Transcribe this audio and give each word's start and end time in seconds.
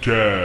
Podcast. 0.00 0.39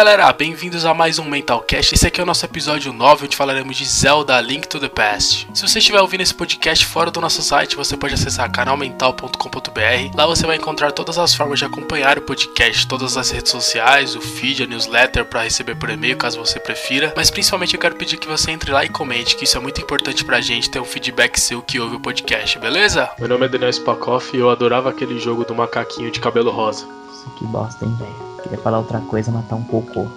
Galera, 0.00 0.32
bem-vindos 0.32 0.86
a 0.86 0.94
mais 0.94 1.18
um 1.18 1.24
Mentalcast. 1.24 1.94
Esse 1.94 2.06
aqui 2.06 2.22
é 2.22 2.22
o 2.22 2.26
nosso 2.26 2.42
episódio 2.42 2.90
9, 2.90 3.26
onde 3.26 3.36
falaremos 3.36 3.76
de 3.76 3.84
Zelda 3.84 4.40
Link 4.40 4.66
to 4.66 4.80
the 4.80 4.88
Past. 4.88 5.46
Se 5.52 5.60
você 5.60 5.78
estiver 5.78 6.00
ouvindo 6.00 6.22
esse 6.22 6.32
podcast 6.32 6.86
fora 6.86 7.10
do 7.10 7.20
nosso 7.20 7.42
site, 7.42 7.76
você 7.76 7.98
pode 7.98 8.14
acessar 8.14 8.50
canalmental.com.br. 8.50 10.16
Lá 10.16 10.26
você 10.26 10.46
vai 10.46 10.56
encontrar 10.56 10.92
todas 10.92 11.18
as 11.18 11.34
formas 11.34 11.58
de 11.58 11.66
acompanhar 11.66 12.16
o 12.16 12.22
podcast, 12.22 12.86
todas 12.86 13.18
as 13.18 13.28
redes 13.28 13.52
sociais, 13.52 14.16
o 14.16 14.22
feed, 14.22 14.62
a 14.62 14.66
newsletter 14.66 15.26
para 15.26 15.42
receber 15.42 15.74
por 15.74 15.90
e-mail 15.90 16.16
caso 16.16 16.38
você 16.38 16.58
prefira. 16.58 17.12
Mas 17.14 17.30
principalmente 17.30 17.74
eu 17.74 17.80
quero 17.80 17.96
pedir 17.96 18.16
que 18.16 18.26
você 18.26 18.52
entre 18.52 18.72
lá 18.72 18.82
e 18.82 18.88
comente, 18.88 19.36
que 19.36 19.44
isso 19.44 19.58
é 19.58 19.60
muito 19.60 19.82
importante 19.82 20.24
pra 20.24 20.40
gente 20.40 20.70
ter 20.70 20.80
um 20.80 20.84
feedback 20.86 21.38
seu 21.38 21.60
que 21.60 21.78
ouve 21.78 21.96
o 21.96 22.00
podcast, 22.00 22.58
beleza? 22.58 23.10
Meu 23.18 23.28
nome 23.28 23.44
é 23.44 23.48
Daniel 23.50 23.70
Spakoff 23.70 24.34
e 24.34 24.40
eu 24.40 24.48
adorava 24.48 24.88
aquele 24.88 25.18
jogo 25.18 25.44
do 25.44 25.54
macaquinho 25.54 26.10
de 26.10 26.20
cabelo 26.20 26.50
rosa. 26.50 26.88
Isso 27.12 27.30
que 27.36 27.44
bosta, 27.44 27.84
hein, 27.84 27.94
velho. 27.98 28.29
Queria 28.50 28.62
falar 28.62 28.78
outra 28.78 29.00
coisa, 29.00 29.30
matar 29.30 29.54
um 29.56 29.62
cocô. 29.62 30.08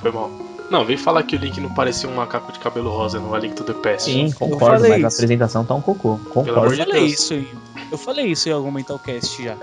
Foi 0.00 0.10
mal. 0.12 0.30
Não, 0.70 0.84
vem 0.84 0.96
falar 0.96 1.22
que 1.22 1.36
o 1.36 1.38
Link 1.38 1.60
não 1.60 1.70
parecia 1.74 2.08
um 2.08 2.14
macaco 2.14 2.52
de 2.52 2.58
cabelo 2.58 2.90
rosa 2.90 3.18
no 3.18 3.34
A 3.34 3.38
Link 3.38 3.54
to 3.54 3.64
the 3.64 3.72
Past. 3.74 4.10
Sim, 4.10 4.30
concordo, 4.32 4.80
mas 4.88 4.92
a 4.92 4.98
isso. 4.98 5.16
apresentação 5.16 5.64
tá 5.64 5.74
um 5.74 5.80
cocô. 5.80 6.16
Pelo 6.16 6.30
Concordo. 6.30 6.50
amor 6.60 6.66
Eu 6.72 6.76
de 6.76 6.84
falei 6.84 7.00
Deus. 7.06 7.12
isso 7.12 7.46
eu 7.90 7.98
falei 7.98 8.26
isso 8.26 8.48
em 8.48 8.52
algum 8.52 8.70
Mentalcast 8.70 9.42
já. 9.42 9.54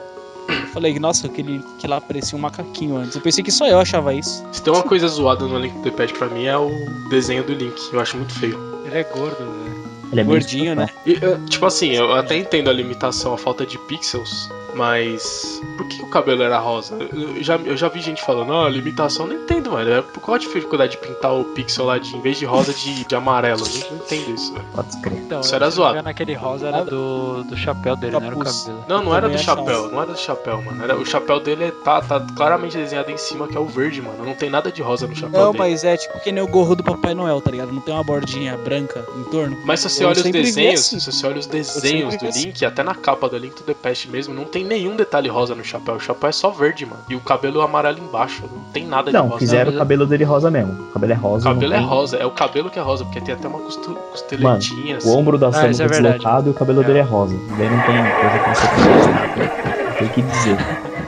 Eu 0.49 0.67
falei, 0.73 0.99
nossa, 0.99 1.27
aquele 1.27 1.63
que 1.79 1.87
lá 1.87 1.99
parecia 2.01 2.37
um 2.37 2.41
macaquinho 2.41 2.97
antes. 2.97 3.15
Eu 3.15 3.21
pensei 3.21 3.43
que 3.43 3.51
só 3.51 3.67
eu 3.67 3.79
achava 3.79 4.13
isso. 4.13 4.43
Se 4.51 4.61
tem 4.61 4.71
uma 4.73 4.83
coisa 4.83 5.07
zoada 5.07 5.45
no 5.45 5.55
A 5.55 5.59
Link 5.59 5.73
to 5.77 5.81
the 5.83 5.91
Past 5.91 6.15
pra 6.17 6.27
mim 6.27 6.45
é 6.45 6.57
o 6.57 6.69
desenho 7.09 7.43
do 7.43 7.53
Link. 7.53 7.75
Eu 7.91 7.99
acho 7.99 8.17
muito 8.17 8.33
feio. 8.33 8.59
Ele 8.85 8.97
é 8.97 9.03
gordo, 9.03 9.37
velho. 9.37 9.79
Ele 10.11 10.21
é 10.21 10.23
Gordinho, 10.23 10.75
né? 10.75 10.89
E, 11.05 11.13
eh, 11.13 11.37
tipo 11.47 11.65
assim, 11.67 11.91
eu 11.95 12.13
até 12.13 12.35
entendo 12.35 12.67
a 12.69 12.73
limitação, 12.73 13.31
a 13.33 13.37
falta 13.37 13.63
de 13.63 13.77
pixels, 13.77 14.49
mas 14.75 15.61
por 15.77 15.87
que 15.87 16.01
o 16.03 16.07
cabelo 16.07 16.43
era 16.43 16.57
rosa? 16.59 16.95
Eu 17.13 17.43
já, 17.43 17.55
eu 17.57 17.75
já 17.77 17.87
vi 17.87 18.01
gente 18.01 18.21
falando, 18.21 18.51
ó, 18.51 18.67
limitação, 18.67 19.27
não 19.27 19.35
entendo, 19.35 19.71
velho. 19.75 19.93
É, 19.93 20.01
Qual 20.21 20.35
a 20.35 20.37
dificuldade 20.37 20.91
de 20.93 20.97
pintar 20.97 21.33
o 21.33 21.43
pixel 21.43 21.85
lá 21.85 21.97
de, 21.97 22.15
em 22.15 22.21
vez 22.21 22.37
de 22.37 22.45
rosa, 22.45 22.73
de, 22.73 23.05
de 23.05 23.15
amarelo? 23.15 23.63
Eu 23.65 23.91
não 23.91 23.97
entendo 23.97 24.33
isso, 24.35 24.53
velho. 24.53 24.65
Pode 24.73 25.01
crer. 25.01 25.17
Então, 25.19 25.41
Isso 25.41 25.55
era 25.55 25.69
zoado. 25.69 25.93
engano, 25.95 26.09
aquele 26.09 26.33
rosa 26.33 26.67
era 26.67 26.83
do, 26.83 27.43
do 27.43 27.55
chapéu 27.57 27.95
dele, 27.95 28.13
não 28.13 28.21
era 28.25 28.35
o 28.35 28.39
cabelo. 28.39 28.85
Não, 28.87 29.03
não 29.03 29.15
era 29.15 29.29
do 29.29 29.37
chapéu, 29.37 29.91
não 29.91 30.01
era 30.01 30.11
do 30.13 30.19
chapéu, 30.19 30.61
mano. 30.61 30.83
Era, 30.83 30.95
o 30.97 31.05
chapéu 31.05 31.39
dele 31.39 31.65
é- 31.65 31.71
tá, 31.71 32.01
tá 32.01 32.19
claramente 32.35 32.77
desenhado 32.77 33.11
em 33.11 33.17
cima, 33.17 33.47
que 33.47 33.55
é 33.55 33.59
o 33.59 33.65
verde, 33.65 34.01
mano. 34.01 34.23
Não 34.25 34.33
tem 34.35 34.49
nada 34.49 34.71
de 34.71 34.81
rosa 34.81 35.05
no 35.07 35.15
chapéu 35.15 35.39
Não, 35.39 35.51
dele. 35.51 35.57
mas 35.63 35.83
é 35.83 35.97
tipo 35.97 36.19
que 36.19 36.31
nem 36.31 36.43
o 36.43 36.47
gorro 36.47 36.75
do 36.75 36.83
Papai 36.83 37.13
Noel, 37.13 37.39
tá 37.41 37.51
ligado? 37.51 37.71
Não 37.71 37.81
tem 37.81 37.93
uma 37.93 38.03
bordinha 38.03 38.57
branca 38.57 39.05
em 39.17 39.23
torno. 39.25 39.57
Mas 39.65 39.79
se 39.81 39.89
você 39.89 40.03
Eu 40.03 40.09
olha 40.09 40.17
os 40.17 40.23
desenhos, 40.23 40.79
assim. 40.81 40.99
se 40.99 41.11
você 41.11 41.27
olha 41.27 41.39
os 41.39 41.45
desenhos 41.47 42.17
do 42.17 42.25
assim. 42.27 42.45
Link, 42.47 42.65
até 42.65 42.83
na 42.83 42.95
capa 42.95 43.29
do 43.29 43.37
Link 43.37 43.53
to 43.55 43.63
the 43.63 43.73
Past 43.73 44.07
mesmo, 44.09 44.33
não 44.33 44.45
tem 44.45 44.63
nenhum 44.69 44.95
detalhe 44.95 45.27
rosa 45.27 45.53
no 45.55 45.63
chapéu. 45.65 45.95
O 45.95 45.99
chapéu 45.99 46.29
é 46.29 46.31
só 46.31 46.49
verde, 46.49 46.85
mano. 46.85 47.01
E 47.09 47.15
o 47.15 47.19
cabelo 47.19 47.59
é 47.61 47.65
amarelo 47.65 47.97
embaixo, 47.99 48.43
não 48.43 48.63
tem 48.71 48.85
nada 48.85 49.11
de 49.11 49.17
Não, 49.17 49.25
rosa. 49.27 49.39
fizeram 49.39 49.65
mas 49.71 49.75
o 49.75 49.77
cabelo 49.79 50.05
dele 50.05 50.23
rosa 50.23 50.49
mesmo. 50.51 50.71
O 50.83 50.91
cabelo 50.93 51.11
é 51.13 51.15
O 51.15 51.19
rosa. 51.19 51.43
cabelo 51.43 51.71
não 51.71 51.77
é 51.77 51.79
tem- 51.81 51.89
rosa, 51.89 52.17
é 52.17 52.25
o 52.25 52.31
cabelo 52.31 52.69
que 52.69 52.79
é 52.79 52.81
rosa, 52.81 53.03
porque 53.03 53.19
tem 53.19 53.33
até 53.33 53.47
uma 53.47 53.59
costu- 53.59 53.95
costeletinha 54.11 54.95
O 54.95 54.97
assim. 54.99 55.09
ombro 55.17 55.37
da 55.37 55.47
Ah, 55.47 55.51
Samus 55.53 55.71
isso 55.71 55.83
é 55.83 55.87
verdade. 55.87 56.13
deslocado 56.17 56.47
e 56.49 56.51
o 56.51 56.53
cabelo 56.53 56.81
É. 56.81 56.83
dele 56.85 56.99
é 56.99 57.03
rosa. 57.03 57.35
Daí 57.57 57.69
não 57.69 57.81
tem 57.81 58.11
coisa 58.11 58.39
que 58.39 58.47
você 58.47 58.67
pode 58.69 59.97
Tem 59.97 60.07
que 60.07 60.21
dizer. 60.21 60.57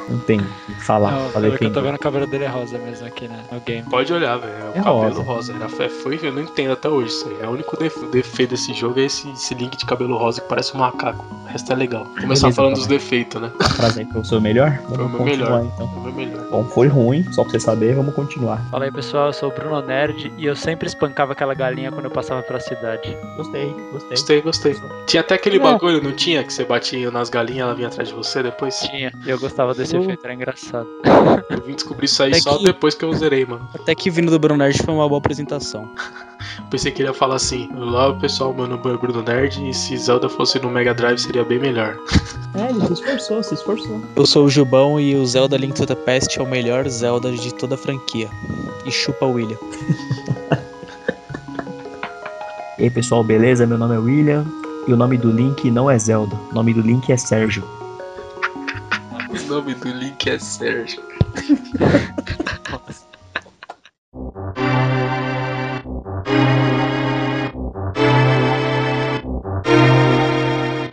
Não 0.09 0.19
tem 0.19 0.39
o 0.39 0.44
que 0.73 0.84
falar. 0.84 1.12
Não, 1.12 1.29
Falei 1.29 1.51
que 1.51 1.66
eu 1.66 1.73
tô 1.73 1.81
vendo, 1.81 1.95
o 1.95 2.00
cabelo 2.00 2.28
dele 2.28 2.44
é 2.45 2.47
rosa 2.47 2.78
mesmo 2.78 3.07
aqui 3.07 3.28
né, 3.28 3.39
no 3.51 3.59
game. 3.62 3.84
Pode 3.89 4.12
olhar, 4.13 4.38
velho. 4.38 4.53
É 4.53 4.66
o 4.66 4.69
É 4.69 4.84
cabelo 4.84 5.22
rosa. 5.22 5.53
rosa. 5.53 5.69
Foi, 5.69 5.89
foi- 5.89 6.19
eu 6.23 6.34
não 6.34 6.41
entendo 6.41 6.73
até 6.73 6.89
hoje 6.89 7.09
isso 7.09 7.28
aí. 7.29 7.38
É 7.41 7.47
o 7.47 7.51
único 7.51 7.78
def- 7.78 7.97
defeito 8.11 8.51
desse 8.51 8.73
jogo 8.73 9.00
é 9.00 9.03
esse, 9.03 9.29
esse 9.31 9.53
link 9.53 9.78
de 9.78 9.85
cabelo 9.85 10.17
rosa 10.17 10.41
que 10.41 10.47
parece 10.47 10.75
um 10.75 10.79
macaco. 10.79 11.25
O 11.44 11.47
resto 11.47 11.72
é 11.72 11.75
legal. 11.75 12.03
Começar 12.06 12.25
Beleza, 12.47 12.51
falando 12.53 12.72
então. 12.73 12.79
dos 12.81 12.88
defeitos, 12.88 13.41
né? 13.41 13.51
A 13.59 13.69
frase 13.69 14.00
aí 14.01 14.23
foi 14.23 14.38
o 14.38 14.41
melhor? 14.41 14.79
Foi 14.88 14.97
o 15.06 15.09
meu 15.09 15.23
melhor. 15.23 15.63
então. 15.66 15.85
É 15.94 15.97
o 16.00 16.01
meu 16.03 16.13
melhor. 16.13 16.45
Bom, 16.50 16.63
foi 16.66 16.88
ruim, 16.88 17.23
só 17.31 17.44
pra 17.44 17.51
você 17.51 17.59
saber, 17.59 17.95
vamos 17.95 18.13
continuar. 18.16 18.61
Fala 18.69 18.85
aí 18.85 18.91
pessoal, 18.91 19.28
eu 19.28 19.34
sou 19.34 19.50
o 19.50 19.53
Bruno 19.53 19.81
Nerd 19.81 20.31
e 20.38 20.45
eu 20.45 20.56
sempre 20.56 20.88
espancava 20.88 21.31
aquela 21.34 21.53
galinha 21.53 21.91
quando 21.91 22.06
eu 22.06 22.11
passava 22.11 22.41
pela 22.41 22.59
cidade. 22.59 23.17
Gostei, 23.38 23.73
gostei. 23.91 24.09
Gostei, 24.09 24.41
gostei. 24.41 24.75
Tinha 25.07 25.22
até 25.22 25.35
aquele 25.35 25.57
É. 25.57 25.59
bagulho, 25.59 26.01
não 26.01 26.11
tinha? 26.11 26.44
Que 26.44 26.53
você 26.53 26.63
batia 26.63 27.09
nas 27.11 27.29
galinhas 27.29 27.61
ela 27.61 27.75
vinha 27.75 27.88
atrás 27.88 28.09
de 28.09 28.16
você 28.16 28.41
depois? 28.44 28.79
Tinha, 28.79 29.11
e 29.25 29.29
eu 29.29 29.40
gostava 29.40 29.73
desse 29.73 29.95
Eu- 29.95 30.00
efeito, 30.03 30.23
era 30.25 30.34
engraçado. 30.34 30.88
Eu 31.50 31.62
vim 31.62 31.73
descobrir 31.73 32.06
isso 32.06 32.22
aí 32.23 32.31
É 32.31 32.39
só 32.39 32.57
que- 32.57 32.63
depois 32.66 32.95
que 32.95 33.03
eu 33.06 33.13
zerei, 33.13 33.45
mano. 33.45 33.67
Até 33.73 33.94
que 33.95 34.09
vindo 34.09 34.29
do 34.31 34.38
Bruno 34.39 34.57
Nerd 34.57 34.81
foi 34.84 34.94
uma 34.94 35.07
boa 35.07 35.19
apresentação. 35.19 35.89
Pensei 36.69 36.91
que 36.91 37.01
ele 37.01 37.09
ia 37.09 37.13
falar 37.13 37.35
assim: 37.35 37.69
Olá 37.75 38.13
pessoal, 38.16 38.53
meu 38.53 38.67
nome 38.67 38.81
é 38.94 38.97
Bruno 38.97 39.22
Nerd 39.22 39.69
e 39.69 39.73
se 39.73 39.95
Zelda 39.97 40.28
fosse 40.29 40.59
no 40.59 40.69
Mega 40.69 40.94
Drive 40.94 41.17
seria 41.19 41.44
bem 41.44 41.59
melhor. 41.59 41.97
É, 42.53 42.69
ele 42.69 42.85
se 42.85 42.91
esforçou, 42.91 43.41
se 43.44 43.53
esforçou. 43.53 44.01
Eu 44.13 44.25
sou 44.25 44.44
o 44.44 44.50
Jubão 44.50 45.00
e 45.00 45.16
o 45.16 45.25
Zelda 45.25 45.56
Link 45.56 45.73
to 45.73 45.85
the 45.85 45.95
Past 45.95 46.38
é 46.38 46.44
o 46.44 46.45
melhor 46.45 46.85
Zelda 46.90 47.31
de 47.31 47.53
toda 47.53 47.75
a 47.75 47.78
franquia. 47.78 48.28
E 48.85 48.91
chupa 48.91 49.25
o 49.25 49.31
William. 49.31 49.56
E 52.78 52.84
aí 52.84 52.90
pessoal, 52.90 53.23
beleza? 53.23 53.66
Meu 53.66 53.78
nome 53.78 53.95
é 53.95 54.00
William 54.00 54.45
e 54.88 54.91
o 54.94 54.97
nome 54.97 55.17
do 55.17 55.31
Link 55.31 55.69
não 55.69 55.90
é 55.90 55.97
Zelda, 56.00 56.35
o 56.51 56.56
nome 56.56 56.73
do 56.73 56.81
Link 56.81 57.11
é 57.11 57.16
Sérgio. 57.17 57.63
O 59.33 59.47
nome 59.47 59.73
do 59.75 59.87
Link 59.89 60.29
é 60.29 60.37
Sérgio. 60.39 61.01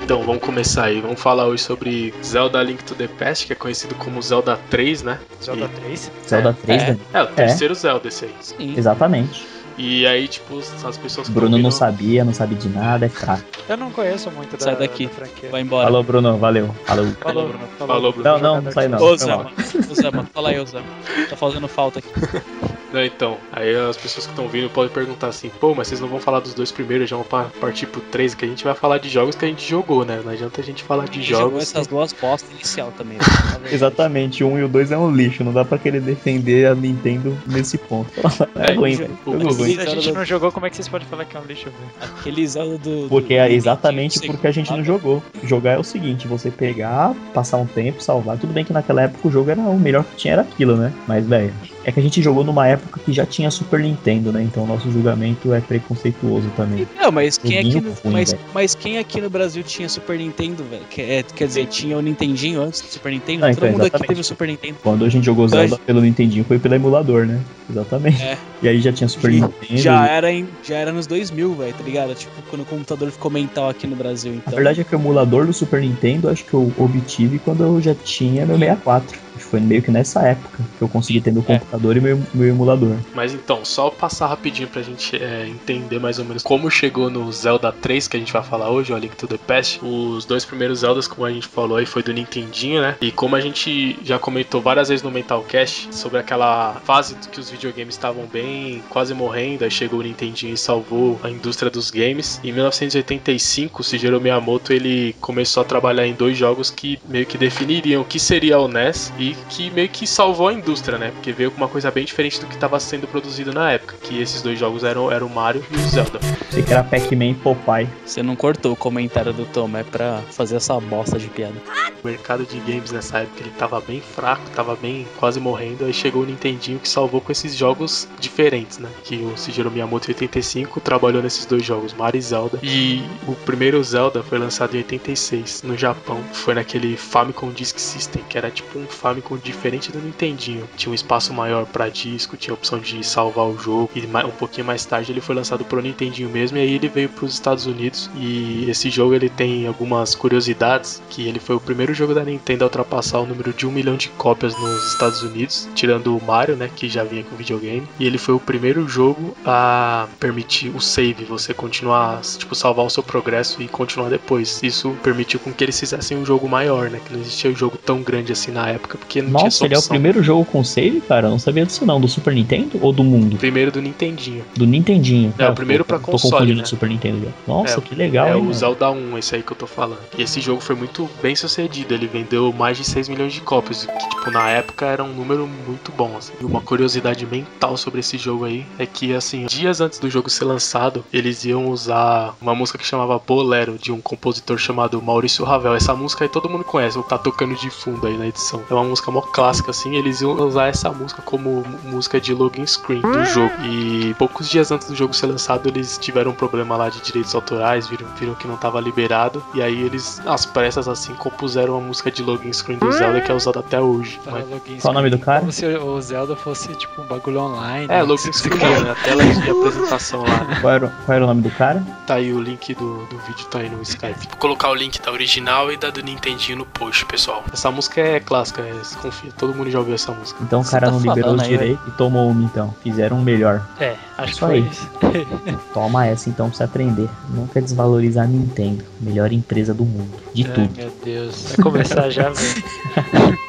Então 0.02 0.22
vamos 0.22 0.42
começar 0.42 0.84
aí, 0.86 1.00
vamos 1.00 1.20
falar 1.20 1.46
hoje 1.46 1.62
sobre 1.62 2.14
Zelda 2.24 2.62
Link 2.62 2.82
to 2.84 2.94
the 2.94 3.06
Past, 3.08 3.46
que 3.46 3.52
é 3.52 3.56
conhecido 3.56 3.94
como 3.96 4.22
Zelda 4.22 4.58
3, 4.70 5.02
né? 5.02 5.18
Zelda 5.42 5.66
E- 5.66 5.80
3? 5.80 6.12
Zelda 6.26 6.56
3, 6.62 6.82
é. 6.82 6.90
né? 6.92 6.98
É, 7.12 7.22
o 7.22 7.26
terceiro 7.26 7.74
Zelda 7.74 8.08
esse 8.08 8.24
aí. 8.24 8.34
Sim. 8.40 8.74
Exatamente. 8.76 9.46
E 9.78 10.04
aí, 10.08 10.26
tipo, 10.26 10.58
as 10.58 10.98
pessoas 10.98 11.28
Bruno 11.28 11.52
tão 11.52 11.62
não 11.62 11.70
sabia, 11.70 12.24
não 12.24 12.34
sabe 12.34 12.56
de 12.56 12.68
nada, 12.68 13.06
é 13.06 13.08
fraco. 13.08 13.44
Eu 13.68 13.76
não 13.76 13.92
conheço 13.92 14.28
muito 14.32 14.56
da, 14.56 14.64
Sai 14.64 14.76
daqui. 14.76 15.06
da 15.06 15.12
franquia. 15.12 15.50
Vai 15.50 15.60
embora. 15.60 15.86
Falou, 15.86 16.02
Bruno, 16.02 16.36
valeu. 16.36 16.74
Falou. 16.84 17.06
Falou, 17.20 17.48
Bruno. 17.48 17.68
Falou, 17.78 18.12
Bruno. 18.12 18.28
Não, 18.28 18.38
não, 18.40 18.60
não 18.60 18.72
sai 18.72 18.88
não. 18.88 18.98
Ô. 18.98 19.16
Zama. 19.16 19.52
Ô, 19.90 19.94
Zama, 19.94 20.28
fala 20.34 20.48
aí, 20.50 20.58
ô, 20.58 20.66
Zama. 20.66 20.84
Tá 21.30 21.36
fazendo 21.36 21.68
falta 21.68 22.00
aqui. 22.00 22.08
Não, 22.92 23.04
então, 23.04 23.36
aí 23.52 23.74
as 23.76 23.96
pessoas 23.96 24.24
que 24.26 24.32
estão 24.32 24.48
vindo 24.48 24.70
podem 24.70 24.90
perguntar 24.90 25.26
assim, 25.28 25.50
pô, 25.60 25.74
mas 25.74 25.88
vocês 25.88 26.00
não 26.00 26.08
vão 26.08 26.18
falar 26.18 26.40
dos 26.40 26.54
dois 26.54 26.72
primeiros, 26.72 27.08
já 27.10 27.16
vão 27.16 27.24
pa- 27.24 27.50
partir 27.60 27.86
pro 27.86 28.00
três, 28.00 28.34
que 28.34 28.44
a 28.44 28.48
gente 28.48 28.64
vai 28.64 28.74
falar 28.74 28.98
de 28.98 29.08
jogos 29.10 29.34
que 29.36 29.44
a 29.44 29.48
gente 29.48 29.68
jogou, 29.68 30.04
né? 30.06 30.20
Não 30.24 30.32
adianta 30.32 30.60
a 30.60 30.64
gente 30.64 30.82
falar 30.82 31.06
de 31.06 31.22
Jogou 31.22 31.50
jogos. 31.50 31.62
essas 31.64 31.86
duas 31.86 32.12
postas 32.14 32.50
inicial 32.50 32.90
também. 32.96 33.18
né? 33.18 33.24
Exatamente, 33.70 34.42
o 34.42 34.48
1 34.48 34.58
e 34.60 34.62
o 34.64 34.68
2 34.68 34.90
é 34.92 34.96
um 34.98 35.10
lixo, 35.10 35.44
não 35.44 35.52
dá 35.52 35.64
pra 35.64 35.76
querer 35.78 36.00
defender 36.00 36.66
a 36.66 36.74
Nintendo 36.74 37.36
nesse 37.46 37.76
ponto. 37.76 38.10
É, 38.54 38.72
É, 38.72 38.74
ruim, 38.74 38.96
jo- 38.96 39.06
Jogo 39.24 39.52
ruim. 39.54 39.74
Se 39.74 39.80
a 39.80 39.86
gente 39.86 40.12
não 40.12 40.24
jogou, 40.24 40.50
como 40.50 40.66
é 40.66 40.70
que 40.70 40.76
vocês 40.76 40.88
podem 40.88 41.06
falar 41.06 41.24
que 41.24 41.36
é 41.36 41.40
um 41.40 41.44
lixo, 41.44 41.64
velho? 41.66 42.12
Aquele 42.18 42.46
Zelda 42.46 42.78
do. 42.78 43.02
do- 43.02 43.08
Porque 43.08 43.34
do 43.34 43.40
é 43.40 43.52
exatamente 43.52 44.20
porque 44.26 44.46
a 44.46 44.50
gente 44.50 44.70
não 44.72 44.82
jogou. 44.82 45.22
Jogar 45.44 45.72
é 45.72 45.78
o 45.78 45.84
seguinte, 45.84 46.26
você 46.26 46.50
pegar, 46.50 47.14
passar 47.34 47.56
um 47.58 47.66
tempo, 47.66 48.02
salvar. 48.02 48.36
Tudo 48.38 48.52
bem 48.52 48.64
que 48.64 48.72
naquela 48.72 49.02
época 49.02 49.28
o 49.28 49.30
jogo 49.30 49.50
era 49.50 49.60
o 49.60 49.78
melhor 49.78 50.04
que 50.04 50.16
tinha 50.16 50.32
era 50.34 50.42
aquilo, 50.42 50.76
né? 50.76 50.92
Mas, 51.06 51.26
velho, 51.26 51.52
é 51.88 51.92
que 51.92 51.98
a 51.98 52.02
gente 52.02 52.22
jogou 52.22 52.44
numa 52.44 52.66
época 52.66 53.00
que 53.04 53.12
já 53.12 53.24
tinha 53.24 53.50
Super 53.50 53.80
Nintendo, 53.80 54.30
né? 54.30 54.42
Então 54.42 54.64
o 54.64 54.66
nosso 54.66 54.90
julgamento 54.92 55.52
é 55.54 55.60
preconceituoso 55.60 56.48
também. 56.56 56.86
Não, 57.00 57.10
mas 57.10 57.38
quem, 57.38 57.58
aqui 57.58 57.80
no, 57.80 57.92
ruim, 57.92 58.12
mas, 58.12 58.36
mas 58.52 58.74
quem 58.74 58.98
aqui 58.98 59.20
no 59.20 59.30
Brasil 59.30 59.62
tinha 59.62 59.88
Super 59.88 60.18
Nintendo, 60.18 60.62
velho? 60.64 60.82
Que- 60.90 61.00
é, 61.02 61.22
quer 61.22 61.46
dizer, 61.46 61.66
tinha 61.66 61.96
o 61.96 62.02
Nintendinho 62.02 62.60
antes 62.62 62.82
do 62.82 62.88
Super 62.88 63.12
Nintendo? 63.12 63.46
Ah, 63.46 63.48
Todo 63.48 63.56
então, 63.58 63.68
mundo 63.70 63.80
aqui 63.80 63.86
exatamente. 63.88 64.08
teve 64.08 64.20
o 64.20 64.24
Super 64.24 64.48
Nintendo. 64.48 64.76
Quando 64.82 65.04
a 65.04 65.08
gente 65.08 65.24
jogou 65.24 65.46
Então, 65.46 65.58
Zelda 65.60 65.78
pelo 65.78 66.00
Nintendinho 66.02 66.44
foi 66.44 66.58
pelo 66.58 66.74
emulador, 66.74 67.26
né? 67.26 67.40
Exatamente. 67.70 68.22
É. 68.22 68.36
E 68.62 68.68
aí 68.68 68.80
já 68.80 68.92
tinha 68.92 69.08
Super 69.08 69.30
Nintendo. 69.30 69.52
Já 69.70 70.06
era, 70.06 70.30
em, 70.30 70.46
já 70.62 70.76
era 70.76 70.92
nos 70.92 71.06
2000, 71.06 71.54
velho, 71.54 71.72
tá 71.72 71.82
ligado? 71.82 72.14
Tipo, 72.14 72.32
quando 72.50 72.62
o 72.62 72.66
computador 72.66 73.10
ficou 73.10 73.30
mental 73.30 73.70
aqui 73.70 73.86
no 73.86 73.96
Brasil, 73.96 74.34
então. 74.34 74.54
verdade 74.54 74.82
é 74.82 74.84
que 74.84 74.94
o 74.94 74.98
emulador 74.98 75.46
do 75.46 75.52
Super 75.52 75.80
Nintendo 75.80 76.28
acho 76.28 76.44
que 76.44 76.54
eu 76.54 76.70
obtive 76.78 77.38
quando 77.38 77.62
eu 77.62 77.80
já 77.80 77.94
tinha 77.94 78.44
meu 78.44 78.58
64. 78.58 79.27
Foi 79.50 79.60
meio 79.60 79.82
que 79.82 79.90
nessa 79.90 80.22
época 80.22 80.62
que 80.76 80.82
eu 80.82 80.88
consegui 80.88 81.20
ter 81.20 81.32
meu 81.32 81.42
computador 81.42 81.96
e 81.96 82.00
meu, 82.00 82.20
meu 82.34 82.48
emulador. 82.48 82.96
Mas 83.14 83.32
então, 83.32 83.64
só 83.64 83.90
passar 83.90 84.26
rapidinho 84.26 84.68
pra 84.68 84.82
gente 84.82 85.16
é, 85.16 85.46
entender 85.48 85.98
mais 85.98 86.18
ou 86.18 86.24
menos 86.24 86.42
como 86.42 86.70
chegou 86.70 87.10
no 87.10 87.30
Zelda 87.32 87.72
3 87.72 88.08
que 88.08 88.16
a 88.16 88.20
gente 88.20 88.32
vai 88.32 88.42
falar 88.42 88.70
hoje, 88.70 88.92
o 88.92 88.96
A 88.96 88.98
Link 88.98 89.16
to 89.16 89.26
the 89.26 89.38
Past. 89.38 89.80
Os 89.82 90.24
dois 90.24 90.44
primeiros 90.44 90.80
Zeldas, 90.80 91.08
como 91.08 91.26
a 91.26 91.32
gente 91.32 91.46
falou 91.46 91.78
aí, 91.78 91.86
foi 91.86 92.02
do 92.02 92.12
Nintendinho, 92.12 92.82
né? 92.82 92.96
E 93.00 93.10
como 93.10 93.36
a 93.36 93.40
gente 93.40 93.98
já 94.02 94.18
comentou 94.18 94.60
várias 94.60 94.88
vezes 94.88 95.02
no 95.02 95.10
Mentalcast 95.10 95.94
sobre 95.94 96.18
aquela 96.18 96.74
fase 96.84 97.16
que 97.32 97.40
os 97.40 97.50
videogames 97.50 97.94
estavam 97.94 98.26
bem, 98.26 98.82
quase 98.88 99.14
morrendo, 99.14 99.64
aí 99.64 99.70
chegou 99.70 100.00
o 100.00 100.02
Nintendinho 100.02 100.54
e 100.54 100.58
salvou 100.58 101.18
a 101.22 101.30
indústria 101.30 101.70
dos 101.70 101.90
games. 101.90 102.40
Em 102.44 102.52
1985, 102.52 103.80
o 103.80 103.84
Shigeru 103.84 104.20
Miyamoto 104.20 104.72
ele 104.72 105.14
começou 105.20 105.62
a 105.62 105.64
trabalhar 105.64 106.06
em 106.06 106.12
dois 106.12 106.36
jogos 106.36 106.70
que 106.70 106.98
meio 107.08 107.26
que 107.26 107.38
definiriam 107.38 108.02
o 108.02 108.04
que 108.04 108.18
seria 108.18 108.58
o 108.58 108.68
NES 108.68 109.12
e 109.18 109.36
que 109.48 109.70
meio 109.70 109.88
que 109.88 110.06
salvou 110.06 110.48
a 110.48 110.52
indústria, 110.52 110.98
né? 110.98 111.10
Porque 111.10 111.32
veio 111.32 111.50
com 111.50 111.56
uma 111.56 111.68
coisa 111.68 111.90
bem 111.90 112.04
diferente 112.04 112.40
do 112.40 112.46
que 112.46 112.54
estava 112.54 112.78
sendo 112.80 113.06
produzido 113.06 113.52
na 113.52 113.72
época, 113.72 113.96
que 114.02 114.20
esses 114.20 114.42
dois 114.42 114.58
jogos 114.58 114.84
eram, 114.84 115.10
eram 115.10 115.26
o 115.26 115.30
Mario 115.30 115.64
e 115.70 115.76
o 115.76 115.88
Zelda. 115.88 116.20
Sei 116.50 116.62
que 116.62 116.72
era 116.72 116.82
Pac-Man 116.82 117.30
e 117.30 117.34
Popeye. 117.34 117.88
Você 118.06 118.22
não 118.22 118.34
cortou 118.34 118.72
o 118.72 118.76
comentário 118.76 119.32
do 119.34 119.44
Tom, 119.44 119.76
é 119.76 119.84
pra 119.84 120.22
fazer 120.30 120.56
essa 120.56 120.80
bosta 120.80 121.18
de 121.18 121.28
piada. 121.28 121.54
O 122.02 122.06
mercado 122.06 122.44
de 122.44 122.58
games 122.60 122.90
nessa 122.90 123.18
época 123.18 123.42
ele 123.42 123.50
tava 123.50 123.80
bem 123.80 124.00
fraco, 124.00 124.48
tava 124.54 124.74
bem 124.76 125.06
quase 125.18 125.38
morrendo, 125.40 125.84
aí 125.84 125.92
chegou 125.92 126.22
o 126.22 126.26
Nintendinho 126.26 126.78
que 126.78 126.88
salvou 126.88 127.20
com 127.20 127.30
esses 127.32 127.54
jogos 127.54 128.08
diferentes, 128.18 128.78
né? 128.78 128.88
Que 129.04 129.16
o 129.16 129.36
Shigeru 129.36 129.70
Miyamoto 129.70 130.10
em 130.10 130.14
85 130.14 130.80
trabalhou 130.80 131.22
nesses 131.22 131.44
dois 131.44 131.64
jogos, 131.64 131.92
Mario 131.92 132.18
e 132.18 132.22
Zelda. 132.22 132.58
E 132.62 133.02
o 133.26 133.34
primeiro 133.34 133.82
Zelda 133.82 134.22
foi 134.22 134.38
lançado 134.38 134.74
em 134.74 134.78
86 134.78 135.64
no 135.64 135.76
Japão. 135.76 136.22
Foi 136.32 136.54
naquele 136.54 136.96
Famicom 136.96 137.50
Disk 137.50 137.78
System, 137.78 138.22
que 138.28 138.38
era 138.38 138.50
tipo 138.50 138.78
um 138.78 138.86
Famicom 138.86 139.36
diferente 139.36 139.92
do 139.92 139.98
Nintendinho. 139.98 140.68
Tinha 140.76 140.92
um 140.92 140.94
espaço 140.94 141.34
maior 141.34 141.66
para 141.66 141.88
disco, 141.88 142.36
tinha 142.36 142.54
a 142.54 142.56
opção 142.56 142.78
de 142.78 143.04
salvar 143.04 143.44
o 143.46 143.58
jogo. 143.58 143.90
E 143.94 144.06
um 144.06 144.30
pouquinho 144.30 144.66
mais 144.66 144.84
tarde 144.84 145.12
ele 145.12 145.20
foi 145.20 145.34
lançado 145.34 145.64
pro 145.64 145.82
Nintendinho 145.82 146.30
mesmo 146.38 146.58
e 146.58 146.60
aí 146.60 146.74
ele 146.74 146.88
veio 146.88 147.08
para 147.08 147.24
os 147.24 147.34
Estados 147.34 147.66
Unidos. 147.66 148.08
E 148.16 148.66
esse 148.68 148.90
jogo 148.90 149.14
ele 149.14 149.28
tem 149.28 149.66
algumas 149.66 150.14
curiosidades, 150.14 151.02
que 151.10 151.26
ele 151.26 151.40
foi 151.40 151.56
o 151.56 151.60
primeiro 151.60 151.92
jogo 151.92 152.14
da 152.14 152.24
Nintendo 152.24 152.64
a 152.64 152.66
ultrapassar 152.66 153.18
o 153.18 153.26
número 153.26 153.52
de 153.52 153.66
um 153.66 153.70
milhão 153.70 153.96
de 153.96 154.08
cópias 154.10 154.54
nos 154.58 154.92
Estados 154.92 155.22
Unidos, 155.22 155.68
tirando 155.74 156.16
o 156.16 156.22
Mario, 156.24 156.56
né, 156.56 156.70
que 156.74 156.88
já 156.88 157.04
vinha 157.04 157.24
com 157.24 157.36
videogame. 157.36 157.82
E 157.98 158.06
ele 158.06 158.18
foi 158.18 158.34
o 158.34 158.40
primeiro 158.40 158.88
jogo 158.88 159.36
a 159.44 160.06
permitir 160.20 160.68
o 160.74 160.80
save, 160.80 161.24
você 161.24 161.52
continuar, 161.52 162.20
tipo, 162.20 162.54
salvar 162.54 162.86
o 162.86 162.90
seu 162.90 163.02
progresso 163.02 163.60
e 163.62 163.68
continuar 163.68 164.08
depois. 164.08 164.60
Isso 164.62 164.96
permitiu 165.02 165.40
com 165.40 165.52
que 165.52 165.64
eles 165.64 165.78
fizessem 165.78 166.16
um 166.16 166.24
jogo 166.24 166.48
maior, 166.48 166.90
né, 166.90 167.00
que 167.04 167.12
não 167.12 167.20
existia 167.20 167.50
um 167.50 167.56
jogo 167.56 167.76
tão 167.76 168.02
grande 168.02 168.32
assim 168.32 168.52
na 168.52 168.68
época, 168.68 168.98
porque 168.98 169.20
não 169.22 169.30
Nossa, 169.30 169.58
tinha 169.58 169.68
ele 169.68 169.74
é 169.74 169.78
o 169.78 169.82
primeiro 169.82 170.22
jogo 170.22 170.44
com 170.44 170.62
save, 170.62 171.00
cara? 171.00 171.26
Eu 171.26 171.30
não 171.30 171.38
sabia 171.38 171.66
disso 171.66 171.84
não. 171.84 172.00
Do 172.00 172.08
Super 172.08 172.34
Nintendo 172.34 172.78
ou 172.80 172.92
do 172.92 173.02
mundo? 173.02 173.36
Primeiro 173.36 173.70
do 173.70 173.82
Nintendinho. 173.82 174.44
Do 174.56 174.66
Nintendinho. 174.66 175.34
É, 175.38 175.44
Ah, 175.44 175.50
o 175.50 175.54
primeiro 175.54 175.84
pra 175.84 175.98
Tô 175.98 176.18
console, 176.30 176.54
né? 176.54 176.62
o 176.62 176.66
Super 176.66 176.88
Nintendo 176.88 177.24
já. 177.24 177.30
Nossa, 177.46 177.78
É, 177.78 177.80
que 177.80 177.94
legal, 177.94 178.26
é 178.26 178.30
hein, 178.30 178.36
o 178.36 178.40
mano? 178.40 178.54
Zelda 178.54 178.90
1, 178.90 179.18
esse 179.18 179.34
aí 179.36 179.42
que 179.42 179.52
eu 179.52 179.56
tô 179.56 179.66
falando. 179.66 180.00
E 180.16 180.22
esse 180.22 180.40
jogo 180.40 180.60
foi 180.60 180.74
muito 180.74 181.08
bem 181.22 181.34
sucedido. 181.34 181.94
Ele 181.94 182.06
vendeu 182.06 182.52
mais 182.52 182.76
de 182.76 182.84
6 182.84 183.08
milhões 183.08 183.32
de 183.32 183.40
cópias, 183.40 183.84
o 183.84 183.86
que, 183.88 184.08
tipo, 184.08 184.30
na 184.30 184.48
época 184.50 184.86
era 184.86 185.02
um 185.02 185.12
número 185.12 185.46
muito 185.46 185.92
bom. 185.92 186.16
Assim. 186.16 186.32
E 186.40 186.44
uma 186.44 186.60
curiosidade 186.60 187.24
mental 187.26 187.76
sobre 187.76 188.00
esse 188.00 188.18
jogo 188.18 188.44
aí 188.44 188.66
é 188.78 188.86
que, 188.86 189.14
assim, 189.14 189.46
dias 189.46 189.80
antes 189.80 189.98
do 189.98 190.10
jogo 190.10 190.28
ser 190.30 190.44
lançado, 190.44 191.04
eles 191.12 191.44
iam 191.44 191.68
usar 191.68 192.34
uma 192.40 192.54
música 192.54 192.78
que 192.78 192.86
chamava 192.86 193.18
Bolero, 193.18 193.78
de 193.78 193.92
um 193.92 194.00
compositor 194.00 194.58
chamado 194.58 195.00
Maurício 195.00 195.44
Ravel. 195.44 195.74
Essa 195.74 195.94
música 195.94 196.24
aí 196.24 196.28
todo 196.28 196.48
mundo 196.48 196.64
conhece, 196.64 197.00
tá 197.04 197.18
tocando 197.18 197.54
de 197.54 197.70
fundo 197.70 198.06
aí 198.06 198.16
na 198.16 198.26
edição. 198.26 198.62
É 198.70 198.74
uma 198.74 198.84
música 198.84 199.10
mó 199.10 199.20
clássica, 199.20 199.70
assim. 199.70 199.96
Eles 199.96 200.20
iam 200.20 200.32
usar 200.32 200.68
essa 200.68 200.90
música 200.90 201.22
como 201.22 201.64
música 201.84 202.20
de 202.20 202.34
login 202.34 202.66
screen 202.66 203.00
do 203.00 203.24
jogo. 203.24 203.52
E 203.64 204.14
poucos 204.18 204.48
dias 204.48 204.70
antes 204.70 204.88
do 204.88 204.94
jogo 204.94 205.14
ser 205.14 205.26
lançado, 205.26 205.68
eles 205.68 205.98
tiveram 205.98 206.17
um 206.26 206.32
problema 206.32 206.76
lá 206.76 206.88
de 206.88 207.00
direitos 207.00 207.34
autorais, 207.34 207.86
viram, 207.86 208.06
viram 208.18 208.34
que 208.34 208.48
não 208.48 208.56
tava 208.56 208.80
liberado. 208.80 209.42
E 209.54 209.62
aí 209.62 209.82
eles, 209.82 210.20
às 210.26 210.46
pressas, 210.46 210.88
assim, 210.88 211.14
compuseram 211.14 211.74
uma 211.78 211.86
música 211.86 212.10
de 212.10 212.22
login 212.22 212.52
screen 212.52 212.78
do 212.78 212.90
Zelda 212.90 213.20
que 213.20 213.30
é 213.30 213.34
usada 213.34 213.60
até 213.60 213.80
hoje. 213.80 214.18
Tá, 214.24 214.32
Mas- 214.32 214.80
Qual 214.82 214.92
o 214.92 214.94
nome 214.94 215.10
do 215.10 215.18
cara? 215.18 215.40
Como 215.40 215.52
se 215.52 215.66
o 215.66 216.00
Zelda 216.00 216.34
fosse 216.34 216.74
tipo 216.74 217.02
um 217.02 217.06
bagulho 217.06 217.40
online. 217.40 217.84
é, 217.84 217.88
né? 217.98 218.02
login 218.02 218.32
screen, 218.32 218.58
né? 218.58 218.90
A 218.90 218.94
tela 219.04 219.24
de 219.24 219.50
apresentação 219.50 220.22
lá. 220.22 220.60
Qual 220.60 220.72
era, 220.72 220.88
qual 221.04 221.16
era 221.16 221.24
o 221.24 221.28
nome 221.28 221.42
do 221.42 221.50
cara? 221.50 221.82
Tá 222.06 222.14
aí 222.14 222.32
o 222.32 222.40
link 222.40 222.74
do, 222.74 223.04
do 223.06 223.18
vídeo, 223.26 223.44
tá 223.50 223.58
aí 223.58 223.68
no 223.68 223.82
Skype. 223.82 224.28
Vou 224.30 224.38
colocar 224.38 224.70
o 224.70 224.74
link 224.74 225.00
da 225.00 225.12
original 225.12 225.70
e 225.70 225.76
da 225.76 225.90
do 225.90 226.02
Nintendinho 226.02 226.58
no 226.58 226.66
post, 226.66 227.04
pessoal. 227.06 227.42
Essa 227.52 227.70
música 227.70 228.00
é 228.00 228.20
clássica, 228.20 228.62
é, 228.62 228.72
confia, 229.02 229.30
todo 229.36 229.54
mundo 229.54 229.70
já 229.70 229.78
ouviu 229.78 229.94
essa 229.94 230.12
música. 230.12 230.38
Então 230.42 230.60
o 230.60 230.64
cara 230.64 230.86
tá 230.86 230.92
não 230.92 231.00
liberou 231.00 231.34
os 231.34 231.42
direitos 231.42 231.86
e 231.86 231.90
tomou 231.92 232.30
uma 232.30 232.42
então. 232.42 232.74
Fizeram 232.82 233.18
um 233.18 233.22
melhor. 233.22 233.62
É, 233.80 233.96
acho 234.16 234.30
Isso 234.32 234.40
que 234.40 234.46
foi 234.46 234.54
aí. 234.56 234.68
isso. 234.68 234.88
Toma 235.74 236.06
essa 236.08 236.28
então 236.28 236.48
pra 236.48 236.56
você 236.56 236.64
aprender. 236.64 237.08
Nunca 237.30 237.60
desvalorizar 237.60 238.24
a 238.24 238.26
Nintendo. 238.26 238.84
Melhor 239.00 239.32
empresa 239.32 239.72
do 239.72 239.84
mundo. 239.84 240.10
De 240.34 240.44
Ai, 240.46 240.52
tudo. 240.52 240.76
meu 240.76 240.92
Deus. 241.04 241.46
Vai 241.48 241.56
começar 241.56 242.10
já, 242.10 242.30
velho. 242.30 243.38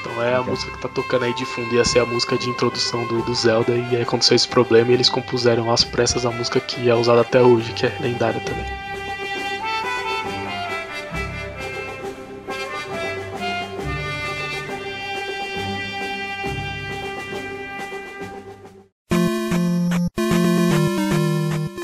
Então 0.00 0.22
é 0.22 0.34
a 0.34 0.42
música 0.42 0.72
que 0.72 0.78
tá 0.78 0.88
tocando 0.88 1.24
aí 1.24 1.34
de 1.34 1.44
fundo, 1.44 1.72
ia 1.74 1.84
ser 1.84 2.00
a 2.00 2.06
música 2.06 2.36
de 2.36 2.48
introdução 2.48 3.04
do, 3.06 3.22
do 3.22 3.34
Zelda, 3.34 3.72
e 3.72 3.96
aí 3.96 4.02
aconteceu 4.02 4.34
esse 4.34 4.48
problema 4.48 4.90
e 4.90 4.94
eles 4.94 5.08
compuseram 5.08 5.70
às 5.70 5.84
pressas 5.84 6.26
a 6.26 6.30
música 6.30 6.58
que 6.58 6.88
é 6.88 6.94
usada 6.94 7.20
até 7.20 7.40
hoje, 7.40 7.72
que 7.72 7.86
é 7.86 7.96
lendária 8.00 8.40
também. 8.40 8.87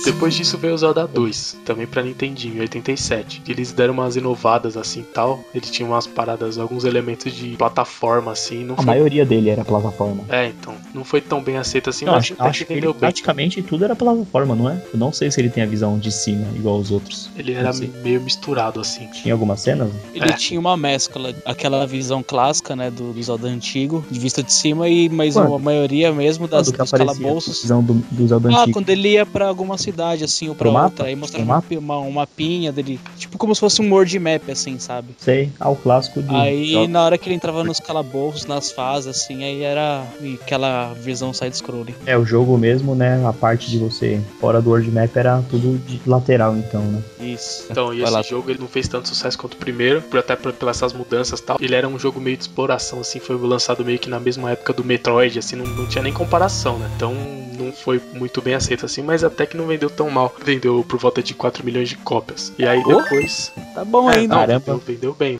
Depois 0.04 0.34
disso 0.34 0.58
veio 0.58 0.74
o 0.74 0.78
Zelda 0.78 1.06
2, 1.06 1.58
também 1.64 1.86
pra 1.86 2.02
Nintendinho, 2.02 2.56
em 2.56 2.60
87. 2.60 3.42
Eles 3.48 3.72
deram 3.72 3.94
umas 3.94 4.16
inovadas 4.16 4.76
assim 4.76 5.00
e 5.00 5.04
tal. 5.04 5.42
Eles 5.54 5.70
tinham 5.70 5.90
umas 5.90 6.06
paradas, 6.06 6.58
alguns 6.58 6.84
elementos 6.84 7.32
de 7.32 7.56
plataforma 7.56 8.32
assim. 8.32 8.64
Não 8.64 8.74
A 8.74 8.76
foi... 8.78 8.86
maioria 8.86 9.24
dele 9.24 9.50
era 9.50 9.64
plataforma. 9.64 10.22
É, 10.28 10.46
então. 10.48 10.74
Não 10.92 11.04
foi 11.04 11.20
tão 11.20 11.42
bem 11.42 11.56
aceito 11.56 11.90
assim, 11.90 12.04
Não, 12.04 12.14
mas 12.14 12.24
acho, 12.24 12.34
até 12.34 12.42
acho 12.50 12.58
que 12.60 12.64
que 12.66 12.72
ele, 12.74 12.82
bem. 12.86 12.94
praticamente 12.94 13.62
tudo 13.62 13.84
era 13.84 13.96
plataforma, 13.96 14.54
não 14.54 14.68
é? 14.70 14.80
Eu 14.92 14.98
não 14.98 15.12
sei 15.12 15.30
se 15.30 15.40
ele 15.40 15.48
tem 15.50 15.62
a 15.62 15.66
visão 15.66 15.98
de 15.98 16.12
cima 16.12 16.46
igual 16.54 16.78
os 16.78 16.90
outros. 16.90 17.30
Ele 17.36 17.52
era 17.52 17.72
meio 17.72 18.20
misturado 18.20 18.80
assim. 18.80 19.06
Tinha 19.08 19.34
algumas 19.34 19.60
cenas? 19.60 19.90
Ele 20.14 20.28
É. 20.30 20.32
tinha 20.34 20.58
uma 20.60 20.76
mescla, 20.76 21.34
aquela 21.44 21.86
visão 21.86 22.22
clássica, 22.22 22.76
né, 22.76 22.90
do, 22.90 23.12
do 23.12 23.22
Zelda 23.22 23.48
antigo, 23.48 24.04
de 24.10 24.18
vista 24.18 24.42
de 24.42 24.52
cima, 24.52 24.88
e 24.88 25.08
mas 25.08 25.34
Quando? 25.34 25.54
a 25.54 25.58
maioria 25.58 26.12
mesmo 26.12 26.46
das, 26.46 26.68
Quando 26.68 26.76
que 26.76 26.82
dos 26.82 26.90
calabouços. 26.90 27.62
visão 27.62 27.82
do, 27.82 27.94
do 28.10 28.26
Zelda 28.28 28.48
Ah, 28.50 28.60
antigo. 28.62 28.72
quando 28.72 28.90
ele 28.90 29.08
ia 29.10 29.24
pra 29.26 29.46
alguma 29.48 29.76
cidade, 29.78 29.93
assim, 30.02 30.48
ou 30.48 30.54
pra 30.54 30.70
Pro 30.70 30.70
outra, 30.70 30.82
mapa? 30.82 31.04
aí 31.04 31.16
mostrava 31.16 31.44
Pro 31.44 31.52
uma, 31.52 31.56
mapa? 31.56 31.74
uma, 31.78 31.98
um 32.08 32.10
mapinha 32.12 32.72
dele, 32.72 32.98
tipo 33.16 33.38
como 33.38 33.54
se 33.54 33.60
fosse 33.60 33.80
um 33.82 33.90
world 33.92 34.18
map, 34.18 34.48
assim, 34.50 34.78
sabe? 34.78 35.14
Sei, 35.18 35.50
ao 35.60 35.76
clássico 35.76 36.22
de. 36.22 36.34
Aí 36.34 36.72
jogos. 36.72 36.88
na 36.90 37.04
hora 37.04 37.18
que 37.18 37.28
ele 37.28 37.34
entrava 37.36 37.62
nos 37.64 37.80
calabouços, 37.80 38.46
nas 38.46 38.70
fases, 38.72 39.08
assim, 39.08 39.44
aí 39.44 39.62
era 39.62 40.04
aquela 40.42 40.92
visão 40.94 41.32
side-scrolling. 41.32 41.94
É, 42.06 42.16
o 42.16 42.24
jogo 42.24 42.56
mesmo, 42.58 42.94
né? 42.94 43.24
A 43.26 43.32
parte 43.32 43.70
de 43.70 43.78
você 43.78 44.20
fora 44.40 44.60
do 44.60 44.70
world 44.70 44.90
map 44.90 45.14
era 45.16 45.42
tudo 45.50 45.78
de 45.86 46.00
lateral, 46.06 46.56
então, 46.56 46.80
né? 46.82 47.02
Isso. 47.20 47.66
Então, 47.70 47.92
e 47.92 47.98
Vai 47.98 48.04
esse 48.04 48.12
lá. 48.12 48.22
jogo 48.22 48.50
ele 48.50 48.58
não 48.60 48.68
fez 48.68 48.88
tanto 48.88 49.08
sucesso 49.08 49.38
quanto 49.38 49.54
o 49.54 49.56
primeiro, 49.56 50.02
por 50.02 50.18
até 50.18 50.36
por, 50.36 50.52
pelas 50.52 50.76
essas 50.76 50.92
mudanças 50.92 51.38
e 51.38 51.42
tal. 51.42 51.56
Ele 51.60 51.74
era 51.74 51.86
um 51.86 51.98
jogo 51.98 52.20
meio 52.20 52.36
de 52.36 52.42
exploração, 52.44 53.00
assim, 53.00 53.20
foi 53.20 53.36
lançado 53.36 53.84
meio 53.84 53.98
que 53.98 54.08
na 54.08 54.18
mesma 54.18 54.50
época 54.50 54.72
do 54.72 54.84
Metroid, 54.84 55.38
assim, 55.38 55.54
não, 55.56 55.64
não 55.66 55.86
tinha 55.86 56.02
nem 56.02 56.12
comparação, 56.12 56.78
né? 56.78 56.90
Então 56.96 57.14
não 57.58 57.72
foi 57.72 58.00
muito 58.14 58.42
bem 58.42 58.54
aceito 58.54 58.84
assim, 58.84 59.00
mas 59.02 59.22
até 59.22 59.46
que 59.46 59.56
não 59.56 59.66
vendeu 59.66 59.83
tão 59.90 60.10
mal. 60.10 60.34
Vendeu 60.44 60.84
por 60.88 60.98
volta 60.98 61.22
de 61.22 61.34
4 61.34 61.64
milhões 61.64 61.88
de 61.88 61.96
cópias. 61.96 62.52
E 62.58 62.66
aí 62.66 62.82
Oh, 62.86 63.02
depois. 63.02 63.52
Tá 63.74 63.84
bom 63.84 64.10
É, 64.10 64.18
ainda. 64.18 64.34
não, 64.34 64.40
Caramba. 64.40 64.58
vendeu, 64.64 64.78
vendeu 64.86 65.14
bem. 65.14 65.38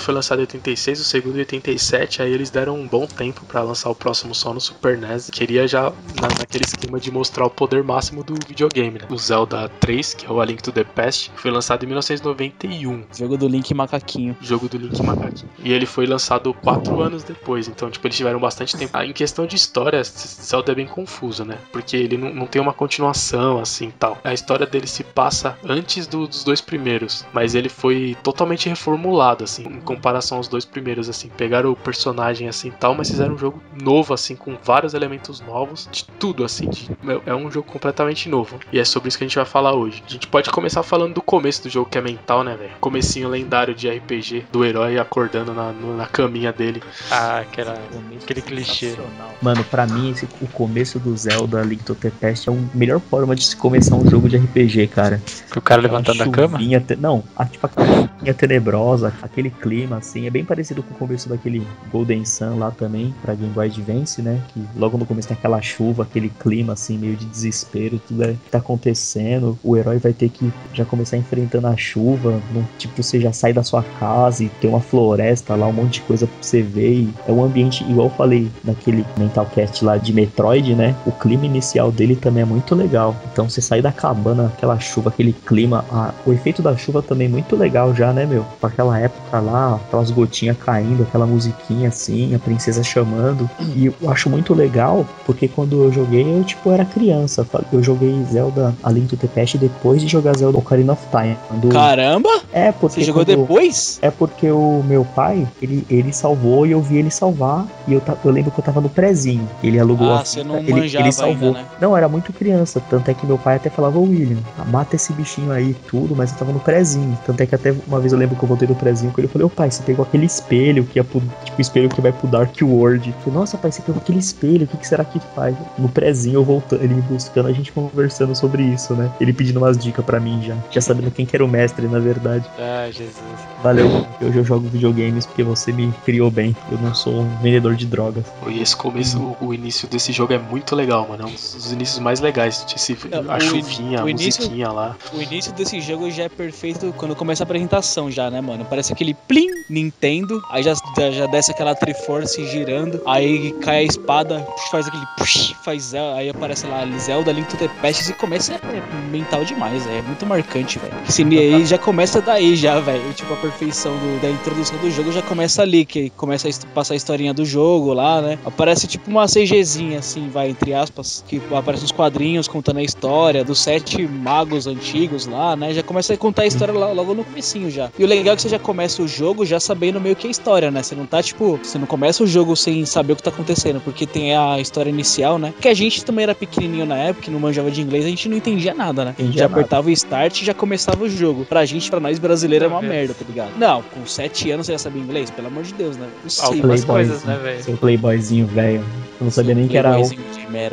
Primeiro 0.00 0.04
foi 0.04 0.14
lançado 0.14 0.38
em 0.38 0.42
86, 0.42 1.00
o 1.00 1.04
segundo 1.04 1.36
em 1.36 1.40
87, 1.40 2.22
aí 2.22 2.32
eles 2.32 2.50
deram 2.50 2.74
um 2.78 2.86
bom 2.86 3.06
tempo 3.06 3.44
pra 3.46 3.62
lançar 3.62 3.90
o 3.90 3.94
próximo 3.94 4.34
só 4.34 4.52
no 4.52 4.60
Super 4.60 4.96
NES. 4.98 5.30
Queria 5.30 5.66
já 5.68 5.82
na- 6.20 6.28
naquele 6.38 6.64
esquema 6.64 6.98
de 6.98 7.10
mostrar 7.10 7.44
o 7.46 7.50
poder 7.50 7.82
máximo 7.84 8.24
do 8.24 8.34
videogame, 8.46 8.98
né? 8.98 9.06
O 9.10 9.16
Zelda 9.16 9.68
3, 9.80 10.14
que 10.14 10.26
é 10.26 10.30
o 10.30 10.40
A 10.40 10.44
Link 10.44 10.62
to 10.62 10.72
the 10.72 10.84
Past, 10.84 11.30
foi 11.36 11.50
lançado 11.50 11.84
em 11.84 11.86
1991. 11.86 13.04
Jogo 13.16 13.36
do 13.36 13.46
Link 13.48 13.72
Macaquinho. 13.74 14.36
Jogo 14.40 14.68
do 14.68 14.78
Link 14.78 15.02
Macaquinho. 15.02 15.50
E 15.62 15.72
ele 15.72 15.86
foi 15.86 16.06
lançado 16.06 16.52
quatro 16.54 17.00
anos 17.00 17.22
depois, 17.22 17.68
então, 17.68 17.90
tipo, 17.90 18.06
eles 18.06 18.16
tiveram 18.16 18.40
bastante 18.40 18.76
tempo. 18.76 18.90
Ah, 18.96 19.04
em 19.06 19.12
questão 19.12 19.46
de 19.46 19.56
história, 19.56 20.02
Zelda 20.02 20.72
é 20.72 20.74
bem 20.74 20.86
confuso, 20.86 21.44
né? 21.44 21.58
Porque 21.72 21.96
ele 21.96 22.16
não, 22.16 22.32
não 22.34 22.46
tem 22.46 22.60
uma 22.60 22.72
continuação, 22.72 23.58
assim, 23.60 23.90
tal. 23.98 24.18
A 24.24 24.32
história 24.32 24.66
dele 24.66 24.86
se 24.86 25.04
passa 25.04 25.56
antes 25.64 26.06
do- 26.06 26.26
dos 26.26 26.44
dois 26.44 26.60
primeiros, 26.60 27.24
mas 27.32 27.54
ele 27.54 27.68
foi 27.68 28.16
totalmente 28.22 28.68
reformulado, 28.68 29.44
assim. 29.44 29.64
Comparação 29.94 30.38
aos 30.38 30.48
dois 30.48 30.64
primeiros, 30.64 31.08
assim. 31.08 31.28
Pegaram 31.36 31.70
o 31.70 31.76
personagem 31.76 32.48
assim 32.48 32.68
e 32.68 32.72
tal, 32.72 32.94
mas 32.94 33.10
fizeram 33.10 33.34
um 33.34 33.38
jogo 33.38 33.60
novo, 33.80 34.14
assim, 34.14 34.34
com 34.36 34.56
vários 34.64 34.94
elementos 34.94 35.40
novos, 35.40 35.88
de 35.90 36.04
tudo, 36.18 36.44
assim. 36.44 36.68
de- 36.68 36.90
meu, 37.02 37.22
é 37.26 37.34
um 37.34 37.50
jogo 37.50 37.66
completamente 37.70 38.28
novo. 38.28 38.58
E 38.72 38.78
é 38.78 38.84
sobre 38.84 39.08
isso 39.08 39.18
que 39.18 39.24
a 39.24 39.26
gente 39.26 39.36
vai 39.36 39.44
falar 39.44 39.72
hoje. 39.74 40.02
A 40.06 40.10
gente 40.10 40.26
pode 40.26 40.50
começar 40.50 40.82
falando 40.82 41.14
do 41.14 41.22
começo 41.22 41.62
do 41.62 41.68
jogo, 41.70 41.88
que 41.90 41.98
é 41.98 42.00
mental, 42.00 42.44
né, 42.44 42.56
velho? 42.56 42.70
Comecinho 42.80 43.28
lendário 43.28 43.74
de 43.74 43.88
RPG, 43.88 44.44
do 44.52 44.64
herói 44.64 44.98
acordando 44.98 45.52
na, 45.54 45.72
no- 45.72 45.96
na 45.96 46.06
caminha 46.06 46.52
dele. 46.52 46.82
Ah, 47.10 47.40
aquela, 47.40 47.74
aquele 48.22 48.42
clichê. 48.42 48.94
Mano, 49.42 49.64
pra 49.64 49.86
mim, 49.86 50.10
esse, 50.10 50.26
o 50.40 50.46
começo 50.48 50.98
do 50.98 51.16
Zelda 51.16 51.62
Link 51.62 51.82
to 51.84 51.94
the 51.94 52.10
Past 52.10 52.48
é 52.48 52.52
a 52.52 52.56
melhor 52.74 53.00
forma 53.00 53.34
de 53.34 53.44
se 53.44 53.56
começar 53.56 53.94
um 53.96 54.06
jogo 54.08 54.28
de 54.28 54.36
RPG, 54.36 54.86
cara. 54.88 55.20
O 55.56 55.60
cara 55.60 55.80
levantando 55.80 56.18
da 56.18 56.28
cama? 56.28 56.58
te- 56.58 56.96
Não, 56.96 57.24
a- 57.36 57.46
tipo 57.46 57.66
aquela 57.66 58.08
tenebrosa, 58.34 59.12
aquele 59.22 59.50
clima 59.50 59.79
assim, 59.92 60.26
é 60.26 60.30
bem 60.30 60.44
parecido 60.44 60.82
com 60.82 60.94
o 60.94 60.98
começo 60.98 61.28
daquele 61.28 61.66
Golden 61.92 62.24
Sun 62.24 62.58
lá 62.58 62.70
também, 62.70 63.14
pra 63.22 63.34
Game 63.34 63.52
Boy 63.52 63.66
Advance, 63.66 64.20
né? 64.22 64.40
Que 64.52 64.62
logo 64.76 64.96
no 64.98 65.06
começo 65.06 65.28
tem 65.28 65.36
aquela 65.36 65.60
chuva, 65.62 66.02
aquele 66.04 66.28
clima 66.40 66.72
assim, 66.72 66.96
meio 66.98 67.16
de 67.16 67.24
desespero, 67.26 68.00
tudo 68.06 68.24
é, 68.24 68.28
que 68.32 68.50
tá 68.50 68.58
acontecendo. 68.58 69.58
O 69.62 69.76
herói 69.76 69.98
vai 69.98 70.12
ter 70.12 70.28
que 70.28 70.52
já 70.72 70.84
começar 70.84 71.16
enfrentando 71.16 71.66
a 71.66 71.76
chuva, 71.76 72.40
tipo, 72.78 73.02
você 73.02 73.20
já 73.20 73.32
sai 73.32 73.52
da 73.52 73.62
sua 73.62 73.82
casa 73.98 74.44
e 74.44 74.48
tem 74.60 74.68
uma 74.70 74.80
floresta 74.80 75.54
lá, 75.54 75.66
um 75.66 75.72
monte 75.72 75.94
de 75.94 76.00
coisa 76.02 76.26
pra 76.26 76.36
você 76.40 76.62
ver. 76.62 76.92
E 76.92 77.14
é 77.26 77.32
um 77.32 77.42
ambiente, 77.44 77.84
igual 77.84 78.08
eu 78.08 78.14
falei 78.14 78.50
naquele 78.64 79.04
Mentalcast 79.18 79.84
lá 79.84 79.96
de 79.96 80.12
Metroid, 80.12 80.74
né? 80.74 80.94
O 81.06 81.12
clima 81.12 81.46
inicial 81.46 81.90
dele 81.92 82.16
também 82.16 82.42
é 82.42 82.46
muito 82.46 82.74
legal. 82.74 83.14
Então 83.32 83.48
você 83.48 83.60
sai 83.60 83.80
da 83.82 83.92
cabana, 83.92 84.46
aquela 84.56 84.78
chuva, 84.78 85.10
aquele 85.10 85.32
clima, 85.32 85.84
a- 85.90 86.12
o 86.26 86.32
efeito 86.32 86.62
da 86.62 86.76
chuva 86.76 87.02
também 87.02 87.26
é 87.26 87.30
muito 87.30 87.56
legal 87.56 87.94
já, 87.94 88.12
né, 88.12 88.26
meu? 88.26 88.44
Com 88.60 88.66
aquela 88.66 88.98
época 88.98 89.40
lá, 89.40 89.59
aquelas 89.86 90.10
gotinhas 90.10 90.56
caindo, 90.58 91.02
aquela 91.02 91.26
musiquinha 91.26 91.88
assim, 91.88 92.34
a 92.34 92.38
princesa 92.38 92.82
chamando. 92.82 93.48
E 93.76 93.86
eu 93.86 93.94
acho 94.10 94.28
muito 94.30 94.54
legal, 94.54 95.06
porque 95.26 95.48
quando 95.48 95.82
eu 95.84 95.92
joguei, 95.92 96.22
eu 96.38 96.42
tipo 96.44 96.70
era 96.70 96.84
criança. 96.84 97.46
Eu 97.72 97.82
joguei 97.82 98.22
Zelda 98.24 98.74
A 98.82 98.90
Link 98.90 99.08
to 99.08 99.16
the 99.16 99.26
Past 99.28 99.58
depois 99.58 100.00
de 100.02 100.08
jogar 100.08 100.36
Zelda 100.36 100.58
Ocarina 100.58 100.92
of 100.92 101.02
Time. 101.10 101.36
Quando... 101.48 101.68
Caramba! 101.68 102.28
É, 102.52 102.72
porque 102.72 103.00
Você 103.00 103.04
jogou 103.04 103.24
depois? 103.24 103.98
é 104.02 104.10
porque 104.10 104.50
o 104.50 104.82
meu 104.86 105.04
pai, 105.04 105.46
ele, 105.62 105.84
ele 105.90 106.12
salvou 106.12 106.66
e 106.66 106.72
eu 106.72 106.80
vi 106.80 106.96
ele 106.98 107.10
salvar. 107.10 107.66
E 107.86 107.92
eu, 107.92 108.00
ta- 108.00 108.16
eu 108.24 108.30
lembro 108.30 108.50
que 108.50 108.58
eu 108.60 108.64
tava 108.64 108.80
no 108.80 108.88
prezinho. 108.88 109.48
Ele 109.62 109.78
alugou 109.78 110.10
Ah, 110.12 110.20
a 110.20 110.24
fita, 110.24 110.40
ele, 110.66 110.96
ele 110.96 111.12
salvou. 111.12 111.48
ainda, 111.48 111.60
né? 111.60 111.66
Não, 111.80 111.96
era 111.96 112.08
muito 112.08 112.32
criança. 112.32 112.80
Tanto 112.90 113.10
é 113.10 113.14
que 113.14 113.26
meu 113.26 113.38
pai 113.38 113.56
até 113.56 113.70
falava, 113.70 113.98
William, 113.98 114.38
mata 114.70 114.96
esse 114.96 115.12
bichinho 115.12 115.50
aí 115.52 115.70
e 115.70 115.74
tudo, 115.88 116.14
mas 116.16 116.32
eu 116.32 116.38
tava 116.38 116.52
no 116.52 116.60
prezinho. 116.60 117.16
Tanto 117.26 117.40
é 117.40 117.46
que 117.46 117.54
até 117.54 117.74
uma 117.86 118.00
vez 118.00 118.12
eu 118.12 118.18
lembro 118.18 118.36
que 118.36 118.42
eu 118.42 118.48
voltei 118.48 118.68
no 118.68 118.74
prezinho 118.74 119.12
com 119.12 119.20
ele. 119.20 119.26
Eu 119.26 119.30
falei, 119.30 119.49
pai, 119.50 119.70
você 119.70 119.82
pegou 119.82 120.04
aquele 120.04 120.26
espelho 120.26 120.84
que 120.84 120.98
ia 120.98 121.04
pro. 121.04 121.20
Tipo, 121.44 121.58
o 121.58 121.60
espelho 121.60 121.88
que 121.88 122.00
vai 122.00 122.12
pro 122.12 122.28
Dark 122.28 122.54
World. 122.62 123.14
Falei, 123.24 123.38
Nossa, 123.38 123.58
pai, 123.58 123.70
você 123.70 123.82
pegou 123.82 124.00
aquele 124.00 124.18
espelho, 124.18 124.64
o 124.64 124.66
que, 124.66 124.76
que 124.76 124.86
será 124.86 125.04
que 125.04 125.20
faz? 125.34 125.54
No 125.78 125.88
prezinho 125.88 126.36
eu 126.36 126.44
voltando, 126.44 126.82
ele 126.82 126.94
me 126.94 127.02
buscando, 127.02 127.48
a 127.48 127.52
gente 127.52 127.72
conversando 127.72 128.34
sobre 128.34 128.62
isso, 128.62 128.94
né? 128.94 129.10
Ele 129.20 129.32
pedindo 129.32 129.58
umas 129.58 129.76
dicas 129.76 130.04
pra 130.04 130.20
mim 130.20 130.42
já. 130.42 130.56
Já 130.70 130.80
sabendo 130.80 131.10
quem 131.10 131.26
que 131.26 131.36
era 131.36 131.44
o 131.44 131.48
mestre, 131.48 131.86
na 131.86 131.98
verdade. 131.98 132.48
Ah, 132.58 132.88
Jesus. 132.90 133.14
Valeu, 133.62 134.06
hoje 134.22 134.38
eu 134.38 134.44
jogo 134.44 134.68
videogames 134.70 135.26
porque 135.26 135.42
você 135.42 135.70
me 135.70 135.92
criou 136.04 136.30
bem. 136.30 136.56
Eu 136.72 136.78
não 136.78 136.94
sou 136.94 137.12
um 137.12 137.36
vendedor 137.42 137.74
de 137.76 137.84
drogas. 137.84 138.24
E 138.48 138.58
esse 138.62 138.74
começo, 138.74 139.18
o, 139.38 139.48
o 139.48 139.54
início 139.54 139.86
desse 139.86 140.12
jogo 140.12 140.32
é 140.32 140.38
muito 140.38 140.74
legal, 140.74 141.06
mano. 141.06 141.24
É 141.24 141.26
um 141.26 141.30
dos 141.32 141.70
inícios 141.70 141.98
mais 141.98 142.20
legais. 142.20 142.64
Esse, 142.74 142.96
É, 143.12 143.16
a 143.18 143.20
o 143.20 143.36
in- 143.36 143.40
chuvinha, 143.40 144.00
a 144.00 144.04
o 144.04 144.08
início- 144.08 144.42
musiquinha 144.44 144.70
lá. 144.72 144.96
O 145.12 145.20
início 145.20 145.52
desse 145.52 145.78
jogo 145.80 146.10
já 146.10 146.22
é 146.24 146.28
perfeito 146.30 146.94
quando 146.96 147.14
começa 147.14 147.42
a 147.42 147.44
apresentação 147.44 148.10
já, 148.10 148.30
né, 148.30 148.40
mano? 148.40 148.64
Parece 148.64 148.94
aquele 148.94 149.12
plim 149.12 149.48
Nintendo, 149.68 150.42
aí 150.50 150.62
já, 150.62 150.72
já, 150.96 151.10
já 151.10 151.26
desce 151.26 151.50
aquela 151.50 151.74
Triforce 151.74 152.44
girando, 152.48 153.00
aí 153.06 153.52
cai 153.60 153.80
a 153.80 153.82
espada, 153.84 154.44
faz 154.70 154.88
aquele 154.88 155.04
push, 155.18 155.54
faz 155.62 155.82
Zelda, 155.84 156.16
aí 156.18 156.28
aparece 156.30 156.66
lá 156.66 156.84
Zelda 156.98 157.30
Link 157.30 157.46
to 157.46 157.56
the 157.56 157.68
Past 157.80 158.10
e 158.10 158.14
começa 158.14 158.54
é 158.54 158.82
mental 159.12 159.44
demais, 159.44 159.86
é 159.86 160.02
muito 160.02 160.26
marcante, 160.26 160.78
velho. 160.78 160.94
Esse 161.08 161.22
aí 161.22 161.64
já 161.66 161.78
começa 161.78 162.20
daí 162.20 162.56
já, 162.56 162.80
velho. 162.80 163.12
Tipo 163.12 163.34
a 163.34 163.49
perfeição 163.50 163.92
do- 163.92 164.20
da 164.22 164.30
introdução 164.30 164.78
do 164.78 164.90
jogo 164.90 165.10
já 165.12 165.22
começa 165.22 165.62
ali, 165.62 165.84
que 165.84 166.10
começa 166.10 166.48
a 166.48 166.52
passar 166.72 166.94
a 166.94 166.96
historinha 166.96 167.34
do 167.34 167.44
jogo 167.44 167.92
lá, 167.92 168.22
né? 168.22 168.38
Aparece 168.44 168.86
tipo 168.86 169.10
uma 169.10 169.26
CGzinha 169.26 169.98
assim, 169.98 170.28
vai 170.28 170.50
entre 170.50 170.72
aspas, 170.72 171.24
que 171.26 171.40
aparece 171.52 171.84
uns 171.84 171.92
quadrinhos 171.92 172.46
contando 172.46 172.78
a 172.78 172.82
história 172.82 173.44
dos 173.44 173.58
sete 173.60 174.06
magos 174.06 174.66
antigos 174.66 175.26
lá, 175.26 175.56
né? 175.56 175.74
Já 175.74 175.82
começa 175.82 176.14
a 176.14 176.16
contar 176.16 176.42
a 176.42 176.46
história 176.46 176.72
lá- 176.72 176.92
logo 176.92 177.12
no 177.14 177.24
comecinho 177.24 177.70
já. 177.70 177.90
E 177.98 178.04
o 178.04 178.06
legal 178.06 178.34
é 178.34 178.36
que 178.36 178.42
você 178.42 178.48
já 178.48 178.58
começa 178.58 179.02
o 179.02 179.08
jogo 179.08 179.44
já 179.44 179.58
sabendo 179.58 180.00
meio 180.00 180.14
que 180.16 180.26
a 180.26 180.30
história, 180.30 180.70
né? 180.70 180.82
Você 180.82 180.94
não 180.94 181.06
tá 181.06 181.22
tipo, 181.22 181.58
você 181.62 181.78
não 181.78 181.86
começa 181.86 182.22
o 182.22 182.26
jogo 182.26 182.54
sem 182.56 182.84
saber 182.86 183.14
o 183.14 183.16
que 183.16 183.22
tá 183.22 183.30
acontecendo, 183.30 183.80
porque 183.80 184.06
tem 184.06 184.36
a 184.36 184.60
história 184.60 184.90
inicial, 184.90 185.38
né? 185.38 185.52
Que 185.60 185.68
a 185.68 185.74
gente 185.74 186.04
também 186.04 186.22
era 186.22 186.34
pequenininho 186.34 186.86
na 186.86 186.96
época, 186.96 187.24
que 187.24 187.30
não 187.30 187.40
manjava 187.40 187.70
de 187.70 187.80
inglês, 187.82 188.04
a 188.04 188.08
gente 188.08 188.28
não 188.28 188.36
entendia 188.36 188.72
nada, 188.74 189.04
né? 189.04 189.10
Entendia 189.18 189.42
já 189.42 189.48
nada. 189.48 189.60
apertava 189.60 189.88
o 189.88 189.90
start 189.90 190.40
e 190.42 190.44
já 190.44 190.54
começava 190.54 191.02
o 191.04 191.08
jogo. 191.08 191.44
Pra 191.44 191.64
gente, 191.64 191.90
pra 191.90 191.98
nós 192.00 192.18
brasileiros, 192.18 192.66
é 192.66 192.68
uma 192.68 192.76
Tá 192.76 192.80
vendo? 192.82 192.90
merda, 192.90 193.14
tá 193.14 193.24
ligado? 193.26 193.39
Não, 193.56 193.82
com 193.82 194.04
sete 194.06 194.50
anos 194.50 194.66
você 194.66 194.72
já 194.72 194.78
sabia 194.78 195.00
inglês? 195.02 195.30
Pelo 195.30 195.48
amor 195.48 195.62
de 195.64 195.72
Deus, 195.74 195.96
né? 195.96 196.08
Impossível. 196.20 196.46
Algumas 196.50 196.84
Playboyzinho. 196.84 196.86
coisas, 196.86 197.24
né, 197.24 197.36
velho? 197.42 197.62
Seu 197.64 197.76
playboyzinho 197.76 198.46
velho. 198.46 198.80
Eu 199.20 199.24
não 199.24 199.30
sabia 199.30 199.54
nem 199.54 199.68
que 199.68 199.76
era 199.76 199.98
o. 199.98 200.10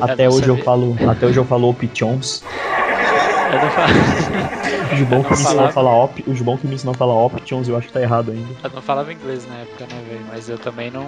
Até 0.01 0.27
não 0.27 0.33
hoje 0.33 0.47
eu 0.47 0.57
falo. 0.57 0.97
Até 1.09 1.25
hoje 1.27 1.37
eu 1.39 1.45
falo 1.45 1.69
Options. 1.69 2.43
Eu 3.51 3.61
não, 3.61 3.69
fa- 3.69 3.85
O 4.91 4.95
Jubão 4.95 5.23
que 5.23 5.29
não 5.29 5.37
me 5.37 5.43
ensinou 5.43 5.65
a 5.65 5.71
falava. 5.71 5.71
falar 5.71 5.95
op, 6.03 6.23
o 6.27 6.57
que 6.57 6.67
me 6.67 6.75
ensinou 6.75 6.93
a 6.93 6.97
falar 6.97 7.13
Options, 7.13 7.67
eu 7.69 7.77
acho 7.77 7.87
que 7.87 7.93
tá 7.93 8.01
errado 8.01 8.31
ainda. 8.31 8.47
eu 8.63 8.69
não 8.73 8.81
falava 8.81 9.11
inglês 9.13 9.47
na 9.47 9.55
época, 9.59 9.85
né, 9.85 10.01
velho? 10.09 10.25
Mas 10.27 10.49
eu 10.49 10.57
também 10.57 10.91
não. 10.91 11.05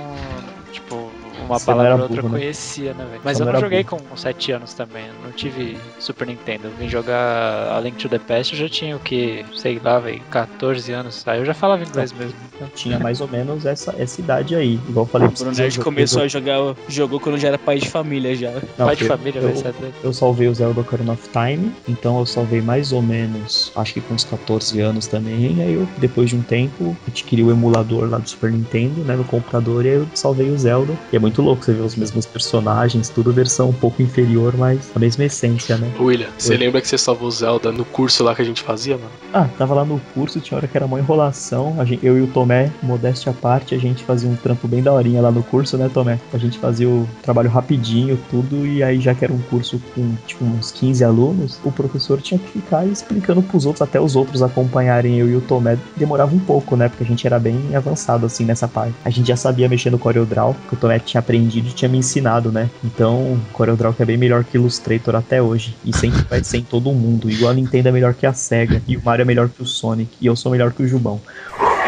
Tipo, 0.72 1.10
uma 1.46 1.58
Você 1.58 1.66
palavra 1.66 1.96
ou 1.96 2.02
outra 2.04 2.20
eu 2.20 2.24
né? 2.24 2.30
conhecia, 2.30 2.94
né, 2.94 3.06
velho? 3.10 3.22
Mas 3.24 3.38
Você 3.38 3.44
eu 3.44 3.52
não 3.52 3.60
joguei 3.60 3.84
com 3.84 3.98
7 4.16 4.52
anos 4.52 4.74
também. 4.74 5.06
eu 5.08 5.14
Não 5.24 5.32
tive 5.32 5.78
Super 5.98 6.28
Nintendo. 6.28 6.68
Eu 6.68 6.72
vim 6.78 6.88
jogar 6.88 7.72
A 7.76 7.80
Link 7.80 7.98
to 7.98 8.08
the 8.10 8.20
Past, 8.20 8.54
eu 8.54 8.60
já 8.60 8.70
tinha 8.70 8.96
o 8.96 9.00
que? 9.00 9.46
Sei 9.56 9.80
lá, 9.84 10.00
velho, 10.00 10.22
14 10.30 10.92
anos. 10.92 11.24
Aí 11.28 11.40
eu 11.40 11.46
já 11.46 11.54
falava 11.54 11.84
inglês 11.84 12.12
mesmo. 12.14 12.36
Tinha 12.76 13.00
mais 13.00 13.22
ou 13.22 13.28
menos 13.28 13.66
essa, 13.66 13.96
essa 13.98 14.20
idade 14.22 14.54
aí. 14.56 14.80
Igual 14.90 15.06
eu 15.06 15.10
falei 15.10 15.28
O 15.28 15.32
pra 15.32 15.40
Bruno 15.40 15.56
você, 15.56 15.62
Nerd 15.64 15.78
eu- 15.78 15.84
começou 15.84 16.22
eu- 16.22 16.26
a 16.26 16.28
jogar, 16.28 16.76
jogou 16.88 17.20
quando 17.20 17.38
já 17.38 17.48
era 17.48 17.58
pai 17.58 17.78
de 17.80 17.90
família 17.90 18.36
já. 18.36 18.52
não, 18.78 18.86
Pai 18.88 18.96
de 18.96 19.04
eu- 19.04 19.08
família, 19.08 19.40
eu, 19.40 19.48
velho, 19.48 19.56
você 19.58 19.68
é. 19.70 19.74
Eu 20.04 20.14
salvei 20.14 20.48
o 20.48 20.54
Zelda 20.54 20.82
Ocarina 20.82 21.14
of 21.14 21.30
Time, 21.30 21.72
então 21.88 22.20
eu 22.20 22.26
salvei 22.26 22.62
mais 22.62 22.92
ou 22.92 23.02
menos, 23.02 23.72
acho 23.76 23.94
que 23.94 24.02
com 24.02 24.14
uns 24.14 24.24
14 24.24 24.80
anos 24.82 25.08
também. 25.08 25.62
Aí 25.62 25.74
eu, 25.74 25.88
depois 25.98 26.30
de 26.30 26.36
um 26.36 26.42
tempo, 26.42 26.96
adquiri 27.08 27.44
o 27.44 27.50
emulador 27.52 28.10
lá 28.10 28.18
do 28.18 28.30
Super 28.30 28.52
Nintendo, 28.52 29.02
né, 29.02 29.16
no 29.16 29.24
computador, 29.24 29.86
e 29.86 29.90
aí 29.90 29.96
eu 29.96 30.08
salvei 30.14 30.50
o 30.50 30.54
Zelda. 30.60 30.94
E 31.12 31.16
é 31.16 31.20
muito 31.20 31.42
louco 31.42 31.64
você 31.64 31.74
ver 31.74 31.82
os 31.82 31.96
mesmos 31.96 32.26
personagens, 32.26 33.10
tudo 33.10 33.32
versão 33.32 33.70
um 33.70 33.74
pouco 33.74 34.02
inferior, 34.02 34.56
mas 34.58 34.92
a 34.96 35.00
mesma 35.00 35.26
essência, 35.26 35.78
né? 35.78 35.92
William, 36.00 36.28
você 36.38 36.58
lembra 36.58 36.82
que 36.82 36.88
você 36.88 36.98
salvou 36.98 37.32
Zelda 37.32 37.72
no 37.72 37.86
curso 37.86 38.24
lá 38.24 38.36
que 38.36 38.42
a 38.42 38.46
gente 38.46 38.62
fazia, 38.62 38.98
mano? 38.98 39.10
Ah, 39.34 39.48
tava 39.58 39.74
lá 39.74 39.86
no 39.86 40.00
curso, 40.14 40.40
tinha 40.40 40.58
hora 40.58 40.68
que 40.68 40.78
era 40.78 40.86
uma 40.86 41.00
enrolação. 41.00 41.76
A 41.80 41.86
gente, 41.86 42.06
eu 42.06 42.18
e 42.18 42.22
o 42.22 42.28
Tomé, 42.28 42.72
modéstia 42.82 43.32
à 43.32 43.34
parte, 43.34 43.74
a 43.76 43.78
gente 43.78 44.04
fazia 44.04 44.30
um 44.30 44.36
trampo 44.36 44.68
bem 44.68 44.82
daorinha 44.82 45.22
lá 45.22 45.32
no 45.32 45.44
curso, 45.44 45.78
né, 45.78 45.90
Tomé? 45.94 46.20
A 46.34 46.38
gente 46.38 46.58
fazia 46.58 46.88
o 46.88 47.08
trabalho 47.22 47.50
rapidinho, 47.50 48.20
tudo, 48.30 48.66
e 48.66 48.84
aí 48.84 49.00
já 49.00 49.14
que 49.14 49.24
era 49.24 49.34
um 49.34 49.42
curso 49.50 49.82
com 49.96 50.16
tipo 50.28 50.44
uns 50.44 50.72
15 50.72 51.04
alunos, 51.04 51.60
o 51.64 51.72
professor 51.72 52.22
tinha 52.22 52.40
que 52.40 52.50
ficar 52.50 52.86
explicando 52.86 53.42
pros 53.42 53.66
outros, 53.66 53.82
até 53.82 54.00
os 54.00 54.16
outros 54.16 54.42
acompanharem 54.42 55.18
eu 55.18 55.30
e 55.30 55.36
o 55.36 55.42
Tomé. 55.42 55.78
Demorava 55.96 56.36
um 56.36 56.40
pouco, 56.40 56.76
né? 56.76 56.90
Porque 56.90 57.04
a 57.04 57.08
gente 57.08 57.26
era 57.26 57.40
bem 57.40 57.76
avançado 57.76 58.26
assim 58.26 58.46
nessa 58.46 58.68
parte. 58.68 58.96
A 59.06 59.10
gente 59.10 59.28
já 59.28 59.36
sabia 59.36 59.70
mexer 59.70 59.90
no 59.90 60.00
CorelDRAW, 60.00 60.49
que 60.54 60.74
o 60.74 60.78
Tomé 60.78 61.00
tinha 61.00 61.20
aprendido 61.20 61.68
e 61.68 61.72
tinha 61.72 61.90
me 61.90 61.98
ensinado, 61.98 62.52
né? 62.52 62.70
Então, 62.84 63.40
CorelDRAW 63.54 63.94
que 63.94 64.04
é 64.04 64.06
bem 64.06 64.18
melhor 64.18 64.44
que 64.44 64.58
Illustrator 64.58 65.16
até 65.16 65.42
hoje. 65.42 65.76
E 65.84 65.96
sempre 65.96 66.22
vai 66.30 66.44
ser 66.44 66.58
em 66.58 66.64
todo 66.64 66.92
mundo. 66.92 67.30
Igual 67.30 67.52
a 67.52 67.54
Nintendo 67.54 67.90
é 67.90 67.92
melhor 67.92 68.14
que 68.14 68.26
a 68.26 68.34
SEGA. 68.34 68.82
E 68.88 68.98
o 68.98 69.02
Mario 69.04 69.24
é 69.24 69.26
melhor 69.26 69.50
que 69.50 69.62
o 69.62 69.66
Sonic. 69.66 70.12
E 70.20 70.26
eu 70.26 70.36
sou 70.36 70.52
melhor 70.52 70.72
que 70.72 70.84
o 70.84 70.88
Jubão. 70.88 71.22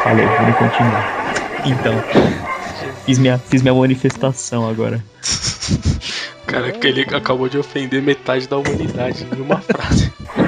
Falei, 0.03 0.25
vamos 0.25 0.57
continuar. 0.57 1.33
Então, 1.65 1.93
fiz 3.05 3.19
minha, 3.19 3.37
fiz 3.37 3.61
minha 3.61 3.73
manifestação 3.73 4.67
agora. 4.67 5.03
Cara, 6.47 6.71
que 6.71 6.87
ele 6.87 7.01
acabou 7.15 7.47
de 7.47 7.57
ofender 7.57 8.01
metade 8.01 8.47
da 8.47 8.57
humanidade 8.57 9.25
em 9.35 9.41
uma 9.41 9.61
frase. 9.61 10.11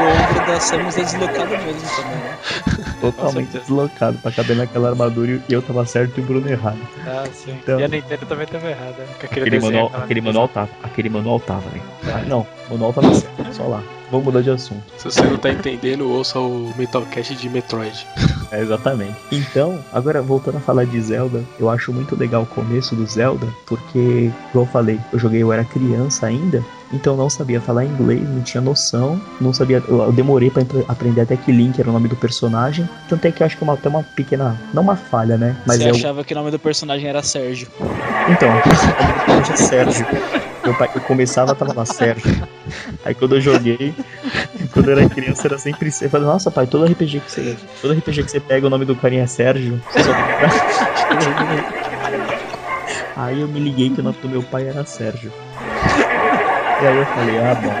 O 0.00 0.08
ombro 0.12 0.46
da 0.46 0.60
Samus 0.60 0.96
é 0.96 1.02
deslocado 1.02 1.50
mesmo 1.58 1.88
também, 1.96 2.16
né? 2.18 2.38
Totalmente 3.00 3.58
deslocado 3.58 4.18
pra 4.18 4.30
caber 4.32 4.56
naquela 4.56 4.90
armadura 4.90 5.40
e 5.48 5.52
eu 5.52 5.62
tava 5.62 5.84
certo 5.86 6.18
e 6.18 6.20
o 6.22 6.24
Bruno 6.24 6.48
errado. 6.48 6.78
Ah, 7.06 7.24
sim. 7.32 7.52
Então- 7.62 7.78
E 7.80 7.84
a 7.84 7.88
Nintendo 7.88 8.26
também 8.26 8.46
tava 8.46 8.68
errada. 8.70 8.92
né? 8.98 9.06
Aquele, 9.22 9.40
Aquele 9.46 9.60
manual, 9.60 9.92
aquele 9.94 10.20
manual 10.20 10.48
tava. 10.48 10.70
Aquele 10.82 11.08
manual 11.08 11.40
tava, 11.40 11.68
velho. 11.70 11.82
Ah, 12.14 12.22
não, 12.26 12.46
o 12.70 12.74
manual 12.74 12.92
tava 12.92 13.12
certo. 13.14 13.52
Só 13.54 13.64
lá. 13.64 13.82
Vamos 14.10 14.26
mudar 14.26 14.42
de 14.42 14.50
assunto. 14.50 14.82
Se 14.96 15.04
você 15.04 15.22
não 15.22 15.36
tá 15.36 15.50
entendendo, 15.50 16.08
ouça 16.10 16.38
o 16.40 16.72
Metalcast 16.76 17.34
de 17.36 17.48
Metroid. 17.48 18.06
É, 18.52 18.60
exatamente. 18.60 19.14
Então, 19.30 19.78
agora 19.92 20.20
voltando 20.20 20.56
a 20.56 20.60
falar 20.60 20.84
de 20.84 21.00
Zelda, 21.00 21.40
eu 21.60 21.70
acho 21.70 21.92
muito 21.92 22.16
legal 22.16 22.42
o 22.42 22.46
começo 22.46 22.96
do 22.96 23.06
Zelda, 23.06 23.46
porque, 23.64 24.28
igual 24.50 24.64
eu 24.64 24.66
falei, 24.66 24.98
eu 25.12 25.20
joguei, 25.20 25.40
eu 25.40 25.52
era 25.52 25.64
criança 25.64 26.26
ainda, 26.26 26.60
então 26.92 27.12
eu 27.12 27.16
não 27.16 27.30
sabia 27.30 27.60
falar 27.60 27.84
inglês, 27.84 28.28
não 28.28 28.42
tinha 28.42 28.60
noção, 28.60 29.20
não 29.40 29.52
sabia. 29.54 29.80
Eu, 29.86 30.02
eu 30.02 30.10
demorei 30.12 30.50
pra 30.50 30.62
empre- 30.62 30.84
aprender 30.88 31.20
até 31.20 31.36
que 31.36 31.52
Link 31.52 31.78
era 31.80 31.88
o 31.88 31.92
nome 31.92 32.08
do 32.08 32.16
personagem. 32.16 32.88
Tanto 33.08 33.24
é 33.24 33.30
que 33.30 33.40
eu 33.40 33.46
acho 33.46 33.56
que 33.56 33.62
é 33.62 33.64
uma, 33.68 33.74
até 33.74 33.88
uma 33.88 34.02
pequena. 34.02 34.60
Não 34.74 34.82
uma 34.82 34.96
falha, 34.96 35.38
né? 35.38 35.54
Mas 35.64 35.76
Você 35.78 35.84
é 35.88 35.92
o. 35.92 35.94
achava 35.94 36.24
que 36.24 36.34
o 36.34 36.36
nome 36.36 36.50
do 36.50 36.58
personagem 36.58 37.08
era 37.08 37.22
Sérgio. 37.22 37.68
Então, 38.28 38.48
eu 39.36 39.42
tinha 39.44 39.56
Sérgio. 39.56 40.04
Meu 40.70 40.76
pai, 40.76 40.88
eu 40.94 41.00
começava, 41.00 41.52
tava 41.52 41.72
lá, 41.72 41.84
Sérgio. 41.84 42.48
Aí 43.04 43.12
quando 43.12 43.34
eu 43.34 43.40
joguei, 43.40 43.92
quando 44.72 44.88
eu 44.88 44.98
era 44.98 45.08
criança, 45.08 45.48
era 45.48 45.58
sempre. 45.58 45.90
Eu 46.00 46.08
falei, 46.08 46.28
nossa, 46.28 46.48
pai, 46.48 46.64
todo 46.64 46.84
RPG 46.84 47.18
que 47.18 47.28
você. 47.28 47.56
Todo 47.82 47.92
RPG 47.92 48.22
que 48.22 48.30
você 48.30 48.38
pega, 48.38 48.68
o 48.68 48.70
nome 48.70 48.84
do 48.84 48.94
carinha 48.94 49.24
é 49.24 49.26
Sérgio. 49.26 49.82
Você 49.90 50.04
só 50.04 50.14
Aí 53.16 53.40
eu 53.40 53.48
me 53.48 53.58
liguei 53.58 53.90
que 53.90 53.98
o 53.98 54.04
nome 54.04 54.18
do 54.22 54.28
meu 54.28 54.44
pai 54.44 54.68
era 54.68 54.86
Sérgio. 54.86 55.32
E 56.80 56.86
aí 56.86 56.96
eu 56.96 57.06
falei, 57.06 57.40
ah, 57.40 57.52
bom. 57.56 57.74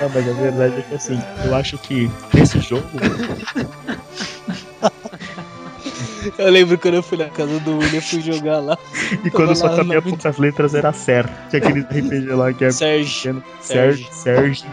Não, 0.00 0.08
mas 0.10 0.28
a 0.28 0.32
verdade 0.32 0.78
é 0.78 0.82
que 0.82 0.94
assim, 0.94 1.20
eu 1.44 1.56
acho 1.56 1.76
que 1.76 2.08
nesse 2.32 2.60
jogo. 2.60 2.86
Eu 6.38 6.50
lembro 6.50 6.78
quando 6.78 6.94
eu 6.94 7.02
fui 7.02 7.18
na 7.18 7.28
casa 7.28 7.58
do 7.60 7.78
William, 7.78 8.00
fui 8.00 8.20
jogar 8.20 8.58
lá. 8.58 8.78
E 9.24 9.30
quando 9.30 9.54
só 9.54 9.66
lá, 9.66 9.76
cabia 9.76 9.94
nome- 10.00 10.10
poucas 10.10 10.38
letras 10.38 10.74
era 10.74 10.92
Ser. 10.92 11.28
Tinha 11.48 11.62
aquele 11.62 11.80
RPG 11.80 12.26
lá 12.34 12.52
que 12.52 12.64
é 12.64 12.70
Sérgio. 12.70 13.42
Sérgio. 13.60 14.06
Sérgio. 14.10 14.66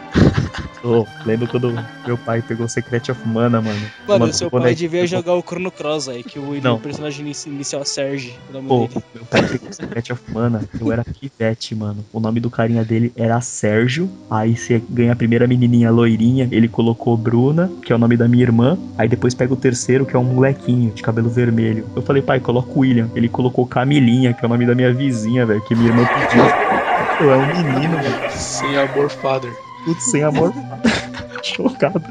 Oh, 0.84 1.06
lembro 1.26 1.48
quando 1.48 1.74
meu 2.06 2.18
pai 2.18 2.42
pegou 2.42 2.68
Secret 2.68 3.10
of 3.12 3.28
Mana, 3.28 3.62
mano. 3.62 3.80
Mano, 4.08 4.26
Uma 4.26 4.34
seu 4.34 4.50
pai 4.50 4.74
devia 4.76 5.06
jogar 5.08 5.34
o 5.34 5.42
Chrono 5.42 5.72
Cross 5.72 6.08
aí, 6.08 6.24
que 6.24 6.38
o 6.40 6.52
William, 6.52 6.74
o 6.76 6.80
personagem 6.80 7.26
inici- 7.26 7.50
inicial 7.50 7.82
é 7.82 7.86
Sérgio, 7.86 8.32
o 8.50 8.54
nome 8.54 8.68
Pô, 8.68 8.88
dele. 8.88 9.04
meu 9.16 9.26
pai 9.26 9.42
pegou 9.48 9.74
Secret 9.74 10.12
of 10.14 10.22
Mana, 10.32 10.62
eu 10.80 10.92
era 10.92 11.04
pivete, 11.04 11.76
mano. 11.76 12.06
O 12.14 12.20
nome 12.20 12.40
do 12.40 12.50
carinha 12.50 12.86
dele 12.86 13.12
era 13.18 13.42
Sérgio. 13.42 14.10
Aí 14.30 14.56
você 14.56 14.82
ganha 14.90 15.12
a 15.14 15.16
primeira 15.16 15.48
menininha 15.48 15.90
loirinha, 15.92 16.48
ele 16.52 16.68
colocou 16.70 17.18
Bruna, 17.18 17.70
que 17.84 17.92
é 17.92 17.96
o 17.96 18.00
nome 18.00 18.16
da 18.16 18.28
minha 18.28 18.44
irmã. 18.44 18.78
Aí 18.98 19.10
depois 19.10 19.34
pega 19.34 19.52
o 19.54 19.58
terceiro, 19.58 20.06
que 20.06 20.16
é 20.16 20.20
um 20.20 20.24
molequinho 20.24 20.92
de 20.92 21.02
cabelo 21.02 21.30
vermelho. 21.38 21.86
Eu 21.96 22.02
falei, 22.02 22.22
pai, 22.22 22.40
coloca 22.40 22.70
o 22.72 22.80
William. 22.80 23.10
Ele 23.16 23.30
colocou 23.30 23.66
Camilinha, 23.66 24.34
que 24.34 24.44
é 24.44 24.48
o 24.48 24.50
nome 24.50 24.66
da 24.66 24.74
minha 24.74 24.92
vizinha, 24.92 25.46
velho, 25.46 25.62
que 25.62 25.76
minha 25.76 25.90
irmã 25.90 26.04
pediu. 26.06 26.44
Eu 27.20 27.32
é 27.32 27.38
um 27.38 27.46
menino, 27.46 27.98
mano. 27.98 28.30
Sem 28.32 28.76
amor, 28.78 29.10
father. 29.10 29.52
Putz, 29.86 30.04
sem 30.04 30.24
amor. 30.24 30.52
Chocado. 31.44 32.04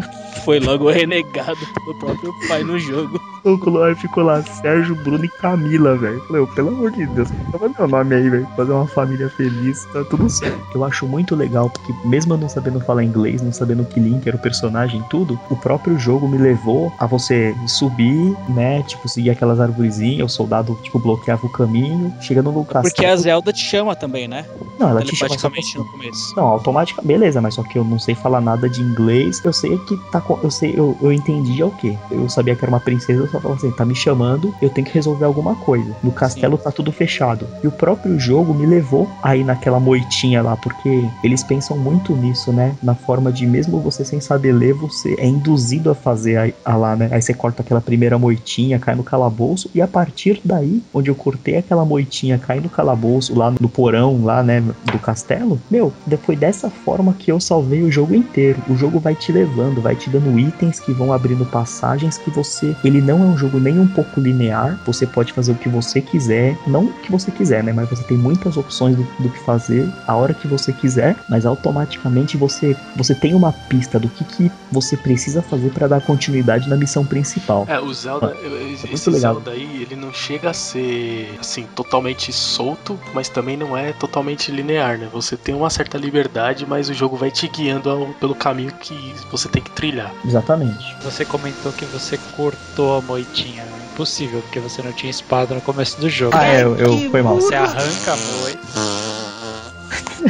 Foi 0.46 0.60
logo 0.60 0.88
renegado 0.90 1.58
pelo 1.84 1.98
próprio 1.98 2.32
pai 2.48 2.62
no 2.62 2.78
jogo. 2.78 3.20
Colo- 3.62 3.82
Aí 3.84 3.94
ficou 3.94 4.24
lá, 4.24 4.42
Sérgio, 4.42 4.94
Bruno 4.96 5.24
e 5.24 5.28
Camila, 5.28 5.96
velho. 5.96 6.20
Falei, 6.26 6.46
pelo 6.54 6.68
amor 6.68 6.90
de 6.90 7.06
Deus, 7.06 7.28
tava 7.52 7.68
meu 7.68 7.86
nome 7.86 8.14
aí, 8.14 8.28
velho. 8.30 8.48
Fazer 8.56 8.72
uma 8.72 8.86
família 8.88 9.28
feliz, 9.28 9.84
tá 9.92 10.02
tudo 10.04 10.28
certo. 10.28 10.58
Eu 10.74 10.84
acho 10.84 11.06
muito 11.06 11.36
legal, 11.36 11.68
porque 11.70 11.92
mesmo 12.08 12.34
eu 12.34 12.38
não 12.38 12.48
sabendo 12.48 12.80
falar 12.80 13.04
inglês, 13.04 13.42
não 13.42 13.52
sabendo 13.52 13.84
que 13.84 14.00
Link 14.00 14.26
era 14.26 14.36
o 14.36 14.40
personagem 14.40 15.00
e 15.00 15.04
tudo, 15.04 15.38
o 15.50 15.56
próprio 15.56 15.96
jogo 15.98 16.26
me 16.28 16.38
levou 16.38 16.92
a 16.98 17.06
você 17.06 17.54
subir, 17.66 18.36
né? 18.48 18.82
Tipo, 18.84 19.08
seguir 19.08 19.30
aquelas 19.30 19.60
arvorezinhas, 19.60 20.32
o 20.32 20.34
soldado, 20.34 20.76
tipo, 20.82 20.98
bloqueava 20.98 21.46
o 21.46 21.50
caminho, 21.50 22.12
chegando 22.20 22.50
no 22.50 22.64
castelo. 22.64 22.82
Porque 22.94 23.04
a 23.06 23.16
Zelda 23.16 23.52
te 23.52 23.60
chama 23.62 23.94
também, 23.94 24.26
né? 24.26 24.44
Não, 24.78 24.88
ela 24.90 25.02
te 25.02 25.14
chama 25.14 25.28
só 25.38 25.48
Telepaticamente 25.48 25.78
no 25.78 25.84
começo. 25.92 26.34
Não, 26.36 26.44
automática, 26.46 27.00
beleza, 27.02 27.40
mas 27.40 27.54
só 27.54 27.62
que 27.62 27.78
eu 27.78 27.84
não 27.84 27.98
sei 27.98 28.14
falar 28.14 28.40
nada 28.40 28.68
de 28.68 28.80
inglês. 28.82 29.40
Eu 29.44 29.52
sei 29.52 29.78
que 29.78 29.96
tá. 30.10 30.20
Eu 30.43 30.50
sei, 30.50 30.75
eu, 30.76 30.97
eu 31.00 31.12
entendi 31.12 31.62
o 31.62 31.71
quê? 31.71 31.97
Eu 32.11 32.28
sabia 32.28 32.55
que 32.55 32.64
era 32.64 32.71
uma 32.71 32.81
princesa, 32.81 33.23
eu 33.23 33.28
só 33.28 33.40
falava 33.40 33.59
assim, 33.59 33.71
tá 33.71 33.85
me 33.85 33.95
chamando, 33.95 34.55
eu 34.61 34.71
tenho 34.71 34.87
que 34.87 34.95
resolver 34.95 35.25
alguma 35.25 35.55
coisa. 35.55 35.95
No 36.02 36.12
castelo 36.12 36.59
tá 36.59 36.71
tudo 36.71 36.93
fechado. 36.93 37.47
E 37.62 37.66
o 37.66 37.73
próprio 37.73 38.19
jogo 38.19 38.55
me 38.55 38.66
levou 38.66 39.09
aí 39.23 39.43
naquela 39.43 39.81
moitinha 39.81 40.43
lá, 40.43 40.57
porque 40.57 41.09
eles 41.23 41.43
pensam 41.43 41.76
muito 41.76 42.14
nisso, 42.14 42.52
né? 42.52 42.75
Na 42.83 42.95
forma 42.95 43.33
de 43.33 43.47
mesmo 43.47 43.81
você 43.81 44.05
sem 44.05 44.21
saber 44.21 44.52
ler, 44.52 44.75
você 44.75 45.14
é 45.19 45.26
induzido 45.26 45.90
a 45.90 45.95
fazer 45.95 46.37
aí, 46.37 46.55
a 46.64 46.76
lá, 46.76 46.97
né? 46.97 47.09
Aí 47.11 47.23
você 47.23 47.35
corta 47.35 47.62
aquela 47.62 47.81
primeira 47.81 48.19
moitinha, 48.19 48.78
cai 48.78 48.95
no 48.95 49.05
calabouço, 49.05 49.71
e 49.75 49.81
a 49.81 49.88
partir 49.88 50.40
daí, 50.45 50.83
onde 50.93 51.11
eu 51.11 51.14
cortei 51.14 51.57
aquela 51.57 51.85
moitinha, 51.85 52.38
cai 52.38 52.61
no 52.61 52.69
calabouço, 52.69 53.37
lá 53.37 53.52
no 53.61 53.69
porão, 53.69 54.25
lá, 54.25 54.43
né, 54.43 54.61
do 54.61 54.99
castelo, 54.99 55.61
meu, 55.71 55.93
foi 56.23 56.37
dessa 56.37 56.69
forma 56.69 57.14
que 57.14 57.31
eu 57.31 57.38
salvei 57.38 57.83
o 57.83 57.90
jogo 57.90 58.14
inteiro. 58.14 58.61
O 58.69 58.76
jogo 58.76 58.99
vai 58.99 59.14
te 59.14 59.31
levando, 59.31 59.81
vai 59.81 59.95
te 59.95 60.11
dando 60.11 60.25
itens 60.38 60.80
que 60.80 60.92
vão 60.92 61.12
abrindo 61.12 61.45
passagens 61.47 62.18
que 62.18 62.30
você. 62.30 62.75
Ele 62.85 63.00
não 63.00 63.23
é 63.23 63.26
um 63.26 63.37
jogo 63.37 63.59
nem 63.59 63.78
um 63.78 63.87
pouco 63.87 64.21
linear, 64.21 64.78
você 64.85 65.06
pode 65.06 65.33
fazer 65.33 65.52
o 65.52 65.56
que 65.56 65.68
você 65.68 66.00
quiser, 66.00 66.56
não 66.66 66.85
o 66.87 66.92
que 67.02 67.11
você 67.11 67.30
quiser, 67.30 67.62
né, 67.62 67.73
mas 67.73 67.88
você 67.88 68.02
tem 68.04 68.16
muitas 68.16 68.56
opções 68.56 68.97
do, 68.97 69.06
do 69.18 69.28
que 69.28 69.38
fazer 69.40 69.88
a 70.06 70.14
hora 70.14 70.35
que 70.35 70.47
você 70.49 70.73
quiser, 70.73 71.16
mas 71.28 71.45
automaticamente 71.47 72.37
você, 72.37 72.76
você 72.97 73.14
tem 73.14 73.35
uma 73.35 73.52
pista 73.52 73.99
do 73.99 74.09
que, 74.09 74.25
que 74.25 74.50
você 74.71 74.97
precisa 74.97 75.42
fazer 75.42 75.71
para 75.71 75.87
dar 75.88 76.00
continuidade 76.00 76.68
na 76.68 76.76
missão 76.76 77.04
principal. 77.04 77.64
É, 77.68 77.79
o 77.81 77.92
Zelda, 77.92 78.35
muito 78.35 78.85
esse 78.94 79.11
legal. 79.11 79.35
Zelda 79.35 79.50
aí, 79.53 79.83
ele 79.83 79.96
não 79.96 80.12
chega 80.12 80.50
a 80.50 80.55
ser, 80.55 81.37
assim, 81.40 81.66
totalmente 81.74 82.33
solto, 82.33 82.98
mas 83.14 83.29
também 83.29 83.57
não 83.57 83.77
é 83.77 83.92
totalmente 83.92 84.50
linear, 84.50 84.98
né? 84.98 85.09
Você 85.12 85.37
tem 85.37 85.55
uma 85.55 85.70
certa 85.70 85.98
liberdade, 85.98 86.66
mas 86.66 86.88
o 86.88 86.94
jogo 86.94 87.16
vai 87.16 87.31
te 87.31 87.48
guiando 87.48 87.90
ao- 87.90 88.07
pelo 88.20 88.35
caminho 88.35 88.72
que 88.81 89.14
você 89.31 89.48
tem 89.48 89.62
que 89.62 89.70
trilhar. 89.70 90.12
Exatamente. 90.24 90.96
Você 91.02 91.24
comentou 91.24 91.72
que 91.72 91.85
você 91.87 92.18
cortou 92.37 92.98
a 92.98 93.00
moitinha. 93.00 93.64
Impossível, 93.92 94.42
porque 94.42 94.61
você 94.61 94.83
não 94.83 94.92
tinha 94.92 95.11
espada 95.11 95.55
no 95.55 95.61
começo 95.62 95.98
do 96.00 96.09
jogo. 96.11 96.37
Ah, 96.37 96.46
é, 96.46 96.62
eu, 96.62 96.76
eu 96.76 97.11
foi 97.11 97.22
mal. 97.22 97.37
Você 97.37 97.55
arranca 97.55 98.12
a 98.12 98.16
moita. 98.16 98.96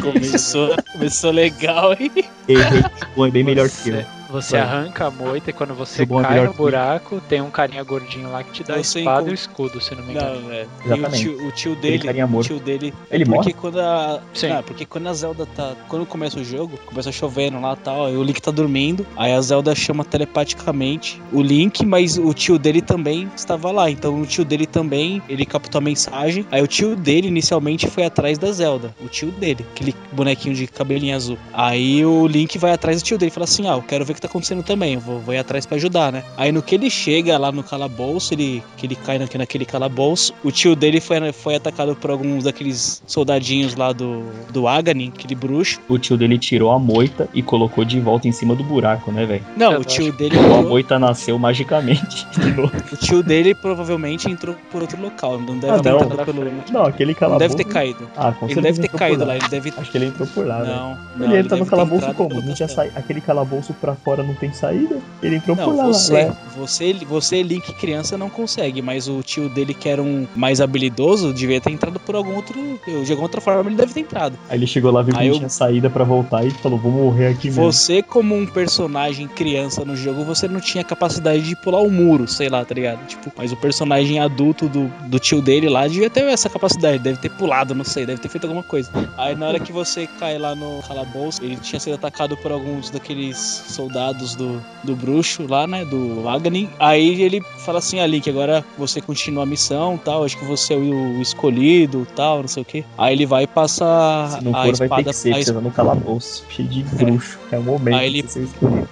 Começou, 0.01 0.77
começou 0.93 1.31
legal, 1.33 1.93
hein? 1.95 2.13
Errei, 2.47 2.85
é 3.17 3.31
bem 3.31 3.43
melhor 3.43 3.69
que 3.69 3.91
eu. 3.91 4.16
Você, 4.31 4.57
arranca 4.57 5.07
a 5.07 5.11
moita 5.11 5.51
e 5.51 5.53
quando 5.53 5.75
você 5.75 6.03
é 6.03 6.07
cai 6.07 6.45
no 6.45 6.53
buraco, 6.53 7.21
tem 7.29 7.41
um 7.41 7.51
carinha 7.51 7.83
gordinho 7.83 8.31
lá 8.31 8.43
que 8.43 8.53
te 8.53 8.65
dá 8.65 8.75
a 8.75 8.81
espada 8.81 9.29
e 9.29 9.33
o 9.33 9.35
escudo, 9.35 9.81
se 9.81 9.95
não 9.95 10.05
me 10.05 10.13
engano. 10.13 10.41
Não, 10.41 10.53
é. 10.53 10.63
E 10.63 10.89
o 10.89 10.95
Exatamente. 10.95 11.23
tio, 11.23 11.47
o 11.47 11.53
tio 11.53 11.77
dele. 11.77 12.11
O 12.33 12.43
tio 12.43 12.61
dele. 12.61 12.95
Ele 13.11 13.25
porque 13.25 13.37
morre? 13.39 13.53
quando 13.53 13.81
a. 13.81 14.21
Sim. 14.35 14.49
Não, 14.49 14.63
porque 14.63 14.85
quando 14.85 15.09
a 15.09 15.15
Zelda 15.15 15.47
tá. 15.47 15.75
Quando 15.89 16.07
começa 16.07 16.39
o 16.39 16.45
jogo, 16.45 16.79
começa 16.87 17.13
chovendo 17.13 17.61
lá 17.61 17.75
e 17.75 17.77
tal, 17.77 18.07
aí 18.07 18.17
o 18.17 18.23
Link 18.23 18.41
tá 18.41 18.51
dormindo. 18.51 19.07
Aí 19.17 19.33
a 19.33 19.41
Zelda 19.41 19.75
chama 19.75 20.05
telepaticamente 20.05 21.21
o 21.33 21.41
Link, 21.41 21.85
mas 21.85 22.19
o 22.19 22.33
tio 22.35 22.59
dele 22.59 22.83
também 22.83 23.31
estava 23.37 23.71
lá. 23.71 23.91
Então 23.91 24.21
o 24.21 24.27
tio 24.27 24.45
dele 24.45 24.67
também, 24.67 25.23
ele 25.29 25.47
captou 25.47 25.79
a 25.79 25.83
mensagem. 25.83 26.47
Aí 26.51 26.63
o 26.63 26.67
tio 26.67 26.97
dele 26.97 27.29
inicialmente 27.29 27.89
foi 27.89 28.05
atrás 28.05 28.39
da 28.39 28.51
Zelda. 28.51 28.95
O 29.01 29.09
tio 29.09 29.31
dele, 29.31 29.65
aquele 29.73 29.95
bonequinho 30.13 30.55
de 30.55 30.67
cabelinho 30.67 31.15
azul. 31.15 31.39
Aí 31.53 32.05
o 32.05 32.27
Link 32.27 32.59
vai 32.59 32.73
atrás 32.73 33.01
do 33.01 33.05
tio 33.05 33.19
dele 33.19 33.31
e 33.31 33.35
fala 33.35 33.45
assim: 33.45 33.69
Ah, 33.69 33.75
eu 33.75 33.83
quero 33.83 34.05
ver 34.05 34.13
o 34.13 34.16
que 34.17 34.21
tá 34.21 34.27
acontecendo 34.29 34.63
também. 34.63 34.95
Eu 34.95 35.01
vou, 35.01 35.21
vou 35.21 35.33
ir 35.35 35.39
atrás 35.39 35.65
pra 35.65 35.77
ajudar, 35.77 36.11
né? 36.13 36.25
Aí 36.37 36.51
no 36.51 36.61
que 36.63 36.75
ele 36.75 36.91
chega 36.91 37.39
lá 37.39 37.53
no 37.53 37.63
calabouço, 37.63 38.35
ele, 38.35 38.63
que 38.77 38.87
ele 38.87 38.97
cai 38.97 39.19
naque- 39.19 39.39
naquele 39.39 39.65
calabouço, 39.65 40.35
o 40.43 40.51
tio 40.51 40.75
dele 40.75 41.01
foi, 41.01 41.33
foi 41.33 41.55
atacado 41.57 41.95
por 41.95 42.11
alguns 42.11 42.45
daqueles 42.45 43.03
soldadinhos 43.07 43.75
lá 43.77 43.93
do, 43.93 44.25
do 44.51 44.67
Aganin, 44.67 45.13
aquele 45.15 45.35
bruxo. 45.35 45.79
O 45.89 45.99
tio 45.99 46.17
dele 46.17 46.39
tirou 46.39 46.73
a 46.73 46.79
moita 46.79 47.29
e 47.33 47.43
colocou 47.43 47.85
de 47.85 48.01
volta 48.01 48.27
em 48.27 48.33
cima 48.33 48.55
do 48.57 48.65
buraco, 48.65 49.13
né, 49.13 49.25
velho? 49.27 49.45
Não, 49.57 49.73
Eu 49.73 49.81
o 49.81 49.85
tio 49.85 50.13
dele 50.13 50.37
A 50.39 50.63
moita 50.63 50.99
nasceu 50.99 51.39
magicamente 51.39 52.27
de 52.39 52.53
novo. 52.53 52.73
o 52.93 52.97
tio 52.97 53.23
dele 53.23 53.55
provavelmente 53.55 54.31
entrou 54.31 54.57
por 54.73 54.81
outro 54.83 55.01
local. 55.01 55.39
Não 55.41 55.59
deve 55.59 55.75
Ah, 55.75 55.81
ter 55.81 55.91
não. 55.93 56.01
entrado 56.01 56.25
pelo. 56.25 56.47
Não, 56.73 56.85
aquele 56.85 57.13
Não 57.13 57.19
calabouço. 57.19 57.39
deve 57.41 57.55
ter 57.65 57.65
caído. 57.73 58.09
Ah, 58.17 58.33
com 58.33 58.47
Ele 58.49 58.61
deve 58.61 58.81
ter 58.81 58.89
caído 58.89 59.25
lá, 59.25 59.37
ele 59.37 59.49
deve. 59.49 59.73
Acho 59.77 59.91
que 59.91 59.99
ele 59.99 60.07
entrou 60.07 60.27
por 60.29 60.47
lá. 60.47 60.61
Não, 60.65 60.99
não. 61.17 61.35
Ele, 61.35 61.49
tá 61.49 61.57
no 61.57 61.61
deve 61.61 61.65
ter 61.65 61.71
calabouço 61.71 62.15
como? 62.15 62.41
Não 62.41 62.55
tinha 62.55 62.69
saído. 62.69 62.97
Aquele 62.97 63.21
calabouço 63.21 63.75
pra 63.75 63.95
fora 64.07 64.23
não 64.23 64.35
tem 64.35 64.53
saída? 64.53 65.01
Ele 65.21 65.35
entrou 65.35 65.57
Não, 65.57 65.65
por 65.65 65.75
lá, 65.75 65.87
você, 65.89 66.27
lá. 66.27 66.37
você, 66.57 66.93
você, 66.93 67.43
Link 67.43 67.75
criança, 67.75 68.17
não 68.17 68.31
consegue, 68.31 68.81
mas 68.81 69.09
o 69.09 69.21
tio 69.21 69.49
dele, 69.49 69.75
que 69.75 69.89
era 69.89 70.01
um 70.01 70.29
mais 70.37 70.61
habilidoso, 70.61 71.35
devia 71.35 71.61
ter 71.61 71.71
entrado 71.73 71.99
por 71.99 72.15
algum 72.15 72.37
outro. 72.37 72.55
De 72.87 73.11
alguma 73.11 73.23
outra 73.23 73.41
forma, 73.41 73.69
ele 73.69 73.75
deve 73.75 73.93
ter 73.93 74.01
entrado. 74.01 74.39
Aí 74.49 74.57
ele 74.57 74.67
chegou 74.69 74.93
lá, 74.93 75.03
viu 75.03 75.13
que 75.13 75.29
não 75.29 75.39
tinha 75.39 75.49
saída 75.49 75.91
pra 75.91 76.05
voltar 76.05 76.47
e 76.47 76.53
falou: 76.53 76.79
vou 76.79 76.93
morrer 76.93 77.29
aqui 77.29 77.49
mesmo. 77.49 77.65
Você, 77.65 78.01
como 78.01 78.37
um 78.37 78.47
personagem 78.47 79.27
criança 79.27 79.85
no 79.85 79.97
jogo, 79.97 80.23
você 80.25 80.47
não 80.47 80.61
tinha 80.61 80.85
capacidade 80.85 81.43
de 81.43 81.57
pular 81.57 81.81
o 81.81 81.91
muro, 81.91 82.29
sei 82.29 82.49
lá, 82.49 82.65
tá 82.65 82.75
ligado? 82.75 83.05
Tipo, 83.09 83.33
mas 83.37 83.51
o 83.51 83.57
personagem 83.57 84.21
adulto 84.21 84.69
do, 84.69 84.87
do 85.09 85.19
tio 85.19 85.43
dele 85.43 85.69
lá 85.69 85.89
devia 85.89 86.09
ter 86.09 86.23
essa 86.27 86.49
capacidade, 86.49 87.01
deve 87.01 87.19
ter 87.19 87.31
pulado, 87.31 87.75
não 87.75 87.85
sei, 87.85 88.07
deve 88.07 88.21
ter 88.21 88.29
feito 88.29 88.45
alguma 88.45 88.63
coisa. 88.63 88.89
Aí 89.19 89.35
na 89.35 89.49
hora 89.49 89.59
que 89.59 89.73
você 89.73 90.07
cai 90.07 90.39
lá 90.39 90.55
no 90.55 90.81
calabouço, 90.87 91.43
ele 91.43 91.57
tinha 91.57 91.81
sido 91.81 91.95
atacado 91.95 92.37
por 92.37 92.53
alguns 92.53 92.89
daqueles 92.89 93.37
soldados 93.37 93.96
do, 94.37 94.63
do 94.85 94.95
bruxo 94.97 95.47
lá, 95.49 95.67
né? 95.67 95.85
Do 95.85 96.29
Agni. 96.29 96.69
Aí 96.79 97.21
ele 97.23 97.41
fala 97.59 97.79
assim, 97.79 98.01
ali 98.01 98.21
que 98.21 98.31
agora 98.31 98.65
você 98.79 99.01
continua 99.01 99.43
a 99.43 99.47
missão 99.47 99.99
tal. 100.03 100.25
Acho 100.25 100.37
que 100.39 100.45
você 100.45 100.75
é 100.75 100.77
o 100.77 101.21
escolhido 101.21 102.07
tal, 102.15 102.41
não 102.41 102.49
sei 102.49 102.63
o 102.63 102.67
que. 102.67 102.85
Aí 102.99 103.15
ele 103.15 103.27
vai 103.27 103.45
e 103.45 103.47
passa 103.47 104.37
Se 104.39 104.45
não 104.45 104.55
a 104.55 104.65
for, 104.65 104.73
espada. 104.73 104.89
vai 104.89 105.05
ter 105.05 105.11
que 105.11 105.17
ser, 105.17 105.35
a 105.35 105.43
você 105.43 105.53
no 105.53 105.71
calabouço, 105.71 106.45
cheio 106.49 106.69
de 106.69 106.83
bruxo. 106.95 107.39
É 107.51 107.59
o 107.59 107.63
momento 107.63 107.97
Aí 107.97 108.07
ele-. 108.07 108.25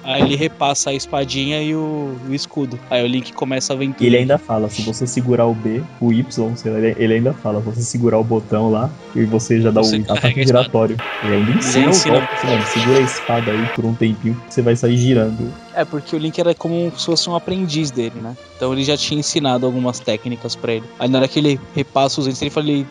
Aí 0.02 0.22
ele 0.22 0.36
repassa 0.36 0.90
a 0.90 0.94
espadinha 0.94 1.62
e 1.62 1.74
o, 1.74 2.16
o 2.28 2.34
escudo. 2.34 2.78
Aí 2.90 3.02
o 3.02 3.06
Link 3.06 3.32
começa 3.32 3.72
a 3.72 3.76
aventura. 3.76 4.04
E 4.04 4.06
ele 4.06 4.16
ainda 4.18 4.38
fala, 4.38 4.68
se 4.68 4.82
você 4.82 5.06
segurar 5.06 5.46
o 5.46 5.54
B, 5.54 5.82
o 6.00 6.12
Y, 6.12 6.56
sei 6.56 6.72
lá, 6.72 6.78
ele- 6.78 7.14
ainda 7.14 7.32
fala, 7.32 7.60
você 7.60 7.82
segurar 7.82 8.18
o 8.18 8.24
botão 8.24 8.70
lá, 8.70 8.90
e 9.14 9.24
você 9.24 9.60
já 9.60 9.70
dá 9.70 9.80
Você 9.80 9.98
o 9.98 10.12
ataque 10.12 10.44
giratório. 10.44 11.00
Ele 11.22 11.34
ainda 11.34 11.52
ensina 11.52 11.88
ensina. 11.88 12.28
segura 12.66 12.98
a 12.98 13.02
espada 13.02 13.52
aí 13.52 13.66
por 13.66 13.84
um 13.84 13.94
tempinho, 13.94 14.36
você 14.48 14.60
vai 14.62 14.76
sair 14.76 14.93
girando. 14.96 15.63
É, 15.76 15.84
porque 15.84 16.14
o 16.14 16.18
Link 16.18 16.38
era 16.38 16.54
como 16.54 16.92
se 16.96 17.06
fosse 17.06 17.28
um 17.28 17.34
aprendiz 17.34 17.90
dele, 17.90 18.20
né? 18.20 18.36
Então 18.56 18.72
ele 18.72 18.84
já 18.84 18.96
tinha 18.96 19.18
ensinado 19.18 19.66
algumas 19.66 19.98
técnicas 20.00 20.54
pra 20.54 20.72
ele. 20.74 20.84
Aí 20.98 21.08
na 21.08 21.18
hora 21.18 21.28
que 21.28 21.38
ele 21.38 21.60
repassa 21.74 22.20
os 22.20 22.26
itens, 22.26 22.40
ele, 22.42 22.50
fala, 22.50 22.68
ele, 22.70 22.86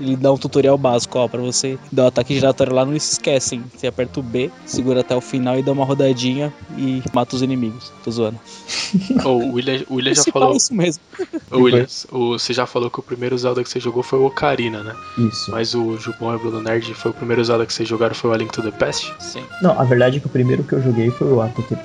ele 0.00 0.16
dá 0.16 0.32
um 0.32 0.36
tutorial 0.38 0.78
básico, 0.78 1.18
ó, 1.18 1.26
pra 1.28 1.40
você 1.40 1.78
dar 1.90 2.04
o 2.04 2.06
ataque 2.06 2.34
giratório 2.34 2.72
lá, 2.74 2.84
não 2.84 2.92
se 2.98 3.12
esquecem. 3.14 3.62
Você 3.76 3.86
aperta 3.88 4.20
o 4.20 4.22
B, 4.22 4.50
segura 4.64 5.00
até 5.00 5.14
o 5.16 5.20
final 5.20 5.58
e 5.58 5.62
dá 5.62 5.72
uma 5.72 5.84
rodadinha 5.84 6.52
e 6.76 7.02
mata 7.12 7.34
os 7.34 7.42
inimigos. 7.42 7.92
Tô 8.04 8.10
zoando. 8.10 8.38
Ô, 9.24 9.28
o 9.30 9.52
William, 9.54 9.82
o 9.88 9.94
William 9.96 10.14
já 10.14 10.24
falou. 10.32 10.56
isso 10.56 10.72
mesmo. 10.74 11.02
Ô, 11.50 11.58
William, 11.58 11.86
o- 12.12 12.38
você 12.38 12.52
já 12.52 12.66
falou 12.66 12.90
que 12.90 13.00
o 13.00 13.02
primeiro 13.02 13.36
Zelda 13.36 13.62
que 13.62 13.68
você 13.68 13.80
jogou 13.80 14.02
foi 14.02 14.18
o 14.18 14.26
Ocarina, 14.26 14.82
né? 14.82 14.94
Isso. 15.18 15.50
Mas 15.50 15.74
o 15.74 15.96
Jubon 15.98 16.32
e 16.32 16.36
o 16.36 16.38
Bruno 16.38 16.62
Nerd 16.62 16.94
foi 16.94 17.10
o 17.10 17.14
primeiro 17.14 17.44
Zelda 17.44 17.66
que 17.66 17.72
vocês 17.72 17.88
jogaram 17.88 18.14
foi 18.14 18.30
o 18.30 18.32
A 18.32 18.36
Link 18.36 18.52
to 18.52 18.62
the 18.62 18.70
Past? 18.70 19.12
Sim. 19.18 19.42
Não, 19.62 19.78
a 19.78 19.84
verdade 19.84 20.18
é 20.18 20.20
que 20.20 20.26
o 20.26 20.30
primeiro 20.30 20.62
que 20.62 20.74
eu 20.74 20.82
joguei 20.82 21.10
foi 21.10 21.26
o 21.32 21.42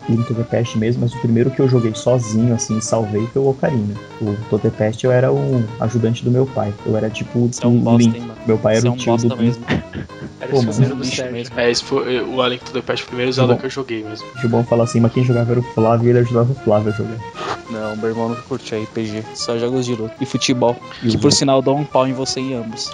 Link 0.10 0.28
to 0.28 0.36
the 0.36 0.43
Past 0.44 0.78
mesmo, 0.78 1.02
mas 1.02 1.14
o 1.14 1.20
primeiro 1.20 1.50
que 1.52 1.60
eu 1.60 1.68
joguei 1.68 1.94
sozinho, 1.96 2.54
assim, 2.54 2.80
salvei 2.82 3.28
foi 3.34 3.42
o 3.42 3.50
Ocarina. 3.50 3.96
O 4.22 4.36
Totepest 4.50 5.04
eu 5.04 5.12
era 5.12 5.32
um 5.32 5.64
ajudante 5.80 6.24
do 6.24 6.32
meu 6.32 6.46
pai. 6.46 6.74
Eu 6.86 6.96
era 6.98 7.10
tipo 7.10 7.48
Você 7.48 7.64
é 7.64 7.68
um 7.68 7.78
o 7.78 7.80
bosta, 7.82 8.04
Link. 8.10 8.18
hein. 8.18 8.32
Meu 8.46 8.58
pai 8.58 8.74
era 8.74 8.82
Você 8.82 8.88
é 8.88 8.90
o 8.90 8.94
um 8.94 8.98
tio 8.98 9.18
do 9.18 9.38
mesmo. 9.38 9.64
Era 10.40 10.52
Pô, 10.52 10.60
o 10.60 10.64
mano, 10.64 10.96
do 10.96 11.04
lixo 11.04 11.24
mesmo. 11.32 11.60
É, 11.60 11.72
esse 11.72 11.84
foi 11.84 12.20
o 12.22 12.42
A 12.42 12.50
Link 12.50 12.64
to 12.64 12.72
the 12.74 12.82
Past, 12.82 13.04
o 13.06 13.08
primeiro 13.08 13.32
Zelda 13.32 13.54
Jubon. 13.54 13.60
que 13.62 13.66
eu 13.68 13.70
joguei 13.70 14.04
mesmo. 14.04 14.28
O 14.36 14.40
Gilbão 14.42 14.64
fala 14.66 14.84
assim, 14.84 15.00
mas 15.00 15.14
quem 15.14 15.24
jogava 15.24 15.52
era 15.52 15.60
o 15.60 15.64
Flávio 15.64 16.08
e 16.08 16.10
ele 16.10 16.20
ajudava 16.20 16.52
o 16.52 16.56
Flávio 16.56 16.92
a 16.92 16.96
jogar. 16.96 17.18
Não, 17.70 17.96
meu 17.96 18.10
irmão 18.10 18.30
nunca 18.30 18.42
curte 18.42 18.76
RPG. 18.76 19.24
Só 19.36 19.58
jogos 19.58 19.86
de 19.86 19.96
luta. 19.96 20.14
E 20.20 20.26
futebol. 20.26 20.76
E 21.02 21.10
Que 21.10 21.16
o 21.16 21.20
por 21.20 21.32
sinal 21.32 21.62
dou 21.62 21.78
um 21.78 21.86
pau 21.86 22.06
em 22.08 22.14
você 22.14 22.40
em 22.40 22.54
ambos. 22.56 22.92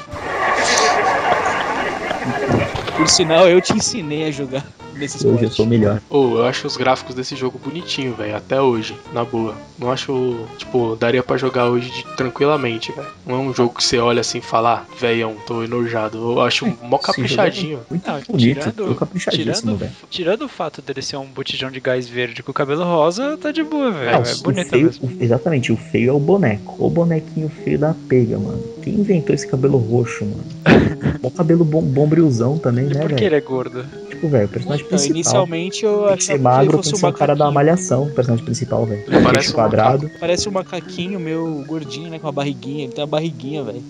Por 2.95 3.07
sinal, 3.07 3.47
eu 3.47 3.61
te 3.61 3.73
ensinei 3.73 4.27
a 4.27 4.31
jogar 4.31 4.63
nesse 4.99 5.17
Hoje 5.17 5.27
eu 5.27 5.33
esporte. 5.35 5.55
sou 5.55 5.65
melhor. 5.65 6.01
Ô, 6.09 6.37
eu 6.37 6.45
acho 6.45 6.67
os 6.67 6.77
gráficos 6.77 7.15
desse 7.15 7.35
jogo 7.35 7.59
bonitinho, 7.63 8.13
velho, 8.13 8.35
até 8.35 8.61
hoje, 8.61 8.95
na 9.13 9.23
boa. 9.23 9.55
Não 9.77 9.91
acho, 9.91 10.35
tipo, 10.57 10.95
daria 10.97 11.23
pra 11.23 11.37
jogar 11.37 11.67
hoje 11.69 11.89
de- 11.89 12.03
tranquilamente, 12.15 12.91
velho. 12.91 13.07
Não 13.25 13.35
é 13.35 13.37
um 13.39 13.53
jogo 13.53 13.73
que 13.75 13.83
você 13.83 13.97
olha 13.97 14.19
assim 14.21 14.39
e 14.39 14.41
fala, 14.41 14.85
ah, 14.89 14.95
velhão, 14.99 15.35
tô 15.47 15.63
enojado. 15.63 16.17
Eu 16.17 16.41
acho 16.41 16.65
mó 16.83 16.97
Sim, 16.97 17.03
caprichadinho. 17.03 17.79
Muito 17.89 18.05
Não, 18.07 18.21
bonito, 18.29 18.59
tirando- 18.59 18.87
tô 18.87 18.95
caprichadíssimo, 18.95 19.53
Tirando, 19.53 19.77
velho. 19.77 19.91
tirando 20.09 20.41
o 20.43 20.49
fato 20.49 20.81
dele 20.81 21.01
ser 21.01 21.17
um 21.17 21.25
botijão 21.25 21.71
de 21.71 21.79
gás 21.79 22.07
verde 22.07 22.43
com 22.43 22.51
o 22.51 22.53
cabelo 22.53 22.83
rosa, 22.83 23.37
tá 23.37 23.51
de 23.51 23.63
boa, 23.63 23.91
velho. 23.91 24.11
Não, 24.11 24.19
É 24.23 24.33
o 24.33 24.37
bonito 24.43 24.69
feio, 24.69 24.85
mesmo. 24.85 25.07
o- 25.07 25.23
exatamente, 25.23 25.71
o 25.71 25.77
feio 25.77 26.09
é 26.09 26.13
o 26.13 26.19
boneco. 26.19 26.75
O 26.77 26.89
bonequinho 26.89 27.49
feio 27.63 27.79
da 27.79 27.95
pega, 28.07 28.37
mano. 28.37 28.61
Quem 28.83 28.95
inventou 28.95 29.33
esse 29.33 29.47
cabelo 29.47 29.77
roxo, 29.77 30.25
mano? 30.25 30.43
Bom 31.21 31.29
cabelo 31.31 31.63
bom, 31.65 31.81
bombrilzão 31.81 32.57
também, 32.57 32.85
E 32.85 32.93
né, 32.93 32.99
por 33.01 33.09
que 33.09 33.15
velho? 33.15 33.25
ele 33.27 33.35
é 33.35 33.41
gordo? 33.41 33.85
Tipo, 34.19 34.27
velho, 34.29 34.45
o 34.45 34.49
personagem 34.49 34.85
Então, 34.85 34.97
principal. 34.97 35.15
inicialmente 35.15 35.85
eu 35.85 35.91
Tem 35.91 35.99
que 35.99 36.05
achava 36.11 36.19
ser 36.19 36.25
que 36.27 36.33
ele 36.33 36.43
magro, 36.43 36.67
tem 36.71 36.77
fosse 36.77 36.89
que 36.89 36.95
um 36.95 36.99
ser 36.99 37.05
um 37.05 37.11
cara 37.13 37.33
da 37.33 37.45
macaquinho. 37.45 37.53
malhação, 37.53 38.03
o 38.03 38.11
personagem 38.11 38.43
principal, 38.45 38.85
velho. 38.85 39.03
Ele 39.07 39.21
parece 39.21 39.49
um 39.49 39.53
quadrado. 39.53 40.11
Parece 40.19 40.49
um 40.49 40.51
macaquinho 40.51 41.19
meu 41.21 41.63
gordinho, 41.65 42.09
né? 42.09 42.19
Com 42.19 42.27
a 42.27 42.31
barriguinha. 42.31 42.83
Ele 42.83 42.91
tem 42.93 43.03
a 43.03 43.07
barriguinha, 43.07 43.63
velho. 43.63 43.81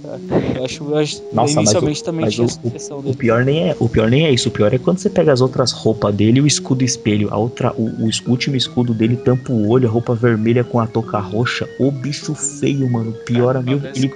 Eu 0.56 0.65
acho, 0.65 0.84
eu 0.84 0.98
acho 0.98 1.24
Nossa, 1.34 1.54
inicialmente 1.60 2.02
o- 2.02 2.04
também 2.06 2.26
mas 2.26 2.34
tinha 2.36 2.46
o- 2.46 2.76
essa 2.76 2.96
O 2.96 3.02
dele. 3.02 3.15
pior, 3.18 3.44
nem 3.44 3.70
é, 3.70 3.76
o 3.80 3.89
pior 3.89 4.08
nem 4.10 4.26
é 4.28 4.32
isso, 4.32 4.50
o 4.50 4.52
pior 4.52 4.72
é 4.72 4.78
quando 4.78 5.00
você 5.00 5.10
pega 5.10 5.34
as 5.34 5.42
outras 5.42 5.72
roupas 5.72 6.13
dele 6.13 6.38
e 6.38 6.42
o 6.42 6.48
escudo 6.48 6.84
espelho. 6.84 7.30
A 7.32 7.38
outra, 7.38 7.74
o, 7.76 7.86
o 8.06 8.10
último 8.30 8.56
escudo 8.56 8.94
dele 8.94 9.15
tampa 9.18 9.52
o 9.52 9.68
olho, 9.68 9.88
a 9.88 9.92
roupa 9.92 10.13
vermelha 10.13 10.63
com 10.63 10.80
a 10.80 10.86
touca 10.86 11.18
roxa. 11.18 11.68
O 11.80 11.89
bicho 11.92 12.36
feio, 12.36 12.88
mano. 12.89 13.13
Piora 13.26 13.62
mil. 13.63 13.80
Parece 13.80 14.00
Ele, 14.00 14.13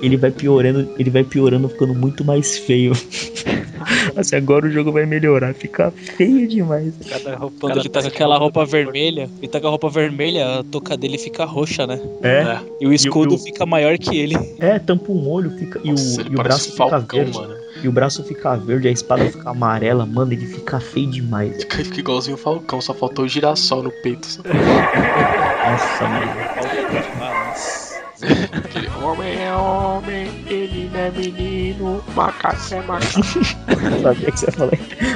ele 0.00 0.16
vai 0.16 0.30
piorando, 0.30 0.88
ele 0.96 1.10
vai 1.10 1.24
piorando, 1.24 1.68
ficando 1.68 1.92
muito 1.94 2.24
mais 2.24 2.56
feio. 2.58 2.92
assim, 4.16 4.36
agora 4.36 4.66
o 4.66 4.70
jogo 4.70 4.92
vai 4.92 5.06
melhorar, 5.06 5.54
fica 5.56 5.90
feio 5.90 6.46
demais. 6.46 6.94
Cada 7.08 7.36
roupa. 7.36 7.56
Quando 7.60 7.70
cada 7.72 7.80
ele 7.80 7.88
tá 7.88 8.02
com 8.02 8.08
aquela 8.08 8.38
roupa 8.38 8.64
vermelha, 8.64 9.28
ele 9.38 9.48
tá 9.48 9.60
com 9.60 9.66
a 9.66 9.70
roupa 9.70 9.88
vermelha, 9.88 10.60
a 10.60 10.64
touca 10.64 10.96
dele 10.96 11.18
fica 11.18 11.44
roxa, 11.44 11.86
né? 11.86 12.00
É, 12.22 12.28
É. 12.42 12.60
E 12.80 12.86
o 12.86 12.92
escudo 12.92 13.34
e 13.34 13.36
o- 13.36 13.38
fica 13.38 13.66
maior 13.66 13.98
que 13.98 14.16
ele. 14.16 14.36
é, 14.58 14.78
tampa 14.78 15.10
um 15.10 15.28
olho, 15.28 15.50
fica 15.58 15.80
e 15.82 15.90
Nossa, 15.90 16.18
o, 16.18 16.20
ele 16.20 16.30
e 16.30 16.34
o 16.34 16.42
braço 16.42 16.68
um 16.68 16.72
fica 16.72 16.88
falcão, 16.88 17.18
verde. 17.20 17.38
mano. 17.38 17.54
E 17.82 17.88
o 17.88 17.92
braço 17.92 18.22
fica 18.24 18.56
verde, 18.56 18.88
a 18.88 18.90
espada 18.90 19.24
fica 19.30 19.50
amarela, 19.50 20.06
mano, 20.06 20.32
ele 20.32 20.46
fica 20.46 20.80
feio 20.80 21.10
demais. 21.10 21.56
Fica, 21.58 21.76
fica 21.78 22.00
igualzinho 22.00 22.34
o 22.36 22.38
Falcão, 22.38 22.80
só 22.80 22.94
faltou 22.94 23.26
o 23.26 23.28
girassol 23.28 23.82
no 23.82 23.90
peito. 24.02 24.26
Nossa, 25.64 26.04
mano. 26.08 26.30
Aquele 28.52 28.88
homem 29.04 29.38
é 29.42 29.52
homem, 29.54 30.26
é 31.06 31.10
menino, 31.10 32.02
macaco 32.14 32.74
é 32.74 32.82
macaco. 32.82 33.22
Sabia 34.02 34.32
que 34.32 34.40
você 34.40 34.46
ia 34.46 34.52
falar. 34.52 34.72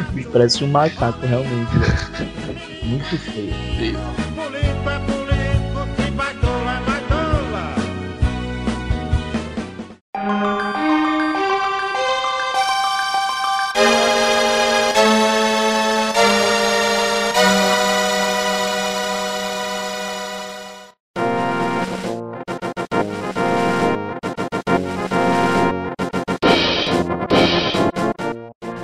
O 0.09 0.13
bicho 0.13 0.31
parece 0.31 0.65
um 0.65 0.69
macaco, 0.69 1.27
realmente. 1.27 1.73
Muito 2.83 3.19
feio. 3.19 3.55
Político 4.37 4.81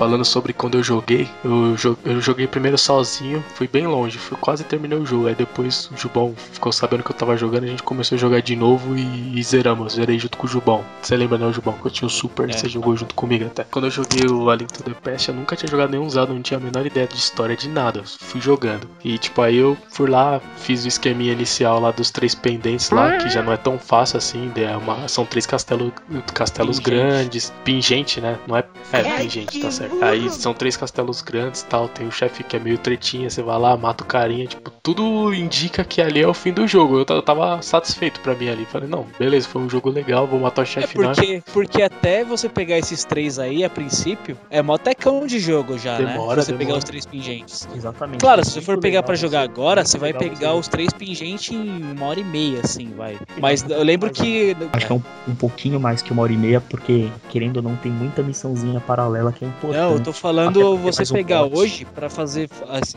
Falando 0.07 0.25
sobre 0.25 0.53
quando 0.53 0.79
eu 0.79 0.85
joguei, 0.85 1.29
eu, 1.45 1.75
jo- 1.75 1.99
eu 2.05 2.21
joguei 2.21 2.47
primeiro 2.47 2.79
sozinho, 2.79 3.45
fui 3.57 3.67
bem 3.67 3.89
longe, 3.89 4.19
fui 4.19 4.37
quase 4.41 4.63
terminei 4.63 4.97
o 4.97 5.05
jogo. 5.05 5.27
Aí 5.27 5.35
depois 5.35 5.91
o 5.93 5.97
Jubão 5.97 6.33
ficou 6.53 6.71
sabendo 6.71 7.03
que 7.03 7.11
eu 7.11 7.17
tava 7.17 7.37
jogando, 7.37 7.65
a 7.65 7.67
gente 7.67 7.83
começou 7.83 8.15
a 8.15 8.19
jogar 8.21 8.41
de 8.41 8.55
novo 8.55 8.97
e, 8.97 9.37
e 9.37 9.43
zeramos. 9.43 9.95
Zerei 9.95 10.17
junto 10.17 10.39
com 10.39 10.47
o 10.47 10.49
Jubão. 10.49 10.85
Você 11.03 11.17
lembra, 11.17 11.37
né, 11.39 11.47
o 11.47 11.53
Jubão? 11.53 11.75
Que 11.75 11.87
eu 11.89 11.91
tinha 11.91 12.07
o 12.07 12.11
Super, 12.11 12.49
É. 12.49 12.53
você 12.53 12.69
jogou 12.69 12.97
junto 12.97 13.17
comigo 13.17 13.47
até. 13.47 13.65
Quando 13.65 13.87
eu 13.87 13.91
joguei 13.91 14.25
o 14.31 14.49
A 14.49 14.55
Link 14.55 14.73
to 14.73 14.85
the 14.85 14.93
Past, 14.93 15.29
eu 15.29 15.35
nunca 15.35 15.57
tinha 15.57 15.69
jogado 15.69 15.91
nenhum 15.91 16.09
Zelda, 16.09 16.33
não 16.33 16.41
tinha 16.41 16.59
a 16.59 16.63
menor 16.63 16.87
ideia 16.87 17.09
de 17.09 17.17
história 17.17 17.57
de 17.57 17.69
nada. 17.69 17.99
Eu 17.99 18.05
fui 18.07 18.41
jogando. 18.41 18.89
E 19.03 19.19
tipo, 19.19 19.43
aí 19.43 19.57
eu 19.57 19.77
fui 19.91 20.09
lá, 20.09 20.41
fiz 20.59 20.85
o 20.85 20.89
esqueminha 20.89 21.33
inicial 21.33 21.81
lá 21.81 21.91
dos 21.91 22.13
três 22.13 22.33
pendentes 22.33 22.91
lá, 22.91 23.17
que 23.17 23.29
já 23.29 23.43
não 23.43 23.53
é 23.53 23.57
tão 23.57 23.77
fácil 23.77 24.19
assim. 24.19 24.53
É 24.55 24.77
uma, 24.77 25.09
são 25.09 25.27
três 25.27 25.47
castelo, 25.47 25.93
castelos 26.33 26.79
Pingente. 26.79 26.97
grandes. 27.09 27.53
Pingente, 27.65 28.21
né? 28.21 28.39
Não 28.47 28.57
é. 28.57 28.63
É, 28.93 29.03
pingente, 29.19 29.59
tá 29.59 29.69
certo. 29.73 29.96
Aí 30.01 30.29
são 30.31 30.53
três 30.55 30.77
castelos 30.77 31.23
grandes 31.23 31.63
e 31.63 31.67
tal. 31.67 31.89
Tem 31.89 32.07
o 32.07 32.13
chefe 32.13 32.43
que 32.45 32.57
é 32.57 32.59
meio 32.59 32.79
tretinha, 32.79 33.29
você 33.31 33.43
vai 33.43 33.59
lá, 33.59 33.77
mata 33.77 34.05
o 34.05 34.07
carinha. 34.07 34.47
Tipo, 34.47 34.71
tudo 34.83 35.33
indica 35.35 35.85
que 35.85 36.01
ali 36.01 36.21
é 36.23 36.29
o 36.29 36.35
fim 36.35 36.53
do 36.53 36.67
jogo. 36.67 36.99
Eu 37.01 37.07
eu 37.17 37.23
tava 37.23 37.61
satisfeito 37.63 38.21
pra 38.21 38.35
mim 38.35 38.49
ali. 38.49 38.67
Falei, 38.67 38.89
não, 38.89 39.07
beleza, 39.19 39.49
foi 39.49 39.63
um 39.63 39.71
jogo 39.71 39.89
legal, 39.91 40.27
vou 40.27 40.39
matar 40.41 40.63
o 40.63 40.65
É 40.65 40.67
chefe 40.67 40.89
final. 40.89 41.15
porque, 41.15 41.43
porque 41.53 41.83
até 41.83 42.25
você 42.25 42.49
pegar 42.49 42.77
esses 42.79 43.05
três 43.05 43.39
aí, 43.39 43.65
a 43.65 43.71
princípio, 43.71 44.37
é 44.51 44.61
motecão 44.63 45.27
de 45.27 45.39
jogo 45.39 45.79
já, 45.79 45.97
Demora, 45.97 46.37
né? 46.37 46.43
Se 46.43 46.47
você 46.47 46.53
demora. 46.53 46.67
pegar 46.67 46.79
os 46.79 46.85
três 46.85 47.07
pingentes. 47.07 47.69
Exatamente. 47.75 48.21
Claro, 48.21 48.41
É 48.41 48.45
se 48.45 48.51
você 48.53 48.61
for 48.61 48.79
pegar 48.79 49.03
pra 49.03 49.15
jogar 49.15 49.43
agora, 49.43 49.85
você 49.85 49.99
vai 49.99 50.13
pegar 50.13 50.55
os 50.55 50.69
três 50.69 50.93
pingentes 50.93 51.51
em 51.53 51.83
uma 51.93 52.07
hora 52.07 52.21
e 52.21 52.25
meia, 52.25 52.61
assim, 52.63 52.93
vai. 52.97 53.19
Mas 53.41 53.65
eu 53.69 53.83
lembro 53.83 54.11
que. 54.11 54.57
Acho 54.73 54.87
que 54.87 54.93
é 54.93 54.97
um, 54.97 55.03
um 55.29 55.35
pouquinho 55.35 55.81
mais 55.81 56.03
que 56.03 56.13
uma 56.13 56.23
hora 56.23 56.33
e 56.33 56.37
meia, 56.37 56.61
porque, 56.61 57.09
querendo 57.31 57.59
ou 57.59 57.63
não, 57.63 57.77
tem 57.77 57.91
muita 57.91 58.23
missãozinha 58.23 58.81
paralela 58.81 59.33
que 59.33 59.45
é 59.45 59.49
importante. 59.49 59.81
Não, 59.81 59.86
eu 59.93 60.01
tô 60.03 60.11
Até 60.11 60.21
falando 60.21 60.61
porque 60.61 60.83
você 60.93 61.01
mais 61.01 61.11
um 61.11 61.15
pegar 61.15 61.43
pote. 61.45 61.57
hoje 61.57 61.85
pra 61.95 62.09
fazer 62.11 62.49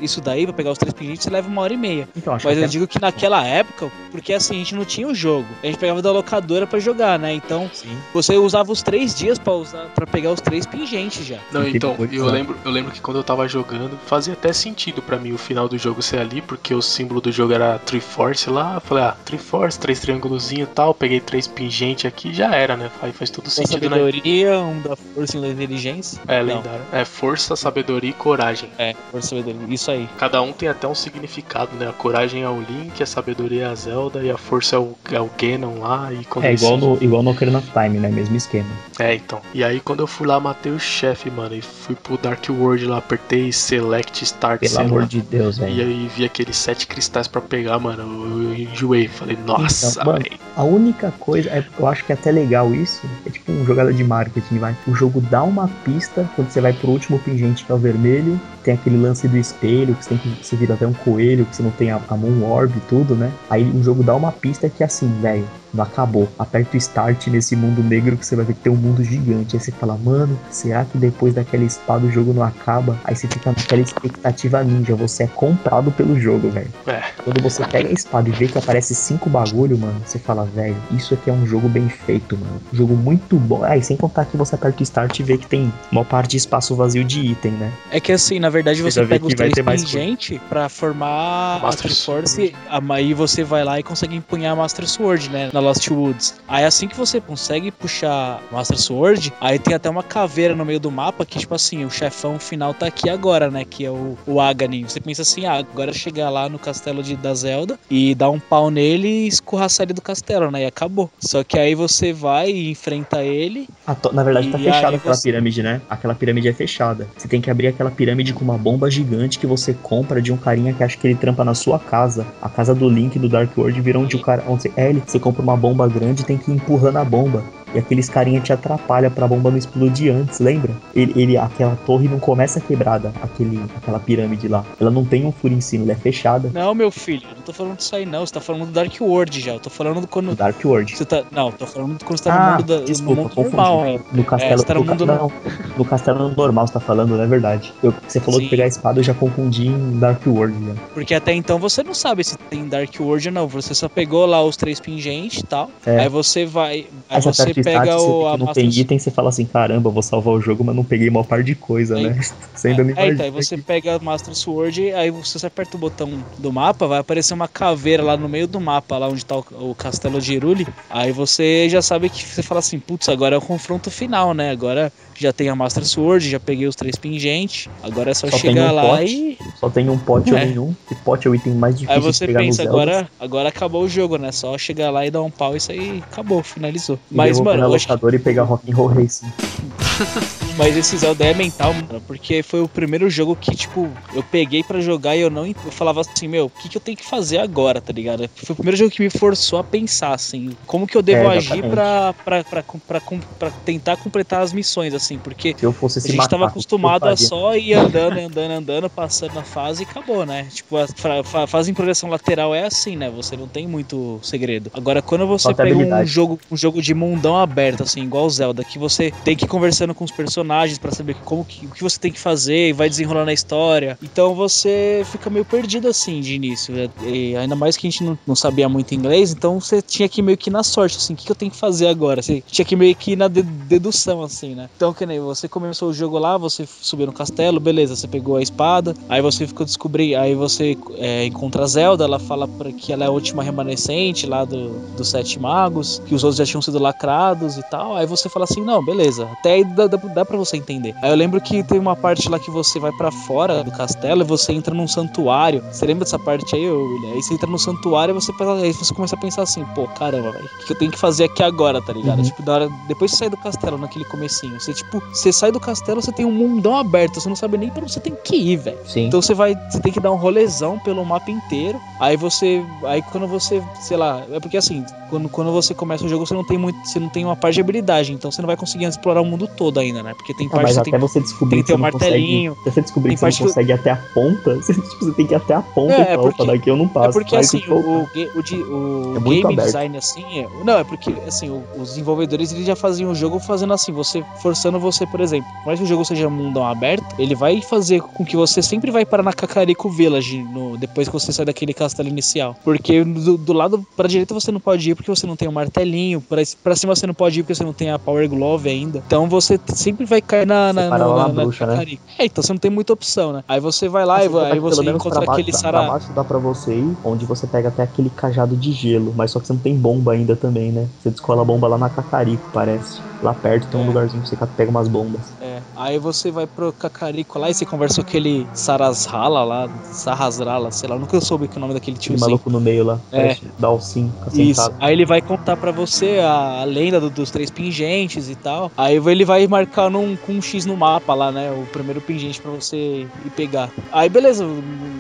isso 0.01 0.21
daí, 0.21 0.45
pra 0.45 0.53
pegar 0.53 0.71
os 0.71 0.77
três 0.77 0.93
pingentes, 0.93 1.23
você 1.23 1.29
leva 1.29 1.47
uma 1.47 1.61
hora 1.61 1.73
e 1.73 1.77
meia. 1.77 2.07
Então, 2.15 2.33
acho 2.33 2.45
Mas 2.45 2.55
que 2.55 2.59
eu 2.61 2.65
até- 2.65 2.71
digo 2.71 2.87
que 2.87 2.99
naquela 2.99 3.45
época, 3.45 3.91
porque 4.11 4.33
assim, 4.33 4.55
a 4.55 4.59
gente 4.59 4.75
não 4.75 4.85
tinha 4.85 5.07
o 5.07 5.13
jogo. 5.15 5.47
A 5.63 5.65
gente 5.67 5.77
pegava 5.77 6.01
da 6.01 6.11
locadora 6.11 6.65
pra 6.67 6.79
jogar, 6.79 7.17
né? 7.19 7.33
Então, 7.33 7.69
Sim. 7.73 7.97
você 8.13 8.35
usava 8.37 8.71
os 8.71 8.81
três 8.81 9.13
dias 9.15 9.37
pra 9.37 9.53
usar 9.53 9.87
para 9.95 10.05
pegar 10.07 10.31
os 10.31 10.41
três 10.41 10.65
pingentes 10.65 11.25
já. 11.25 11.37
Não, 11.51 11.67
então, 11.67 11.95
eu 12.11 12.25
né? 12.25 12.31
lembro, 12.31 12.55
eu 12.63 12.71
lembro 12.71 12.91
que 12.91 13.01
quando 13.01 13.17
eu 13.17 13.23
tava 13.23 13.47
jogando, 13.47 13.97
fazia 14.05 14.33
até 14.33 14.51
sentido 14.53 15.01
pra 15.01 15.17
mim 15.17 15.31
o 15.31 15.37
final 15.37 15.67
do 15.69 15.77
jogo 15.77 16.01
ser 16.01 16.19
ali, 16.19 16.41
porque 16.41 16.73
o 16.73 16.81
símbolo 16.81 17.21
do 17.21 17.31
jogo 17.31 17.53
era 17.53 17.77
Triforce 17.79 18.49
lá. 18.49 18.75
Eu 18.75 18.81
falei, 18.81 19.03
ah, 19.03 19.15
Triforce, 19.25 19.79
três 19.79 19.99
triângulozinhos 19.99 20.67
e 20.69 20.71
tal, 20.71 20.93
peguei 20.93 21.19
três 21.19 21.47
pingentes 21.47 22.05
aqui, 22.05 22.33
já 22.33 22.53
era, 22.55 22.75
né? 22.75 22.89
Faz, 22.99 23.15
faz 23.15 23.29
todo 23.29 23.43
Um 23.45 23.47
da 23.47 23.51
sentido, 23.51 23.89
né? 23.89 23.97
sabedoria, 23.97 24.59
um 24.59 24.81
da 24.81 24.95
força 24.95 25.35
e 25.35 25.39
um 25.39 25.41
da 25.43 25.49
inteligência. 25.49 26.21
É, 26.27 26.43
Não. 26.43 26.61
É 26.91 27.05
força, 27.05 27.55
sabedoria 27.55 28.09
e 28.09 28.13
coragem. 28.13 28.69
É, 28.77 28.95
força 29.11 29.35
e 29.35 29.39
sabedoria. 29.39 29.73
Isso 29.73 29.91
aí. 29.91 30.09
Cada 30.17 30.41
um 30.41 30.51
tem 30.53 30.69
até 30.69 30.87
um 30.87 30.95
significado, 30.95 31.75
né? 31.77 31.87
A 31.89 31.93
coragem 31.93 32.43
é 32.43 32.49
o 32.49 32.59
Link, 32.61 33.01
a 33.01 33.05
sabedoria 33.05 33.63
é 33.63 33.67
a 33.67 33.75
Zelda 33.75 34.21
e 34.23 34.31
a 34.31 34.37
força 34.37 34.75
é 34.75 34.79
o, 34.79 34.95
é 35.11 35.19
o 35.19 35.29
Ganon 35.37 35.79
lá. 35.79 36.11
E 36.13 36.25
quando 36.25 36.45
É 36.45 36.53
igual 36.53 36.77
no, 36.77 36.97
igual 37.01 37.23
no 37.23 37.31
Ocarina 37.31 37.59
of 37.59 37.69
Time, 37.71 37.99
né? 37.99 38.09
Mesmo 38.09 38.35
esquema. 38.35 38.69
É, 38.99 39.15
então. 39.15 39.41
E 39.53 39.63
aí 39.63 39.79
quando 39.79 40.01
eu 40.01 40.07
fui 40.07 40.27
lá, 40.27 40.39
matei 40.39 40.71
o 40.71 40.79
chefe, 40.79 41.29
mano, 41.29 41.55
e 41.55 41.61
fui 41.61 41.95
pro 41.95 42.17
Dark 42.17 42.43
World 42.49 42.85
lá, 42.85 42.97
apertei 42.97 43.51
Select 43.51 44.23
Start, 44.23 44.59
Pelo 44.61 44.79
amor 44.79 45.01
lá. 45.01 45.07
de 45.07 45.21
Deus, 45.21 45.57
E 45.57 45.61
velho. 45.61 45.81
aí 45.83 46.11
vi 46.15 46.25
aqueles 46.25 46.57
sete 46.57 46.87
cristais 46.87 47.27
pra 47.27 47.41
pegar, 47.41 47.79
mano. 47.79 48.03
Eu, 48.03 48.43
eu 48.43 48.55
enjoei. 48.55 49.07
Falei, 49.07 49.37
nossa, 49.45 49.91
Então, 50.01 50.05
mano, 50.13 50.23
velho. 50.23 50.39
A 50.55 50.63
única 50.63 51.13
coisa, 51.19 51.49
é, 51.49 51.63
eu 51.79 51.87
acho 51.87 52.03
que 52.05 52.11
é 52.11 52.15
até 52.15 52.31
legal 52.31 52.73
isso, 52.73 53.01
é 53.25 53.29
tipo 53.29 53.51
uma 53.51 53.63
jogada 53.65 53.93
de 53.93 54.03
marketing, 54.03 54.57
vai. 54.57 54.75
O 54.87 54.93
jogo 54.93 55.21
dá 55.21 55.43
uma 55.43 55.67
pista 55.85 56.29
quando 56.35 56.49
você 56.49 56.58
vai 56.61 56.73
pro 56.73 56.89
último 56.89 57.19
pingente 57.19 57.65
que 57.65 57.71
é 57.71 57.75
o 57.75 57.77
vermelho, 57.77 58.39
tem 58.63 58.73
aquele 58.73 58.97
lance 58.97 59.27
do 59.27 59.37
espelho, 59.37 59.95
que 59.95 60.03
você 60.03 60.09
tem 60.09 60.17
que 60.17 60.45
você 60.45 60.55
vira 60.55 60.73
até 60.73 60.85
um 60.85 60.93
coelho, 60.93 61.45
que 61.45 61.55
você 61.55 61.63
não 61.63 61.71
tem 61.71 61.91
a, 61.91 62.01
a 62.07 62.15
Moon 62.15 62.43
Orb 62.43 62.75
e 62.75 62.81
tudo, 62.81 63.15
né? 63.15 63.31
Aí 63.49 63.63
o 63.63 63.83
jogo 63.83 64.03
dá 64.03 64.15
uma 64.15 64.31
pista 64.31 64.69
que 64.69 64.83
é 64.83 64.85
assim, 64.85 65.09
velho, 65.21 65.47
não 65.73 65.83
acabou. 65.83 66.27
Aperta 66.37 66.75
o 66.75 66.77
start 66.77 67.27
nesse 67.27 67.55
mundo 67.55 67.83
negro 67.83 68.17
que 68.17 68.25
você 68.25 68.35
vai 68.35 68.45
ver 68.45 68.53
que 68.53 68.61
tem 68.61 68.71
um 68.71 68.75
mundo 68.75 69.03
gigante. 69.03 69.55
Aí 69.55 69.59
você 69.61 69.71
fala, 69.71 69.97
mano, 69.97 70.39
será 70.49 70.85
que 70.85 70.97
depois 70.97 71.33
daquela 71.33 71.63
espada 71.63 72.05
o 72.05 72.11
jogo 72.11 72.33
não 72.33 72.43
acaba? 72.43 72.97
Aí 73.03 73.15
você 73.15 73.27
fica 73.27 73.51
naquela 73.51 73.81
expectativa 73.81 74.63
ninja, 74.63 74.95
você 74.95 75.23
é 75.23 75.27
comprado 75.27 75.91
pelo 75.91 76.19
jogo, 76.19 76.49
velho. 76.49 76.71
É. 76.87 77.01
Quando 77.23 77.41
você 77.41 77.63
pega 77.65 77.89
a 77.89 77.91
espada 77.91 78.29
e 78.29 78.31
vê 78.31 78.47
que 78.47 78.57
aparece 78.57 78.95
cinco 78.95 79.29
bagulho, 79.29 79.77
mano, 79.77 80.01
você 80.05 80.17
fala, 80.19 80.45
velho, 80.45 80.75
isso 80.91 81.13
aqui 81.13 81.29
é 81.29 81.33
um 81.33 81.45
jogo 81.45 81.67
bem 81.69 81.87
feito, 81.89 82.37
mano. 82.37 82.61
Um 82.73 82.75
jogo 82.75 82.95
muito 82.95 83.37
bom. 83.37 83.63
Ah, 83.63 83.77
e 83.77 83.83
sem 83.83 83.95
contar 83.97 84.25
que 84.25 84.35
você 84.37 84.55
aperta 84.55 84.79
o 84.79 84.83
start 84.83 85.19
e 85.19 85.23
vê 85.23 85.37
que 85.37 85.47
tem 85.47 85.71
uma 85.91 86.03
parte 86.05 86.31
de 86.31 86.37
espaço 86.37 86.75
vazio 86.75 87.03
de 87.03 87.19
item, 87.19 87.51
né? 87.53 87.71
É 87.91 87.99
que 87.99 88.11
assim, 88.11 88.39
na 88.39 88.49
verdade, 88.49 88.81
Você 88.81 89.01
você 89.01 89.05
pega 89.07 89.25
os 89.25 89.29
que 89.33 89.37
vai 89.37 89.47
três 89.47 89.55
ter 89.55 89.63
mais 89.63 89.83
pingentes 89.83 90.39
pra 90.49 90.67
formar 90.69 91.57
a 91.57 91.59
Master 91.61 91.91
Triforce, 91.91 92.53
a- 92.69 92.79
aí 92.93 93.13
você 93.13 93.43
vai 93.43 93.63
lá 93.63 93.79
e 93.79 93.83
consegue 93.83 94.15
empunhar 94.15 94.53
a 94.53 94.55
Master 94.55 94.87
Sword, 94.87 95.29
né? 95.29 95.49
Na 95.59 95.65
Lost 95.65 95.89
Woods. 95.91 96.35
Aí 96.47 96.63
assim 96.63 96.87
que 96.87 96.95
você 96.95 97.19
consegue 97.19 97.69
puxar 97.69 98.41
Master 98.49 98.79
Sword, 98.79 99.33
aí 99.41 99.59
tem 99.59 99.75
até 99.75 99.89
uma 99.89 100.01
caveira 100.01 100.55
no 100.55 100.63
meio 100.63 100.79
do 100.79 100.89
mapa 100.89 101.25
que, 101.25 101.37
tipo 101.37 101.53
assim, 101.53 101.83
o 101.83 101.89
chefão 101.91 102.39
final 102.39 102.73
tá 102.73 102.85
aqui 102.85 103.09
agora, 103.09 103.51
né? 103.51 103.65
Que 103.65 103.85
é 103.85 103.91
o, 103.91 104.17
o 104.25 104.39
Aghanim. 104.39 104.85
Você 104.87 105.01
pensa 105.01 105.21
assim, 105.23 105.45
ah, 105.45 105.55
agora 105.55 105.91
chegar 105.91 106.29
lá 106.29 106.47
no 106.47 106.57
castelo 106.57 107.03
de, 107.03 107.17
da 107.17 107.33
Zelda 107.33 107.77
e 107.91 108.15
dar 108.15 108.29
um 108.29 108.39
pau 108.39 108.71
nele 108.71 109.07
e 109.07 109.27
escorraçar 109.27 109.85
ele 109.85 109.93
do 109.93 110.01
castelo, 110.01 110.49
né? 110.49 110.63
E 110.63 110.65
acabou. 110.65 111.09
Só 111.19 111.43
que 111.43 111.59
aí 111.59 111.75
você 111.75 112.13
vai 112.13 112.49
e 112.49 112.71
enfrenta 112.71 113.21
ele. 113.21 113.67
Ah, 113.85 113.97
na 114.13 114.23
verdade, 114.23 114.49
tá 114.49 114.57
fechada 114.57 114.95
aquela 114.95 115.13
você- 115.13 115.29
pirâmide, 115.29 115.61
né? 115.61 115.81
Aquela 115.89 116.15
pirâmide 116.15 116.47
é 116.47 116.53
fechada. 116.53 117.05
Você 117.17 117.27
tem 117.27 117.41
que 117.41 117.51
abrir 117.51 117.67
aquela 117.67 117.91
pirâmide 117.91 118.33
com 118.33 118.45
uma 118.45 118.57
bomba 118.57 118.89
gigante 118.89 119.37
que 119.37 119.45
você 119.45 119.73
compra 119.73 120.21
de 120.21 120.31
um 120.31 120.37
carinha 120.37 120.73
que 120.73 120.83
acha 120.83 120.95
que 120.97 121.05
ele 121.05 121.15
trampa 121.15 121.43
na 121.43 121.53
sua 121.53 121.77
casa. 121.77 122.25
A 122.41 122.47
casa 122.47 122.73
do 122.73 122.87
Link 122.87 123.19
do 123.19 123.27
Dark 123.27 123.57
World 123.57 123.81
vira 123.81 123.99
onde 123.99 124.15
o 124.15 124.21
cara. 124.21 124.43
Onde 124.47 124.63
você, 124.63 124.71
é, 124.77 124.89
ele, 124.89 125.03
você 125.05 125.19
compra 125.19 125.41
uma 125.41 125.48
bomba 125.57 125.87
grande 125.87 126.25
tem 126.25 126.37
que 126.37 126.51
ir 126.51 126.55
empurrando 126.55 126.97
a 126.97 127.03
bomba. 127.03 127.43
E 127.73 127.79
aqueles 127.79 128.09
carinha 128.09 128.39
te 128.41 128.51
atrapalham 128.51 129.11
pra 129.11 129.27
bomba 129.27 129.49
não 129.51 129.57
explodir 129.57 130.13
antes, 130.13 130.39
lembra? 130.39 130.71
Ele, 130.95 131.13
ele- 131.21 131.37
aquela 131.37 131.75
torre 131.85 132.07
não 132.07 132.19
começa 132.19 132.59
quebrada, 132.59 133.13
aquele, 133.21 133.59
aquela 133.77 133.99
pirâmide 133.99 134.47
lá. 134.47 134.65
Ela 134.79 134.89
não 134.89 135.05
tem 135.05 135.25
um 135.25 135.31
furo 135.31 135.53
em 135.53 135.61
cima, 135.61 135.83
ela 135.83 135.91
é 135.93 135.95
fechada. 135.95 136.49
Não, 136.53 136.73
meu 136.73 136.89
filho, 136.91 137.23
eu 137.29 137.35
não 137.35 137.41
tô 137.43 137.53
falando 137.53 137.77
disso 137.77 137.95
aí, 137.95 138.05
não. 138.05 138.25
Você 138.25 138.33
tá 138.33 138.41
falando 138.41 138.65
do 138.65 138.71
Dark 138.71 138.93
World 138.99 139.39
já. 139.39 139.53
Eu 139.53 139.59
tô 139.59 139.69
falando 139.69 140.01
do 140.01 140.07
quando. 140.07 140.27
No 140.27 140.35
Dark 140.35 140.63
World. 140.65 140.95
Você 140.97 141.05
tá, 141.05 141.23
não, 141.31 141.51
tô 141.51 141.65
falando 141.65 142.03
quando 142.03 142.17
você 142.17 142.23
tá 142.23 142.33
no 142.33 142.39
Ah, 142.41 142.51
mundo, 142.57 142.63
da, 142.63 142.85
desculpa, 142.85 143.15
no 143.15 143.21
mundo 143.23 143.35
confundi. 143.35 143.55
normal, 143.55 143.85
hein? 143.87 143.99
No 144.13 144.23
castelo. 144.23 144.57
você 144.59 144.65
tá 144.65 144.73
no 144.73 144.79
no, 144.79 144.85
ca- 144.85 144.91
mundo 144.91 145.05
não, 145.05 145.31
no 145.77 145.85
castelo 145.85 146.29
normal 146.35 146.67
você 146.67 146.73
tá 146.73 146.79
falando, 146.79 147.15
não 147.15 147.23
é 147.23 147.27
verdade. 147.27 147.73
Eu- 147.83 147.93
você 148.07 148.19
falou 148.19 148.39
Sim. 148.39 148.45
de 148.45 148.49
pegar 148.49 148.63
a 148.63 148.67
espada, 148.67 148.99
eu 148.99 149.03
já 149.03 149.13
confundi 149.13 149.67
em 149.67 149.99
Dark 149.99 150.25
World 150.25 150.55
já. 150.65 150.73
Porque 150.93 151.13
até 151.13 151.33
então 151.33 151.59
você 151.59 151.83
não 151.83 151.93
sabe 151.93 152.23
se 152.23 152.37
tem 152.49 152.67
Dark 152.67 152.93
World 152.99 153.27
ou 153.27 153.33
não. 153.33 153.47
Você 153.47 153.73
só 153.75 153.87
pegou 153.87 154.25
lá 154.25 154.43
os 154.43 154.57
três 154.57 154.79
pingentes 154.79 155.39
e 155.39 155.45
tal. 155.45 155.69
É. 155.85 155.99
Aí 155.99 156.09
você 156.09 156.45
vai. 156.45 156.69
Aí 156.69 156.87
Aí 157.09 157.21
você 157.21 157.53
você 157.63 157.69
o 157.69 157.73
pega 157.73 157.97
você 157.97 158.09
o, 158.09 158.19
vê 158.19 158.25
a 158.27 158.37
não 158.37 158.45
Master 158.45 158.63
tem 158.63 158.79
item, 158.81 158.99
você 158.99 159.11
fala 159.11 159.29
assim, 159.29 159.45
caramba, 159.45 159.89
vou 159.89 160.01
salvar 160.01 160.33
o 160.33 160.41
jogo, 160.41 160.63
mas 160.63 160.75
não 160.75 160.83
peguei 160.83 161.09
uma 161.09 161.23
par 161.23 161.43
de 161.43 161.55
coisa, 161.55 161.95
Aí- 161.95 162.09
né? 162.09 162.19
Você 162.53 162.67
ainda 162.69 162.83
não 162.83 162.89
É, 162.89 162.93
então, 162.93 163.05
imagina 163.05 163.23
aí 163.23 163.31
você 163.31 163.57
pega 163.57 163.95
a 163.95 163.99
Master 163.99 164.35
Sword, 164.35 164.91
aí 164.93 165.09
você 165.11 165.45
aperta 165.45 165.77
o 165.77 165.79
botão 165.79 166.23
do 166.37 166.51
mapa, 166.51 166.87
vai 166.87 166.99
aparecer 166.99 167.33
uma 167.33 167.47
caveira 167.47 168.03
lá 168.03 168.17
no 168.17 168.27
meio 168.27 168.47
do 168.47 168.59
mapa, 168.59 168.97
lá 168.97 169.07
onde 169.07 169.25
tá 169.25 169.37
o, 169.37 169.71
o 169.71 169.75
castelo 169.75 170.19
de 170.19 170.33
Hyrule. 170.33 170.67
Aí 170.89 171.11
você 171.11 171.67
já 171.69 171.81
sabe 171.81 172.09
que 172.09 172.23
você 172.25 172.43
fala 172.43 172.59
assim, 172.59 172.79
putz, 172.79 173.07
agora 173.09 173.35
é 173.35 173.37
o 173.37 173.41
confronto 173.41 173.89
final, 173.89 174.33
né? 174.33 174.51
Agora 174.51 174.91
já 175.19 175.33
tem 175.33 175.49
a 175.49 175.55
Master 175.55 175.85
Sword, 175.85 176.29
já 176.29 176.39
peguei 176.39 176.65
os 176.67 176.75
três 176.75 176.95
pingentes, 176.95 177.67
agora 177.83 178.11
é 178.11 178.13
só, 178.13 178.27
Só 178.29 178.37
chegar 178.37 178.71
um 178.71 178.75
lá 178.75 178.81
pote. 178.83 179.05
e. 179.11 179.37
Só 179.59 179.69
tem 179.69 179.89
um 179.89 179.97
pote 179.97 180.31
ou 180.31 180.37
É. 180.39 180.45
nenhum. 180.45 180.73
E 180.89 180.95
pote 180.95 181.27
é 181.27 181.31
o 181.31 181.35
item 181.35 181.53
mais 181.53 181.75
difícil 181.75 181.93
Aí 181.95 181.99
de 181.99 182.05
você 182.05 182.27
pegar 182.27 182.39
pensa, 182.39 182.63
no 182.63 182.69
Zelda. 182.71 182.81
agora, 182.91 183.09
agora 183.19 183.49
acabou 183.49 183.83
o 183.83 183.89
jogo, 183.89 184.17
né? 184.17 184.31
Só 184.31 184.57
chegar 184.57 184.89
lá 184.91 185.05
e 185.05 185.11
dar 185.11 185.21
um 185.21 185.29
pau, 185.31 185.55
isso 185.55 185.71
aí 185.71 186.03
acabou, 186.11 186.41
finalizou. 186.41 186.97
E 187.11 187.15
Mas, 187.15 187.39
mano, 187.39 187.59
na 187.61 187.67
locadora 187.67 188.15
e 188.15 188.19
pegar 188.19 188.43
Rock'n'Roll 188.43 188.87
Racing. 188.87 189.27
Mas 190.59 190.75
esse 190.75 190.97
Zelda 190.97 191.23
é 191.25 191.33
mental, 191.33 191.73
mano, 191.73 192.01
porque 192.05 192.43
foi 192.43 192.59
o 192.59 192.67
primeiro 192.67 193.09
jogo 193.09 193.33
que, 193.33 193.55
tipo, 193.55 193.97
eu 194.11 194.21
peguei 194.21 194.61
pra 194.61 194.81
jogar 194.81 195.15
e 195.15 195.21
eu 195.21 195.29
não. 195.29 195.45
Eu 195.47 195.71
falava 195.71 196.01
assim, 196.01 196.27
meu, 196.27 196.47
o 196.47 196.49
que, 196.49 196.67
que 196.67 196.75
eu 196.75 196.81
tenho 196.81 196.97
que 196.97 197.05
fazer 197.05 197.37
agora, 197.37 197.79
tá 197.79 197.93
ligado? 197.93 198.29
Foi 198.35 198.53
o 198.53 198.57
primeiro 198.57 198.75
jogo 198.75 198.91
que 198.91 199.01
me 199.01 199.09
forçou 199.09 199.59
a 199.59 199.63
pensar, 199.63 200.13
assim, 200.13 200.49
como 200.65 200.85
que 200.85 200.97
eu 200.97 201.01
devo 201.01 201.31
É, 201.31 201.37
agir 201.37 201.61
pra, 201.61 202.13
pra, 202.25 202.43
pra, 202.43 202.63
pra, 202.85 203.01
pra- 203.39 203.51
tentar 203.63 203.95
completar 203.95 204.41
as 204.41 204.51
missões, 204.51 204.93
assim, 204.93 205.17
porque. 205.17 205.55
Se 205.57 205.65
eu 205.65 205.71
fosse 205.71 205.99
A 205.99 206.01
gente 206.01 206.17
matar, 206.17 206.31
tava 206.31 206.47
acostumado 206.47 207.07
a 207.07 207.15
só 207.15 207.55
ir 207.55 207.73
andando, 207.73 208.17
andando, 208.17 208.51
andando, 208.51 208.89
passando 208.89 209.39
a 209.39 209.43
fase 209.45 209.83
e 209.83 209.87
acabou, 209.89 210.25
né? 210.25 210.49
Tipo, 210.51 210.75
a 210.75 211.47
fase 211.47 211.71
em 211.71 211.73
progressão 211.73 212.09
lateral 212.09 212.53
é 212.53 212.65
assim, 212.65 212.97
né? 212.97 213.09
Você 213.09 213.37
não 213.37 213.47
tem 213.47 213.65
muito 213.65 214.19
segredo. 214.21 214.69
Agora, 214.73 215.01
quando 215.01 215.25
você 215.25 215.43
Falta 215.43 215.63
pega 215.63 215.77
um 215.77 216.05
jogo, 216.05 216.37
um 216.51 216.57
jogo 216.57 216.81
de 216.81 216.93
mundão 216.93 217.37
aberto, 217.37 217.83
assim, 217.83 218.03
igual 218.03 218.29
Zelda, 218.29 218.65
que 218.65 218.77
você 218.77 219.13
tem 219.23 219.37
que 219.37 219.45
ir 219.45 219.47
conversando 219.47 219.95
com 219.95 220.03
os 220.03 220.11
personagens 220.11 220.48
pra 220.79 220.91
saber 220.91 221.15
como 221.23 221.45
que, 221.45 221.65
o 221.67 221.71
que 221.71 221.83
você 221.83 221.99
tem 221.99 222.11
que 222.11 222.19
fazer 222.19 222.69
e 222.69 222.73
vai 222.73 222.89
desenrolando 222.89 223.29
a 223.29 223.33
história. 223.33 223.97
Então 224.01 224.33
você 224.35 225.01
fica 225.05 225.29
meio 225.29 225.45
perdido 225.45 225.87
assim 225.87 226.19
de 226.21 226.35
início. 226.35 226.73
né? 226.73 226.89
E 226.99 227.35
ainda 227.35 227.55
mais 227.55 227.77
que 227.77 227.87
a 227.87 227.89
gente 227.89 228.03
não, 228.03 228.17
não 228.25 228.35
sabia 228.35 228.67
muito 228.69 228.93
inglês, 228.93 229.31
então 229.31 229.59
você 229.59 229.81
tinha 229.81 230.07
que 230.09 230.21
meio 230.21 230.37
que 230.37 230.49
na 230.49 230.63
sorte, 230.63 230.97
assim, 230.97 231.13
o 231.13 231.17
que, 231.17 231.25
que 231.25 231.31
eu 231.31 231.35
tenho 231.35 231.51
que 231.51 231.57
fazer 231.57 231.87
agora? 231.87 232.21
Você 232.21 232.41
tinha 232.45 232.65
que 232.65 232.75
meio 232.75 232.95
que 232.95 233.11
ir 233.11 233.15
na 233.15 233.27
de- 233.27 233.43
dedução, 233.43 234.21
assim, 234.21 234.55
né? 234.55 234.69
Então, 234.75 234.93
que 234.93 235.05
nem 235.05 235.19
você 235.19 235.47
começou 235.47 235.89
o 235.89 235.93
jogo 235.93 236.17
lá, 236.17 236.37
você 236.37 236.65
subiu 236.67 237.05
no 237.07 237.13
castelo, 237.13 237.59
beleza, 237.59 237.95
você 237.95 238.07
pegou 238.07 238.37
a 238.37 238.41
espada, 238.41 238.93
aí 239.07 239.21
você 239.21 239.45
ficou 239.47 239.65
descobrir, 239.65 240.15
aí 240.15 240.35
você 240.35 240.75
é, 240.97 241.25
encontra 241.25 241.63
a 241.63 241.67
Zelda, 241.67 242.03
ela 242.03 242.19
fala 242.19 242.47
que 242.77 242.91
ela 242.93 243.03
é 243.05 243.07
a 243.07 243.11
última 243.11 243.43
remanescente 243.43 244.25
lá 244.25 244.45
do, 244.45 244.79
dos 244.95 245.09
sete 245.09 245.39
magos, 245.39 246.01
que 246.05 246.15
os 246.15 246.23
outros 246.23 246.37
já 246.37 246.45
tinham 246.45 246.61
sido 246.61 246.79
lacrados 246.79 247.57
e 247.57 247.63
tal. 247.63 247.95
Aí 247.95 248.05
você 248.05 248.29
fala 248.29 248.45
assim, 248.45 248.61
não, 248.63 248.83
beleza, 248.83 249.29
até 249.31 249.53
aí 249.53 249.63
dá, 249.63 249.87
dá, 249.87 249.97
dá 249.97 250.25
pra 250.25 250.37
você 250.39 250.57
entender. 250.57 250.95
Aí 251.01 251.09
eu 251.09 251.15
lembro 251.15 251.39
que 251.41 251.63
tem 251.63 251.79
uma 251.79 251.95
parte 251.95 252.29
lá 252.29 252.39
que 252.39 252.51
você 252.51 252.79
vai 252.79 252.91
pra 252.91 253.11
fora 253.11 253.63
do 253.63 253.71
castelo 253.71 254.21
e 254.21 254.25
você 254.25 254.53
entra 254.53 254.73
num 254.73 254.87
santuário. 254.87 255.63
Você 255.71 255.85
lembra 255.85 256.05
dessa 256.05 256.19
parte 256.19 256.55
aí, 256.55 256.69
ô, 256.69 256.83
William? 256.83 257.13
Aí 257.13 257.21
você 257.21 257.33
entra 257.33 257.49
no 257.49 257.59
santuário 257.59 258.11
e 258.11 258.15
você, 258.19 258.31
aí 258.63 258.73
você 258.73 258.93
começa 258.93 259.15
a 259.15 259.19
pensar 259.19 259.43
assim, 259.43 259.63
pô, 259.75 259.87
caramba, 259.87 260.31
velho, 260.31 260.45
o 260.45 260.65
que 260.65 260.73
eu 260.73 260.77
tenho 260.77 260.91
que 260.91 260.99
fazer 260.99 261.25
aqui 261.25 261.43
agora, 261.43 261.81
tá 261.81 261.93
ligado? 261.93 262.19
Uhum. 262.19 262.23
Tipo, 262.23 262.43
da 262.43 262.53
hora, 262.53 262.69
depois 262.87 263.11
você 263.11 263.17
sai 263.17 263.29
do 263.29 263.37
castelo, 263.37 263.77
naquele 263.77 264.05
comecinho, 264.05 264.59
você, 264.59 264.73
tipo, 264.73 265.01
você 265.13 265.31
sai 265.31 265.51
do 265.51 265.59
castelo, 265.59 266.01
você 266.01 266.11
tem 266.11 266.25
um 266.25 266.31
mundão 266.31 266.77
aberto, 266.77 267.19
você 267.19 267.29
não 267.29 267.35
sabe 267.35 267.57
nem 267.57 267.69
pra 267.69 267.83
onde 267.83 267.91
você 267.91 267.99
tem 267.99 268.15
que 268.23 268.35
ir, 268.35 268.57
velho. 268.57 268.77
Sim. 268.85 269.07
Então 269.07 269.21
você 269.21 269.33
vai, 269.33 269.55
você 269.69 269.79
tem 269.79 269.91
que 269.91 269.99
dar 269.99 270.11
um 270.11 270.17
rolezão 270.17 270.79
pelo 270.79 271.03
mapa 271.05 271.31
inteiro. 271.31 271.79
Aí 271.99 272.15
você, 272.15 272.63
aí 272.83 273.01
quando 273.01 273.27
você, 273.27 273.61
sei 273.79 273.97
lá, 273.97 274.23
é 274.31 274.39
porque 274.39 274.57
assim, 274.57 274.85
quando, 275.09 275.29
quando 275.29 275.51
você 275.51 275.73
começa 275.73 276.05
o 276.05 276.09
jogo 276.09 276.25
você 276.25 276.33
não 276.33 276.43
tem 276.43 276.57
muito, 276.57 276.79
você 276.85 276.99
não 276.99 277.09
tem 277.09 277.25
uma 277.25 277.35
parte 277.35 277.55
de 277.55 277.61
habilidade, 277.61 278.13
então 278.13 278.31
você 278.31 278.41
não 278.41 278.47
vai 278.47 278.57
conseguir 278.57 278.85
explorar 278.85 279.21
o 279.21 279.25
mundo 279.25 279.47
todo 279.47 279.79
ainda, 279.79 280.03
né? 280.03 280.13
Porque 280.13 280.28
porque 280.29 280.33
tem 280.33 280.47
Ah, 280.47 280.49
parte 280.51 280.63
mas 280.63 280.69
que 280.69 280.73
você 280.75 280.79
até 280.81 280.91
tem 280.91 280.99
você 280.99 281.19
descobrir 281.19 281.55
tem 281.57 281.63
que 281.63 281.67
ter 281.67 281.73
um 281.73 281.91
consegue- 281.91 281.97
martelinho. 282.11 282.57
até 282.61 282.71
você 282.71 282.81
descobrir 282.81 283.13
que 283.15 283.19
você 283.19 283.25
não 283.25 283.31
que- 283.31 283.43
consegue 283.43 283.71
até 283.73 283.89
a 283.91 283.95
ponta, 283.95 284.55
você, 284.55 284.73
tipo, 284.73 285.05
você 285.05 285.11
tem 285.13 285.25
que 285.27 285.33
ir 285.33 285.35
até 285.35 285.53
a 285.55 285.61
ponta 285.61 285.93
É, 285.93 285.97
e 285.97 286.01
é 286.01 286.15
falar, 286.15 286.29
opa, 286.29 286.45
daqui 286.45 286.69
eu 286.69 286.75
não 286.77 286.87
passo. 286.87 287.09
É 287.09 287.11
porque 287.11 287.35
Aí 287.35 287.41
assim, 287.41 287.63
o, 287.67 287.73
o, 287.73 288.03
o 288.03 289.17
É 289.17 289.19
game 289.19 289.43
aberto. 289.45 289.65
design 289.65 289.97
assim, 289.97 290.23
é, 290.39 290.47
não, 290.63 290.77
é 290.77 290.83
porque 290.83 291.13
assim, 291.27 291.49
o- 291.49 291.63
os 291.77 291.89
desenvolvedores 291.89 292.51
eles 292.51 292.65
já 292.65 292.75
faziam 292.75 293.11
o 293.11 293.15
jogo 293.15 293.39
fazendo 293.39 293.73
assim, 293.73 293.91
você 293.91 294.23
forçando 294.41 294.79
você, 294.79 295.05
por 295.05 295.19
exemplo, 295.21 295.47
por 295.63 295.67
mais 295.67 295.79
que 295.79 295.85
o 295.85 295.87
jogo 295.87 296.05
seja 296.05 296.29
mundão 296.29 296.65
aberto, 296.65 297.05
ele 297.17 297.35
vai 297.35 297.61
fazer 297.61 298.01
com 298.01 298.25
que 298.25 298.35
você 298.35 298.61
sempre 298.61 298.91
vai 298.91 299.05
parar 299.05 299.23
na 299.23 299.33
Kakariko 299.33 299.89
Village 299.89 300.43
no, 300.43 300.77
depois 300.77 301.07
que 301.07 301.13
você 301.13 301.31
sai 301.31 301.45
daquele 301.45 301.73
castelo 301.73 302.07
inicial. 302.09 302.55
Porque 302.63 303.03
do, 303.03 303.37
do 303.37 303.53
lado 303.53 303.85
pra 303.95 304.07
direita 304.07 304.33
você 304.33 304.51
não 304.51 304.59
pode 304.59 304.89
ir 304.91 304.95
porque 304.95 305.09
você 305.09 305.25
não 305.25 305.35
tem 305.35 305.47
o 305.47 305.51
martelinho, 305.51 306.21
pra, 306.21 306.41
pra 306.63 306.75
cima 306.75 306.95
você 306.95 307.07
não 307.07 307.13
pode 307.13 307.39
ir 307.39 307.43
porque 307.43 307.55
você 307.55 307.63
não 307.63 307.73
tem 307.73 307.89
a 307.91 307.99
Power 307.99 308.27
Glove 308.29 308.69
ainda. 308.69 309.03
Então 309.05 309.27
você 309.27 309.59
sempre 309.73 310.05
vai 310.09 310.21
cair 310.21 310.45
na, 310.45 310.73
na, 310.73 310.81
Você 310.89 310.89
no- 310.89 311.15
na, 311.15 311.27
na 311.27 311.33
bruxa, 311.43 311.65
né? 311.65 311.73
Kakariko. 311.73 312.01
É, 312.17 312.25
então 312.25 312.43
você 312.43 312.51
não 312.53 312.59
tem 312.59 312.71
muita 312.71 312.91
opção, 312.93 313.31
né? 313.31 313.43
Aí 313.47 313.59
você 313.59 313.87
vai 313.87 314.05
lá 314.05 314.17
e 314.17 314.25
Assim, 314.25 314.29
vai- 314.35 314.51
aí 314.51 314.59
você 314.59 314.81
encontra 314.89 315.21
pra 315.21 315.33
aquele 315.33 315.53
Sara. 315.53 315.79
Pra 315.79 315.87
baixo 315.91 316.11
dá 316.13 316.23
pra 316.23 316.37
você 316.39 316.75
ir, 316.75 316.97
onde 317.03 317.25
você 317.25 317.47
pega 317.47 317.69
até 317.69 317.83
aquele 317.83 318.09
cajado 318.09 318.57
de 318.57 318.71
gelo, 318.71 319.13
mas 319.15 319.31
só 319.31 319.39
que 319.39 319.47
você 319.47 319.53
não 319.53 319.59
tem 319.59 319.75
bomba 319.75 320.11
ainda 320.13 320.35
também, 320.35 320.71
né? 320.71 320.87
Você 320.99 321.09
descola 321.11 321.41
a 321.43 321.45
bomba 321.45 321.67
lá 321.67 321.77
na 321.77 321.89
Cacarico, 321.89 322.43
parece. 322.51 323.01
Lá 323.21 323.33
perto 323.33 323.67
tem 323.67 323.79
um 323.79 323.83
É. 323.83 323.87
lugarzinho 323.87 324.23
que 324.23 324.29
você 324.29 324.37
pega 324.57 324.71
umas 324.71 324.87
bombas. 324.87 325.21
É, 325.41 325.59
aí 325.75 325.99
você 325.99 326.31
vai 326.31 326.47
pro 326.47 326.71
Cacarico 326.71 327.37
lá 327.37 327.49
e 327.49 327.53
você 327.53 327.65
conversa 327.65 327.95
com 328.01 328.07
aquele 328.07 328.47
Sarasrala 328.53 329.43
lá, 329.43 329.69
Sarasrala, 329.83 330.71
sei 330.71 330.87
lá, 330.89 330.95
eu 330.95 330.99
nunca 330.99 331.19
soube 331.19 331.47
que 331.47 331.57
o 331.57 331.59
nome 331.59 331.73
daquele 331.73 331.97
Aquele 331.97 332.15
tiozinho. 332.15 332.29
maluco 332.29 332.49
no 332.49 332.61
meio 332.61 332.83
lá. 332.85 332.99
É. 333.11 333.35
Dalsin, 333.57 334.11
fica 334.25 334.41
Isso. 334.41 334.71
Aí 334.79 334.93
ele 334.93 335.05
vai 335.05 335.21
contar 335.21 335.57
pra 335.57 335.71
você 335.71 336.19
a, 336.19 336.61
a 336.61 336.63
lenda 336.63 336.99
do- 336.99 337.09
dos 337.09 337.29
três 337.29 337.49
pingentes 337.51 338.29
e 338.29 338.35
tal. 338.35 338.71
Aí 338.77 338.95
ele 338.95 339.25
vai 339.25 339.45
marcar 339.47 339.89
num, 340.01 340.17
com 340.17 340.33
um 340.33 340.41
X 340.41 340.65
no 340.65 340.75
mapa 340.77 341.13
lá, 341.13 341.31
né? 341.31 341.51
O 341.51 341.65
primeiro 341.67 342.01
pingente 342.01 342.41
pra 342.41 342.51
você 342.51 343.07
ir 343.23 343.29
pegar. 343.35 343.71
Aí 343.91 344.09
beleza, 344.09 344.45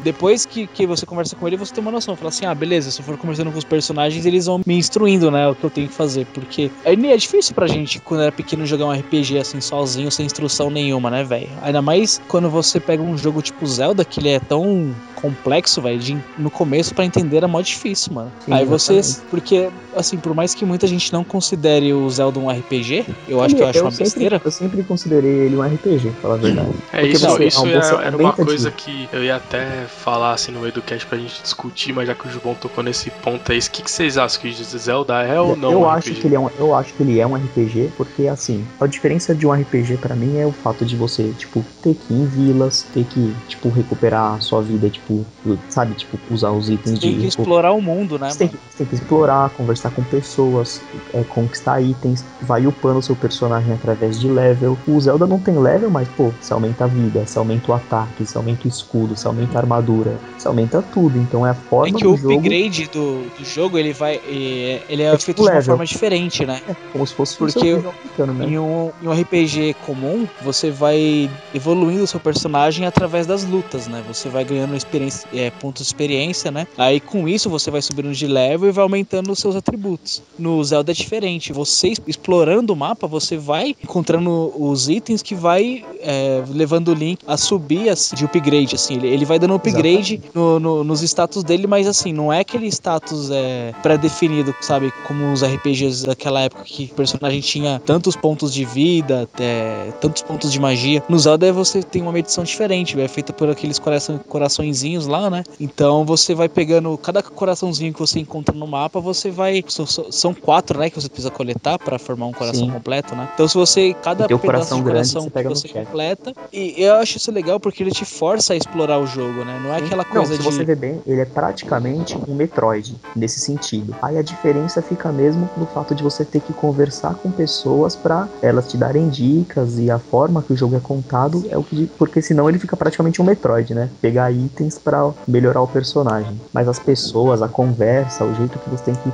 depois 0.03 0.45
que, 0.45 0.67
que 0.67 0.85
você 0.87 1.05
conversa 1.05 1.35
com 1.35 1.47
ele, 1.47 1.57
você 1.57 1.73
tem 1.73 1.81
uma 1.81 1.91
noção. 1.91 2.15
Fala 2.15 2.29
assim: 2.29 2.45
ah, 2.45 2.53
beleza, 2.55 2.91
se 2.91 3.01
eu 3.01 3.05
for 3.05 3.17
conversando 3.17 3.51
com 3.51 3.57
os 3.57 3.63
personagens, 3.65 4.25
eles 4.25 4.45
vão 4.45 4.61
me 4.65 4.75
instruindo, 4.75 5.31
né? 5.31 5.47
O 5.47 5.55
que 5.55 5.65
eu 5.65 5.69
tenho 5.69 5.87
que 5.89 5.95
fazer. 5.95 6.25
Porque 6.27 6.71
é, 6.83 6.93
é 6.93 7.17
difícil 7.17 7.53
pra 7.55 7.67
gente, 7.67 7.99
quando 8.01 8.21
era 8.21 8.31
pequeno, 8.31 8.65
jogar 8.65 8.85
um 8.85 8.91
RPG 8.91 9.37
assim 9.37 9.61
sozinho, 9.61 10.11
sem 10.11 10.25
instrução 10.25 10.69
nenhuma, 10.69 11.09
né, 11.09 11.23
velho? 11.23 11.49
Ainda 11.61 11.81
mais 11.81 12.19
quando 12.27 12.49
você 12.49 12.79
pega 12.79 13.01
um 13.01 13.17
jogo 13.17 13.41
tipo 13.41 13.65
Zelda, 13.65 14.05
que 14.05 14.19
ele 14.19 14.29
é 14.29 14.39
tão 14.39 14.95
complexo, 15.15 15.81
velho, 15.81 15.99
no 16.37 16.49
começo 16.49 16.93
pra 16.95 17.05
entender 17.05 17.37
era 17.37 17.47
mó 17.47 17.61
difícil, 17.61 18.13
mano. 18.13 18.31
Sim, 18.45 18.53
Aí 18.53 18.65
você, 18.65 18.95
exatamente. 18.95 19.29
porque 19.29 19.69
assim, 19.93 20.17
por 20.17 20.33
mais 20.33 20.53
que 20.53 20.65
muita 20.65 20.87
gente 20.87 21.11
não 21.11 21.23
considere 21.23 21.93
o 21.93 22.09
Zelda 22.09 22.39
um 22.39 22.49
RPG, 22.49 23.05
eu 23.27 23.41
acho 23.41 23.55
que 23.55 23.61
eu 23.61 23.65
Ele- 23.67 23.69
acho 23.77 23.81
uma 23.85 23.91
sempre, 23.91 24.03
besteira. 24.05 24.41
Eu 24.43 24.51
sempre 24.51 24.83
considerei 24.89 25.31
ele 25.45 25.55
um 25.55 25.61
RPG, 25.63 26.09
pra 26.09 26.21
falar 26.21 26.33
a 26.33 26.37
verdade. 26.37 26.69
É 26.91 26.99
Porque 27.01 27.15
isso, 27.15 27.27
você- 27.27 27.45
isso 27.45 27.61
você 27.61 27.95
é- 27.95 28.07
era 28.07 28.17
uma 28.17 28.33
coisa 28.33 28.71
que 28.71 29.07
eu 29.13 29.23
ia 29.23 29.35
até 29.37 29.85
falar 29.87 30.33
assim 30.33 30.51
no 30.51 30.59
meio 30.59 30.73
do 30.73 30.81
cast 30.81 31.05
pra 31.07 31.17
gente 31.17 31.41
discutir, 31.41 31.93
mas 31.93 32.07
já 32.07 32.15
que 32.15 32.27
o 32.27 32.29
Jubão 32.31 32.55
tocou 32.55 32.83
nesse 32.83 33.09
ponto 33.11 33.51
aí, 33.51 33.59
o 33.59 33.69
que, 33.71 33.83
que 33.83 33.91
vocês 33.91 34.17
acham 34.17 34.41
que 34.41 34.51
Zelda 34.51 35.21
é 35.21 35.39
ou 35.39 35.55
não 35.55 35.71
eu 35.71 35.79
um 35.81 35.89
acho 35.89 36.09
RPG? 36.09 36.21
que 36.21 36.27
ele 36.27 36.35
é 36.35 36.39
um, 36.39 36.49
eu 36.57 36.75
acho 36.75 36.93
que 36.93 37.03
ele 37.03 37.19
é 37.19 37.27
um 37.27 37.35
RPG 37.35 37.91
porque 37.95 38.27
assim 38.27 38.65
a 38.79 38.87
diferença 38.87 39.35
de 39.35 39.45
um 39.45 39.53
RPG 39.53 39.97
pra 39.97 40.15
mim 40.15 40.37
é 40.39 40.45
o 40.45 40.51
fato 40.51 40.83
de 40.83 40.95
você 40.95 41.31
tipo 41.37 41.63
ter 41.83 41.93
que 41.93 42.13
ir 42.13 42.17
em 42.17 42.25
vilas 42.25 42.83
ter 42.93 43.03
que 43.05 43.35
tipo 43.47 43.69
recuperar 43.69 44.35
a 44.35 44.39
sua 44.39 44.61
vida 44.61 44.89
tipo 44.89 45.23
sabe 45.69 45.93
tipo 45.95 46.17
usar 46.31 46.49
os 46.51 46.69
itens 46.69 46.99
Tem 46.99 47.13
de 47.13 47.19
que 47.19 47.27
explorar 47.27 47.71
o 47.73 47.81
mundo, 47.81 48.17
né, 48.17 48.29
você 48.29 48.39
tem, 48.39 48.47
que, 48.47 48.55
você 48.69 48.77
tem 48.79 48.87
que 48.87 48.95
explorar, 48.95 49.49
conversar 49.51 49.91
com 49.91 50.03
pessoas, 50.03 50.81
é, 51.13 51.23
conquistar 51.23 51.81
itens, 51.81 52.23
vai 52.41 52.65
upando 52.65 52.99
o 52.99 53.03
seu 53.03 53.15
personagem 53.15 53.73
através 53.73 54.19
de 54.19 54.27
level. 54.27 54.77
O 54.87 54.99
Zelda 54.99 55.25
não 55.27 55.39
tem 55.39 55.57
level, 55.57 55.89
mas 55.89 56.07
pô, 56.09 56.31
você 56.39 56.53
aumenta 56.53 56.85
a 56.85 56.87
vida, 56.87 57.25
você 57.25 57.37
aumenta 57.39 57.71
o 57.71 57.75
ataque, 57.75 58.25
você 58.25 58.37
aumenta 58.37 58.65
o 58.65 58.67
escudo, 58.67 59.15
você 59.15 59.27
aumenta 59.27 59.57
a 59.57 59.61
armadura, 59.61 60.17
você 60.37 60.47
aumenta 60.47 60.81
tudo. 60.81 61.17
Então 61.17 61.45
é 61.45 61.49
a 61.49 61.53
É 61.53 61.55
forma 61.55 61.97
que 61.97 62.07
o 62.07 62.15
jogo 62.17 62.35
upgrade 62.39 62.87
do, 62.87 63.23
do 63.37 63.45
jogo, 63.45 63.77
ele 63.77 63.93
vai. 63.93 64.15
é- 64.15 64.81
Ele 64.89 65.03
é, 65.03 65.07
É 65.07 65.17
tipo 65.17 65.25
feito 65.25 65.43
de 65.43 65.49
uma 65.49 65.61
forma 65.61 65.85
diferente, 65.85 66.45
né? 66.45 66.61
como 66.91 67.05
se 67.05 67.13
fosse 67.13 67.37
Porque 67.37 67.73
o 67.73 67.77
aumentando, 67.77 68.33
né? 68.33 68.45
Em 68.45 68.59
um, 68.59 68.91
em 69.01 69.07
um 69.07 69.11
RPG 69.13 69.75
comum, 69.85 70.27
você 70.41 70.71
vai 70.71 71.29
evoluindo 71.53 72.03
o 72.03 72.07
seu 72.07 72.19
personagem 72.19 72.85
através 72.85 73.25
das 73.27 73.43
lutas, 73.43 73.87
né? 73.87 74.03
Você 74.07 74.29
vai 74.29 74.43
ganhando 74.43 74.75
experiência, 74.75 75.27
é, 75.33 75.49
pontos 75.51 75.83
de 75.83 75.87
experiência, 75.87 76.51
né? 76.51 76.67
Aí 76.77 76.99
com 76.99 77.27
isso 77.27 77.49
você 77.49 77.69
vai 77.71 77.81
subindo 77.81 78.11
de 78.11 78.27
level 78.27 78.69
e 78.69 78.71
vai 78.71 78.83
aumentando 78.83 79.31
os 79.31 79.39
seus 79.39 79.55
atributos. 79.55 80.21
No 80.37 80.63
Zelda 80.63 80.91
é 80.91 80.95
diferente. 80.95 81.53
Você 81.53 81.93
explorando 82.07 82.73
o 82.73 82.75
mapa, 82.75 83.07
você 83.07 83.37
vai 83.37 83.75
encontrando 83.83 84.51
os 84.69 84.89
itens 84.89 85.21
que 85.21 85.35
vai 85.35 85.83
é, 86.01 86.43
levando 86.49 86.89
o 86.89 86.93
Link 86.93 87.19
a 87.27 87.37
subir 87.37 87.89
assim, 87.89 88.15
de 88.15 88.25
upgrade, 88.25 88.75
assim. 88.75 88.95
Ele, 88.95 89.07
ele 89.07 89.25
vai 89.25 89.37
dando 89.39 89.53
upgrade 89.55 90.21
no, 90.33 90.59
no- 90.59 90.83
nos 90.83 91.01
status 91.01 91.43
dele, 91.43 91.67
mas 91.67 91.87
assim, 91.87 92.13
não 92.13 92.31
é 92.31 92.39
aquele 92.39 92.67
status 92.67 93.29
é, 93.31 93.73
pré-definido, 93.81 94.53
sabe? 94.61 94.91
Como 95.07 95.31
os 95.31 95.43
RPGs 95.43 96.05
daquela 96.05 96.41
época 96.41 96.63
que 96.63 96.89
o 96.91 96.95
personagem 96.95 97.41
tinha 97.41 97.81
tantos 97.85 98.15
pontos 98.15 98.53
de 98.53 98.63
vida, 98.65 99.27
é, 99.39 99.91
tantos 99.99 100.21
pontos 100.21 100.51
de 100.51 100.59
magia. 100.59 101.03
No 101.09 101.17
Zelda 101.19 101.51
você 101.51 101.81
tem 101.83 102.01
uma 102.01 102.11
medição 102.11 102.43
diferente, 102.43 102.99
é 102.99 103.07
feita 103.07 103.33
por 103.33 103.49
aqueles 103.49 103.79
coração, 103.79 104.17
coraçõezinhos 104.17 105.07
lá, 105.07 105.29
né? 105.29 105.43
Então 105.59 106.05
você 106.05 106.33
vai 106.35 106.47
pegando 106.49 106.97
cada 106.97 107.21
coraçãozinho 107.21 107.93
que 107.93 107.99
você 107.99 108.19
encontra 108.19 108.55
no 108.55 108.67
mapa, 108.67 108.99
você 108.99 109.29
vai. 109.31 109.63
São, 110.11 110.33
quatro, 110.33 110.79
né? 110.79 110.89
Que 110.89 110.99
você 110.99 111.09
precisa 111.09 111.31
coletar 111.31 111.77
pra 111.79 111.97
formar 111.99 112.27
um 112.27 112.33
coração 112.33 112.65
Sim. 112.65 112.71
completo, 112.71 113.15
né? 113.15 113.29
Então 113.33 113.47
se 113.47 113.55
você. 113.55 113.93
Cada 114.01 114.27
pedaço 114.27 114.58
coração 114.59 114.77
de 114.77 114.83
grande 114.83 114.97
coração 115.13 115.21
que 115.21 115.23
você 115.23 115.29
que 115.29 115.33
pega 115.33 115.49
no 115.49 115.55
você 115.55 115.67
chefe. 115.67 115.85
completa. 115.85 116.33
E 116.53 116.75
eu 116.83 116.95
acho 116.95 117.17
isso 117.17 117.31
legal 117.31 117.59
porque 117.59 117.83
ele 117.83 117.91
te 117.91 118.05
força 118.05 118.53
a 118.53 118.55
explorar 118.55 118.99
o 118.99 119.05
jogo, 119.07 119.43
né? 119.45 119.59
Não 119.63 119.73
é 119.73 119.77
aquela 119.77 120.03
Não, 120.03 120.11
coisa 120.11 120.33
se 120.33 120.39
de. 120.39 120.45
você 120.45 120.63
ver 120.63 120.75
bem, 120.75 121.01
ele 121.05 121.21
é 121.21 121.25
praticamente 121.25 122.17
um 122.27 122.35
Metroid 122.35 122.95
nesse 123.15 123.39
sentido. 123.39 123.95
Aí 124.01 124.17
a 124.17 124.21
diferença 124.21 124.81
fica 124.81 125.11
mesmo 125.11 125.49
no 125.57 125.65
fato 125.65 125.93
de 125.95 126.03
você 126.03 126.23
ter 126.23 126.41
que 126.41 126.53
conversar 126.53 127.15
com 127.15 127.31
pessoas 127.31 127.95
pra 127.95 128.27
elas 128.41 128.67
te 128.69 128.77
darem 128.77 129.09
dicas 129.09 129.77
e 129.79 129.89
a 129.89 129.99
forma 129.99 130.41
que 130.41 130.53
o 130.53 130.57
jogo 130.57 130.75
é 130.75 130.79
contado 130.79 131.43
é 131.49 131.57
o 131.57 131.63
que 131.63 131.87
porque 131.97 132.21
senão 132.21 132.47
ele 132.49 132.59
fica 132.59 132.75
praticamente 132.77 133.21
um 133.21 133.25
Metroid, 133.25 133.73
né? 133.73 133.89
Pegar 134.01 134.31
itens 134.31 134.77
pra 134.77 135.11
melhorar 135.27 135.61
o 135.61 135.67
personagem. 135.67 136.39
Mas 136.53 136.67
as 136.67 136.79
pessoas, 136.79 137.41
a 137.41 137.47
conversa, 137.47 138.23
o 138.23 138.33
jeito 138.35 138.57
que 138.59 138.69
você 138.69 138.85
tem 138.85 138.95
que 138.95 139.09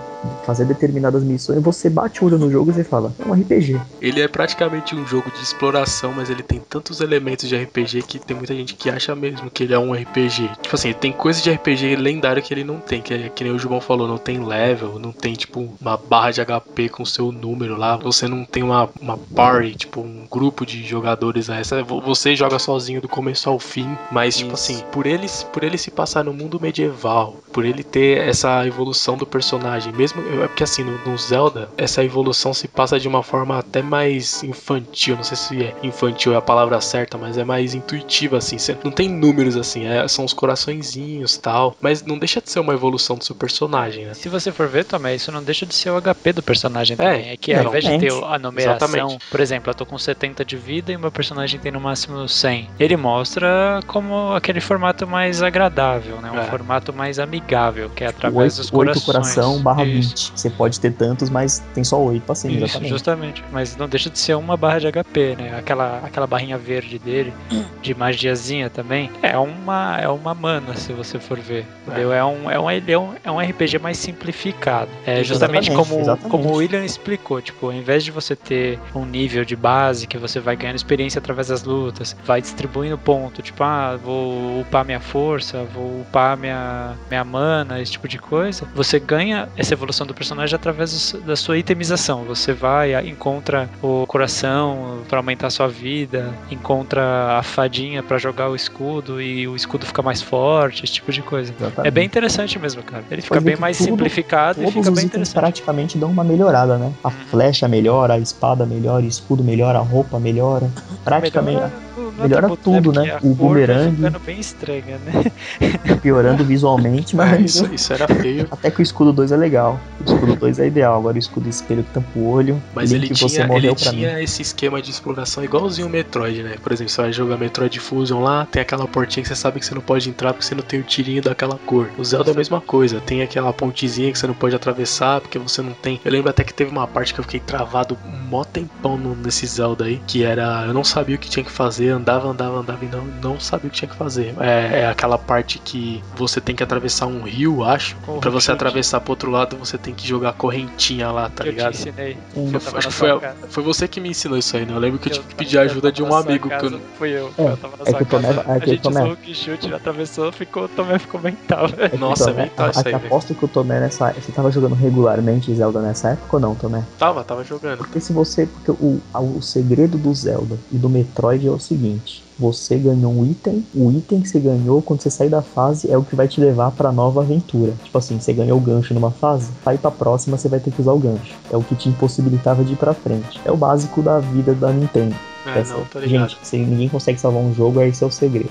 fazer 0.45 0.65
determinadas 0.65 1.23
missões, 1.23 1.61
você 1.61 1.89
bate 1.89 2.23
o 2.23 2.27
olho 2.27 2.37
no 2.37 2.51
jogo 2.51 2.71
e 2.71 2.73
você 2.73 2.83
fala, 2.83 3.11
é 3.19 3.27
um 3.27 3.33
RPG. 3.33 3.79
Ele 4.01 4.21
é 4.21 4.27
praticamente 4.27 4.95
um 4.95 5.05
jogo 5.05 5.29
de 5.35 5.43
exploração, 5.43 6.13
mas 6.13 6.29
ele 6.29 6.43
tem 6.43 6.59
tantos 6.59 7.01
elementos 7.01 7.47
de 7.47 7.55
RPG 7.55 8.03
que 8.03 8.19
tem 8.19 8.35
muita 8.35 8.53
gente 8.55 8.73
que 8.73 8.89
acha 8.89 9.15
mesmo 9.15 9.49
que 9.49 9.63
ele 9.63 9.73
é 9.73 9.79
um 9.79 9.93
RPG. 9.93 10.49
Tipo 10.61 10.75
assim, 10.75 10.93
tem 10.93 11.11
coisas 11.11 11.43
de 11.43 11.51
RPG 11.51 11.95
lendário 11.95 12.41
que 12.41 12.53
ele 12.53 12.63
não 12.63 12.79
tem, 12.79 13.01
que, 13.01 13.13
é, 13.13 13.29
que 13.29 13.43
nem 13.43 13.53
o 13.53 13.59
João 13.59 13.81
falou, 13.81 14.07
não 14.07 14.17
tem 14.17 14.43
level, 14.43 14.99
não 14.99 15.11
tem 15.11 15.33
tipo 15.33 15.75
uma 15.79 15.97
barra 15.97 16.31
de 16.31 16.41
HP 16.45 16.89
com 16.89 17.05
seu 17.05 17.31
número 17.31 17.77
lá, 17.77 17.97
você 17.97 18.27
não 18.27 18.45
tem 18.45 18.63
uma, 18.63 18.89
uma 18.99 19.17
party, 19.17 19.75
tipo 19.75 20.01
um 20.01 20.25
grupo 20.29 20.65
de 20.65 20.83
jogadores 20.83 21.49
a 21.49 21.57
essa, 21.57 21.83
você 21.83 22.35
joga 22.35 22.59
sozinho 22.59 23.01
do 23.01 23.07
começo 23.07 23.49
ao 23.49 23.59
fim, 23.59 23.97
mas 24.11 24.37
tipo 24.37 24.53
Isso. 24.53 24.71
assim, 24.71 24.83
por 24.91 25.05
ele, 25.05 25.27
por 25.51 25.63
ele 25.63 25.77
se 25.77 25.91
passar 25.91 26.23
no 26.23 26.33
mundo 26.33 26.59
medieval, 26.59 27.37
por 27.51 27.65
ele 27.65 27.83
ter 27.83 28.17
essa 28.27 28.65
evolução 28.65 29.17
do 29.17 29.25
personagem, 29.25 29.93
mesmo 29.93 30.21
é 30.43 30.47
porque 30.47 30.63
assim, 30.63 30.83
no, 30.83 30.97
no 31.05 31.17
Zelda, 31.17 31.69
essa 31.77 32.03
evolução 32.03 32.53
se 32.53 32.67
passa 32.67 32.99
de 32.99 33.07
uma 33.07 33.23
forma 33.23 33.57
até 33.57 33.81
mais 33.81 34.43
infantil, 34.43 35.17
sei 35.25 35.35
se 35.37 35.63
é 35.63 35.75
infantil 35.83 36.33
é 36.33 36.37
a 36.37 36.41
palavra 36.41 36.79
certa, 36.79 37.17
mas 37.17 37.37
é 37.37 37.43
mais 37.43 37.73
intuitiva 37.73 38.37
assim, 38.37 38.57
você 38.57 38.77
não 38.83 38.91
tem 38.91 39.09
números 39.09 39.57
assim, 39.57 39.85
é- 39.85 40.07
são 40.07 40.23
os 40.25 40.33
coraçõezinhos 40.33 41.37
tal, 41.37 41.75
mas 41.81 42.03
não 42.03 42.17
deixa 42.17 42.41
de 42.41 42.49
ser 42.49 42.59
uma 42.59 42.73
evolução 42.73 43.17
do 43.17 43.23
seu 43.23 43.35
personagem, 43.35 44.05
né? 44.05 44.13
Se 44.13 44.29
você 44.29 44.51
for 44.51 44.67
ver, 44.67 44.85
Tomé, 44.85 45.15
isso 45.15 45.31
não 45.31 45.43
deixa 45.43 45.65
de 45.65 45.73
ser 45.75 45.89
o 45.91 45.97
HP 46.01 46.33
do 46.33 46.43
personagem 46.43 46.95
também. 46.97 47.29
É, 47.29 47.37
que 47.37 47.53
ao 47.53 47.65
invés 47.65 47.83
de 47.83 47.97
ter 47.99 48.11
a 48.11 48.39
numeração, 48.39 48.87
Exatamente. 48.87 49.25
por 49.29 49.39
exemplo, 49.39 49.69
eu 49.69 49.75
tô 49.75 49.85
com 49.85 49.97
70 49.97 50.45
de 50.45 50.55
vida 50.55 50.91
e 50.91 50.97
meu 50.97 51.11
personagem 51.11 51.59
tem 51.59 51.71
no 51.71 51.79
máximo 51.79 52.27
100. 52.27 52.69
Ele 52.79 52.95
mostra 52.97 53.79
como 53.87 54.33
aquele 54.33 54.59
formato 54.61 55.07
mais 55.07 55.41
agradável, 55.41 56.21
né? 56.21 56.31
Um 56.31 56.37
É. 56.39 56.43
formato 56.45 56.93
mais 56.93 57.19
amigável, 57.19 57.89
que 57.89 58.03
é 58.03 58.07
através 58.07 58.57
dos 58.57 58.69
corações. 58.69 59.05
coração 59.05 59.59
barra 59.61 59.83
Isso. 59.85 60.09
20. 60.09 60.31
Você 60.35 60.49
pode 60.49 60.79
ter 60.79 60.91
tantos, 60.93 61.29
mas 61.29 61.59
tem 61.73 61.83
só 61.83 61.99
oito 62.01 62.31
assim, 62.31 62.49
Isso, 62.49 62.63
exatamente. 62.65 62.89
justamente. 62.89 63.43
Mas 63.51 63.75
não 63.75 63.87
deixa 63.87 64.09
de 64.09 64.19
ser 64.19 64.35
uma 64.35 64.55
barra 64.57 64.79
de 64.79 64.87
HP, 64.91 65.04
né? 65.37 65.57
Aquela, 65.57 65.99
aquela 66.03 66.27
barrinha 66.27 66.57
verde 66.57 66.99
dele, 66.99 67.33
de 67.81 67.93
magiazinha 67.95 68.69
também, 68.69 69.09
é 69.21 69.37
uma, 69.37 69.97
é 69.99 70.07
uma 70.09 70.33
mana, 70.33 70.75
se 70.75 70.91
você 70.93 71.19
for 71.19 71.39
ver. 71.39 71.65
Entendeu? 71.87 72.11
É, 72.11 72.23
um, 72.25 72.49
é, 72.51 72.59
um, 72.59 72.69
ele 72.71 72.91
é, 72.91 72.97
um, 72.99 73.13
é 73.23 73.31
um 73.31 73.39
RPG 73.39 73.79
mais 73.79 73.97
simplificado. 73.97 74.89
É 75.05 75.23
justamente 75.23 75.69
Exatamente, 75.69 75.89
como, 75.89 76.01
exatamente. 76.01 76.29
como 76.29 76.49
o 76.53 76.57
William 76.57 76.83
explicou. 76.83 77.41
Tipo, 77.41 77.67
ao 77.67 77.73
invés 77.73 78.03
de 78.03 78.11
você 78.11 78.35
ter 78.35 78.79
um 78.93 79.05
nível 79.05 79.45
de 79.45 79.55
base 79.55 80.07
que 80.07 80.17
você 80.17 80.39
vai 80.39 80.55
ganhando 80.55 80.75
experiência 80.75 81.19
através 81.19 81.47
das 81.47 81.63
lutas, 81.63 82.15
vai 82.25 82.41
distribuindo 82.41 82.97
ponto, 82.97 83.41
tipo, 83.41 83.63
ah, 83.63 83.97
vou 84.03 84.61
upar 84.61 84.83
minha 84.83 84.99
força, 84.99 85.63
vou 85.63 86.01
upar 86.01 86.35
minha, 86.37 86.95
minha 87.09 87.23
mana, 87.23 87.79
esse 87.81 87.91
tipo 87.93 88.07
de 88.07 88.17
coisa, 88.17 88.67
você 88.73 88.99
ganha 88.99 89.47
essa 89.55 89.73
evolução 89.73 90.05
do 90.07 90.13
personagem 90.13 90.55
através 90.55 91.11
do- 91.13 91.21
da 91.21 91.35
sua 91.35 91.57
itemização. 91.57 92.23
Você 92.23 92.51
vai, 92.53 92.93
a- 92.95 93.03
encontra 93.03 93.69
o 93.81 94.05
coração 94.07 94.94
para 95.07 95.19
aumentar 95.19 95.49
sua 95.49 95.67
vida, 95.67 96.33
encontra 96.49 97.37
a 97.37 97.43
fadinha 97.43 98.01
pra 98.03 98.17
jogar 98.17 98.49
o 98.49 98.55
escudo 98.55 99.21
e 99.21 99.47
o 99.47 99.55
escudo 99.55 99.85
fica 99.85 100.01
mais 100.01 100.21
forte, 100.21 100.83
esse 100.83 100.93
tipo 100.93 101.11
de 101.11 101.21
coisa. 101.21 101.53
Exatamente. 101.57 101.87
É 101.87 101.91
bem 101.91 102.05
interessante 102.05 102.57
mesmo, 102.59 102.83
cara. 102.83 103.03
Ele 103.09 103.21
fica 103.21 103.39
bem 103.41 103.55
mais 103.55 103.77
tudo- 103.77 103.87
simplificado 103.87 104.63
e 104.63 104.67
fica 104.71 104.91
bem 104.91 105.05
interessante. 105.05 105.33
praticamente 105.35 105.97
dão 105.97 106.09
uma 106.09 106.23
melhorada, 106.23 106.77
né? 106.77 106.91
A 107.03 107.09
flecha 107.11 107.67
melhora, 107.67 108.13
a 108.13 108.19
espada 108.19 108.65
melhora, 108.65 109.03
o 109.03 109.07
escudo 109.07 109.43
melhora, 109.43 109.79
a 109.79 109.81
roupa 109.81 110.19
melhora. 110.19 110.69
Praticamente 111.03 111.55
Melhora, 111.55 111.84
melhora 112.23 112.49
tanto, 112.49 112.57
tudo, 112.57 112.91
Porque 112.93 113.07
né? 113.07 113.13
a 113.13 113.17
O 113.17 113.35
cor 113.35 113.35
bumerangue. 113.35 113.95
ficando 113.97 114.19
bem 114.19 114.39
estranha, 114.39 114.97
né? 115.05 115.31
piorando 116.01 116.43
visualmente, 116.43 117.13
É, 117.15 117.17
mas 117.17 117.55
isso, 117.55 117.73
isso 117.73 117.93
era 117.93 118.07
feio. 118.07 118.47
até 118.51 118.69
que 118.71 118.79
o 118.79 118.83
escudo 118.83 119.11
2 119.13 119.31
é 119.31 119.37
legal. 119.37 119.79
O 119.99 120.03
escudo 120.13 120.35
2 120.35 120.59
é 120.59 120.67
ideal. 120.67 120.97
Agora 120.97 121.15
o 121.15 121.19
escudo 121.19 121.49
espelho 121.49 121.83
que 121.83 121.91
tampa 121.91 122.07
o 122.17 122.29
olho. 122.29 122.61
Mas 122.73 122.91
ele 122.91 123.07
você 123.07 123.27
tinha, 123.27 123.47
morreu 123.47 123.71
ele 123.73 123.81
pra 123.81 123.91
mim. 123.91 123.97
tinha 123.99 124.21
esse 124.21 124.41
esquema 124.41 124.81
de 124.81 124.91
exploração 124.91 125.43
igualzinho 125.43 125.87
o 125.87 125.89
Metroid, 125.89 126.43
né? 126.43 126.55
Por 126.61 126.71
exemplo, 126.71 126.91
você 126.91 127.01
vai 127.01 127.13
jogar 127.13 127.37
Metroid 127.37 127.79
Fusion 127.79 128.21
lá, 128.21 128.45
tem 128.45 128.61
aquela 128.61 128.87
portinha 128.87 129.21
que 129.23 129.27
você 129.29 129.35
sabe 129.35 129.59
que 129.59 129.65
você 129.65 129.73
não 129.75 129.81
pode 129.81 130.09
entrar 130.09 130.33
porque 130.33 130.45
você 130.45 130.55
não 130.55 130.63
tem 130.63 130.79
o 130.79 130.83
tirinho 130.83 131.21
daquela 131.21 131.57
cor. 131.65 131.89
O 131.97 132.03
Zelda 132.03 132.31
é 132.31 132.33
a 132.33 132.37
mesma 132.37 132.61
coisa, 132.61 132.99
tem 132.99 133.21
aquela 133.21 133.51
pontezinha 133.53 134.11
que 134.11 134.17
você 134.19 134.27
não 134.27 134.33
pode 134.33 134.55
atravessar 134.55 135.21
porque 135.21 135.37
você 135.39 135.61
não 135.61 135.71
tem. 135.73 135.99
Eu 136.03 136.11
lembro 136.11 136.29
até 136.29 136.43
que 136.43 136.53
teve 136.53 136.71
uma 136.71 136.87
parte 136.87 137.13
que 137.13 137.19
eu 137.19 137.23
fiquei 137.23 137.39
travado 137.39 137.97
um 138.05 138.29
mó 138.29 138.43
tempão 138.43 138.97
no- 138.97 139.15
nesse 139.15 139.45
Zelda 139.45 139.85
aí, 139.85 140.01
que 140.07 140.23
era. 140.23 140.65
Eu 140.67 140.73
não 140.73 140.83
sabia 140.83 141.15
o 141.15 141.19
que 141.19 141.29
tinha 141.29 141.43
que 141.43 141.51
fazer, 141.51 141.93
andava, 142.05 142.27
andava, 142.29 142.59
andava 142.59 142.85
e 142.85 142.87
não, 142.87 143.03
não 143.21 143.39
sabia 143.39 143.67
o 143.67 143.71
que 143.71 143.77
tinha 143.77 143.89
que 143.89 143.95
fazer. 143.95 144.35
É, 144.39 144.81
é 144.81 144.87
aquela 144.87 145.17
parte 145.17 145.57
que 145.57 146.03
você 146.15 146.39
tem 146.39 146.55
que 146.55 146.61
atravessar 146.61 147.07
um 147.07 147.23
rio, 147.23 147.63
acho. 147.63 147.95
Pra 148.21 148.29
você 148.29 148.51
atravessar 148.51 149.01
pro 149.01 149.11
outro 149.13 149.31
lado, 149.31 149.57
você 149.57 149.77
tem 149.77 149.93
que 149.93 150.07
jogar 150.07 150.33
correntinha 150.33 151.09
lá, 151.11 151.29
tá 151.29 151.43
eu 151.43 151.51
ligado? 151.51 151.73
te 151.73 151.79
ensinei. 151.89 152.17
Hum. 152.37 152.51
Eu 152.53 152.77
Acho 152.77 152.87
que 152.89 152.93
foi, 152.93 153.11
a- 153.11 153.19
casa. 153.19 153.37
foi 153.49 153.63
você 153.63 153.87
que 153.87 153.99
me 153.99 154.09
ensinou 154.09 154.37
isso 154.37 154.55
aí, 154.55 154.65
né? 154.65 154.73
Eu 154.73 154.79
lembro 154.79 154.99
que 154.99 155.09
eu, 155.09 155.13
Eu 155.13 155.15
tive 155.15 155.27
que 155.29 155.35
pedir 155.35 155.57
ajuda 155.57 155.91
de 155.91 156.03
um 156.03 156.13
amigo 156.13 156.47
que 156.47 156.53
eu 156.55 156.59
casa, 156.59 156.79
Fui 156.97 157.09
eu. 157.09 157.31
É, 157.37 157.43
eu 157.49 157.57
tava 157.57 157.77
na 157.77 157.83
é 157.83 157.89
sua 157.89 157.97
que 157.97 158.03
o 158.03 158.05
Tomé- 158.05 158.27
casa. 158.33 158.41
é 158.47 158.51
a 158.53 158.65
gente 158.65 158.81
Tomé- 158.81 159.01
usou 159.03 159.13
o 159.27 159.33
chute, 159.35 159.73
atravessou, 159.73 160.31
ficou, 160.31 160.63
o 160.65 160.67
Tomé 160.69 160.99
ficou 160.99 161.19
mental. 161.19 161.65
É 161.77 161.89
que, 161.89 161.97
Nossa, 161.97 162.25
Tomé, 162.31 162.43
mental 162.43 162.69
isso 162.69 162.79
a- 162.79 162.83
aí, 162.85 162.93
a- 162.93 162.97
velho. 162.97 163.07
Aposto 163.07 163.33
que 163.33 163.45
o 163.45 163.47
Tomé 163.47 163.79
nessa. 163.79 164.11
Você 164.13 164.31
tava 164.31 164.51
jogando 164.51 164.75
regularmente 164.75 165.53
Zelda 165.55 165.81
nessa 165.81 166.09
época 166.11 166.35
ou 166.35 166.39
não, 166.39 166.53
Tomé? 166.55 166.83
Tava, 166.99 167.23
tava 167.23 167.43
jogando. 167.43 167.77
Porque 167.79 167.99
se 167.99 168.13
você. 168.13 168.45
Porque 168.45 168.71
o, 168.71 169.01
o 169.13 169.41
segredo 169.41 169.97
do 169.97 170.13
Zelda 170.13 170.57
e 170.71 170.77
do 170.77 170.89
Metroid 170.89 171.47
é 171.47 171.49
o 171.51 171.59
seguinte. 171.59 171.94
Você 172.37 172.77
ganhou 172.77 173.13
um 173.13 173.25
item, 173.25 173.65
o 173.73 173.91
item 173.91 174.21
que 174.21 174.27
você 174.27 174.39
ganhou 174.39 174.81
quando 174.81 175.01
você 175.01 175.09
sair 175.09 175.29
da 175.29 175.41
fase 175.41 175.89
é 175.89 175.97
o 175.97 176.03
que 176.03 176.15
vai 176.15 176.27
te 176.27 176.41
levar 176.41 176.71
pra 176.71 176.91
nova 176.91 177.21
aventura. 177.21 177.73
Tipo 177.83 177.97
assim, 177.97 178.19
você 178.19 178.33
ganhou 178.33 178.57
o 178.57 178.61
gancho 178.61 178.93
numa 178.93 179.11
fase, 179.11 179.51
pra 179.63 179.73
ir 179.73 179.77
pra 179.77 179.91
próxima 179.91 180.37
você 180.37 180.49
vai 180.49 180.59
ter 180.59 180.71
que 180.71 180.81
usar 180.81 180.93
o 180.93 180.99
gancho. 180.99 181.35
É 181.51 181.57
o 181.57 181.63
que 181.63 181.75
te 181.75 181.89
impossibilitava 181.89 182.63
de 182.63 182.73
ir 182.73 182.77
pra 182.77 182.93
frente. 182.93 183.39
É 183.45 183.51
o 183.51 183.57
básico 183.57 184.01
da 184.01 184.19
vida 184.19 184.53
da 184.53 184.71
Nintendo. 184.71 185.15
É, 185.45 185.59
Essa- 185.59 185.73
não, 185.75 185.87
gente, 186.07 186.37
se 186.41 186.57
ninguém 186.57 186.89
consegue 186.89 187.19
salvar 187.19 187.41
um 187.41 187.53
jogo, 187.53 187.81
esse 187.81 188.03
é 188.03 188.07
o 188.07 188.11
segredo. 188.11 188.49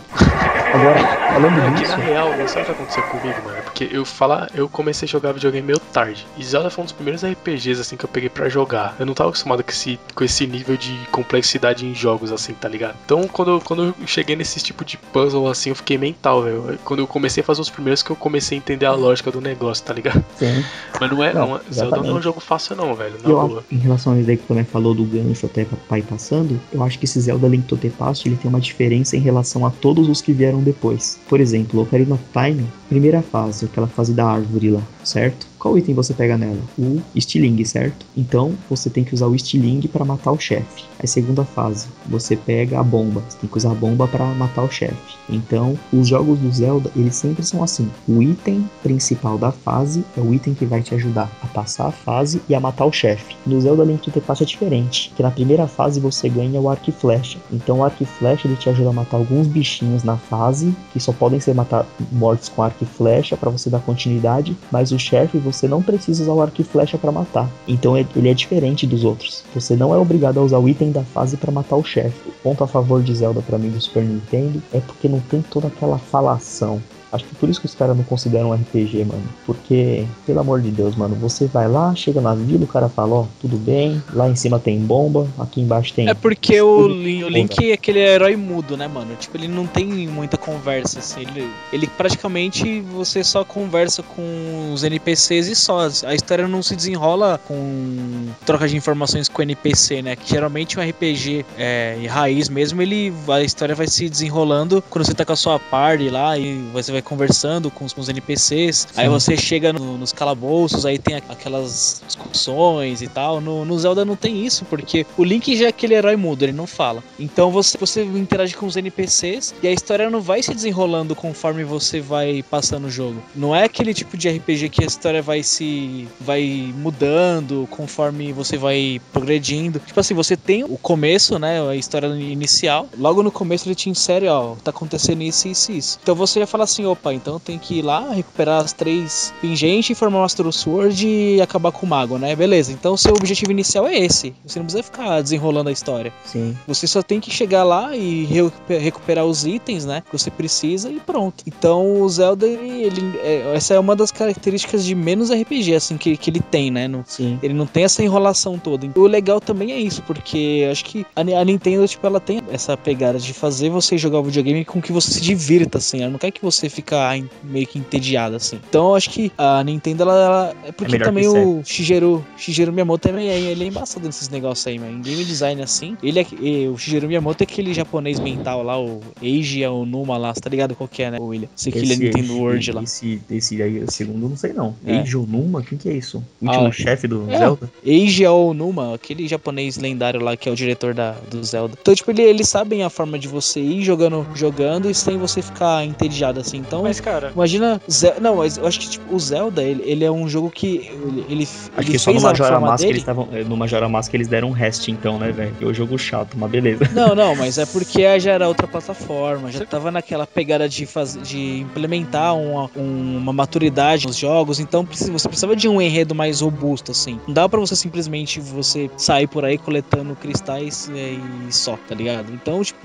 Agora, 0.73 0.99
falando 1.29 1.61
É 1.63 1.67
que 1.67 1.71
disso, 1.75 1.97
na 1.97 2.03
real, 2.03 2.35
não 2.35 2.49
sabe 2.49 2.63
o 2.63 2.67
que 2.67 2.73
aconteceu 2.73 3.03
comigo, 3.05 3.41
mano? 3.45 3.57
Porque 3.63 3.89
eu 3.93 4.05
falar, 4.05 4.51
eu 4.55 4.69
comecei 4.69 5.07
a 5.07 5.09
jogar 5.11 5.31
videogame 5.33 5.65
meio 5.69 5.79
tarde. 5.79 6.27
E 6.37 6.45
Zelda 6.45 6.69
foi 6.69 6.83
um 6.83 6.85
dos 6.85 6.93
primeiros 6.93 7.23
RPGs 7.25 7.81
assim 7.81 7.97
que 7.97 8.05
eu 8.05 8.09
peguei 8.09 8.29
pra 8.29 8.49
jogar. 8.49 8.97
Eu 8.99 9.07
não 9.07 9.15
tava 9.15 9.31
acostumado 9.31 9.63
com 9.63 9.71
esse, 9.71 10.01
com 10.15 10.25
esse 10.25 10.47
nível 10.49 10.77
de 10.77 10.93
complexidade 11.13 11.87
em 11.87 11.95
jogos, 11.95 12.33
assim, 12.33 12.55
tá 12.55 12.69
ligado? 12.69 12.97
Então 13.05 13.23
quando 13.29 13.53
eu, 13.53 13.61
quando 13.61 13.85
eu 13.85 13.95
cheguei 14.07 14.35
nesse 14.35 14.61
tipo 14.61 14.85
de 14.85 14.97
puzzle 14.97 15.49
assim, 15.49 15.71
eu 15.71 15.77
fiquei 15.77 15.97
mental, 15.97 16.43
velho. 16.43 16.79
Quando 16.85 17.01
eu 17.01 17.07
comecei 17.07 17.41
a 17.41 17.45
fazer 17.45 17.61
os 17.61 17.71
primeiros 17.71 18.03
que 18.03 18.11
eu 18.11 18.17
comecei 18.17 18.57
a 18.57 18.61
entender 18.61 18.87
a 18.87 18.93
lógica 18.95 19.31
do 19.31 19.41
negócio, 19.41 19.85
tá 19.85 19.93
ligado? 19.95 20.25
sim. 20.37 20.65
Mas 21.01 21.11
não 21.11 21.23
é. 21.23 21.33
Não, 21.33 21.49
Não, 21.49 21.57
é- 21.57 21.61
Zelda 21.73 21.97
não 21.99 22.09
é 22.11 22.13
um 22.15 22.23
jogo 22.23 22.41
fácil, 22.41 22.75
não, 22.77 22.95
velho. 22.95 23.15
Na 23.23 23.31
Eu, 23.31 23.49
boa. 23.49 23.65
em 23.71 23.77
relação 23.79 24.13
à 24.13 24.19
ideia 24.19 24.37
que 24.39 24.45
também 24.47 24.65
falou 24.65 24.95
do 24.95 25.05
gancho 25.05 25.47
até 25.47 25.65
pra 25.65 25.77
pai 25.89 26.03
passando, 26.03 26.61
eu 26.73 26.83
acho 26.85 26.99
que 26.99 27.05
esse 27.05 27.21
Zelda 27.21 27.49
Link 27.49 27.67
to 27.67 27.77
the 27.77 27.91
Past 27.91 28.29
ele 28.29 28.37
tem 28.37 28.49
uma 28.49 28.61
diferença 28.61 29.17
em 29.17 29.21
relação 29.21 29.67
a 29.67 29.71
todos 29.71 30.09
os 30.09 30.21
que 30.21 30.33
vieram 30.33 30.63
depois. 30.63 31.19
Por 31.29 31.41
exemplo, 31.41 31.81
Ocarina 31.81 32.15
of 32.15 32.25
Time, 32.33 32.67
primeira 32.89 33.23
fase, 33.23 33.65
aquela 33.65 33.87
fase 33.87 34.13
da 34.13 34.27
árvore 34.27 34.71
lá, 34.71 34.83
certo? 35.03 35.47
Qual 35.65 35.79
item 35.79 35.95
você 35.95 36.13
pega 36.13 36.37
nela? 36.37 36.61
O 36.79 37.01
Stiling, 37.19 37.65
certo? 37.65 38.05
Então 38.15 38.53
você 38.69 38.91
tem 38.91 39.03
que 39.03 39.15
usar 39.15 39.29
o 39.29 39.39
Stiling 39.39 39.81
para 39.89 40.05
matar 40.05 40.31
o 40.31 40.39
chefe. 40.39 40.85
Aí 40.99 41.09
segunda 41.09 41.43
fase, 41.43 41.87
você 42.05 42.37
pega 42.37 42.79
a 42.79 42.83
bomba, 42.83 43.23
você 43.27 43.39
tem 43.39 43.49
que 43.49 43.57
usar 43.57 43.71
a 43.71 43.75
bomba 43.75 44.07
para 44.07 44.27
matar 44.27 44.63
o 44.63 44.71
chefe. 44.71 45.17
Então, 45.27 45.79
os 45.91 46.07
jogos 46.07 46.39
do 46.39 46.53
Zelda, 46.53 46.91
eles 46.95 47.17
sempre 47.17 47.43
são 47.43 47.63
assim. 47.63 47.89
O 48.07 48.23
item 48.23 48.69
principal 48.83 49.39
da 49.39 49.51
fase 49.51 50.05
é 50.19 50.21
o 50.21 50.35
item 50.35 50.53
que 50.53 50.67
vai 50.67 50.83
te 50.83 50.95
ajudar 50.95 51.31
a 51.43 51.47
passar 51.47 51.87
a 51.87 51.93
fase 51.93 52.43
e 52.47 52.55
a 52.55 52.61
matar 52.61 52.85
o 52.85 52.93
chefe. 52.93 53.35
No 53.47 53.59
Zelda 53.59 53.85
Link 53.85 54.03
to 54.03 54.11
the 54.11 54.21
Past 54.21 54.43
é 54.43 54.47
diferente, 54.47 55.15
que 55.17 55.23
na 55.23 55.31
primeira 55.31 55.67
fase 55.67 55.99
você 55.99 56.29
ganha 56.29 56.61
o 56.61 56.69
arco 56.69 56.91
e 56.91 56.93
flecha. 56.93 57.39
Então 57.51 57.79
o 57.79 57.85
arco 57.85 58.03
e 58.03 58.07
flecha 58.07 58.47
ele 58.47 58.57
te 58.57 58.69
ajuda 58.69 58.91
a 58.91 58.93
matar 58.93 59.17
alguns 59.17 59.47
bichinhos 59.47 60.05
na 60.05 60.19
fase, 60.19 60.77
que 60.93 61.01
só 61.01 61.13
podem 61.13 61.41
ser 61.41 61.55
matar, 61.55 61.87
mortos 62.13 62.51
com 62.51 62.63
arco 62.63 62.85
e 62.85 62.87
flecha 62.87 63.35
para 63.35 63.51
você 63.51 63.71
dar 63.71 63.81
continuidade, 63.81 64.55
mas 64.71 64.93
o 64.93 64.99
chefe 64.99 65.39
você 65.39 65.54
não 65.63 65.83
precisa 65.83 66.23
usar 66.23 66.33
o 66.33 66.43
arco 66.43 66.61
e 66.61 66.65
flecha 66.65 66.99
para 66.99 67.13
matar. 67.13 67.49
Então 67.67 67.97
ele 67.97 68.29
é 68.29 68.35
diferente 68.35 68.87
dos 68.87 69.05
outros. 69.05 69.45
Você 69.55 69.77
não 69.77 69.95
é 69.95 69.97
obrigado 69.97 70.39
a 70.39 70.43
usar 70.43 70.59
o 70.59 70.69
item 70.69 70.91
da 70.91 71.03
fase 71.03 71.37
para 71.37 71.53
matar 71.53 71.77
o 71.77 71.85
chefe. 71.85 72.29
O 72.29 72.33
ponto 72.43 72.65
a 72.65 72.67
favor 72.67 73.03
de 73.03 73.15
Zelda 73.15 73.41
para 73.41 73.59
mim 73.59 73.71
do 73.71 73.81
Super 73.81 74.03
Nintendo 74.03 74.63
é 74.73 74.81
porque 74.81 75.09
não 75.09 75.21
tem 75.21 75.43
toda 75.43 75.69
aquela 75.69 75.99
falação. 75.99 76.83
Acho 77.15 77.25
que 77.25 77.35
por 77.37 77.49
isso 77.49 77.61
que 77.61 77.67
os 77.67 77.75
caras 77.75 77.97
não 77.97 78.03
consideram 78.03 78.51
um 78.51 78.55
RPG, 78.55 79.05
mano. 79.05 79.23
Porque, 79.47 80.05
pelo 80.27 80.41
amor 80.41 80.61
de 80.61 80.71
Deus, 80.71 80.97
mano, 80.97 81.15
você 81.15 81.47
vai 81.47 81.69
lá, 81.69 81.95
chega 81.95 82.21
na 82.21 82.35
vila, 82.35 82.65
o 82.65 82.67
cara 82.67 82.89
fala, 82.89 83.15
ó, 83.15 83.27
tudo 83.41 83.57
bem, 83.57 84.03
lá 84.13 84.29
em 84.29 84.35
cima 84.35 84.59
tem 84.59 84.81
bomba, 84.81 85.29
aqui 85.39 85.61
embaixo 85.61 85.95
tem. 85.95 86.09
É 86.09 86.15
porque 86.15 86.61
o, 86.61 86.87
o. 86.87 87.29
Link 87.29 87.71
é 87.71 87.75
aquele 87.75 88.01
herói 88.01 88.35
mudo, 88.35 88.77
né, 88.77 88.89
mano? 88.89 89.15
Tipo, 89.15 89.37
ele 89.37 89.47
não 89.47 89.65
tem 89.65 89.87
muita 90.09 90.37
conversa, 90.37 90.99
assim. 90.99 91.21
Ele, 91.21 91.49
ele 91.73 91.87
praticamente 91.87 92.81
você 92.81 93.23
só 93.23 93.45
conversa 93.45 94.03
com 94.03 94.73
os 94.73 94.83
NPCs 94.83 95.47
e 95.47 95.55
só. 95.55 95.89
A 96.05 96.15
história 96.15 96.49
não 96.49 96.63
se 96.63 96.75
desenrola 96.75 97.41
com 97.47 98.27
troca 98.45 98.67
de 98.67 98.77
informações 98.77 99.29
com 99.29 99.39
o 99.39 99.43
NPC, 99.43 100.03
né? 100.03 100.17
Que 100.17 100.29
geralmente 100.29 100.81
um 100.81 100.83
RPG 100.83 101.47
é, 101.57 101.97
em 102.01 102.07
raiz 102.07 102.49
mesmo, 102.49 102.83
ele 102.83 103.13
a 103.29 103.43
história 103.43 103.75
vai 103.75 103.87
se 103.87 104.09
desenrolando 104.09 104.83
quando 104.91 105.05
você 105.05 105.15
tá 105.15 105.25
com 105.25 105.33
a 105.33 105.37
sua 105.37 105.59
party 105.59 106.09
lá 106.09 106.37
e 106.39 106.55
você 106.73 106.91
vai 106.91 107.03
conversando 107.05 107.71
com 107.71 107.85
os, 107.85 107.93
com 107.93 108.01
os 108.01 108.09
NPCs. 108.09 108.89
Aí 108.97 109.05
Sim. 109.07 109.11
você 109.13 109.37
chega 109.37 109.73
no- 109.73 109.97
nos 109.99 110.13
calabouços, 110.13 110.85
aí 110.87 110.99
tem 110.99 111.17
aquelas 111.17 112.03
discussões 112.07 113.03
e 113.03 113.09
tal. 113.09 113.41
No, 113.41 113.65
no 113.65 113.79
Zelda 113.79 114.05
não 114.05 114.17
tem 114.17 114.45
isso, 114.45 114.65
porque 114.65 115.07
o 115.17 115.25
Link 115.25 115.57
já 115.57 115.67
é 115.67 115.69
aquele 115.69 115.95
herói 115.95 116.17
mudo, 116.17 116.43
ele 116.43 116.53
não 116.53 116.67
fala. 116.67 117.03
Então 117.19 117.51
você, 117.51 117.77
você 117.79 118.03
interage 118.03 118.55
com 118.57 118.67
os 118.67 118.77
NPCs 118.77 119.55
e 119.63 119.69
a 119.69 119.73
história 119.73 120.09
não 120.11 120.21
vai 120.21 120.43
se 120.43 120.55
desenrolando 120.55 121.15
conforme 121.15 121.65
você 121.65 122.01
vai 122.01 122.43
passando 122.51 122.87
o 122.87 122.91
jogo. 122.91 123.23
Não 123.35 123.55
é 123.55 123.65
aquele 123.65 123.93
tipo 123.95 124.17
de 124.17 124.29
RPG 124.29 124.69
que 124.71 124.83
a 124.83 124.87
história 124.87 125.23
vai 125.23 125.43
se. 125.43 126.09
vai 126.21 126.73
mudando 126.77 127.67
conforme 127.71 128.33
você 128.33 128.57
vai 128.57 129.01
progredindo. 129.13 129.79
Tipo 129.79 130.01
assim, 130.01 130.15
você 130.15 130.37
tem 130.37 130.65
o 130.65 130.77
começo, 130.79 131.39
né? 131.39 131.61
A 131.69 131.77
história 131.77 132.07
inicial. 132.09 132.89
Logo 132.97 133.23
no 133.23 133.31
começo 133.31 133.69
ele 133.69 133.75
te 133.75 133.91
insere, 133.91 134.29
ó, 134.29 134.55
tá 134.63 134.71
acontecendo 134.71 135.23
isso, 135.23 135.49
isso 135.49 135.73
e 135.73 135.79
isso. 135.79 135.99
Então 136.03 136.15
você 136.15 136.41
já 136.41 136.47
fala 136.47 136.65
assim, 136.65 136.85
opa, 136.95 137.13
então 137.13 137.39
tem 137.39 137.59
que 137.59 137.79
ir 137.79 137.83
lá, 137.83 138.11
recuperar 138.13 138.63
as 138.65 138.73
três 138.73 139.33
pingentes, 139.41 139.99
formar 139.99 140.19
o 140.19 140.23
Master 140.23 140.51
Sword 140.53 141.07
e 141.07 141.41
acabar 141.41 141.71
com 141.73 141.85
o 141.85 141.89
mago, 141.89 142.19
né? 142.19 142.35
Beleza, 142.35 142.73
então 142.73 142.95
o 142.95 142.99
seu 142.99 143.13
objetivo 143.15 143.51
inicial 143.53 143.87
é 143.87 143.99
esse. 143.99 144.35
Você 144.47 144.59
não 144.59 144.67
precisa 144.67 144.83
ficar 144.83 145.21
desenrolando 145.21 145.69
a 145.69 145.73
história. 145.73 146.13
Sim. 146.25 146.57
Você 146.67 146.87
só 146.87 147.03
tem 147.03 147.21
que 147.21 147.31
chegar 147.31 147.65
lá 147.65 147.95
e 147.97 148.25
recu- 148.25 148.53
recuperar 148.69 149.25
os 149.25 149.45
itens, 149.45 149.85
né? 149.85 150.03
Que 150.09 150.17
você 150.17 150.31
precisa 150.31 150.91
e 150.91 151.01
pronto. 151.01 151.45
Então 151.47 152.01
o 152.01 152.09
Zelda, 152.09 152.47
ele, 152.47 153.19
é- 153.23 153.53
essa 153.55 153.75
é 153.75 153.79
uma 153.79 153.95
das 153.97 154.11
características 154.11 154.85
de 154.85 154.95
menos 154.95 155.31
RPG, 155.31 155.75
assim, 155.75 155.97
que, 155.97 156.17
que 156.17 156.31
ele 156.31 156.41
tem, 156.41 156.71
né? 156.71 156.89
No, 156.89 157.05
Sim. 157.07 157.39
ele 157.43 157.55
não 157.55 157.67
tem 157.67 157.85
essa 157.85 158.03
enrolação 158.03 158.59
toda. 158.59 158.85
O 158.97 159.07
legal 159.07 159.41
também 159.41 159.73
é 159.73 159.79
isso, 159.79 160.03
porque 160.03 160.69
acho 160.71 160.85
que 160.85 161.07
a, 161.15 161.21
a 161.21 161.45
Nintendo, 161.45 161.87
tipo, 161.87 162.07
ela 162.07 162.21
tem 162.21 162.41
essa 162.51 162.77
pegada 162.77 163.19
de 163.19 163.33
fazer 163.33 163.71
você 163.71 163.97
jogar 163.99 164.19
o 164.21 164.25
videogame 164.25 164.65
com 164.65 164.81
que 164.81 164.93
você 164.93 165.11
se 165.13 165.21
divirta, 165.21 165.79
assim. 165.79 166.03
Ela 166.03 166.11
não 166.11 166.19
quer 166.19 166.31
que 166.31 166.43
você 166.43 166.69
fique 166.69 166.84
em- 167.17 167.29
meio 167.43 167.67
que 167.67 167.79
entediado, 167.79 168.37
assim. 168.37 168.59
Então 168.69 168.89
eu 168.89 168.95
acho 168.97 169.11
que 169.11 169.31
a 169.39 169.63
Nintendo, 169.65 170.03
ela. 170.03 170.15
ela- 170.25 170.55
é 170.65 170.73
porque 170.73 170.93
melhor 170.93 171.07
também 171.07 171.25
que 171.25 171.29
o 171.39 171.63
Shigeru, 171.65 172.25
Shigeru 172.37 172.73
Miyamoto 172.73 173.09
também 173.09 173.29
é, 173.29 173.39
ele 173.39 173.65
é 173.65 173.67
embaçado 173.69 174.07
nesses 174.07 174.29
negócios 174.29 174.67
aí, 174.67 174.79
mano. 174.79 174.93
Em 174.99 175.03
game 175.03 175.25
design, 175.25 175.63
assim. 175.63 175.97
Ele 176.03 176.21
é, 176.21 176.69
o 176.69 176.77
Shigeru 176.77 177.07
Miyamoto 177.09 177.43
é 177.43 177.45
aquele 177.45 177.73
japonês 177.75 178.19
mental 178.21 178.63
lá, 178.63 178.79
o 178.81 179.01
Eiji 179.23 179.65
Onuma 179.67 180.17
lá, 180.17 180.35
você 180.35 180.41
tá 180.41 180.51
ligado 180.51 180.75
qual 180.75 180.89
que 180.89 181.03
é, 181.03 181.11
né, 181.11 181.19
o 181.21 181.25
William? 181.27 181.49
Esse 181.57 181.69
aquele 181.69 181.93
é 181.93 181.97
Nintendo 181.97 182.25
esse- 182.25 182.33
World 182.33 182.73
lá. 182.73 182.83
Esse, 182.83 183.21
esse 183.31 183.63
aí, 183.63 183.85
segundo, 183.89 184.29
não 184.29 184.37
sei 184.37 184.53
não. 184.53 184.75
É. 184.87 184.97
Eiji 184.99 185.17
Onuma? 185.17 185.63
Quem 185.63 185.79
que 185.79 185.89
é 185.89 185.93
isso? 185.93 186.23
O 186.41 186.47
último 186.47 186.67
Ah, 186.69 186.73
chefe 186.73 187.07
do 187.09 187.31
é. 187.31 187.39
Zelda? 187.39 187.71
Eiji 187.85 188.25
Aonuma, 188.25 188.95
aquele 188.95 189.27
japonês 189.29 189.77
lendário 189.77 190.21
lá 190.21 190.37
que 190.37 190.49
é 190.49 190.53
o 190.53 190.57
diretor 190.57 190.95
da, 190.95 191.13
do 191.31 191.43
Zelda. 191.45 191.75
Então, 191.81 191.95
tipo, 191.95 192.11
ele, 192.11 192.23
eles 192.23 192.49
sabem 192.49 192.83
a 192.83 192.91
forma 192.91 193.19
de 193.19 193.29
você 193.29 193.61
ir 193.61 193.83
jogando, 193.83 194.27
jogando 194.35 194.91
e 194.91 194.95
sem 194.95 195.17
você 195.19 195.41
ficar 195.43 195.85
entediado, 195.85 196.41
assim, 196.41 196.63
Então, 196.67 196.83
Mas, 196.83 197.01
cara, 197.01 197.31
imagina. 197.35 197.81
Ze- 197.91 198.15
Não, 198.21 198.37
mas 198.37 198.57
eu 198.57 198.67
acho 198.67 198.81
que 198.81 198.89
tipo, 198.91 199.15
o 199.15 199.19
Zelda, 199.19 199.63
ele, 199.63 199.83
ele 199.85 200.05
é 200.05 200.11
um 200.11 200.29
jogo 200.29 200.51
que. 200.51 200.89
Ele, 201.07 201.25
ele, 201.29 201.43
Acho 201.45 201.71
ele 201.81 201.91
que 201.93 201.99
só 201.99 202.11
fez 202.11 202.23
no 202.23 202.29
Majora 202.29 202.61
Mask 202.61 202.79
dele. 202.79 202.91
eles 202.93 203.03
estavam. 203.03 203.29
eh, 203.33 203.45
No 203.45 203.57
Majora 203.57 203.89
Mask 203.89 204.13
eles 204.15 204.29
deram 204.29 204.49
um 204.49 204.53
rest 204.53 204.89
então, 204.89 205.19
né, 205.19 205.31
velho? 205.33 205.55
Que 205.57 205.65
é 205.65 205.67
o 205.67 205.75
jogo 205.75 205.99
chato, 205.99 206.37
mas 206.39 206.51
beleza. 206.51 206.89
Não, 206.93 207.15
não, 207.15 207.35
mas 207.37 207.59
é 207.59 207.67
porque 207.67 208.19
já 208.21 208.33
era 208.33 208.49
outra 208.49 208.67
plataforma, 208.67 209.51
já 209.51 209.65
tava 209.67 209.91
naquela 209.91 210.27
pegada 210.27 210.69
de, 210.69 210.87
faz... 210.87 211.17
de 211.23 211.59
implementar 211.61 212.35
uma, 212.37 212.71
um- 212.77 213.17
uma 213.19 213.33
maturidade 213.33 214.07
nos 214.07 214.17
jogos, 214.17 214.59
então 214.61 214.87
você 214.91 215.11
precisava 215.29 215.55
de 215.57 215.69
um 215.69 215.81
enredo 215.81 216.15
mais 216.15 216.41
robusto, 216.41 216.91
assim. 216.93 217.21
Não 217.27 217.35
dá 217.35 217.49
pra 217.49 217.61
você 217.61 217.77
simplesmente 217.77 218.41
você 218.41 218.91
sair 218.97 219.27
por 219.27 219.45
aí 219.45 219.59
coletando 219.59 220.15
cristais 220.17 220.91
é, 220.95 221.15
e 221.49 221.53
só, 221.53 221.77
tá 221.77 221.95
ligado? 221.95 222.33
Então, 222.33 222.63
tipo, 222.63 222.79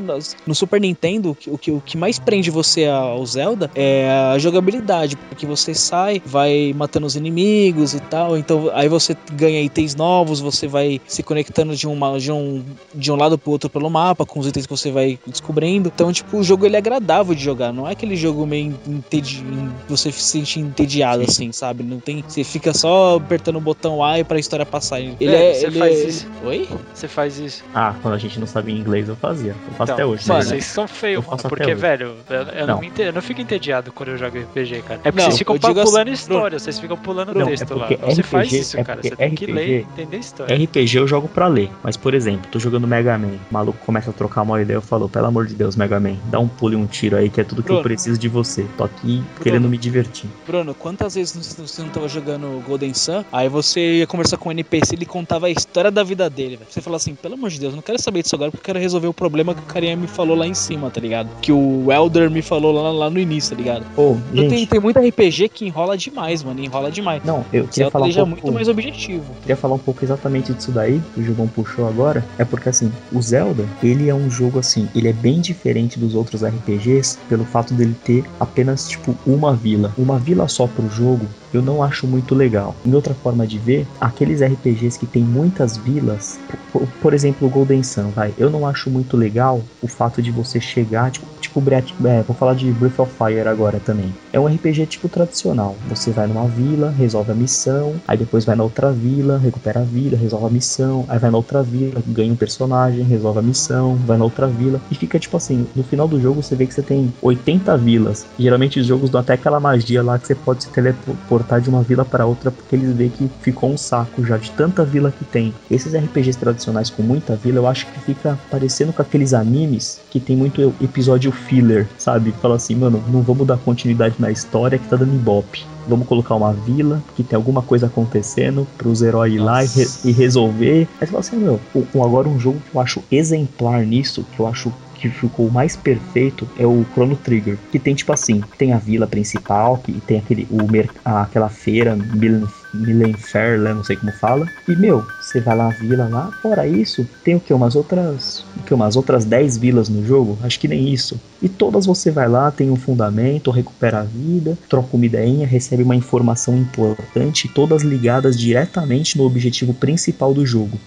no 0.46 0.56
Super 0.56 0.82
Nintendo, 0.82 1.32
o 1.32 1.36
que, 1.36 1.50
o 1.50 1.58
que, 1.58 1.72
o 1.72 1.82
que 1.82 1.98
mais 1.98 2.20
prende 2.20 2.50
você 2.52 2.86
ao 2.86 3.26
Zelda 3.26 3.69
é 3.76 4.10
a 4.34 4.38
jogabilidade, 4.38 5.16
porque 5.16 5.46
você 5.46 5.74
sai, 5.74 6.22
vai 6.26 6.74
matando 6.76 7.06
os 7.06 7.16
inimigos 7.16 7.94
e 7.94 8.00
tal, 8.00 8.38
então 8.38 8.70
aí 8.74 8.88
você 8.88 9.16
ganha 9.34 9.62
itens 9.62 9.96
novos, 9.96 10.40
você 10.40 10.68
vai 10.68 11.00
se 11.08 11.22
conectando 11.24 11.76
de, 11.76 11.88
uma, 11.88 12.18
de, 12.20 12.32
um, 12.32 12.64
de 12.94 13.12
um 13.12 13.16
lado 13.16 13.38
pro 13.38 13.52
outro 13.52 13.70
pelo 13.70 13.90
mapa, 13.90 14.26
com 14.26 14.40
os 14.40 14.48
itens 14.48 14.66
que 14.66 14.72
você 14.72 14.92
vai 14.92 15.20
descobrindo. 15.26 15.92
Então, 15.94 16.12
tipo, 16.12 16.38
o 16.38 16.44
jogo 16.44 16.66
ele 16.66 16.76
é 16.76 16.80
agradável 16.80 17.36
de 17.36 17.44
jogar, 17.44 17.72
não 17.72 17.88
é 17.88 17.92
aquele 17.92 18.16
jogo 18.16 18.46
meio 18.46 18.78
entedi... 18.88 19.44
você 19.88 20.12
se 20.12 20.22
sente 20.22 20.60
entediado 20.60 21.24
assim, 21.24 21.52
sabe? 21.52 21.84
Não 21.84 22.00
tem, 22.00 22.24
você 22.28 22.44
fica 22.44 22.74
só 22.74 23.18
apertando 23.18 23.58
o 23.58 23.62
botão 23.62 24.04
A 24.04 24.20
e 24.20 24.24
pra 24.24 24.40
história 24.40 24.66
passar. 24.66 25.00
Ele 25.00 25.16
Velho, 25.20 25.36
é, 25.36 25.54
você 25.54 25.66
ele 25.68 25.80
faz 25.80 26.00
é- 26.00 26.04
isso. 26.06 26.28
Oi? 26.44 26.70
você 26.94 27.08
faz 27.08 27.40
isso. 27.40 27.64
Ah, 27.74 27.96
quando 28.02 28.14
a 28.14 28.18
gente 28.18 28.40
não 28.40 28.48
sabia 28.48 28.76
inglês 28.76 29.08
eu 29.08 29.16
fazia. 29.16 29.52
Eu 29.52 29.74
faço 29.74 29.84
Então, 29.84 29.96
até 29.96 30.06
hoje. 30.06 30.28
Mano, 30.28 30.40
né? 30.40 30.46
vocês 30.46 30.66
são 30.66 30.88
feios, 30.88 31.26
Porque, 31.26 31.74
velho, 31.76 32.16
eu, 32.30 32.36
eu 32.36 32.68
não. 32.68 32.76
Não. 32.76 32.82
me 32.82 32.92
eu 32.98 33.14
não 33.14 33.22
fico 33.22 33.42
entediado 33.42 33.59
quando 33.94 34.10
eu 34.10 34.18
jogo 34.18 34.38
RPG, 34.38 34.82
cara. 34.82 35.02
É 35.04 35.12
porque 35.12 35.18
Não, 35.18 35.26
vocês 35.26 35.38
ficam 35.38 35.56
eu 35.56 35.62
pulando 35.62 35.98
assim, 36.10 36.12
história, 36.12 36.60
vocês 36.60 36.80
ficam 36.80 36.98
pulando 36.98 37.34
Não, 37.34 37.42
é 37.42 37.46
texto 37.46 37.76
lá. 37.76 37.88
porque 37.88 38.06
Não 38.06 38.12
se 38.12 38.24
faz 38.24 38.52
isso, 38.52 38.80
é 38.80 38.84
cara. 38.84 39.02
Você 39.02 39.16
tem 39.16 39.36
que 39.36 39.46
ler, 39.46 39.82
entender 39.82 40.18
a 40.18 40.20
história. 40.20 40.56
RPG 40.56 40.98
eu 40.98 41.08
jogo 41.08 41.28
pra 41.28 41.48
ler, 41.48 41.72
mas 41.84 41.98
por 41.98 42.14
exemplo, 42.14 42.50
tô 42.52 42.60
jogando 42.60 42.88
Mega 42.88 43.18
Man, 43.18 43.38
o 43.50 43.54
maluco 43.54 43.80
começa 43.86 44.10
a 44.10 44.14
trocar 44.14 44.42
uma 44.42 44.62
ideia, 44.62 44.78
eu 44.78 44.82
falo, 44.82 45.10
pelo 45.10 45.26
amor 45.26 45.48
de 45.48 45.56
Deus, 45.56 45.76
Mega 45.76 46.00
Man, 46.00 46.16
dá 46.26 46.40
um 46.40 46.48
pulo 46.48 46.74
e 46.74 46.76
um 46.76 46.86
tiro 46.86 47.16
aí 47.16 47.30
que 47.30 47.42
é 47.42 47.44
tudo 47.44 47.64
que 47.64 47.70
eu 47.70 47.76
Bruno. 47.76 47.84
preciso 47.84 48.20
de 48.20 48.28
você. 48.28 48.66
Tô 48.78 48.84
aqui 48.84 49.24
querendo 49.42 49.68
me 49.70 49.78
divertir. 49.78 50.30
Bruno, 50.46 50.74
quantas 50.74 51.16
vezes 51.16 51.56
você 51.58 51.82
não 51.82 51.90
tava 51.90 52.08
jogando 52.08 52.64
Golden 52.68 52.94
Sun? 52.94 53.24
Aí 53.32 53.50
você 53.50 54.00
ia 54.00 54.08
conversar 54.08 54.38
com 54.38 54.50
o 54.50 54.52
NPC 54.52 54.96
ele 55.00 55.06
contava 55.06 55.48
a 55.48 55.50
história 55.50 55.92
da 55.92 56.04
vida 56.04 56.30
dele, 56.30 56.58
velho. 56.58 56.70
Você 56.70 56.82
fala 56.82 56.98
assim, 56.98 57.16
pelo 57.16 57.36
amor 57.36 57.50
de 57.50 57.60
Deus, 57.60 57.74
não 57.74 57.82
quero 57.82 58.02
saber 58.02 58.22
disso 58.22 58.36
agora 58.36 58.52
porque 58.52 58.62
eu 58.62 58.66
quero 58.66 58.80
resolver 58.80 59.08
o 59.08 59.14
problema 59.14 59.54
que 59.54 59.62
o 59.62 59.66
carinha 59.66 59.96
me 59.96 60.08
falou 60.08 60.36
lá 60.36 60.46
em 60.46 60.54
cima, 60.54 60.90
tá 60.90 61.00
ligado? 61.00 61.30
Que 61.42 61.52
o 61.52 61.92
Elder 61.92 62.30
me 62.30 62.42
falou 62.42 62.72
lá, 62.72 62.92
lá 62.92 63.10
no 63.10 63.20
início, 63.20 63.49
tá 63.50 63.56
ligado? 63.56 63.86
Então 64.32 64.50
tem, 64.50 64.60
gente, 64.60 64.70
tem 64.70 64.80
muito 64.80 65.00
RPG 65.00 65.50
que 65.50 65.66
enrola 65.66 65.98
demais, 65.98 66.44
mano, 66.44 66.64
enrola 66.64 66.92
demais. 66.92 67.24
não, 67.24 67.46
eu 67.52 67.68
queria 67.68 67.90
Zelda 67.90 67.92
falar 67.92 68.06
um 68.06 68.14
pouco... 68.14 68.30
muito 68.30 68.52
mais 68.54 68.68
objetivo. 68.68 69.34
queria 69.42 69.56
falar 69.56 69.76
um 69.76 69.80
pouco 69.80 70.04
exatamente 70.04 70.54
disso 70.54 70.72
daí, 70.72 71.02
que 71.14 71.22
o 71.22 71.24
Gilvão 71.24 71.48
puxou 71.48 71.88
agora, 71.88 72.24
é 72.38 72.46
porque 72.46 72.70
assim, 72.70 72.92
o 73.12 73.22
Zelda, 73.22 73.66
ele 73.82 74.10
é 74.10 74.16
um 74.16 74.30
jogo 74.30 74.60
assim, 74.60 74.88
ele 74.96 75.08
é 75.08 75.14
bem 75.14 75.42
diferente 75.42 76.00
dos 76.00 76.16
outros 76.16 76.44
RPGs 76.44 77.18
pelo 77.28 77.46
fato 77.46 77.74
dele 77.74 77.96
ter 78.04 78.24
apenas 78.40 78.88
tipo 78.88 79.16
uma 79.26 79.54
vila. 79.54 79.92
Uma 79.98 80.18
vila 80.18 80.48
só 80.48 80.68
pro 80.68 80.90
jogo, 80.90 81.26
eu 81.54 81.62
não 81.62 81.84
acho 81.84 82.08
muito 82.08 82.36
legal. 82.36 82.76
Em 82.86 82.94
outra 82.94 83.14
forma 83.14 83.46
de 83.46 83.58
ver, 83.58 83.88
aqueles 84.00 84.42
RPGs 84.42 84.98
que 85.00 85.06
tem 85.06 85.24
muitas 85.24 85.78
vilas, 85.78 86.40
por, 86.72 86.88
por 87.02 87.14
exemplo, 87.14 87.48
o 87.48 87.52
Golden 87.52 87.84
Sun, 87.84 88.10
vai, 88.10 88.34
eu 88.38 88.50
não 88.50 88.68
acho 88.68 88.90
muito 88.90 89.18
legal 89.18 89.62
o 89.82 89.88
fato 89.88 90.22
de 90.22 90.32
você 90.32 90.60
chegar, 90.60 91.12
tipo, 91.12 91.26
tipo 91.40 91.60
é, 92.06 92.22
vou 92.24 92.36
falar 92.36 92.54
de 92.54 92.72
Breath 92.72 93.00
of 93.00 93.14
Fire 93.16 93.48
agora 93.48 93.80
também. 93.80 94.14
É 94.32 94.40
um 94.40 94.46
RPG 94.46 94.86
tipo 94.86 95.10
tradicional. 95.10 95.76
Você 95.88 96.12
vai 96.12 96.28
numa 96.28 96.48
vila, 96.48 96.92
resolve 96.92 97.32
a 97.32 97.36
missão, 97.36 97.96
aí 98.08 98.18
depois 98.18 98.46
vai 98.46 98.56
na 98.56 98.64
outra 98.64 98.92
vila, 98.92 99.38
recupera 99.38 99.80
a 99.80 99.84
vila, 99.84 100.18
resolve 100.18 100.46
a 100.46 100.50
missão, 100.50 101.06
aí 101.08 101.18
vai 101.18 101.32
na 101.32 101.38
outra 101.38 101.64
vila, 101.64 102.02
ganha 102.08 102.32
um 102.32 102.36
personagem, 102.36 103.04
resolve 103.04 103.40
a 103.40 103.42
missão, 103.42 103.96
vai 103.96 104.18
na 104.18 104.24
outra 104.24 104.48
vila 104.48 104.80
e 104.92 104.96
fica 104.96 105.18
tipo 105.20 105.38
assim, 105.38 105.66
no 105.76 105.84
final 105.84 106.08
do 106.08 106.20
jogo 106.20 106.42
você 106.44 106.56
vê 106.56 106.66
que 106.66 106.74
você 106.74 106.84
tem 106.84 107.12
80 107.22 107.76
vilas. 107.78 108.26
Geralmente 108.38 108.80
os 108.80 108.86
jogos 108.86 109.10
dão 109.10 109.22
até 109.22 109.34
aquela 109.34 109.60
magia 109.60 110.04
lá 110.04 110.20
que 110.20 110.28
você 110.28 110.36
pode 110.36 110.64
se 110.64 110.70
teleportar 110.70 111.39
de 111.60 111.70
uma 111.70 111.82
vila 111.82 112.06
para 112.06 112.26
outra 112.26 112.52
porque 112.52 112.76
eles 112.76 112.94
veem 112.96 113.10
que 113.10 113.30
ficou 113.42 113.72
um 113.72 113.78
saco 113.78 114.24
já 114.26 114.38
de 114.38 114.52
tanta 114.52 114.84
vila 114.84 115.12
que 115.12 115.26
tem. 115.26 115.54
Esses 115.70 115.94
RPGs 115.96 116.38
tradicionais 116.38 116.90
com 116.90 117.02
muita 117.04 117.36
vila, 117.36 117.58
eu 117.60 117.68
acho 117.68 117.86
que 117.88 118.00
fica 118.02 118.38
parecendo 118.50 118.94
com 118.94 119.02
aqueles 119.02 119.34
animes 119.34 120.00
que 120.10 120.20
tem 120.20 120.36
muito 120.36 120.74
episódio 120.82 121.32
filler, 121.32 121.88
sabe? 121.98 122.32
Fala 122.42 122.56
assim, 122.56 122.76
mano, 122.76 123.04
não 123.10 123.22
vamos 123.22 123.46
dar 123.48 123.58
continuidade 123.58 124.16
na 124.20 124.32
história 124.32 124.78
que 124.78 124.88
tá 124.88 124.96
dando 124.96 125.14
ibope. 125.16 125.66
Vamos 125.88 126.08
colocar 126.08 126.36
uma 126.36 126.54
vila 126.54 127.02
que 127.16 127.24
tem 127.24 127.36
alguma 127.36 127.62
coisa 127.62 127.88
acontecendo 127.88 128.68
pros 128.78 129.02
heróis 129.02 129.34
ir 129.34 129.40
lá 129.40 129.64
e, 129.64 129.68
re- 129.68 129.88
e 130.06 130.12
resolver. 130.12 130.88
Aí 131.00 131.08
você 131.08 131.08
fala 131.08 131.20
assim, 131.20 131.38
meu, 131.38 131.60
agora 132.04 132.30
um 132.30 132.40
jogo 132.40 132.60
que 132.70 132.76
eu 132.76 132.82
acho 132.82 133.04
exemplar 133.12 133.86
nisso, 133.86 134.26
que 134.36 134.40
eu 134.40 134.48
acho 134.48 134.72
que 135.00 135.10
ficou 135.10 135.50
mais 135.50 135.76
perfeito 135.76 136.48
é 136.58 136.66
o 136.66 136.84
Chrono 136.94 137.16
Trigger, 137.16 137.58
que 137.72 137.80
tem 137.80 137.96
tipo 137.96 138.12
assim, 138.12 138.44
tem 138.58 138.74
a 138.74 138.78
vila 138.78 139.08
principal, 139.08 139.78
que 139.78 139.94
tem 140.02 140.20
aquele 140.20 140.48
o 140.52 140.68
mer- 140.70 140.90
aquela 141.04 141.50
feira 141.50 141.96
Milen 141.96 142.46
Milen 142.74 143.14
Fair, 143.14 143.60
né, 143.60 143.74
não 143.74 143.84
sei 143.84 143.96
como 143.96 144.12
fala. 144.12 144.46
E 144.68 144.76
meu, 144.76 145.06
você 145.22 145.40
vai 145.40 145.56
lá 145.56 145.70
na 145.70 145.70
vila 145.70 146.08
lá, 146.08 146.32
fora 146.42 146.68
isso, 146.68 147.08
tem 147.24 147.36
o 147.36 147.40
que 147.40 147.54
umas 147.54 147.76
outras, 147.76 148.44
o 148.58 148.64
que 148.64 148.74
umas 148.74 148.96
outras 148.96 149.26
10 149.26 149.58
vilas 149.58 149.90
no 149.90 150.06
jogo, 150.06 150.38
acho 150.44 150.60
que 150.60 150.68
nem 150.68 150.92
isso. 150.92 151.20
E 151.42 151.48
todas 151.48 151.86
você 151.86 152.12
vai 152.12 152.28
lá, 152.28 152.52
tem 152.52 152.70
um 152.70 152.76
fundamento, 152.76 153.52
recupera 153.52 154.00
a 154.00 154.04
vida, 154.04 154.58
troca 154.68 154.96
uma 154.96 155.06
ideinha, 155.06 155.48
recebe 155.48 155.84
uma 155.84 155.96
informação 155.96 156.58
importante, 156.58 157.48
todas 157.48 157.84
ligadas 157.84 158.38
diretamente 158.38 159.18
no 159.18 159.24
objetivo 159.26 159.74
principal 159.74 160.34
do 160.34 160.46
jogo. 160.46 160.78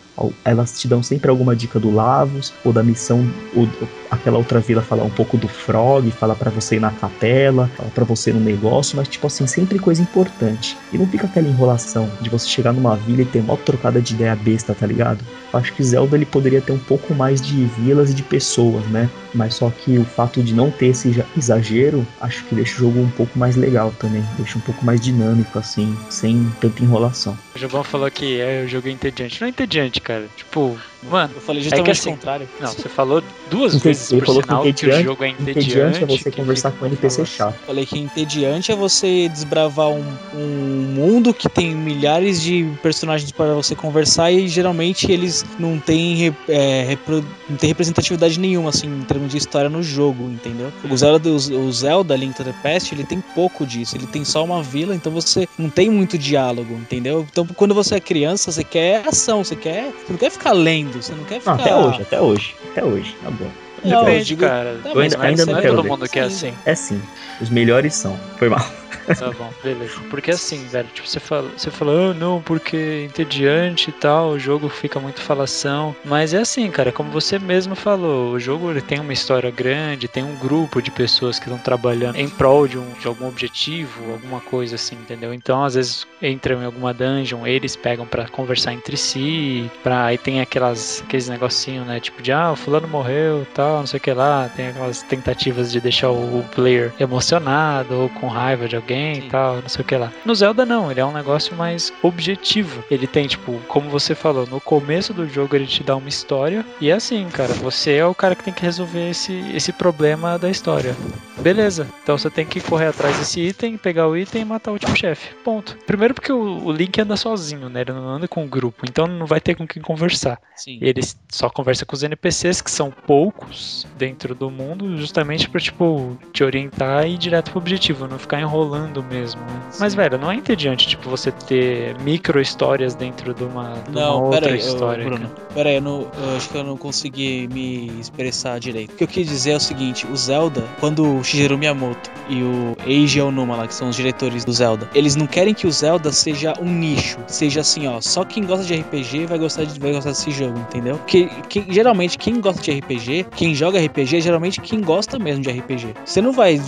Elas 0.45 0.78
te 0.78 0.87
dão 0.87 1.03
sempre 1.03 1.30
alguma 1.30 1.57
dica 1.57 1.80
do 1.80 1.91
Lavos, 1.91 2.53
ou 2.64 2.72
da 2.72 2.83
missão, 2.83 3.26
ou 3.57 3.66
aquela 4.11 4.37
outra 4.37 4.61
vila 4.61 4.83
fala 4.83 5.03
um 5.03 5.11
pouco 5.11 5.39
do 5.39 5.49
Frog, 5.49 6.11
fala 6.11 6.35
pra 6.35 6.51
você 6.51 6.76
ir 6.76 6.80
na 6.80 6.91
capela, 6.91 7.68
fala 7.76 7.91
pra 7.91 8.05
você 8.05 8.33
no 8.33 8.39
negócio, 8.39 8.97
mas 8.97 9.09
tipo 9.09 9.26
assim, 9.26 9.47
sempre 9.47 9.78
coisa 9.78 10.03
importante. 10.03 10.76
E 10.93 10.99
não 10.99 11.07
fica 11.07 11.26
aquela 11.26 11.49
enrolação 11.49 11.72
de 12.20 12.29
você 12.31 12.49
chegar 12.49 12.73
numa 12.73 12.97
vila 12.97 13.23
e 13.23 13.25
ter 13.25 13.41
uma 13.41 13.57
trocada 13.57 14.01
de 14.01 14.14
ideia 14.14 14.35
besta, 14.37 14.75
tá 14.75 14.87
ligado? 14.87 15.25
Acho 15.53 15.73
que 15.75 15.83
Zelda 15.83 16.16
ele 16.16 16.25
poderia 16.25 16.61
ter 16.62 16.73
um 16.73 16.79
pouco 16.79 17.14
mais 17.14 17.41
de 17.41 17.64
vilas 17.66 18.11
e 18.11 18.14
de 18.14 18.23
pessoas, 18.23 18.85
né? 18.87 19.09
Mas 19.35 19.55
só 19.55 19.70
que 19.70 19.99
o 19.99 20.05
fato 20.05 20.43
de 20.43 20.55
não 20.55 20.70
ter 20.70 20.87
esse 20.87 21.09
exa- 21.09 21.27
exagero, 21.37 22.07
acho 22.20 22.45
que 22.45 22.55
deixa 22.55 22.75
o 22.77 22.79
jogo 22.81 23.01
um 23.01 23.11
pouco 23.11 23.39
mais 23.39 23.55
legal 23.57 23.93
também. 23.99 24.25
Deixa 24.39 24.57
um 24.59 24.62
pouco 24.62 24.85
mais 24.85 25.01
dinâmico, 25.01 25.59
assim, 25.59 25.95
sem 26.09 26.51
tanta 26.61 26.83
enrolação. 26.83 27.37
O 27.55 27.59
Jobão 27.59 27.85
falou 27.85 28.11
que 28.11 28.41
é 28.41 28.62
o 28.64 28.68
jogo 28.68 28.89
entediante. 28.89 29.41
Não 29.41 29.47
é 29.47 29.51
entediante, 29.51 30.01
cara. 30.01 30.29
Tipo, 30.37 30.79
mano. 31.03 31.32
Eu 31.34 31.40
falei 31.40 31.62
justamente 31.62 31.90
assim, 31.90 32.11
o 32.11 32.12
contrário. 32.12 32.48
Não, 32.61 32.68
você 32.68 32.88
falou 32.88 33.22
duas 33.50 33.74
vezes 33.76 34.11
ele 34.12 34.20
por 34.20 34.26
falou 34.26 34.42
que 34.42 34.48
sinal 34.48 34.62
que 34.62 34.68
o 34.68 34.70
entediante- 34.70 35.05
jogo 35.05 35.24
é 35.24 35.28
entediante. 35.28 35.59
Entediante 35.61 36.03
é 36.03 36.07
você 36.07 36.30
que 36.30 36.36
conversar 36.36 36.70
com 36.72 36.84
um 36.84 36.88
NPC 36.88 37.26
chato. 37.26 37.55
Falei 37.66 37.86
que 37.86 37.98
entediante 37.98 38.72
é 38.72 38.76
você 38.76 39.28
desbravar 39.28 39.88
um, 39.90 40.05
um 40.34 40.92
mundo 40.94 41.32
que 41.34 41.48
tem 41.48 41.74
milhares 41.74 42.40
de 42.42 42.64
personagens 42.82 43.30
para 43.32 43.55
você 43.55 43.74
conversar 43.74 44.30
e 44.32 44.46
geralmente 44.48 45.11
eles 45.11 45.44
não 45.59 45.78
têm, 45.78 46.34
é, 46.48 46.84
repro- 46.84 47.24
não 47.48 47.57
tem 47.57 47.68
representatividade 47.68 48.38
nenhuma, 48.38 48.70
assim, 48.70 48.86
em 48.86 49.03
termos 49.03 49.30
de 49.30 49.38
história 49.38 49.68
no 49.68 49.82
jogo, 49.82 50.24
entendeu? 50.30 50.72
O 50.88 50.96
Zelda, 50.96 51.28
o, 51.28 51.34
o 51.36 51.72
Zelda 51.72 52.14
Link 52.16 52.34
to 52.34 52.44
the 52.44 52.55
Past, 52.62 52.94
ele 52.94 53.05
tem 53.05 53.20
pouco 53.34 53.66
disso, 53.66 53.96
ele 53.96 54.07
tem 54.07 54.24
só 54.24 54.44
uma 54.44 54.62
vila, 54.62 54.94
então 54.94 55.12
você 55.12 55.48
não 55.59 55.68
tem 55.70 55.90
muito 55.90 56.16
diálogo, 56.16 56.74
entendeu? 56.74 57.26
Então 57.30 57.46
quando 57.46 57.74
você 57.74 57.96
é 57.96 58.00
criança, 58.00 58.50
você 58.53 58.64
quer 58.64 59.07
ação, 59.07 59.44
você 59.44 59.57
quer. 59.57 59.90
Você 60.07 60.12
não 60.12 60.18
quer 60.18 60.30
ficar 60.30 60.53
lendo, 60.53 60.91
você 61.01 61.12
não 61.14 61.24
quer 61.24 61.34
Não, 61.34 61.40
ficar. 61.40 61.55
até 61.55 61.74
hoje, 61.76 62.03
até 62.03 62.20
hoje, 62.20 62.57
até 62.70 62.84
hoje, 62.84 63.16
tá 63.22 63.30
bom. 63.30 63.51
Não, 63.84 64.05
Depende, 64.05 64.36
cara. 64.36 64.78
Tá, 64.82 64.88
ainda- 65.01 65.20
ainda 65.22 65.47
não 65.47 65.53
Não 65.55 65.59
é 65.59 65.62
quero 65.62 65.76
todo 65.76 65.84
mundo 65.88 66.09
que 66.09 66.18
é 66.18 66.28
Sim. 66.28 66.49
assim. 66.51 66.55
É 66.64 66.74
sim, 66.74 67.03
os 67.40 67.51
melhores 67.51 67.95
são. 67.95 68.16
Foi 68.38 68.49
mal. 68.49 68.64
Tá 69.07 69.30
bom, 69.32 69.50
beleza. 69.62 70.00
Porque 70.11 70.30
assim, 70.30 70.64
velho, 70.66 70.88
tipo, 70.92 71.09
você 71.09 71.20
fala, 71.20 71.50
você 71.57 71.70
fala, 71.70 72.11
ah, 72.11 72.14
não, 72.14 72.40
porque 72.42 72.76
é 72.76 73.05
entediante 73.05 73.90
e 73.90 73.92
tal, 73.92 74.30
o 74.30 74.38
jogo 74.38 74.68
fica 74.68 75.00
muito 75.00 75.20
falação. 75.20 75.94
Mas 76.05 76.34
é 76.34 76.38
assim, 76.38 76.70
cara, 76.70 76.92
como 76.92 77.11
você 77.11 77.38
mesmo 77.38 77.74
falou, 77.74 78.32
o 78.32 78.40
jogo 78.40 78.70
ele 78.70 78.80
tem 78.80 79.00
uma 79.00 79.12
história 79.12 79.50
grande, 79.50 80.09
tem 80.09 80.22
um 80.22 80.36
grupo 80.36 80.80
de 80.80 80.90
pessoas 80.90 81.38
que 81.38 81.46
estão 81.46 81.59
trabalhando 81.59 82.16
em 82.16 82.28
prol 82.28 82.66
de, 82.66 82.78
um, 82.78 82.92
de 83.00 83.07
algum 83.07 83.28
objetivo, 83.28 84.12
alguma 84.12 84.40
coisa 84.40 84.76
assim, 84.76 84.96
entendeu? 84.96 85.32
Então, 85.34 85.64
às 85.64 85.74
vezes, 85.74 86.07
entram 86.20 86.62
em 86.62 86.64
alguma 86.64 86.94
dungeon, 86.94 87.46
eles 87.46 87.76
pegam 87.76 88.07
pra 88.07 88.28
conversar 88.28 88.72
entre 88.72 88.96
si, 88.96 89.70
pra, 89.82 90.07
aí 90.07 90.18
tem 90.18 90.40
aquelas, 90.40 91.03
aqueles 91.05 91.28
negocinhos, 91.28 91.86
né? 91.86 92.00
Tipo 92.00 92.22
de, 92.22 92.32
ah, 92.32 92.53
o 92.53 92.57
fulano 92.57 92.88
morreu 92.88 93.46
tal, 93.55 93.78
não 93.78 93.86
sei 93.86 93.98
o 93.98 94.00
que 94.00 94.12
lá, 94.12 94.48
tem 94.55 94.68
aquelas 94.68 95.03
tentativas 95.03 95.72
de 95.72 95.80
deixar 95.80 96.11
o 96.11 96.44
player 96.55 96.92
emocionado 96.98 97.94
ou 97.94 98.09
com 98.09 98.28
raiva 98.28 98.68
de 98.68 98.76
alguém 98.93 99.14
Sim. 99.14 99.26
e 99.26 99.30
tal, 99.30 99.57
não 99.57 99.68
sei 99.68 99.82
o 99.82 99.84
que 99.84 99.97
lá. 99.97 100.12
No 100.24 100.34
Zelda 100.34 100.66
não, 100.66 100.90
ele 100.90 101.01
é 101.01 101.05
um 101.05 101.12
negócio 101.12 101.57
mais 101.57 101.93
objetivo. 102.03 102.84
Ele 102.90 103.07
tem, 103.07 103.26
tipo, 103.26 103.59
como 103.66 103.88
você 103.88 104.14
falou, 104.14 104.47
no 104.47 104.61
começo 104.61 105.14
do 105.14 105.26
jogo 105.26 105.57
ele 105.57 105.66
te 105.66 105.82
dá 105.82 105.97
uma 105.97 106.09
história 106.09 106.64
e 106.80 106.90
é 106.90 106.93
assim, 106.93 107.28
cara, 107.30 107.53
você 107.55 107.95
é 107.95 108.07
o 108.07 108.14
cara 108.14 108.34
que 108.34 108.45
tem 108.45 108.53
que 108.53 108.62
resolver 108.62 109.11
esse, 109.11 109.32
esse 109.55 109.72
problema 109.72 110.38
da 110.38 110.51
história. 110.51 110.95
Beleza, 111.40 111.88
então 112.03 112.16
você 112.16 112.30
tem 112.30 112.47
que 112.47 112.61
correr 112.61 112.86
atrás 112.86 113.18
desse 113.18 113.40
item, 113.40 113.76
pegar 113.76 114.07
o 114.07 114.16
item 114.16 114.43
e 114.43 114.45
matar 114.45 114.70
o 114.70 114.74
último 114.74 114.97
chefe. 114.97 115.34
Ponto. 115.43 115.76
Primeiro 115.86 116.14
porque 116.14 116.32
o, 116.32 116.64
o 116.64 116.72
Link 116.72 117.01
anda 117.01 117.16
sozinho, 117.16 117.68
né? 117.68 117.80
Ele 117.80 117.93
não 117.93 118.09
anda 118.09 118.28
com 118.28 118.45
o 118.45 118.49
grupo, 118.49 118.84
então 118.88 119.07
não 119.07 119.26
vai 119.26 119.40
ter 119.40 119.55
com 119.55 119.66
quem 119.66 119.82
conversar. 119.82 120.38
Sim. 120.55 120.78
Ele 120.80 121.01
só 121.28 121.49
conversa 121.49 121.84
com 121.84 121.95
os 121.95 122.03
NPCs, 122.03 122.61
que 122.61 122.70
são 122.70 122.90
poucos 122.90 123.86
dentro 123.97 124.34
do 124.34 124.51
mundo, 124.51 124.97
justamente 124.97 125.49
pra, 125.49 125.61
tipo, 125.61 126.16
te 126.32 126.45
orientar 126.45 127.07
e 127.07 127.14
ir 127.14 127.18
direto 127.18 127.51
pro 127.51 127.59
objetivo, 127.59 128.07
não 128.07 128.18
ficar 128.18 128.40
enrolando 128.40 128.82
mesmo, 129.11 129.41
né? 129.43 129.61
Mas, 129.78 129.95
velho, 129.95 130.18
não 130.18 130.30
é 130.30 130.35
entediante, 130.35 130.87
tipo, 130.89 131.09
você 131.11 131.30
ter 131.33 131.97
micro 132.01 132.41
histórias 132.41 132.95
dentro 132.95 133.33
de 133.35 133.45
uma, 133.45 133.72
de 133.89 133.91
uma 133.91 134.01
Não, 134.01 134.22
outra 134.24 134.41
pera 134.43 134.53
aí, 134.55 134.59
história. 134.59 135.05
Bruno. 135.05 135.30
Pera 135.55 135.68
aí, 135.68 135.76
eu, 135.76 135.83
não- 135.83 136.01
eu 136.03 136.37
acho 136.37 136.49
que 136.49 136.57
eu 136.57 136.64
não 136.64 136.76
consegui 136.76 137.49
me 137.53 137.93
expressar 138.01 138.59
direito. 138.59 138.93
O 138.93 138.97
que 138.97 139.05
eu 139.05 139.09
quis 139.09 139.26
dizer 139.28 139.53
é 139.53 139.57
o 139.57 139.61
seguinte: 139.61 140.07
o 140.07 140.16
Zelda, 140.16 140.64
quando 140.80 141.18
o 141.18 141.22
Shigeru 141.24 141.57
Miyamoto 141.59 142.11
e 142.28 142.43
o 142.43 142.76
Eiji 142.87 143.20
Onuma 143.20 143.57
lá, 143.57 143.66
que 143.66 143.74
são 143.74 143.89
os 143.89 143.97
diretores 143.97 144.45
do 144.45 144.53
Zelda, 144.53 144.89
eles 144.95 145.16
não 145.16 145.26
querem 145.26 145.55
que 145.55 145.66
o 145.66 145.72
Zelda 145.72 146.11
seja 146.12 146.55
um 146.61 146.66
nicho, 146.72 147.18
seja 147.26 147.61
assim, 147.61 147.87
ó, 147.87 148.01
só 148.01 148.24
quem 148.24 148.45
gosta 148.45 148.64
de 148.64 148.74
RPG 148.74 149.26
vai 149.26 149.39
gostar, 149.39 149.64
de, 149.64 149.78
vai 149.78 149.93
gostar 149.93 150.11
desse 150.11 150.30
jogo, 150.30 150.59
entendeu? 150.59 150.97
Porque 150.99 151.28
quem- 151.49 151.66
geralmente 151.68 152.16
quem 152.18 152.41
gosta 152.41 152.61
de 152.62 152.70
RPG, 152.72 153.26
quem 153.37 153.55
joga 153.55 153.78
RPG, 153.78 154.16
é 154.16 154.20
geralmente 154.20 154.61
quem 154.61 154.80
gosta 154.80 155.18
mesmo 155.18 155.43
de 155.43 155.51
RPG. 155.51 155.95
Você 156.05 156.20
não 156.20 156.33
vai 156.33 156.61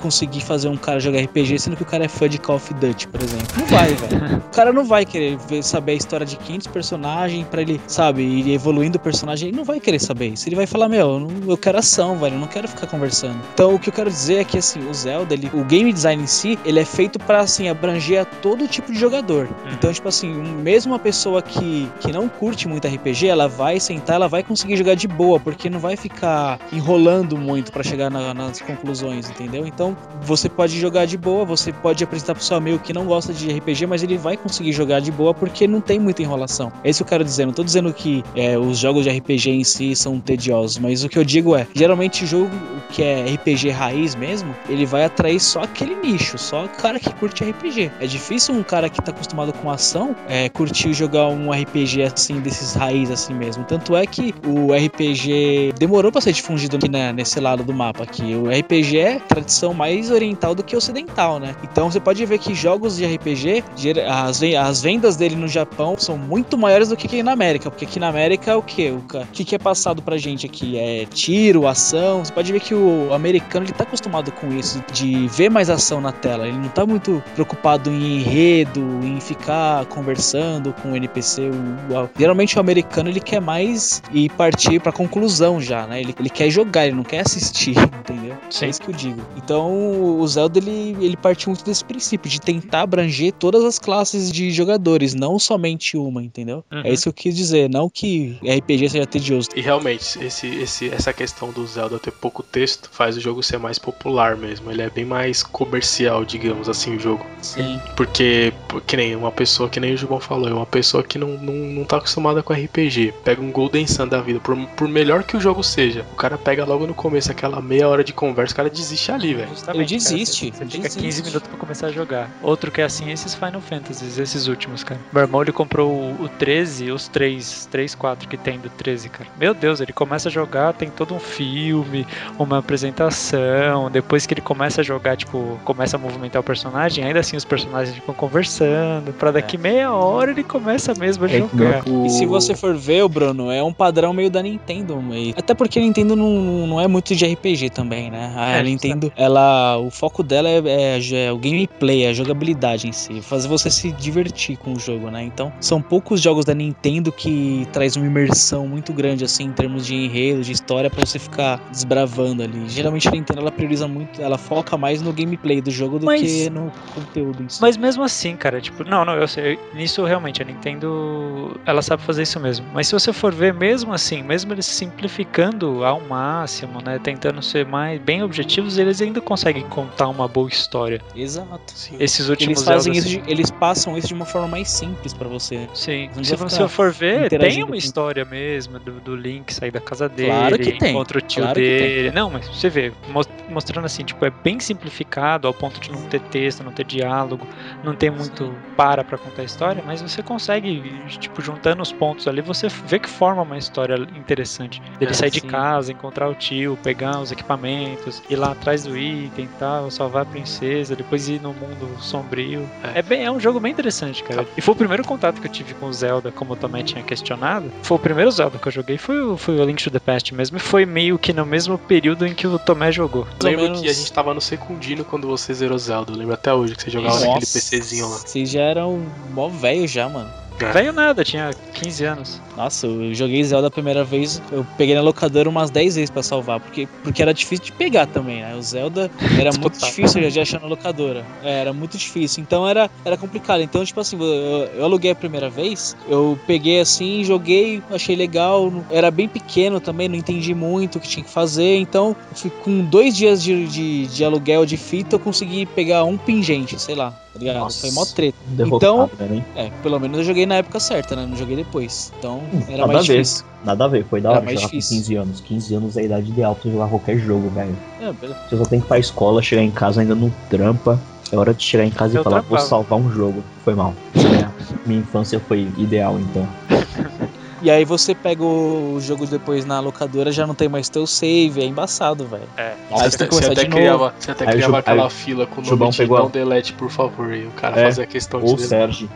conseguir 0.00 0.40
fazer 0.40 0.68
um 0.68 0.76
cara 0.76 0.98
jogar 1.00 1.20
RPG 1.20 1.51
sendo 1.58 1.76
que 1.76 1.82
o 1.82 1.86
cara 1.86 2.04
é 2.04 2.08
fã 2.08 2.28
de 2.28 2.38
Call 2.38 2.56
of 2.56 2.74
Duty, 2.74 3.08
por 3.08 3.22
exemplo. 3.22 3.46
Não 3.58 3.66
vai, 3.66 3.94
velho. 3.94 4.42
O 4.52 4.54
cara 4.54 4.70
não 4.72 4.84
vai 4.84 5.04
querer 5.06 5.38
ver- 5.48 5.62
saber 5.62 5.92
a 5.92 5.94
história 5.94 6.26
de 6.26 6.36
500 6.36 6.66
personagens 6.66 7.46
pra 7.48 7.62
ele, 7.62 7.80
sabe, 7.86 8.22
ir 8.22 8.52
evoluindo 8.52 8.98
o 8.98 9.00
personagem. 9.00 9.48
Ele 9.48 9.56
não 9.56 9.64
vai 9.64 9.80
querer 9.80 9.98
saber 9.98 10.28
isso. 10.28 10.46
Ele 10.48 10.56
vai 10.56 10.66
falar, 10.66 10.88
meu, 10.90 11.26
eu, 11.48 11.56
quero 11.56 11.78
ação, 11.78 12.16
velho, 12.18 12.34
eu 12.36 12.38
não 12.40 12.46
quero 12.46 12.68
ficar 12.68 12.86
conversando. 12.86 13.38
Então, 13.54 13.74
o 13.74 13.78
que 13.78 13.88
eu 13.88 13.92
quero 13.92 14.10
dizer 14.10 14.34
é 14.40 14.44
que, 14.44 14.58
assim, 14.58 14.86
o 14.88 14.92
Zelda, 14.92 15.32
ele, 15.32 15.50
o 15.54 15.64
game 15.64 15.90
design 15.92 16.22
em 16.22 16.26
si, 16.26 16.58
ele 16.66 16.78
é 16.80 16.84
feito 16.84 17.18
pra, 17.18 17.40
assim, 17.40 17.68
abranger 17.70 18.20
a 18.20 18.24
todo 18.26 18.68
tipo 18.68 18.92
de 18.92 18.98
jogador. 18.98 19.48
Então, 19.72 19.90
tipo 19.92 20.06
assim, 20.08 20.30
mesmo 20.30 20.92
uma 20.92 20.98
pessoa 20.98 21.40
que, 21.40 21.88
que 22.00 22.12
não 22.12 22.28
curte 22.28 22.68
muito 22.68 22.86
RPG, 22.86 23.26
ela 23.28 23.48
vai 23.48 23.80
sentar, 23.80 24.16
ela 24.16 24.28
vai 24.28 24.42
conseguir 24.42 24.76
jogar 24.76 24.94
de 24.94 25.08
boa, 25.08 25.40
porque 25.40 25.70
não 25.70 25.78
vai 25.80 25.96
ficar 25.96 26.58
enrolando 26.70 27.38
muito 27.38 27.72
pra 27.72 27.82
chegar 27.82 28.10
na- 28.10 28.34
nas 28.34 28.60
conclusões, 28.60 29.30
entendeu? 29.30 29.66
Então, 29.66 29.96
você 30.22 30.48
pode 30.48 30.78
jogar 30.78 31.06
de 31.06 31.16
boa, 31.16 31.41
você 31.44 31.72
pode 31.72 32.02
apresentar 32.02 32.34
pro 32.34 32.42
seu 32.42 32.56
amigo 32.56 32.78
que 32.78 32.92
não 32.92 33.06
gosta 33.06 33.32
de 33.32 33.50
RPG, 33.50 33.86
mas 33.86 34.02
ele 34.02 34.18
vai 34.18 34.36
conseguir 34.36 34.72
jogar 34.72 35.00
de 35.00 35.10
boa 35.10 35.34
porque 35.34 35.66
não 35.66 35.80
tem 35.80 35.98
muita 35.98 36.22
enrolação. 36.22 36.72
É 36.84 36.90
isso 36.90 36.98
que 36.98 37.08
eu 37.08 37.08
quero 37.08 37.24
dizer. 37.24 37.46
Não 37.46 37.52
tô 37.52 37.64
dizendo 37.64 37.92
que 37.92 38.24
é, 38.34 38.58
os 38.58 38.78
jogos 38.78 39.04
de 39.04 39.10
RPG 39.10 39.50
em 39.50 39.64
si 39.64 39.94
são 39.94 40.20
tediosos, 40.20 40.78
mas 40.78 41.04
o 41.04 41.08
que 41.08 41.18
eu 41.18 41.24
digo 41.24 41.56
é, 41.56 41.66
geralmente 41.74 42.24
o 42.24 42.26
jogo 42.26 42.50
que 42.90 43.02
é 43.02 43.24
RPG 43.34 43.70
raiz 43.70 44.14
mesmo, 44.14 44.54
ele 44.68 44.84
vai 44.84 45.04
atrair 45.04 45.40
só 45.40 45.62
aquele 45.62 45.94
nicho, 45.94 46.36
só 46.38 46.64
o 46.64 46.68
cara 46.68 46.98
que 46.98 47.12
curte 47.14 47.44
RPG. 47.44 47.90
É 48.00 48.06
difícil 48.06 48.54
um 48.54 48.62
cara 48.62 48.88
que 48.88 49.00
tá 49.00 49.10
acostumado 49.12 49.52
com 49.52 49.70
ação 49.70 50.14
é, 50.28 50.48
curtir 50.48 50.92
jogar 50.92 51.28
um 51.28 51.50
RPG 51.50 52.02
assim, 52.02 52.40
desses 52.40 52.74
raiz 52.74 53.10
assim 53.10 53.34
mesmo. 53.34 53.64
Tanto 53.64 53.96
é 53.96 54.06
que 54.06 54.34
o 54.46 54.72
RPG 54.72 55.74
demorou 55.78 56.12
pra 56.12 56.20
ser 56.20 56.32
difundido 56.32 56.76
aqui 56.76 56.88
né, 56.88 57.12
nesse 57.12 57.40
lado 57.40 57.62
do 57.64 57.72
mapa 57.72 58.04
aqui. 58.04 58.34
O 58.34 58.48
RPG 58.48 58.98
é 58.98 59.18
tradição 59.18 59.74
mais 59.74 60.10
oriental 60.10 60.54
do 60.54 60.62
que 60.62 60.76
ocidental, 60.76 61.31
né? 61.38 61.54
Então 61.62 61.90
você 61.90 62.00
pode 62.00 62.24
ver 62.26 62.38
que 62.38 62.54
jogos 62.54 62.96
de 62.96 63.04
RPG, 63.04 63.64
as, 64.08 64.40
ven- 64.40 64.56
as 64.56 64.82
vendas 64.82 65.16
dele 65.16 65.36
no 65.36 65.48
Japão 65.48 65.94
são 65.98 66.16
muito 66.16 66.56
maiores 66.58 66.88
do 66.88 66.96
que 66.96 67.06
aqui 67.06 67.22
na 67.22 67.32
América. 67.32 67.70
Porque 67.70 67.84
aqui 67.84 67.98
na 68.00 68.08
América 68.08 68.50
é 68.52 68.56
o 68.56 68.62
quê? 68.62 68.90
O 68.92 69.02
que, 69.32 69.44
que 69.44 69.54
é 69.54 69.58
passado 69.58 70.02
pra 70.02 70.16
gente 70.16 70.46
aqui? 70.46 70.78
É 70.78 71.06
tiro, 71.06 71.66
ação. 71.66 72.24
Você 72.24 72.32
pode 72.32 72.50
ver 72.52 72.60
que 72.60 72.74
o 72.74 73.12
americano 73.12 73.64
ele 73.66 73.72
tá 73.72 73.84
acostumado 73.84 74.30
com 74.32 74.48
isso, 74.52 74.82
de 74.92 75.26
ver 75.28 75.50
mais 75.50 75.68
ação 75.70 76.00
na 76.00 76.12
tela. 76.12 76.46
Ele 76.46 76.58
não 76.58 76.68
tá 76.68 76.86
muito 76.86 77.22
preocupado 77.34 77.90
em 77.90 78.18
enredo, 78.20 78.80
em 79.02 79.20
ficar 79.20 79.84
conversando 79.86 80.72
com 80.82 80.92
o 80.92 80.96
NPC. 80.96 81.42
O- 81.50 82.08
geralmente 82.18 82.56
o 82.56 82.60
americano 82.60 83.08
ele 83.08 83.20
quer 83.20 83.40
mais 83.40 84.02
ir 84.12 84.30
partir 84.32 84.80
pra 84.80 84.92
conclusão 84.92 85.60
já, 85.60 85.86
né? 85.86 86.00
Ele, 86.00 86.14
ele 86.18 86.30
quer 86.30 86.50
jogar, 86.50 86.86
ele 86.86 86.96
não 86.96 87.04
quer 87.04 87.20
assistir, 87.20 87.74
entendeu? 88.00 88.34
Sim. 88.50 88.66
É 88.66 88.68
isso 88.68 88.80
que 88.80 88.90
eu 88.90 88.94
digo. 88.94 89.20
Então 89.36 89.72
o 90.18 90.26
Zelda 90.26 90.58
ele, 90.58 90.96
ele 91.00 91.16
parte 91.22 91.48
muito 91.48 91.64
desse 91.64 91.84
princípio, 91.84 92.30
de 92.30 92.40
tentar 92.40 92.82
abranger 92.82 93.32
todas 93.32 93.64
as 93.64 93.78
classes 93.78 94.30
de 94.30 94.50
jogadores, 94.50 95.14
não 95.14 95.38
somente 95.38 95.96
uma, 95.96 96.22
entendeu? 96.22 96.64
Uhum. 96.70 96.82
É 96.84 96.92
isso 96.92 97.04
que 97.04 97.08
eu 97.08 97.12
quis 97.12 97.36
dizer, 97.36 97.70
não 97.70 97.88
que 97.88 98.36
RPG 98.44 98.90
seja 98.90 99.06
tedioso. 99.06 99.48
E 99.54 99.60
realmente, 99.60 100.18
esse, 100.22 100.46
esse, 100.48 100.88
essa 100.90 101.12
questão 101.12 101.50
do 101.52 101.66
Zelda 101.66 101.98
ter 101.98 102.10
pouco 102.10 102.42
texto 102.42 102.90
faz 102.92 103.16
o 103.16 103.20
jogo 103.20 103.42
ser 103.42 103.58
mais 103.58 103.78
popular 103.78 104.36
mesmo. 104.36 104.70
Ele 104.70 104.82
é 104.82 104.90
bem 104.90 105.04
mais 105.04 105.42
comercial, 105.42 106.24
digamos 106.24 106.68
assim, 106.68 106.96
o 106.96 107.00
jogo. 107.00 107.24
Sim. 107.40 107.80
Porque, 107.96 108.52
por- 108.68 108.80
que 108.82 108.96
nem 108.96 109.14
uma 109.14 109.30
pessoa, 109.30 109.68
que 109.68 109.78
nem 109.80 109.94
o 109.94 109.96
Gilbão 109.96 110.20
falou, 110.20 110.48
é 110.48 110.52
uma 110.52 110.66
pessoa 110.66 111.02
que 111.02 111.18
não, 111.18 111.28
não, 111.38 111.54
não 111.54 111.84
tá 111.84 111.98
acostumada 111.98 112.42
com 112.42 112.52
RPG. 112.52 113.14
Pega 113.24 113.40
um 113.40 113.52
Golden 113.52 113.86
Sun 113.86 114.08
da 114.08 114.20
vida, 114.20 114.40
por, 114.40 114.56
por 114.76 114.88
melhor 114.88 115.22
que 115.22 115.36
o 115.36 115.40
jogo 115.40 115.62
seja, 115.62 116.04
o 116.12 116.16
cara 116.16 116.36
pega 116.36 116.64
logo 116.64 116.86
no 116.86 116.94
começo 116.94 117.30
aquela 117.30 117.60
meia 117.60 117.88
hora 117.88 118.02
de 118.02 118.12
conversa, 118.12 118.52
o 118.52 118.56
cara 118.56 118.70
desiste 118.70 119.12
ali, 119.12 119.34
velho. 119.34 119.50
Ele 119.52 119.60
cara, 119.60 119.84
desiste, 119.84 120.50
você, 120.50 120.50
você 120.50 120.64
fica 120.66 120.82
desiste. 120.88 121.02
15 121.16 121.22
minutos 121.28 121.48
pra 121.48 121.58
começar 121.58 121.86
a 121.88 121.92
jogar. 121.92 122.30
Outro 122.42 122.70
que 122.70 122.80
é 122.80 122.84
assim, 122.84 123.10
esses 123.10 123.34
Final 123.34 123.60
Fantasies, 123.60 124.18
esses 124.18 124.46
últimos, 124.46 124.82
cara. 124.84 125.00
Meu 125.12 125.22
irmão, 125.22 125.42
ele 125.42 125.52
comprou 125.52 125.90
o, 125.90 126.24
o 126.24 126.28
13, 126.28 126.90
os 126.90 127.08
3, 127.08 127.66
3, 127.70 127.94
4 127.94 128.28
que 128.28 128.36
tem 128.36 128.58
do 128.58 128.68
13, 128.70 129.08
cara. 129.08 129.28
Meu 129.38 129.52
Deus, 129.54 129.80
ele 129.80 129.92
começa 129.92 130.28
a 130.28 130.32
jogar, 130.32 130.72
tem 130.72 130.90
todo 130.90 131.14
um 131.14 131.18
filme, 131.20 132.06
uma 132.38 132.58
apresentação. 132.58 133.90
Depois 133.90 134.26
que 134.26 134.34
ele 134.34 134.40
começa 134.40 134.80
a 134.80 134.84
jogar, 134.84 135.16
tipo, 135.16 135.58
começa 135.64 135.96
a 135.96 136.00
movimentar 136.00 136.40
o 136.40 136.44
personagem, 136.44 137.04
ainda 137.04 137.20
assim 137.20 137.36
os 137.36 137.44
personagens 137.44 137.94
ficam 137.96 138.14
conversando. 138.14 139.12
Pra 139.14 139.30
daqui 139.30 139.56
meia 139.58 139.92
hora 139.92 140.30
ele 140.30 140.44
começa 140.44 140.94
mesmo 140.94 141.24
a 141.24 141.28
É, 141.28 141.38
jogar. 141.38 141.84
E 142.04 142.10
se 142.10 142.26
você 142.26 142.54
for 142.54 142.74
ver, 142.76 143.02
o 143.02 143.08
Bruno, 143.08 143.50
é 143.50 143.62
um 143.62 143.72
padrão 143.72 144.12
meio 144.12 144.30
da 144.30 144.42
Nintendo. 144.42 145.00
meio- 145.00 145.34
Até 145.36 145.54
porque 145.54 145.78
a 145.78 145.82
Nintendo 145.82 146.16
não, 146.16 146.66
não 146.66 146.80
é 146.80 146.86
muito 146.86 147.14
de 147.14 147.24
RPG 147.26 147.70
também, 147.70 148.10
né? 148.10 148.32
A 148.36 148.58
É, 148.58 148.62
Nintendo, 148.62 149.12
ela, 149.16 149.76
o 149.78 149.90
foco 149.90 150.22
dela 150.22 150.48
é, 150.48 150.91
é- 150.92 151.26
é 151.26 151.32
o 151.32 151.38
gameplay, 151.38 152.04
é 152.04 152.08
a 152.10 152.12
jogabilidade 152.12 152.88
em 152.88 152.92
si, 152.92 153.20
fazer 153.22 153.48
você 153.48 153.70
se 153.70 153.92
divertir 153.92 154.56
com 154.56 154.72
o 154.72 154.78
jogo, 154.78 155.10
né? 155.10 155.22
Então, 155.22 155.52
são 155.60 155.80
poucos 155.80 156.20
jogos 156.20 156.44
da 156.44 156.54
Nintendo 156.54 157.12
que 157.12 157.66
traz 157.72 157.96
uma 157.96 158.06
imersão 158.06 158.66
muito 158.66 158.92
grande 158.92 159.24
assim 159.24 159.44
em 159.44 159.52
termos 159.52 159.86
de 159.86 159.94
enredo, 159.94 160.42
de 160.42 160.52
história 160.52 160.90
pra 160.90 161.04
você 161.04 161.18
ficar 161.18 161.60
desbravando 161.70 162.42
ali. 162.42 162.68
Geralmente 162.68 163.08
a 163.08 163.10
Nintendo 163.12 163.40
ela 163.40 163.50
prioriza 163.52 163.86
muito, 163.88 164.20
ela 164.20 164.38
foca 164.38 164.76
mais 164.76 165.00
no 165.02 165.12
gameplay 165.12 165.60
do 165.60 165.70
jogo 165.70 165.98
do 165.98 166.06
Mas- 166.06 166.20
que 166.20 166.50
no 166.50 166.72
conteúdo 166.94 167.42
em 167.42 167.48
si. 167.48 167.60
Mas 167.60 167.76
mesmo 167.76 168.02
assim, 168.02 168.36
cara, 168.36 168.60
tipo, 168.60 168.84
não, 168.84 169.04
não, 169.04 169.14
eu 169.14 169.28
sei, 169.28 169.58
nisso 169.74 170.04
realmente 170.04 170.42
a 170.42 170.44
Nintendo, 170.44 171.58
ela 171.64 171.82
sabe 171.82 172.02
fazer 172.02 172.22
isso 172.22 172.38
mesmo. 172.40 172.66
Mas 172.72 172.86
se 172.88 172.92
você 172.92 173.12
for 173.12 173.32
ver, 173.34 173.54
mesmo 173.54 173.92
assim, 173.92 174.22
mesmo 174.22 174.52
eles 174.52 174.66
simplificando 174.66 175.84
ao 175.84 176.00
máximo, 176.00 176.80
né, 176.84 176.98
tentando 177.02 177.40
ser 177.42 177.66
mais 177.66 178.00
bem 178.00 178.22
objetivos, 178.22 178.78
eles 178.78 179.00
ainda 179.00 179.20
conseguem 179.20 179.62
contar 179.68 180.08
uma 180.08 180.26
boa 180.28 180.48
história. 180.48 180.81
Exato. 181.14 181.60
Sim. 181.74 181.96
Esses 182.00 182.28
últimos 182.28 182.58
Eles 182.58 182.64
fazem 182.64 182.92
isso, 182.92 183.08
de- 183.08 183.22
eles 183.26 183.50
passam 183.50 183.96
isso 183.96 184.08
de 184.08 184.14
uma 184.14 184.24
forma 184.24 184.48
mais 184.48 184.68
simples 184.70 185.12
pra 185.12 185.28
você. 185.28 185.68
Sim, 185.74 186.08
Não 186.16 186.24
se 186.24 186.34
vai 186.36 186.48
você 186.48 186.68
for 186.68 186.90
ver, 186.92 187.28
tem 187.30 187.58
uma 187.62 187.68
com- 187.68 187.74
história 187.74 188.24
mesmo 188.24 188.78
do, 188.78 189.00
do 189.00 189.16
Link 189.16 189.52
sair 189.52 189.70
da 189.70 189.80
casa 189.80 190.08
dele, 190.08 190.28
Claro 190.30 190.58
que 190.58 190.72
tem, 190.72 190.90
encontra 190.90 191.18
o 191.18 191.20
tio 191.20 191.42
claro 191.42 191.54
que 191.60 191.60
dele. 191.60 192.10
Não, 192.12 192.30
mas 192.30 192.46
você 192.48 192.68
vê, 192.68 192.92
mos- 193.08 193.28
mostrando 193.48 193.84
assim, 193.84 194.04
tipo, 194.04 194.24
é 194.24 194.30
bem 194.30 194.58
simplificado 194.60 195.46
ao 195.46 195.54
ponto 195.54 195.78
de 195.80 195.90
não 195.92 196.02
ter 196.08 196.20
texto, 196.20 196.62
não 196.64 196.72
ter 196.72 196.84
diálogo, 196.84 197.46
não 197.82 197.94
tem 197.94 198.10
muito 198.10 198.54
para 198.76 199.04
pra 199.04 199.18
contar 199.18 199.42
a 199.42 199.44
história, 199.44 199.82
mas 199.86 200.00
você 200.02 200.22
consegue, 200.22 200.82
tipo, 201.18 201.40
juntando 201.42 201.82
os 201.82 201.92
pontos 201.92 202.26
ali, 202.26 202.40
você 202.40 202.68
vê 202.86 202.98
que 202.98 203.08
forma 203.08 203.42
uma 203.42 203.58
história 203.58 203.96
interessante. 204.14 204.82
Ele 205.00 205.10
É, 205.10 205.14
sair 205.14 205.30
de 205.30 205.40
sim. 205.40 205.46
casa, 205.46 205.92
encontrar 205.92 206.28
o 206.28 206.34
tio, 206.34 206.78
pegar 206.82 207.20
os 207.20 207.30
equipamentos, 207.32 208.22
ir 208.28 208.36
lá 208.36 208.52
atrás 208.52 208.84
do 208.84 208.96
item 208.96 209.44
e 209.44 209.48
tal, 209.58 209.90
salvar 209.90 210.22
a 210.22 210.26
princesa, 210.26 210.71
depois 210.96 211.28
ir 211.28 211.40
no 211.40 211.52
mundo 211.52 211.88
sombrio. 212.00 212.68
É. 212.94 212.98
É, 212.98 213.02
bem, 213.02 213.24
é 213.24 213.30
um 213.30 213.38
jogo 213.40 213.58
bem 213.60 213.72
interessante, 213.72 214.22
cara. 214.22 214.46
E 214.56 214.60
foi 214.60 214.72
o 214.74 214.76
primeiro 214.76 215.04
contato 215.04 215.40
que 215.40 215.46
eu 215.46 215.52
tive 215.52 215.74
com 215.74 215.86
o 215.86 215.92
Zelda, 215.92 216.30
como 216.30 216.52
eu 216.52 216.56
também 216.56 216.82
tinha 216.84 217.02
questionado. 217.02 217.70
Foi 217.82 217.96
o 217.96 218.00
primeiro 218.00 218.30
Zelda 218.30 218.58
que 218.58 218.66
eu 218.68 218.72
joguei, 218.72 218.98
foi, 218.98 219.20
o- 219.20 219.36
foi 219.36 219.58
o 219.58 219.64
Link 219.64 219.82
to 219.82 219.90
the 219.90 219.98
Past 219.98 220.34
mesmo, 220.34 220.56
e 220.56 220.60
foi 220.60 220.84
meio 220.86 221.18
que 221.18 221.32
no 221.32 221.44
mesmo 221.46 221.76
período 221.78 222.26
em 222.26 222.34
que 222.34 222.46
o 222.46 222.58
Tomé 222.58 222.90
jogou. 222.92 223.26
Eu 223.40 223.46
lembro 223.46 223.62
menos- 223.64 223.80
que 223.80 223.88
a 223.88 223.92
gente 223.92 224.12
tava 224.12 224.32
no 224.34 224.40
secundino 224.40 225.04
quando 225.04 225.26
você 225.28 225.52
zerou 225.54 225.78
Zelda. 225.78 226.12
Eu 226.12 226.16
lembro 226.16 226.34
até 226.34 226.52
hoje 226.52 226.74
que 226.74 226.82
você 226.82 226.90
jogava 226.90 227.14
Nossa, 227.14 227.26
naquele 227.26 227.46
PCzinho 227.46 228.08
lá. 228.08 228.16
Vocês 228.18 228.50
já 228.50 228.60
eram 228.62 229.00
mó 229.32 229.48
velho 229.48 229.86
já, 229.88 230.08
mano. 230.08 230.30
Veio 230.72 230.92
nada, 230.92 231.24
tinha 231.24 231.50
15 231.74 232.04
anos. 232.04 232.40
Nossa, 232.56 232.86
eu 232.86 233.14
joguei 233.14 233.42
Zelda 233.42 233.68
a 233.68 233.70
primeira 233.70 234.04
vez, 234.04 234.40
eu 234.50 234.64
peguei 234.76 234.94
na 234.94 235.00
locadora 235.00 235.48
umas 235.48 235.70
10 235.70 235.96
vezes 235.96 236.10
pra 236.10 236.22
salvar, 236.22 236.60
porque, 236.60 236.86
porque 237.02 237.22
era 237.22 237.32
difícil 237.32 237.64
de 237.66 237.72
pegar 237.72 238.06
também, 238.06 238.42
né? 238.42 238.54
O 238.54 238.62
Zelda 238.62 239.10
era 239.40 239.50
muito 239.58 239.78
difícil 239.78 240.28
de 240.28 240.40
achar 240.40 240.60
na 240.60 240.66
locadora. 240.66 241.24
É, 241.42 241.60
era 241.60 241.72
muito 241.72 241.96
difícil, 241.96 242.42
então 242.42 242.68
era, 242.68 242.90
era 243.04 243.16
complicado. 243.16 243.62
Então, 243.62 243.84
tipo 243.84 243.98
assim, 244.00 244.18
eu, 244.20 244.68
eu 244.76 244.84
aluguei 244.84 245.10
a 245.10 245.14
primeira 245.14 245.48
vez, 245.48 245.96
eu 246.08 246.38
peguei 246.46 246.80
assim, 246.80 247.24
joguei, 247.24 247.82
achei 247.90 248.14
legal, 248.14 248.72
era 248.90 249.10
bem 249.10 249.28
pequeno 249.28 249.80
também, 249.80 250.08
não 250.08 250.16
entendi 250.16 250.54
muito 250.54 250.96
o 250.96 251.00
que 251.00 251.08
tinha 251.08 251.24
que 251.24 251.30
fazer, 251.30 251.76
então 251.76 252.14
com 252.62 252.84
dois 252.84 253.16
dias 253.16 253.42
de, 253.42 253.66
de, 253.66 254.06
de 254.06 254.24
aluguel 254.24 254.66
de 254.66 254.76
fita, 254.76 255.16
eu 255.16 255.20
consegui 255.20 255.66
pegar 255.66 256.04
um 256.04 256.16
pingente, 256.16 256.78
sei 256.78 256.94
lá, 256.94 257.10
tá 257.10 257.38
ligado? 257.38 257.58
Nossa. 257.60 257.80
Foi 257.80 257.90
mó 257.92 258.04
treta. 258.04 258.38
Derrotado, 258.46 259.10
né, 259.18 259.36
hein? 259.36 259.44
É, 259.56 259.70
pelo 259.82 259.98
menos 259.98 260.18
eu 260.18 260.24
joguei 260.24 260.41
na 260.46 260.56
época 260.56 260.78
certa, 260.80 261.14
né? 261.16 261.26
Não 261.26 261.36
joguei 261.36 261.56
depois. 261.56 262.12
Então 262.18 262.42
era 262.68 262.78
Nada 262.78 262.86
mais 262.92 262.98
a 262.98 263.02
ver. 263.02 263.12
difícil. 263.22 263.44
Nada 263.64 263.84
a 263.84 263.88
ver, 263.88 264.04
foi 264.06 264.20
da 264.20 264.28
Era 264.30 264.38
hora 264.38 264.44
mais 264.46 264.58
jogar 264.60 264.70
com 264.70 264.76
difícil. 264.76 264.96
15 264.98 265.14
anos. 265.16 265.40
15 265.40 265.74
anos 265.74 265.96
é 265.96 266.00
a 266.00 266.04
idade 266.04 266.30
ideal 266.30 266.54
pra 266.54 266.70
jogar 266.70 266.88
qualquer 266.88 267.18
jogo, 267.18 267.48
velho. 267.50 267.76
É, 268.00 268.12
beleza. 268.12 268.40
Você 268.48 268.56
só 268.56 268.64
tem 268.64 268.80
que 268.80 268.86
ir 268.86 268.88
pra 268.88 268.98
escola, 268.98 269.42
chegar 269.42 269.62
em 269.62 269.70
casa 269.70 270.00
ainda 270.00 270.14
não 270.14 270.32
trampa. 270.50 270.98
É 271.30 271.36
hora 271.36 271.54
de 271.54 271.62
chegar 271.62 271.84
em 271.84 271.90
casa 271.90 272.16
Eu 272.16 272.20
e 272.20 272.24
falar, 272.24 272.40
vou 272.40 272.48
trampava. 272.58 272.68
salvar 272.68 272.98
um 272.98 273.10
jogo. 273.10 273.42
Foi 273.64 273.74
mal. 273.74 273.94
É, 274.16 274.48
Minha 274.86 275.00
infância 275.00 275.40
foi 275.40 275.68
ideal, 275.78 276.18
então. 276.20 276.46
E 277.62 277.70
aí 277.70 277.84
você 277.84 278.12
pega 278.14 278.42
o 278.42 278.98
jogo 279.00 279.24
depois 279.24 279.64
na 279.64 279.78
locadora, 279.78 280.32
já 280.32 280.44
não 280.46 280.54
tem 280.54 280.68
mais 280.68 280.88
teu 280.88 281.06
save, 281.06 281.60
é 281.60 281.64
embaçado, 281.64 282.24
velho. 282.26 282.42
É. 282.56 282.72
Aí 282.90 283.10
você 283.10 283.18
tem 283.18 283.28
que 283.28 283.34
Você 283.36 283.46
até 283.46 283.54
de 283.54 283.68
novo. 283.68 283.76
criava, 283.80 284.14
você 284.18 284.30
até 284.32 284.44
Aí 284.48 284.52
criava 284.54 284.72
Ju- 284.72 284.78
aquela 284.78 285.04
aí 285.04 285.10
fila 285.10 285.46
com 285.46 285.60
o 285.60 285.64
nome 285.64 285.90
de 285.92 285.96
pegou 285.98 286.16
a- 286.16 286.20
não 286.22 286.28
delete, 286.28 286.72
por 286.72 286.90
favor, 286.90 287.32
e 287.32 287.46
o 287.46 287.50
cara 287.52 287.80
É, 287.80 287.84
fazia 287.84 288.06
questão 288.06 288.40
de 288.40 288.46
Ou. 288.50 288.58
Sérgio. 288.58 289.08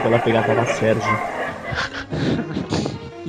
Que 0.00 0.06
ela 0.06 0.18
pegar 0.20 0.42
pela 0.44 0.64
Sérgio. 0.66 1.18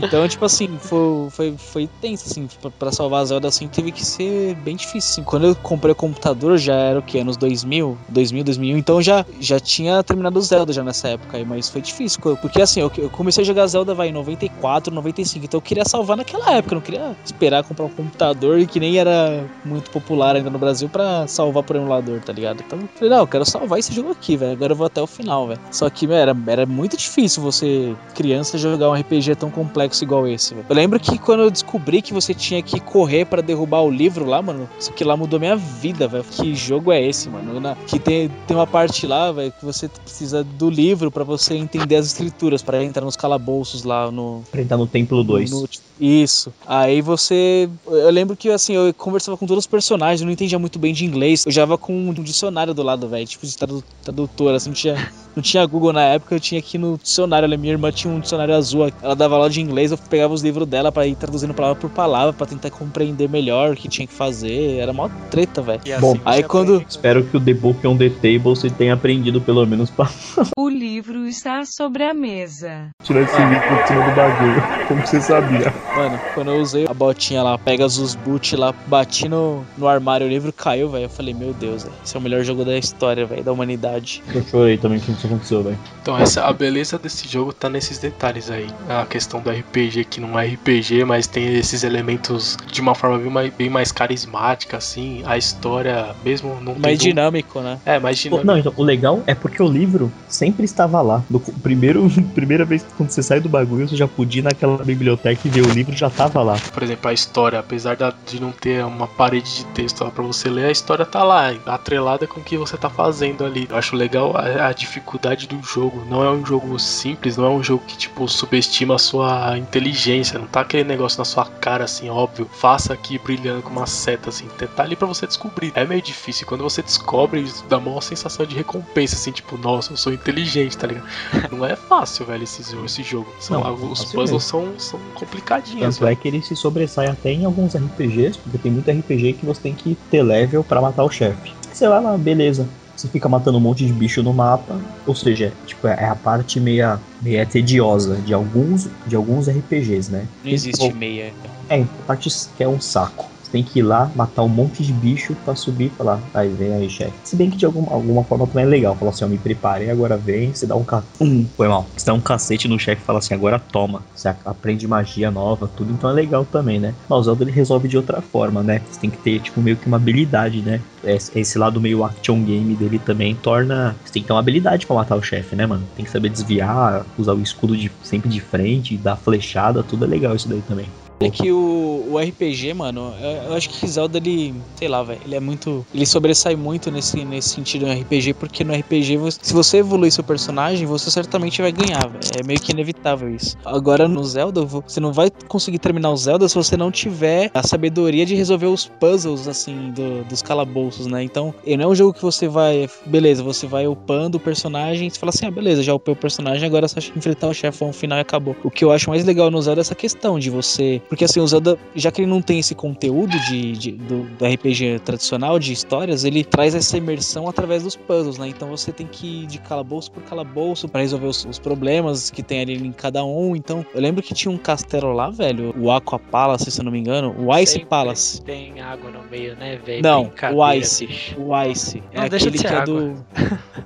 Então, 0.04 0.28
tipo 0.28 0.45
assim, 0.45 0.78
foi, 0.80 1.30
foi, 1.30 1.56
foi 1.58 1.89
tenso, 2.01 2.30
assim, 2.30 2.47
pra, 2.78 2.91
salvar 2.91 3.22
a 3.22 3.26
Zelda, 3.26 3.47
assim, 3.47 3.68
teve 3.68 3.91
que 3.91 4.06
ser 4.06 4.56
bem 4.56 4.76
difícil, 4.76 5.12
assim. 5.12 5.24
Quando 5.24 5.47
eu 5.47 5.56
comprei 5.56 5.91
o 5.91 5.95
computador, 5.95 6.58
já 6.58 6.76
era 6.76 6.99
o 6.99 7.01
quê? 7.01 7.20
Anos 7.20 7.38
2000? 7.38 7.97
2000, 8.10 8.43
2001, 8.43 8.78
então 8.78 9.01
já, 9.01 9.26
já 9.39 9.60
tinha 9.60 10.04
terminado 10.04 10.41
Zelda 10.41 10.74
já 10.74 10.84
nessa 10.84 11.10
época 11.10 11.38
aí, 11.38 11.45
mas 11.45 11.70
foi 11.70 11.82
difícil, 11.82 12.20
porque 12.38 12.62
assim, 12.62 12.82
eu, 12.82 12.91
eu 12.97 13.10
comecei 13.10 13.43
a 13.43 13.45
jogar 13.45 13.68
Zelda, 13.68 13.93
vai, 13.93 14.10
em 14.10 14.12
94, 14.12 14.93
95, 14.93 15.45
então 15.45 15.58
eu 15.58 15.62
queria 15.62 15.86
salvar 15.86 16.18
naquela 16.18 16.51
época, 16.51 16.74
eu 16.74 16.78
não 16.78 16.82
queria 16.82 17.16
esperar 17.24 17.64
comprar 17.64 17.86
um 17.86 17.89
computador 17.89 18.66
que 18.66 18.80
nem 18.80 18.97
era 18.97 19.45
muito 19.64 19.89
popular 19.91 20.36
ainda 20.36 20.49
no 20.49 20.60
Brasil 20.60 20.89
pra 20.89 21.28
salvar 21.28 21.64
por 21.64 21.76
emulador, 21.76 22.20
tá 22.22 22.34
ligado? 22.34 22.64
Então 22.66 22.80
falei, 22.95 23.10
não, 23.10 23.20
eu 23.20 23.28
quero 23.28 23.45
salvar 23.45 23.80
esse 23.80 23.93
jogo 23.93 24.12
aqui, 24.12 24.36
velho, 24.36 24.54
agora 24.54 24.74
eu 24.74 24.78
vou 24.78 24.88
até 24.88 25.01
o 25.01 25.08
final, 25.08 25.47
velho. 25.47 25.60
Só 25.72 25.89
que, 25.89 26.12
era, 26.12 26.36
era 26.47 26.66
muito 26.66 26.97
difícil 26.97 27.41
você, 27.41 27.95
criança, 28.14 28.58
jogar 28.58 28.89
um 28.89 28.93
RPG 28.93 29.36
tão 29.36 29.49
complexo 29.49 29.93
igual 30.02 30.28
esse, 30.28 30.54
velho. 30.54 30.66
Eu 30.70 30.76
lembro 30.76 31.00
que 31.00 31.18
quando 31.18 31.41
eu 31.44 31.52
descobri 31.52 32.02
que 32.02 32.14
você 32.14 32.34
tinha 32.34 32.62
que 32.62 32.80
correr 32.80 33.26
pra 33.26 33.41
derrubar 33.41 33.82
o 33.82 33.91
livro 33.91 34.26
lá, 34.26 34.41
mano, 34.41 34.70
isso 34.80 34.89
aqui 34.91 35.04
lá 35.04 35.16
mudou 35.18 35.39
minha 35.39 35.56
vida, 35.56 36.08
velho. 36.08 36.24
Que 36.24 36.56
jogo 36.56 36.91
é 36.91 37.02
esse, 37.06 37.30
mano? 37.30 37.60
Na- 37.60 37.76
que 37.76 38.00
tem, 38.00 38.30
tem 38.48 38.56
uma 38.58 38.66
parte 38.68 39.06
lá, 39.06 39.32
velho, 39.32 39.52
que 39.52 39.66
você 39.66 39.88
precisa 39.89 40.44
do 40.44 40.70
livro 40.70 41.12
pra 41.12 41.24
você 41.24 41.56
entender 41.56 41.96
as 41.98 42.06
escrituras, 42.08 42.62
pra 42.62 42.84
entrar 42.84 43.04
nos 43.04 43.16
calabouços 43.16 43.84
lá 43.84 44.10
no, 44.12 44.44
Pra 44.52 44.62
entrar 44.62 44.78
no 44.78 44.88
Templo 44.88 45.24
2. 45.24 45.52
no- 45.52 45.68
isso. 46.00 46.52
Aí 46.66 47.02
você. 47.02 47.70
Eu 47.88 48.10
lembro 48.10 48.36
que 48.36 48.50
assim, 48.50 48.74
eu 48.74 48.94
conversava 48.94 49.38
com 49.38 49.46
todos 49.46 49.64
os 49.64 49.68
personagens, 49.68 50.22
eu 50.22 50.26
não 50.26 50.34
entendia 50.34 50.58
muito 50.58 50.80
bem 50.80 50.94
de 50.94 51.06
inglês. 51.06 51.46
Eu 51.46 51.52
já 51.52 51.64
com 51.78 51.94
um 51.94 52.14
dicionário 52.14 52.74
do 52.74 52.84
lado, 52.84 53.08
velho. 53.08 53.26
Tipo 53.26 53.46
de 53.48 53.58
tradu- 53.58 53.84
tradutor, 54.04 54.54
assim, 54.54 54.70
não 54.70 54.76
tinha, 54.76 55.12
não 55.36 55.41
tinha 55.41 55.66
Google 55.66 55.91
na 55.94 56.04
época, 56.04 56.36
eu 56.36 56.39
tinha 56.39 56.60
aqui 56.60 56.78
no 56.78 57.00
dicionário. 57.02 57.48
Minha 57.58 57.74
irmã 57.74 57.91
tinha 57.91 58.14
um 58.14 58.20
dicionário 58.20 58.54
azul. 58.56 58.91
Ela 59.02 59.16
dava 59.16 59.36
aula 59.36 59.50
de 59.50 59.62
inglês, 59.62 59.73
eu 59.82 59.98
pegava 59.98 60.34
os 60.34 60.42
livros 60.42 60.68
dela 60.68 60.92
pra 60.92 61.06
ir 61.08 61.16
traduzindo 61.16 61.54
palavra 61.54 61.80
por 61.80 61.90
palavra, 61.90 62.34
pra 62.34 62.46
tentar 62.46 62.70
compreender 62.70 63.30
melhor 63.30 63.74
o 63.74 63.76
que 63.76 63.88
tinha 63.88 64.08
que 64.08 64.14
fazer. 64.14 64.78
Era 64.78 64.94
mó 64.94 65.10
treta, 65.30 65.62
velho. 65.62 65.82
Assim 65.86 66.00
Bom, 66.00 66.18
aí 66.26 66.44
quando- 66.44 66.76
aprende. 66.76 66.92
Espero 66.92 67.24
que 67.24 67.38
o 67.38 67.40
The 67.42 67.54
Book 67.54 67.86
on 67.88 67.98
the 67.98 68.10
Table 68.10 68.40
você 68.40 68.70
tenha 68.70 68.94
aprendido 68.94 69.42
pelo 69.42 69.66
menos 69.66 69.90
pra 69.90 70.10
O 70.58 70.70
livro 70.70 71.26
está 71.28 71.66
sobre 71.66 72.04
a 72.04 72.14
mesa. 72.14 72.90
tirar 73.04 73.22
esse 73.22 73.42
livro 73.42 73.76
de 73.82 73.88
cima 73.88 74.02
do 74.04 74.12
bagulho. 74.12 74.64
Como 74.88 75.06
você 75.06 75.20
sabia? 75.22 75.74
Mano, 75.96 76.20
quando 76.34 76.52
eu 76.52 76.58
usei 76.58 76.86
a 76.88 76.94
botinha 76.94 77.42
lá, 77.44 77.58
pega 77.58 77.86
os 77.86 78.16
boot 78.16 78.56
lá, 78.56 78.74
bati 78.88 79.28
no, 79.28 79.64
no 79.78 79.88
armário, 79.88 80.26
o 80.28 80.30
livro 80.30 80.52
caiu, 80.54 80.90
velho. 80.90 81.06
Eu 81.06 81.10
falei, 81.10 81.34
meu 81.34 81.54
Deus, 81.54 81.84
velho. 81.84 81.96
Esse 82.04 82.16
é 82.16 82.20
o 82.20 82.22
melhor 82.24 82.44
jogo 82.44 82.64
da 82.66 82.78
história, 82.78 83.26
velho, 83.26 83.44
da 83.44 83.52
humanidade. 83.52 84.24
Eu 84.34 84.44
chorei 84.44 84.78
também 84.78 85.00
quando 85.00 85.18
isso 85.18 85.28
aconteceu, 85.28 85.64
velho. 85.64 85.80
Então 86.02 86.18
essa, 86.18 86.44
a 86.46 86.54
beleza 86.54 86.98
desse 86.98 87.28
jogo 87.28 87.54
tá 87.54 87.70
nesses 87.70 87.98
detalhes 87.98 88.50
aí. 88.50 88.68
A 88.90 89.06
questão 89.06 89.40
do 89.42 89.50
RPG 89.70 90.05
que 90.05 90.22
não 90.22 90.38
é 90.38 90.47
RPG, 90.47 91.03
mas 91.05 91.28
tem 91.28 91.55
esses 91.55 91.84
elementos 91.84 92.57
de 92.72 92.82
uma 92.82 92.93
forma 92.93 93.18
bem 93.18 93.30
mais, 93.30 93.53
bem 93.53 93.70
mais 93.70 93.91
carismática, 93.91 94.78
assim. 94.78 95.24
A 95.26 95.38
história, 95.38 96.16
mesmo 96.24 96.59
não 96.61 96.76
Mais 96.76 96.99
dinâmico, 96.99 97.59
né? 97.61 97.80
É, 97.86 97.99
mais 97.99 98.18
Pô, 98.18 98.24
dinâmica. 98.24 98.45
Não, 98.45 98.57
então, 98.57 98.74
o 98.76 98.84
legal 98.84 99.24
é 99.26 99.34
porque 99.34 99.61
o 99.61 99.68
livro 99.68 100.11
sempre 100.28 100.66
estava 100.66 101.01
lá. 101.01 101.24
No 101.30 101.39
primeiro, 101.39 102.09
primeira 102.36 102.66
vez 102.66 102.84
que 102.84 102.93
quando 102.93 103.09
você 103.09 103.24
sai 103.24 103.39
do 103.39 103.49
bagulho, 103.49 103.88
você 103.88 103.95
já 103.95 104.07
podia 104.07 104.41
ir 104.41 104.43
naquela 104.43 104.84
biblioteca 104.84 105.41
e 105.45 105.49
ver 105.49 105.61
o 105.61 105.70
livro 105.70 105.95
já 105.95 106.09
tava 106.09 106.41
lá. 106.41 106.57
Por 106.74 106.84
exemplo, 106.84 107.09
a 107.09 107.14
história, 107.14 107.59
apesar 107.59 107.97
de 108.26 108.39
não 108.39 108.51
ter 108.51 108.84
uma 108.86 109.07
parede 109.07 109.57
de 109.57 109.66
texto 109.68 110.03
lá 110.03 110.11
pra 110.11 110.24
você 110.24 110.49
ler, 110.49 110.66
a 110.66 110.72
história 110.72 111.05
tá 111.05 111.24
lá, 111.24 111.53
atrelada 111.66 112.28
com 112.28 112.39
o 112.39 112.43
que 112.43 112.57
você 112.57 112.78
tá 112.78 112.89
fazendo 112.89 113.45
ali. 113.45 113.68
Eu 113.70 113.78
acho 113.78 113.95
legal 113.95 114.36
a, 114.36 114.68
a 114.68 114.74
dificuldade 114.74 115.47
do 115.47 115.61
jogo. 115.64 116.05
Não 116.09 116.24
é 116.24 116.30
um 116.30 116.45
jogo 116.45 116.78
simples, 116.80 117.38
não 117.38 117.45
é 117.45 117.49
um 117.49 117.64
jogo 117.64 117.84
que, 117.88 117.97
tipo, 117.97 118.28
subestima 118.28 118.95
a 118.95 118.99
sua 118.99 119.53
inteligência. 119.58 120.39
Não 120.39 120.47
tá 120.47 120.62
aquele 120.62 120.84
negócio 120.84 121.18
na 121.20 121.26
sua 121.26 121.45
cara, 121.45 121.84
assim, 121.84 122.10
óbvio. 122.10 122.49
Faça 122.51 122.93
aqui 122.93 123.18
brilhando 123.20 123.62
com 123.62 123.70
uma 123.70 123.86
seta, 123.86 124.30
assim. 124.30 124.47
Tá 124.76 124.84
ali 124.84 124.95
pra 124.95 125.08
você 125.08 125.26
descobrir. 125.28 125.72
É 125.76 125.86
meio 125.86 126.01
difícil. 126.01 126.45
Quando 126.47 126.64
você 126.64 126.82
descobre, 126.82 127.41
isso 127.41 127.64
dá 127.68 127.78
uma 127.78 128.01
sensação 128.01 128.45
de 128.45 128.56
recompensa, 128.56 129.16
assim, 129.16 129.32
tipo, 129.32 129.58
nossa, 129.58 129.93
eu 129.93 129.97
sou 129.97 130.14
inteligente, 130.14 130.78
tá 130.78 130.88
ligado? 130.88 131.06
Não 131.51 131.66
é 131.66 131.76
fácil, 131.76 132.26
velho, 132.26 132.43
esse, 132.43 132.64
jogo- 132.64 132.86
esse 132.86 133.04
jogo. 133.04 133.34
São, 133.39 133.62
Não, 133.64 133.74
os 133.91 134.06
puzzles 134.06 134.43
são, 134.43 134.78
são 134.80 134.99
complicadinhos, 135.16 135.97
Tanto 135.97 136.08
é 136.08 136.16
que 136.16 136.28
ele 136.28 136.41
se 136.41 136.56
sobressai 136.56 137.08
até 137.08 137.32
em 137.32 137.45
alguns 137.45 137.76
RPGs, 137.76 138.39
porque 138.39 138.58
tem 138.58 138.72
muito 138.72 138.89
RPG 138.89 139.34
que 139.34 139.45
você 139.45 139.62
tem 139.62 139.74
que 139.76 139.95
ter 140.10 140.24
level 140.24 140.64
pra 140.64 140.82
matar 140.82 141.04
o 141.04 141.10
chefe. 141.10 141.54
Você 141.72 141.88
vai 141.88 142.01
lá, 142.01 142.18
beleza. 142.18 142.70
Você 142.96 143.08
fica 143.08 143.28
matando 143.28 143.58
um 143.58 143.62
monte 143.62 143.86
de 143.86 143.94
bicho 143.94 144.22
no 144.22 144.34
mapa, 144.34 144.80
ou 145.06 145.16
seja, 145.16 145.52
tipo, 145.66 145.88
é 145.88 146.06
a 146.06 146.16
parte 146.16 146.60
meia, 146.60 147.00
meia 147.22 147.46
tediosa 147.46 148.16
de 148.18 148.34
alguns, 148.34 148.88
de 149.08 149.16
alguns 149.16 149.48
RPGs, 149.48 150.12
né? 150.12 150.28
Não 150.44 150.52
existe 150.52 150.94
meia. 150.94 151.34
É, 151.70 151.82
a 151.82 151.86
parte 152.06 152.30
que 152.56 152.64
é 152.64 152.68
um 152.68 152.80
saco. 152.80 153.33
Você 153.54 153.58
tem 153.58 153.64
que 153.64 153.80
ir 153.80 153.84
lá, 153.84 154.12
matar 154.16 154.41
um 154.41 154.47
monte 154.47 154.82
de 154.84 154.91
bicho 154.91 155.36
pra 155.45 155.54
subir 155.54 155.86
e 155.86 155.89
falar, 155.91 156.20
aí 156.34 156.49
vem 156.49 156.74
aí, 156.74 156.89
chefe. 156.89 157.14
Se 157.24 157.36
bem 157.36 157.51
que 157.51 157.58
de 157.58 157.68
alguma, 157.68 157.93
alguma 157.93 158.24
forma 158.24 158.47
também 158.47 158.64
é 158.66 158.68
legal. 158.68 158.95
Falar 158.95 159.12
assim, 159.12 159.26
ó, 159.26 159.28
me 159.28 159.38
preparei, 159.38 159.91
agora 159.91 160.18
vem, 160.18 160.51
você 160.51 160.66
dá 160.66 160.76
um 160.76 160.84
ca... 160.84 161.04
Hum, 161.22 161.47
foi 161.56 161.68
mal. 161.68 161.86
Você 161.95 162.04
dá 162.04 162.16
um 162.16 162.20
cacete 162.20 162.68
no 162.68 162.80
chefe 162.80 163.04
e 163.04 163.06
fala 163.06 163.20
assim, 163.20 163.36
agora 163.36 163.60
toma. 163.60 164.01
Você 164.16 164.28
aprende 164.43 164.88
magia 164.88 165.30
nova, 165.30 165.68
tudo, 165.68 165.91
então 165.91 166.10
é 166.10 166.14
legal 166.14 166.45
também, 166.45 166.80
né? 166.80 166.95
Mas 167.08 167.20
o 167.20 167.24
Zelda 167.24 167.43
ele 167.43 167.51
resolve 167.51 167.88
de 167.88 167.95
outra 167.95 168.24
forma, 168.24 168.64
né? 168.64 168.82
Você 168.89 168.99
tem 168.99 169.12
que 169.12 169.18
ter, 169.18 169.39
tipo, 169.39 169.62
meio 169.62 169.78
que 169.78 169.86
uma 169.86 169.97
habilidade, 169.97 170.64
né? 170.64 170.82
Esse 171.04 171.38
esse 171.38 171.60
lado 171.60 171.80
meio 171.80 172.04
action 172.04 172.43
game 172.43 172.74
dele 172.74 172.97
também 172.97 173.36
torna. 173.36 173.95
Você 174.04 174.14
tem 174.14 174.22
que 174.24 174.28
ter 174.28 174.34
uma 174.34 174.39
habilidade 174.39 174.88
pra 174.88 174.95
matar 174.95 175.16
o 175.16 175.22
chefe, 175.22 175.56
né, 175.56 175.68
mano? 175.68 175.88
Tem 175.95 176.04
que 176.04 176.10
saber 176.10 176.30
desviar, 176.30 177.06
usar 177.20 177.34
o 177.34 177.41
escudo 177.41 177.78
de, 177.78 177.91
sempre 178.01 178.30
de 178.30 178.39
frente, 178.39 178.97
dar 178.97 179.16
flechada, 179.16 179.84
tudo 179.84 180.06
é 180.06 180.08
legal 180.08 180.36
isso 180.36 180.49
daí 180.49 180.62
também. 180.64 180.88
É 181.20 181.30
que 181.30 181.51
o, 181.51 182.07
o 182.11 182.18
RPG, 182.20 182.74
mano, 182.74 183.14
eu, 183.22 183.30
eu 183.49 183.53
acho 183.53 183.70
que 183.70 183.88
Zelda, 183.88 184.18
ele, 184.18 184.53
sei 184.76 184.88
lá, 184.89 185.01
velho, 185.03 185.22
ele 185.24 185.36
é 185.36 185.39
muito. 185.39 185.86
Ele 185.93 186.05
sobressai 186.05 186.55
muito 186.55 186.91
nesse, 186.91 187.24
nesse 187.24 187.49
sentido 187.49 187.86
no 187.86 187.93
RPG, 187.93 188.34
porque 188.34 188.64
no 188.64 188.74
RPG, 188.74 189.18
se 189.41 189.53
você 189.53 189.78
evoluir 189.78 190.11
seu 190.11 190.24
personagem, 190.24 190.86
você 190.86 191.09
certamente 191.09 191.61
vai 191.61 191.72
ganhar, 191.72 192.07
velho. 192.09 192.20
É 192.38 192.43
meio 192.45 192.59
que 192.59 192.72
inevitável 192.74 193.34
isso. 193.34 193.55
Agora 193.64 194.07
no 194.07 194.22
Zelda, 194.24 194.64
vo- 194.66 194.84
você 194.86 194.99
não 194.99 195.14
vai 195.14 195.32
conseguir 195.47 195.80
terminar 195.80 196.11
o 196.11 196.18
Zelda 196.18 196.49
se 196.49 196.55
você 196.55 196.76
não 196.76 196.91
tiver 196.91 197.49
a 197.53 197.64
sabedoria 197.64 198.26
de 198.26 198.36
resolver 198.36 198.68
os 198.68 198.86
puzzles, 198.86 199.47
assim, 199.47 199.91
do- 199.91 200.26
dos 200.26 200.41
calabouços, 200.41 201.07
né? 201.07 201.24
Então, 201.24 201.53
não 201.66 201.84
é 201.84 201.88
um 201.88 201.95
jogo 201.95 202.14
que 202.14 202.22
você 202.22 202.47
vai. 202.49 202.89
Beleza, 203.05 203.41
você 203.43 203.66
vai 203.66 203.88
upando 203.88 204.38
o 204.38 204.41
personagem, 204.41 205.09
você 205.09 205.20
fala 205.20 205.30
assim, 205.30 205.45
ah, 205.45 205.51
beleza, 205.51 205.82
já 205.84 205.93
upei 205.93 206.14
o 206.14 206.18
personagem, 206.18 206.66
agora 206.66 206.86
é 206.86 206.88
só 206.89 206.99
enfrentar 207.16 207.47
o 207.47 207.53
chefão 207.53 207.93
final 207.93 208.18
e 208.18 208.22
acabou. 208.22 208.55
O 208.64 208.70
que 208.70 208.84
eu 208.84 208.91
acho 208.91 209.09
mais 209.09 209.24
legal 209.24 209.49
no 209.49 209.61
Zelda 209.61 209.80
é 209.80 209.84
essa 209.84 209.95
questão 209.95 210.38
de 210.38 210.49
você 210.49 211.01
Porque 211.10 211.26
assim, 211.26 211.39
o 211.39 211.47
Zelda, 211.47 211.78
já 211.95 212.12
que 212.12 212.22
ele 212.22 212.30
não 212.30 212.41
tem 212.41 212.60
esse 212.60 212.74
conteúdo 212.74 213.38
de, 213.39 213.72
de- 213.74 213.91
do, 213.91 214.24
do 214.24 214.45
RPG 214.45 214.99
tradicional, 215.06 215.60
de 215.60 215.72
histórias, 215.74 216.24
ele 216.24 216.43
traz 216.43 216.74
essa 216.76 216.97
imersão 216.97 217.47
através 217.47 217.84
dos 217.84 217.95
puzzles, 217.95 218.38
né? 218.38 218.47
Então 218.47 218.70
você 218.70 218.91
tem 218.91 219.06
que 219.08 219.43
ir 219.43 219.45
de 219.47 219.60
calabouço 219.60 220.12
por 220.12 220.24
calabouço 220.24 220.88
pra 220.88 221.01
resolver 221.01 221.28
os, 221.28 221.45
os 221.45 221.60
problemas 221.60 222.30
que 222.32 222.41
tem 222.41 222.62
ali 222.62 222.76
em 222.76 222.91
cada 222.91 223.24
um. 223.24 223.56
Então, 223.56 223.86
eu 223.93 224.01
lembro 224.01 224.22
que 224.24 224.34
tinha 224.34 224.51
um 224.51 224.58
castelo 224.58 225.14
lá, 225.14 225.30
velho, 225.30 225.74
o 225.78 225.91
Aqua 225.91 226.18
Palace, 226.20 226.70
se 226.72 226.80
eu 226.80 226.86
não 226.86 226.91
me 226.91 226.99
engano, 226.99 227.36
o 227.38 227.56
Ice 227.58 227.74
Sempre 227.74 227.88
Palace. 227.88 228.41
Tem 228.41 228.80
água 228.82 229.10
no 229.12 229.24
meio, 229.30 229.56
né, 229.56 229.78
velho? 229.86 230.01
Não, 230.04 230.32
o 230.54 230.74
Ice. 230.74 231.06
bicho. 231.08 231.36
O 231.41 231.62
Ice. 231.64 232.04
É 232.12 232.22
Não, 232.22 232.30
deixa 232.30 232.47
aquele 232.49 232.64
que 232.64 232.68
é 232.68 232.76
água. 232.76 233.01
do. 233.01 233.26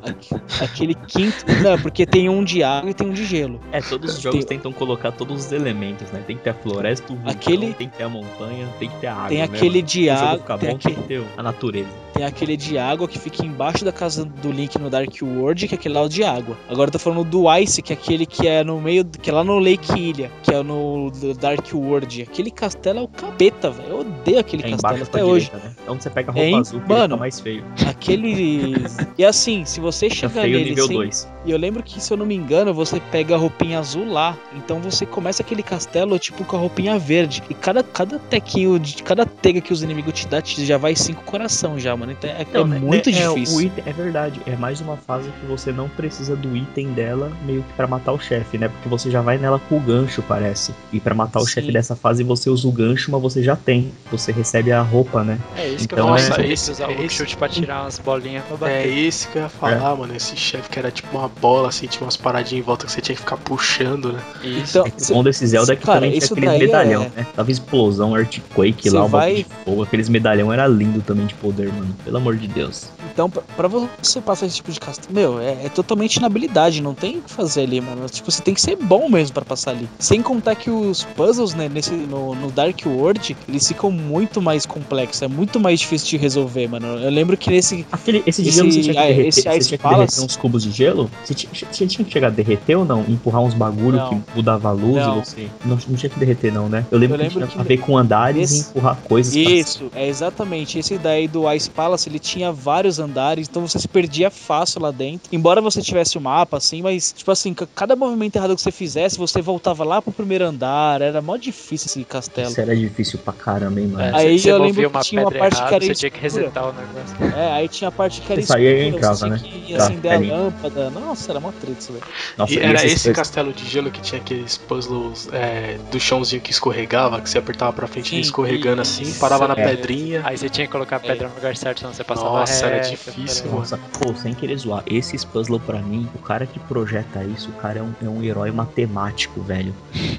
aque- 0.04 0.36
aquele 0.64 0.96
quinto. 0.96 1.46
Não, 1.64 1.80
porque 1.80 2.06
tem 2.06 2.30
um 2.30 2.44
de 2.44 2.64
água 2.64 2.90
e 2.90 2.94
tem 2.94 3.08
um 3.08 3.14
de 3.14 3.26
gelo. 3.26 3.60
É, 3.72 3.82
todos 3.82 4.16
os 4.16 4.22
jogos 4.22 4.46
Tem- 4.46 4.58
tentam 4.58 4.72
colocar 4.72 5.12
todos 5.12 5.46
os 5.46 5.52
elementos, 5.52 6.12
né? 6.12 6.24
Tem 6.26 6.36
que 6.38 6.44
ter 6.44 6.52
a 6.52 6.54
floresta, 6.54 7.07
o 7.14 7.16
vulcão, 7.16 7.32
Aquele- 7.32 7.74
tem 7.74 7.90
que 7.90 7.98
ter 7.98 8.04
a 8.04 8.10
montanha, 8.10 8.68
tem 8.80 8.90
que 8.90 8.98
ter 8.98 9.08
a 9.08 9.14
água. 9.16 9.28
Tem 9.30 9.38
né, 9.40 9.44
aquele 9.44 9.76
mano? 9.78 9.82
de 9.84 10.10
água. 10.10 10.58
Tem, 10.58 10.70
bom, 10.70 10.76
aque- 10.76 10.88
tem 10.88 10.96
que 10.96 11.02
ter 11.04 11.24
a 11.38 11.44
natureza. 11.44 11.90
tem 12.14 12.26
aquele 12.26 12.58
de 12.58 12.78
água 12.80 13.08
que 13.08 13.20
fica 13.20 13.46
embaixo 13.46 13.86
da 13.86 13.92
casa 13.92 14.26
do 14.26 14.52
Link 14.52 14.76
no 14.80 14.90
Dark 14.90 15.14
World, 15.22 15.68
que 15.68 15.76
é 15.76 15.78
aquele 15.78 15.94
lá 15.94 16.08
de 16.08 16.24
água. 16.24 16.58
Agora 16.68 16.88
eu 16.88 16.92
tô 16.94 16.98
falando 17.00 17.24
do 17.24 17.54
Ice, 17.58 17.82
que 17.82 17.94
é 17.94 17.96
aquele 17.96 18.26
que 18.26 18.48
é 18.48 18.64
no 18.64 18.82
meio. 18.82 19.06
que 19.06 19.30
é 19.30 19.34
lá 19.34 19.44
no 19.44 19.60
Lake 19.60 20.00
Ilha, 20.00 20.32
que 20.42 20.52
é 20.54 20.64
no 20.64 21.12
Dark 21.40 21.66
World. 21.74 22.24
Aquele 22.24 22.50
castelo 22.50 23.00
é 23.00 23.02
o 23.04 23.08
capeta, 23.08 23.70
velho. 23.70 23.90
Eu 23.90 24.00
odeio 24.00 24.40
aquele 24.40 24.64
É 24.66 24.70
castelo 24.72 25.04
até 25.04 25.24
hoje. 25.24 25.46
direita, 25.46 25.68
né? 25.68 25.76
É 25.88 25.92
onde 25.92 26.04
você 26.04 26.10
pega 26.10 26.32
a 26.32 26.34
É, 26.34 26.38
roupa 26.42 26.48
hein? 26.50 26.60
azul 26.60 26.82
Mano, 26.88 27.04
fica 27.04 27.18
mais 27.18 27.40
feio. 27.40 27.64
Aquele. 27.88 28.74
e 29.18 29.26
assim, 29.26 29.66
se 29.66 29.80
você 29.80 30.10
chegar 30.10 30.30
feio 30.42 30.58
nele 30.58 30.70
nível 30.72 30.88
sem, 30.88 30.96
2. 30.98 31.28
E 31.46 31.52
eu 31.52 31.58
lembro 31.58 31.84
que, 31.84 32.02
se 32.02 32.12
eu 32.12 32.18
não 32.18 32.26
me 32.26 32.36
engano, 32.36 32.74
você 32.74 33.00
pega 33.12 33.36
a 33.36 33.38
roupinha 33.38 33.80
azul 33.80 34.06
lá. 34.10 34.38
Então 34.56 34.80
você 34.80 35.06
começa 35.06 35.42
aquele 35.44 35.62
castelo, 35.64 36.18
tipo, 36.20 36.44
com 36.46 36.56
a 36.56 36.60
roupinha 36.60 36.97
verde. 37.00 37.44
E 37.50 37.54
cada, 37.54 37.84
cada 37.84 38.20
tequinho, 38.20 38.80
de 38.80 39.02
cada 39.04 39.26
tega 39.26 39.62
que 39.62 39.72
os 39.74 39.82
inimigos 39.84 40.14
te 40.14 40.28
dão, 40.28 40.42
te- 40.42 40.66
já 40.66 40.78
vai 40.78 40.96
cinco 40.96 41.24
coração 41.24 41.80
já, 41.80 41.96
mano. 41.96 42.12
Então 42.12 42.30
é, 42.30 42.46
é 42.54 42.64
muito 42.80 43.10
é, 43.10 43.12
difícil. 43.14 43.58
o 43.58 43.62
item- 43.62 43.84
é 43.86 43.94
verdade, 43.94 44.42
é 44.46 44.56
mais 44.56 44.82
uma 44.82 44.98
fase 44.98 45.30
que 45.40 45.46
você 45.46 45.72
não 45.72 45.88
precisa 45.90 46.36
do 46.36 46.56
item 46.56 46.92
dela 46.94 47.32
meio 47.46 47.64
que 47.64 47.74
pra 47.74 47.88
matar 47.88 48.12
o 48.12 48.20
chefe, 48.20 48.58
né? 48.58 48.68
Porque 48.70 48.90
você 48.90 49.10
já 49.12 49.22
vai 49.22 49.38
nela 49.38 49.60
com 49.60 49.78
o 49.78 49.80
gancho, 49.80 50.22
parece. 50.24 50.74
E 50.92 51.00
pra 51.00 51.14
matar 51.16 51.40
o 51.40 51.46
Sim. 51.46 51.52
chefe 51.54 51.72
dessa 51.72 51.96
fase 51.96 52.24
você 52.24 52.50
usa 52.50 52.68
o 52.68 52.72
gancho, 52.72 53.12
mas 53.12 53.22
você 53.22 53.44
já 53.44 53.56
tem. 53.56 53.92
Você 54.12 54.32
recebe 54.32 54.72
a 54.72 54.82
roupa, 54.82 55.24
né? 55.24 55.38
É 55.56 55.68
isso 55.68 55.88
que 55.88 55.94
Então, 55.96 56.10
eu 56.10 56.16
é- 56.16 56.20
falo. 56.20 56.28
Você 56.28 56.36
tem 56.38 56.46
que 56.48 56.54
esse- 56.54 56.72
usar 56.72 56.88
o 56.90 56.92
esse- 57.04 57.10
chute 57.16 57.38
pra 57.38 57.50
tirar 57.50 57.82
umas 57.82 58.00
bolinhas 58.00 58.44
pra 58.46 58.56
É 58.70 58.78
bater. 58.84 58.98
esse 58.98 59.28
que 59.28 59.38
eu 59.38 59.42
ia 59.44 59.50
falar, 59.50 59.96
mano. 59.96 60.16
Esse 60.16 60.36
chefe 60.36 60.70
que 60.70 60.80
era 60.80 60.92
tipo 60.92 61.18
uma 61.18 61.28
bola, 61.28 61.70
assim, 61.70 61.88
tinha 61.88 62.04
umas 62.04 62.18
paradinhas 62.18 62.64
em 62.64 62.66
volta 62.66 62.86
que 62.86 62.92
você 62.92 63.02
tinha 63.02 63.16
que 63.16 63.22
ficar 63.22 63.38
puxando, 63.38 64.14
né? 64.14 64.20
Isso. 64.44 64.78
Então, 64.80 64.86
É 64.88 64.92
que 64.92 65.12
o 65.12 65.16
bom 65.16 65.24
desse 65.24 65.46
Zelda 65.48 65.74
é 65.74 65.76
que 65.76 65.86
Cara, 65.86 65.98
também 66.00 66.12
tinha 66.12 66.20
isso 66.20 66.34
aqueles 66.34 66.50
daí 66.50 66.60
medalhão, 66.88 67.12
é- 67.16 67.20
né? 67.22 67.28
Tava 67.36 67.52
explosão, 67.52 68.18
Earthquake 68.18 68.90
Você 68.90 68.96
lá, 68.96 69.06
um 69.06 69.08
vai- 69.08 69.34
vai... 69.34 69.36
de 69.44 69.46
fogo. 69.66 69.84
Aqueles 69.84 70.10
medalhão 70.10 70.52
era 70.52 70.68
lindo 70.68 71.02
também 71.02 71.26
de 71.26 71.34
poder, 71.36 71.72
mano. 71.72 71.96
Pelo 72.04 72.18
amor 72.18 72.36
de 72.38 72.48
Deus. 72.48 72.90
Então, 73.14 73.30
pra, 73.30 73.68
você 73.68 74.22
passar 74.22 74.46
esse 74.46 74.58
tipo 74.58 74.72
de 74.72 74.80
castelo, 74.80 75.14
meu, 75.14 75.40
é, 75.40 75.66
é 75.66 75.70
totalmente 75.70 76.20
na 76.22 76.28
habilidade, 76.28 76.82
não 76.82 76.94
tem 76.94 77.18
o 77.18 77.22
que 77.22 77.32
fazer 77.32 77.62
ali, 77.62 77.82
mano. 77.82 78.08
Tipo, 78.08 78.30
você 78.32 78.42
tem 78.44 78.54
que 78.54 78.62
ser 78.62 78.76
bom 78.76 79.10
mesmo 79.10 79.34
pra 79.34 79.44
passar 79.44 79.72
ali. 79.72 79.90
Sem 79.98 80.22
contar 80.22 80.54
que 80.56 80.70
os 80.70 81.04
puzzles, 81.04 81.54
né, 81.56 81.68
nesse, 81.68 81.92
no, 81.94 82.36
no 82.36 82.52
Dark 82.52 82.80
World, 82.86 83.36
eles 83.50 83.68
ficam 83.68 83.90
muito 83.92 84.42
mais 84.42 84.66
complexos, 84.66 85.22
é 85.24 85.28
muito 85.28 85.60
mais 85.60 85.80
difícil 85.80 86.10
de 86.10 86.18
resolver, 86.18 86.68
mano. 86.68 86.88
Eu 86.88 87.10
lembro 87.10 87.36
que 87.36 87.50
nesse. 87.50 87.86
Aquele, 87.92 88.22
esse, 88.28 88.42
Esse- 88.42 88.52
gelo 88.52 88.72
você 88.72 88.82
tinha 88.82 88.94
que 88.94 89.00
derreter, 89.02 89.28
esse 89.28 89.42
você 89.42 89.58
Ice 89.58 89.70
que 89.70 89.78
Palace? 89.80 90.22
uns 90.22 90.36
cubos 90.36 90.64
de 90.64 90.72
gelo? 90.72 91.10
Você 91.24 91.34
tinha, 91.34 91.52
você 91.72 91.88
tinha 91.88 92.06
que 92.06 92.12
chegar 92.12 92.28
a 92.28 92.32
derreter 92.32 92.76
ou 92.76 92.86
não? 92.86 93.02
Empurrar 93.08 93.42
uns 93.42 93.54
bagulho 93.56 93.98
Não. 93.98 94.10
que 94.10 94.22
mudava 94.36 94.70
a 94.70 94.72
luz 94.72 94.96
Não. 94.96 95.18
e 95.18 95.26
você. 95.26 95.48
Não, 95.66 95.78
não 95.88 95.96
tinha 95.96 96.10
que 96.10 96.20
derreter, 96.20 96.54
não, 96.54 96.70
né? 96.70 96.77
Eu 96.92 96.98
lembro, 96.98 97.16
Eu 97.16 97.20
que 97.20 97.24
lembro 97.36 97.48
tinha 97.48 97.48
que 97.48 97.60
a 97.60 97.64
ver 97.64 97.78
com 97.78 97.98
andares 97.98 98.52
esse- 98.52 98.68
e 98.68 98.70
empurrar 98.70 98.98
coisas. 99.08 99.34
pra 99.34 99.42
Isso, 99.52 99.92
é 99.96 100.08
exatamente. 100.08 100.80
Esse 100.80 100.98
daí 100.98 101.28
do 101.28 101.52
Ice 101.54 101.70
Palace, 101.70 102.10
ele 102.10 102.20
tinha 102.20 102.52
vários 102.52 103.00
andares, 103.00 103.48
então 103.50 103.66
você 103.68 103.80
se 103.80 103.88
perdia 103.88 104.30
fácil 104.30 104.82
lá 104.82 104.92
dentro. 104.92 105.30
Embora 105.32 105.62
você 105.62 105.82
tivesse 105.82 106.18
o 106.18 106.22
mapa, 106.22 106.58
assim, 106.58 106.82
mas, 106.82 107.14
tipo 107.16 107.32
assim, 107.32 107.54
ca- 107.54 107.68
cada 107.76 107.96
movimento 107.96 108.36
errado 108.36 108.56
que 108.56 108.62
você 108.62 108.72
fizesse, 108.72 109.18
você 109.18 109.42
voltava 109.42 109.84
lá 109.84 110.02
pro 110.02 110.12
primeiro 110.12 110.46
andar. 110.46 111.02
Era 111.02 111.22
mó 111.22 111.38
difícil 111.38 111.88
esse 111.88 112.04
castelo. 112.04 112.50
Isso 112.50 112.62
era 112.62 112.76
difícil 112.76 113.20
pra 113.20 113.34
caramba, 113.34 113.80
hein, 113.80 113.88
mano. 113.88 114.04
É, 114.04 114.16
Aí 114.16 114.40
você 114.40 114.52
eu 114.52 114.58
movia 114.60 114.84
lembro 114.84 115.00
que 115.00 115.06
tinha 115.06 115.22
uma 115.22 115.32
pedra 115.32 115.40
parte 115.50 115.56
que 115.56 115.62
errada, 115.62 115.76
era 115.76 115.86
você 115.86 115.96
tinha 115.96 116.12
que 116.12 116.26
escura. 116.26 116.44
resetar 116.44 116.64
o 116.64 116.74
negócio. 116.74 117.38
É, 117.38 117.52
aí 117.54 117.68
tinha 117.68 117.88
a 117.88 117.92
parte 117.92 118.22
que 118.22 118.32
era 118.32 118.42
Você 118.42 118.48
saía 118.48 118.70
e 118.70 118.74
escura, 118.90 118.98
entrava, 118.98 119.16
você 119.16 119.28
né? 119.30 119.40
que 119.44 119.74
Tá, 119.74 119.84
acender 119.84 120.12
a 120.12 120.16
peraí. 120.20 120.30
lâmpada. 120.32 120.90
Nossa, 120.90 121.32
era 121.32 121.40
mó 121.40 121.52
treta 121.52 121.78
isso, 121.80 121.94
velho. 121.94 122.04
Nossa, 122.38 122.54
e 122.54 122.58
era 122.60 122.74
esses- 122.86 122.94
esse 123.06 123.14
castelo 123.14 123.54
de 123.54 123.66
gelo 123.66 123.92
que 123.92 124.02
tinha 124.02 124.20
aqueles 124.22 124.58
puzzles 124.58 125.30
é, 125.32 125.78
do 125.92 126.00
chãozinho 126.00 126.42
que 126.42 126.52
escorregava, 126.68 127.22
que 127.22 127.30
você 127.30 127.38
apertava 127.38 127.74
pra 127.74 127.88
frente 127.88 128.16
e 128.16 128.20
escorregando 128.20 128.82
isso. 128.82 129.02
assim, 129.02 129.20
parava 129.20 129.48
na 129.48 129.54
É. 129.54 129.64
pedrinha. 129.76 130.22
Aí 130.24 130.38
você 130.38 130.50
tinha 130.50 130.68
que 130.68 130.72
colocar 130.72 130.98
a 130.98 131.00
pedra 131.00 131.28
no 131.28 131.36
lugar 131.36 131.56
certo, 131.56 131.80
senão 131.80 131.94
você 131.94 132.04
passava 132.04 132.30
Nossa, 132.40 132.66
era 132.66 132.80
difícil, 132.80 133.46
mano. 133.46 133.60
Nossa, 133.60 133.78
pô, 134.00 134.14
sem 134.16 134.34
querer 134.34 134.58
zoar, 134.58 134.84
esses 134.86 135.24
puzzles 135.24 135.62
pra 135.64 135.80
mim, 135.82 136.08
o 136.16 136.20
cara 136.20 136.46
que 136.46 136.60
projeta 136.60 137.24
isso, 137.24 137.50
o 137.50 137.54
cara 137.54 137.80
é 137.80 137.82
um, 137.82 137.94
é 138.04 138.10
um 138.10 138.24
herói 138.24 138.52
matemático, 138.52 139.42
velho. 139.42 139.74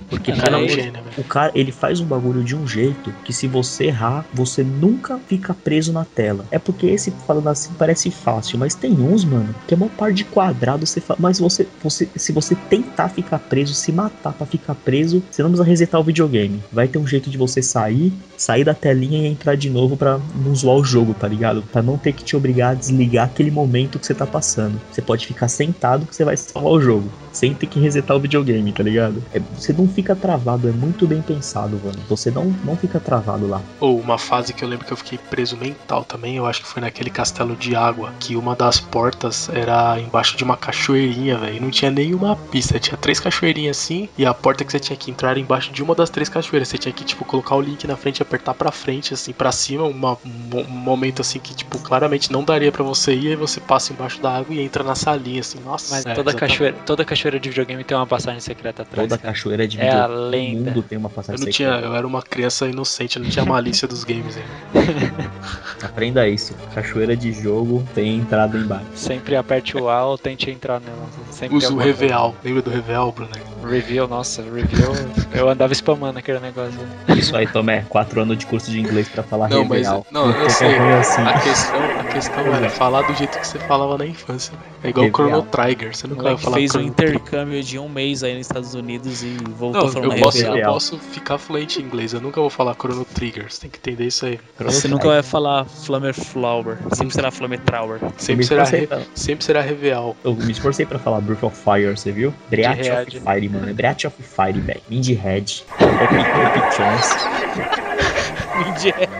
Porque, 0.08 0.32
cara 0.36 0.58
é 0.58 0.64
um 0.64 0.68
gênio, 0.68 0.92
velho. 0.92 1.04
O 1.16 1.24
cara, 1.24 1.52
ele 1.54 1.72
faz 1.72 2.00
um 2.00 2.06
bagulho 2.06 2.42
de 2.42 2.56
um 2.56 2.66
jeito 2.66 3.12
que 3.24 3.32
se 3.32 3.46
você 3.46 3.86
errar, 3.86 4.24
você 4.32 4.62
nunca 4.62 5.18
fica 5.26 5.54
preso 5.54 5.92
na 5.92 6.04
tela. 6.04 6.44
É 6.50 6.58
porque 6.58 6.86
esse, 6.86 7.10
falando 7.26 7.48
assim, 7.48 7.70
parece 7.78 8.10
fácil, 8.10 8.58
mas 8.58 8.74
tem 8.74 8.92
uns, 8.92 9.24
mano, 9.24 9.54
que 9.66 9.74
é 9.74 9.76
uma 9.76 9.88
par 9.88 10.12
de 10.12 10.24
quadrado, 10.24 10.86
você 10.86 11.00
fa... 11.00 11.16
mas 11.18 11.38
você, 11.38 11.66
você, 11.82 12.08
se 12.16 12.32
você 12.32 12.54
tentar 12.54 13.08
ficar 13.08 13.38
preso, 13.38 13.74
se 13.74 13.92
matar 13.92 14.32
pra 14.32 14.46
ficar 14.46 14.74
preso, 14.74 15.22
você 15.30 15.42
não 15.42 15.50
precisa 15.50 15.68
resetar 15.68 16.00
o 16.00 16.04
videogame. 16.04 16.37
Vai 16.72 16.88
ter 16.88 16.98
um 16.98 17.06
jeito 17.06 17.30
de 17.30 17.38
você 17.38 17.62
sair, 17.62 18.12
sair 18.36 18.64
da 18.64 18.74
telinha 18.74 19.18
e 19.18 19.26
entrar 19.26 19.56
de 19.56 19.68
novo 19.68 19.96
pra 19.96 20.20
não 20.34 20.54
zoar 20.54 20.76
o 20.76 20.84
jogo, 20.84 21.14
tá 21.14 21.26
ligado? 21.26 21.62
Pra 21.72 21.82
não 21.82 21.96
ter 21.98 22.12
que 22.12 22.24
te 22.24 22.36
obrigar 22.36 22.72
a 22.72 22.74
desligar 22.74 23.26
aquele 23.26 23.50
momento 23.50 23.98
que 23.98 24.06
você 24.06 24.14
tá 24.14 24.26
passando. 24.26 24.80
Você 24.90 25.02
pode 25.02 25.26
ficar 25.26 25.48
sentado 25.48 26.06
que 26.06 26.14
você 26.14 26.24
vai 26.24 26.36
salvar 26.36 26.72
o 26.72 26.80
jogo, 26.80 27.10
sem 27.32 27.54
ter 27.54 27.66
que 27.66 27.80
resetar 27.80 28.16
o 28.16 28.20
videogame, 28.20 28.72
tá 28.72 28.82
ligado? 28.82 29.22
É- 29.32 29.40
você 29.56 29.72
não 29.72 29.88
fica 29.88 30.14
travado, 30.14 30.68
é 30.68 30.72
muito 30.72 31.06
bem 31.06 31.22
pensado, 31.22 31.80
mano. 31.82 31.98
Você 32.08 32.30
não, 32.30 32.54
não 32.64 32.76
fica 32.76 33.00
travado 33.00 33.46
lá. 33.48 33.60
Ou 33.80 33.98
uma 33.98 34.18
fase 34.18 34.52
que 34.52 34.62
eu 34.62 34.68
lembro 34.68 34.86
que 34.86 34.92
eu 34.92 34.96
fiquei 34.96 35.18
preso 35.18 35.56
mental 35.56 36.04
também, 36.04 36.36
eu 36.36 36.46
acho 36.46 36.62
que 36.62 36.68
foi 36.68 36.82
naquele 36.82 37.10
castelo 37.10 37.56
de 37.56 37.74
água, 37.74 38.12
que 38.20 38.36
uma 38.36 38.54
das 38.54 38.78
portas 38.80 39.48
era 39.52 39.98
embaixo 40.00 40.36
de 40.36 40.44
uma 40.44 40.56
cachoeirinha, 40.56 41.38
velho. 41.38 41.60
Não 41.60 41.70
tinha 41.70 41.90
nenhuma 41.90 42.36
pista, 42.36 42.78
tinha 42.78 42.96
três 42.96 43.20
cachoeirinhas 43.20 43.78
assim, 43.78 44.08
e 44.16 44.24
a 44.26 44.34
porta 44.34 44.64
que 44.64 44.72
você 44.72 44.78
tinha 44.78 44.96
que 44.96 45.10
entrar 45.10 45.30
era 45.30 45.40
embaixo 45.40 45.72
de 45.72 45.82
uma 45.82 45.94
das 45.94 46.10
três 46.10 46.27
cachoeiras. 46.28 46.68
Você 46.68 46.78
tinha 46.78 46.92
que, 46.92 47.04
tipo, 47.04 47.24
colocar 47.24 47.54
o 47.56 47.60
link 47.60 47.86
na 47.86 47.96
frente 47.96 48.18
e 48.18 48.22
apertar 48.22 48.54
pra 48.54 48.70
frente, 48.72 49.14
assim, 49.14 49.32
pra 49.32 49.50
cima, 49.52 49.84
uma- 49.84 50.16
um 50.24 50.64
momento 50.68 51.20
assim 51.22 51.38
que, 51.38 51.54
tipo, 51.54 51.78
claramente 51.78 52.30
não 52.32 52.42
daria 52.44 52.70
pra 52.72 52.82
você 52.82 53.14
ir, 53.14 53.28
aí 53.28 53.36
você 53.36 53.60
passa 53.60 53.92
embaixo 53.92 54.20
da 54.20 54.36
água 54.38 54.54
e 54.54 54.60
entra 54.60 54.82
na 54.84 54.94
salinha, 54.94 55.40
assim, 55.40 55.58
nossa. 55.64 55.94
Mas 55.94 56.06
é, 56.06 56.14
toda, 56.14 56.30
exatamente. 56.30 56.52
cachoeira, 56.52 56.76
toda 56.86 57.04
cachoeira 57.04 57.40
de 57.40 57.48
videogame 57.48 57.84
tem 57.84 57.96
uma 57.96 58.06
passagem 58.06 58.40
secreta 58.40 58.82
atrás. 58.82 59.08
Toda 59.08 59.18
cara. 59.20 59.32
cachoeira 59.32 59.66
de 59.68 59.80
É 59.80 59.90
a 59.90 60.06
videogame. 60.06 60.16
O 60.18 60.28
lenda. 60.30 60.70
mundo 60.70 60.82
tem 60.82 60.98
uma 60.98 61.06
Eu 61.08 61.10
passagem 61.10 61.44
não 61.44 61.50
tinha, 61.52 61.68
secreta. 61.68 61.86
eu 61.88 61.94
era 61.96 62.06
uma 62.06 62.22
criança 62.22 62.66
inocente, 62.66 63.16
eu 63.16 63.22
não 63.22 63.30
tinha 63.30 63.44
malícia 63.44 63.86
dos 63.88 64.04
games 64.04 64.36
ainda. 64.36 65.18
Aprenda 65.82 66.28
isso. 66.28 66.54
Cachoeira 66.74 67.16
de 67.16 67.32
jogo 67.32 67.86
tem 67.94 68.16
entrada 68.16 68.56
embaixo. 68.56 68.86
Sempre 68.94 69.36
aperte 69.36 69.76
o 69.76 69.88
A 69.88 70.04
ou 70.06 70.18
tente 70.18 70.50
entrar 70.50 70.80
nela. 70.80 71.06
Sempre 71.30 71.56
Usa 71.56 71.72
o. 71.72 71.76
Reveal. 71.76 72.34
Lembra 72.44 72.62
do 72.62 72.70
Reveal, 72.70 73.12
Bruno? 73.12 73.30
Reveal, 73.64 74.08
nossa, 74.08 74.42
Reveal. 74.42 74.92
eu 75.34 75.48
andava 75.48 75.72
spamando 75.74 76.07
aquele 76.16 76.38
negócio. 76.40 76.78
Isso 77.16 77.36
aí, 77.36 77.46
Tomé. 77.46 77.84
Quatro 77.88 78.20
anos 78.22 78.38
de 78.38 78.46
curso 78.46 78.70
de 78.70 78.80
inglês 78.80 79.08
pra 79.08 79.22
falar 79.22 79.48
Não, 79.48 79.64
mas. 79.64 79.78
reveal. 79.86 80.06
Não, 80.10 80.30
eu 80.30 80.48
sei. 80.50 80.76
coisa 80.76 80.98
assim. 80.98 81.22
A 81.22 81.40
questão, 81.40 81.80
a 82.00 82.04
questão 82.04 82.54
era 82.54 82.70
falar 82.70 83.02
do 83.02 83.14
jeito 83.14 83.38
que 83.38 83.46
você 83.46 83.58
falava 83.58 83.98
na 83.98 84.06
infância, 84.06 84.52
velho. 84.56 84.68
É 84.84 84.88
igual 84.88 85.06
o. 85.06 85.10
Chrono 85.10 85.42
Trigger. 85.42 85.96
Você 85.96 86.06
nunca 86.06 86.22
vai 86.22 86.36
falar 86.38 86.56
fez 86.56 86.70
um 86.70 86.78
Chrono 86.78 86.88
intercâmbio 86.88 87.62
de 87.62 87.78
um 87.78 87.88
mês 87.88 88.22
aí 88.22 88.32
nos 88.36 88.46
Estados 88.46 88.74
Unidos 88.74 89.22
e 89.22 89.36
voltou 89.56 89.82
Não, 89.84 89.88
falando 89.92 90.12
eu 90.14 90.20
posso, 90.22 90.38
reveal. 90.38 90.56
eu 90.56 90.64
posso 90.72 90.98
ficar 90.98 91.38
fluente 91.38 91.80
em 91.80 91.84
inglês. 91.84 92.12
Eu 92.12 92.20
nunca 92.20 92.40
vou 92.40 92.48
falar 92.50 92.74
Chrono 92.74 93.04
Trigger. 93.04 93.46
Você 93.50 93.60
tem 93.62 93.70
que 93.70 93.78
entender 93.78 94.06
isso 94.06 94.24
aí. 94.26 94.38
Você 94.60 94.88
nunca 94.88 95.08
vai 95.08 95.22
falar 95.22 95.64
Flammer 95.64 96.14
Flower, 96.14 96.78
sempre 96.92 97.14
será 97.14 97.30
Flammer 97.30 97.58
Trower. 97.60 98.00
Sempre 98.16 98.44
será, 98.44 98.64
re- 98.64 98.88
sempre 99.14 99.44
será 99.44 99.60
Reveal. 99.60 100.16
Eu 100.24 100.34
me 100.34 100.52
esforcei 100.52 100.86
pra 100.86 100.98
falar 100.98 101.20
Breath 101.20 101.42
of 101.42 101.56
Fire, 101.56 101.90
você 101.96 102.12
viu? 102.12 102.32
Breath 102.48 102.78
of. 102.80 103.20
Fire, 103.20 103.48
mano. 103.48 103.68
É 103.70 103.72
Breath 103.72 104.04
of 104.04 104.16
Fire, 104.22 104.58
velho. 104.60 104.80
Mindy 104.88 105.14
Head. 105.14 105.64
Epic 106.00 106.68
Chance. 106.70 107.28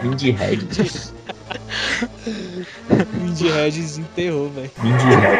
Mindy 0.01 0.31
Head. 0.31 0.59
Mindy 3.13 3.49
Red 3.49 3.73
desenterrou, 3.73 4.49
velho. 4.49 4.71
Mindy 4.81 5.15
Head. 5.15 5.39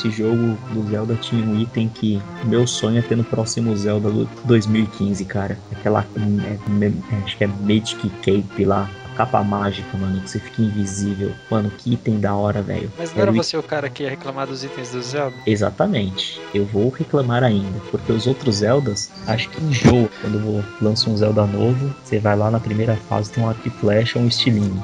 Esse 0.00 0.10
jogo 0.10 0.56
do 0.72 0.88
Zelda 0.88 1.14
tinha 1.16 1.44
um 1.44 1.60
item 1.60 1.88
que 1.88 2.20
meu 2.44 2.66
sonho 2.66 2.98
é 2.98 3.02
ter 3.02 3.16
no 3.16 3.24
próximo 3.24 3.76
Zelda 3.76 4.10
do 4.10 4.24
2015, 4.44 5.24
cara. 5.26 5.58
Aquela. 5.72 6.06
é, 6.46 6.86
é, 6.86 7.24
acho 7.24 7.36
que 7.36 7.44
é 7.44 7.46
Magic 7.46 8.08
Cape 8.22 8.64
lá. 8.64 8.90
Capa 9.20 9.44
mágica, 9.44 9.98
mano, 9.98 10.18
que 10.22 10.30
você 10.30 10.38
fica 10.38 10.62
invisível. 10.62 11.30
Mano, 11.50 11.70
que 11.76 11.92
item 11.92 12.18
da 12.18 12.34
hora, 12.34 12.62
velho. 12.62 12.90
Mas 12.96 13.12
não 13.12 13.20
era 13.20 13.30
Quero 13.30 13.44
você 13.44 13.54
o 13.54 13.62
cara 13.62 13.90
que 13.90 14.02
ia 14.02 14.08
reclamar 14.08 14.46
dos 14.46 14.64
itens 14.64 14.92
do 14.92 15.02
Zelda? 15.02 15.36
Exatamente. 15.46 16.40
Eu 16.54 16.64
vou 16.64 16.88
reclamar 16.88 17.44
ainda, 17.44 17.78
porque 17.90 18.10
os 18.10 18.26
outros 18.26 18.56
Zeldas, 18.56 19.10
acho 19.26 19.50
que 19.50 19.62
enjoa. 19.62 20.08
Quando 20.22 20.38
eu 20.38 20.64
lanço 20.80 21.10
um 21.10 21.16
Zelda 21.18 21.44
novo, 21.44 21.94
você 22.02 22.18
vai 22.18 22.34
lá 22.34 22.50
na 22.50 22.58
primeira 22.58 22.96
fase, 22.96 23.30
tem 23.30 23.44
um 23.44 23.48
arco 23.50 23.60
e 23.68 23.70
flecha, 23.70 24.18
um 24.18 24.26
estilingue. 24.26 24.80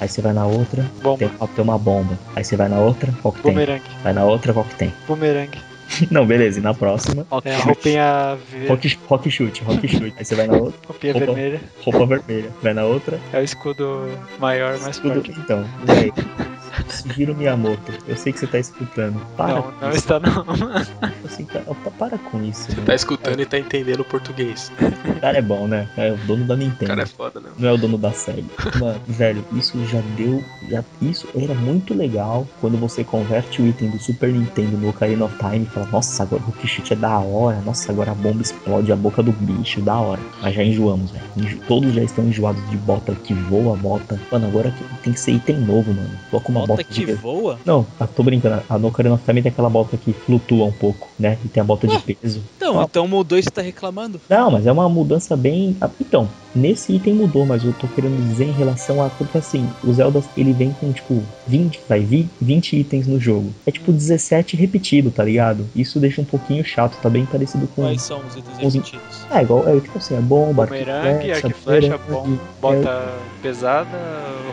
Aí 0.00 0.08
você 0.08 0.20
vai 0.20 0.32
na 0.32 0.46
outra, 0.46 0.84
Bomba. 1.00 1.18
tem, 1.18 1.28
tem 1.28 1.64
uma 1.64 1.78
bomba. 1.78 2.18
Aí 2.34 2.42
você 2.42 2.56
vai 2.56 2.68
na 2.68 2.80
outra, 2.80 3.14
qual 3.22 3.30
que 3.30 3.40
tem? 3.40 3.52
Bumerangue. 3.52 3.90
Vai 4.02 4.12
na 4.12 4.24
outra, 4.24 4.52
qual 4.52 4.64
que 4.64 4.74
tem? 4.74 4.92
Bumerangue. 5.06 5.69
Não, 6.10 6.26
beleza, 6.26 6.58
e 6.60 6.62
na 6.62 6.72
próxima, 6.74 7.26
É 7.44 7.54
a 7.54 7.58
roupinha, 7.58 8.38
ver... 8.50 8.68
rock, 8.68 8.98
rock 9.08 9.30
chute, 9.30 9.62
rock 9.64 9.86
chute. 9.88 10.14
Aí 10.16 10.24
você 10.24 10.34
vai 10.34 10.46
na 10.46 10.56
outra, 10.56 10.78
roupinha 10.86 11.16
Opa. 11.16 11.24
vermelha. 11.26 11.60
roupa 11.84 12.06
vermelha. 12.06 12.50
Vai 12.62 12.74
na 12.74 12.84
outra, 12.84 13.18
É 13.32 13.38
o 13.40 13.42
escudo 13.42 14.06
maior, 14.38 14.78
mais 14.80 14.98
tudo. 14.98 15.14
forte. 15.14 15.30
Então, 15.38 15.64
véi. 15.84 16.12
Sugiro 16.88 17.34
Miyamoto, 17.34 17.92
eu 18.06 18.16
sei 18.16 18.32
que 18.32 18.38
você 18.38 18.46
tá 18.46 18.58
escutando. 18.58 19.20
Para 19.36 19.54
Não, 19.54 19.72
não 19.80 19.90
está 19.90 20.20
não. 20.20 20.44
Assim, 21.24 21.44
tá- 21.44 21.60
pa- 21.60 21.90
para 21.98 22.18
com 22.18 22.42
isso. 22.44 22.70
mano. 22.72 22.82
Tá 22.86 22.94
escutando 22.94 23.40
e 23.40 23.46
tá 23.46 23.58
entendendo 23.58 24.00
o 24.00 24.04
português. 24.04 24.70
O 25.16 25.20
cara 25.20 25.38
é 25.38 25.42
bom, 25.42 25.66
né? 25.68 25.88
É 25.96 26.12
o 26.12 26.16
dono 26.26 26.44
da 26.44 26.54
O 26.54 26.56
Nintendo. 26.56 26.88
cara 26.88 27.02
é 27.02 27.06
foda, 27.06 27.40
né? 27.40 27.50
Não 27.58 27.68
é 27.68 27.72
o 27.72 27.76
dono 27.78 27.98
da 27.98 28.12
série. 28.12 28.44
Mano, 28.78 29.00
velho, 29.06 29.44
isso 29.52 29.82
já 29.86 30.00
deu. 30.16 30.42
Já, 30.68 30.84
isso 31.02 31.28
era 31.34 31.54
muito 31.54 31.94
legal 31.94 32.46
quando 32.60 32.78
você 32.78 33.02
converte 33.04 33.60
o 33.62 33.66
item 33.66 33.90
do 33.90 33.98
Super 33.98 34.32
Nintendo 34.32 34.76
no 34.76 34.88
Ocarina 34.90 35.24
of 35.24 35.36
Time 35.38 35.62
e 35.62 35.66
fala, 35.66 35.86
nossa, 35.92 36.22
agora 36.22 36.42
o 36.46 36.66
Shoot 36.66 36.92
é 36.92 36.96
da 36.96 37.18
hora, 37.18 37.60
nossa, 37.64 37.90
agora 37.92 38.12
a 38.12 38.14
bomba 38.14 38.42
explode 38.42 38.90
a 38.92 38.96
boca 38.96 39.22
do 39.22 39.32
bicho, 39.32 39.80
da 39.80 39.96
hora. 39.96 40.20
Mas 40.42 40.54
já 40.54 40.62
enjoamos, 40.64 41.10
velho. 41.10 41.24
Enjo- 41.36 41.58
Todos 41.68 41.92
já 41.94 42.02
estão 42.02 42.24
enjoados 42.24 42.68
de 42.70 42.76
bota 42.76 43.14
que 43.14 43.34
voa, 43.34 43.76
bota. 43.76 44.18
Mano, 44.32 44.46
agora 44.48 44.72
tem 45.02 45.12
que 45.12 45.20
ser 45.20 45.32
item 45.32 45.58
novo, 45.60 45.92
mano. 45.92 46.10
Coloca 46.30 46.48
uma 46.50 46.59
Bota 46.60 46.72
bota 46.82 46.84
que 46.84 47.06
de. 47.06 47.12
voa? 47.14 47.58
Não, 47.64 47.86
ah, 47.98 48.06
tô 48.06 48.22
brincando. 48.22 48.62
A 48.68 48.78
no 48.78 48.88
Ocarina 48.88 49.14
of 49.14 49.24
Time 49.24 49.42
tem 49.42 49.50
aquela 49.52 49.70
bota 49.70 49.96
que 49.96 50.12
flutua 50.12 50.64
um 50.66 50.72
pouco, 50.72 51.08
né? 51.18 51.38
E 51.44 51.48
tem 51.48 51.60
a 51.60 51.64
bota 51.64 51.86
de 51.86 51.98
peso. 51.98 52.42
Então, 52.56 52.80
Ah. 52.80 52.84
então 52.88 53.06
mudou 53.08 53.38
e 53.38 53.42
você 53.42 53.50
tá 53.50 53.62
reclamando? 53.62 54.20
Não, 54.28 54.50
mas 54.50 54.66
é 54.66 54.72
uma 54.72 54.88
mudança 54.88 55.36
bem. 55.36 55.76
ah, 55.80 55.88
Então, 56.00 56.28
nesse 56.54 56.92
item 56.94 57.14
mudou, 57.14 57.44
mas 57.46 57.64
eu 57.64 57.72
tô 57.72 57.86
querendo 57.88 58.16
dizer 58.28 58.44
em 58.44 58.52
relação 58.52 59.02
a. 59.04 59.08
Porque 59.10 59.38
assim, 59.38 59.68
o 59.84 59.92
Zelda 59.92 60.20
ele 60.36 60.52
vem 60.52 60.72
com 60.80 60.92
tipo 60.92 61.22
20, 61.46 61.80
vai, 61.88 62.00
vi- 62.00 62.28
20 62.40 62.76
itens 62.76 63.06
no 63.06 63.18
jogo. 63.20 63.52
É 63.66 63.70
tipo 63.70 63.92
17 63.92 64.56
repetido, 64.56 65.10
tá 65.10 65.22
ligado? 65.24 65.68
Isso 65.74 65.98
deixa 66.00 66.20
um 66.20 66.24
pouquinho 66.24 66.64
chato, 66.64 66.96
tá 67.00 67.08
bem 67.10 67.24
parecido 67.26 67.66
com. 67.68 67.82
Quais 67.82 68.02
são 68.02 68.20
os 68.26 68.36
itens 68.36 68.58
Os- 68.62 68.74
repetidos? 68.74 69.26
É, 69.30 69.42
igual, 69.42 69.68
é 69.68 69.78
tipo 69.80 69.98
assim, 69.98 70.16
a 70.16 70.20
bomba, 70.20 70.66
Bumerangue, 70.66 71.32
arco 71.32 71.48
e 71.48 71.52
flecha, 71.52 71.98
bom, 72.08 72.36
bota 72.60 73.08
pesada, 73.42 73.88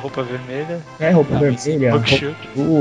roupa 0.01 0.24
vermelha, 0.24 0.82
É, 0.99 1.12
roupa 1.12 1.36
Ah, 1.36 1.39
vermelha, 1.39 1.97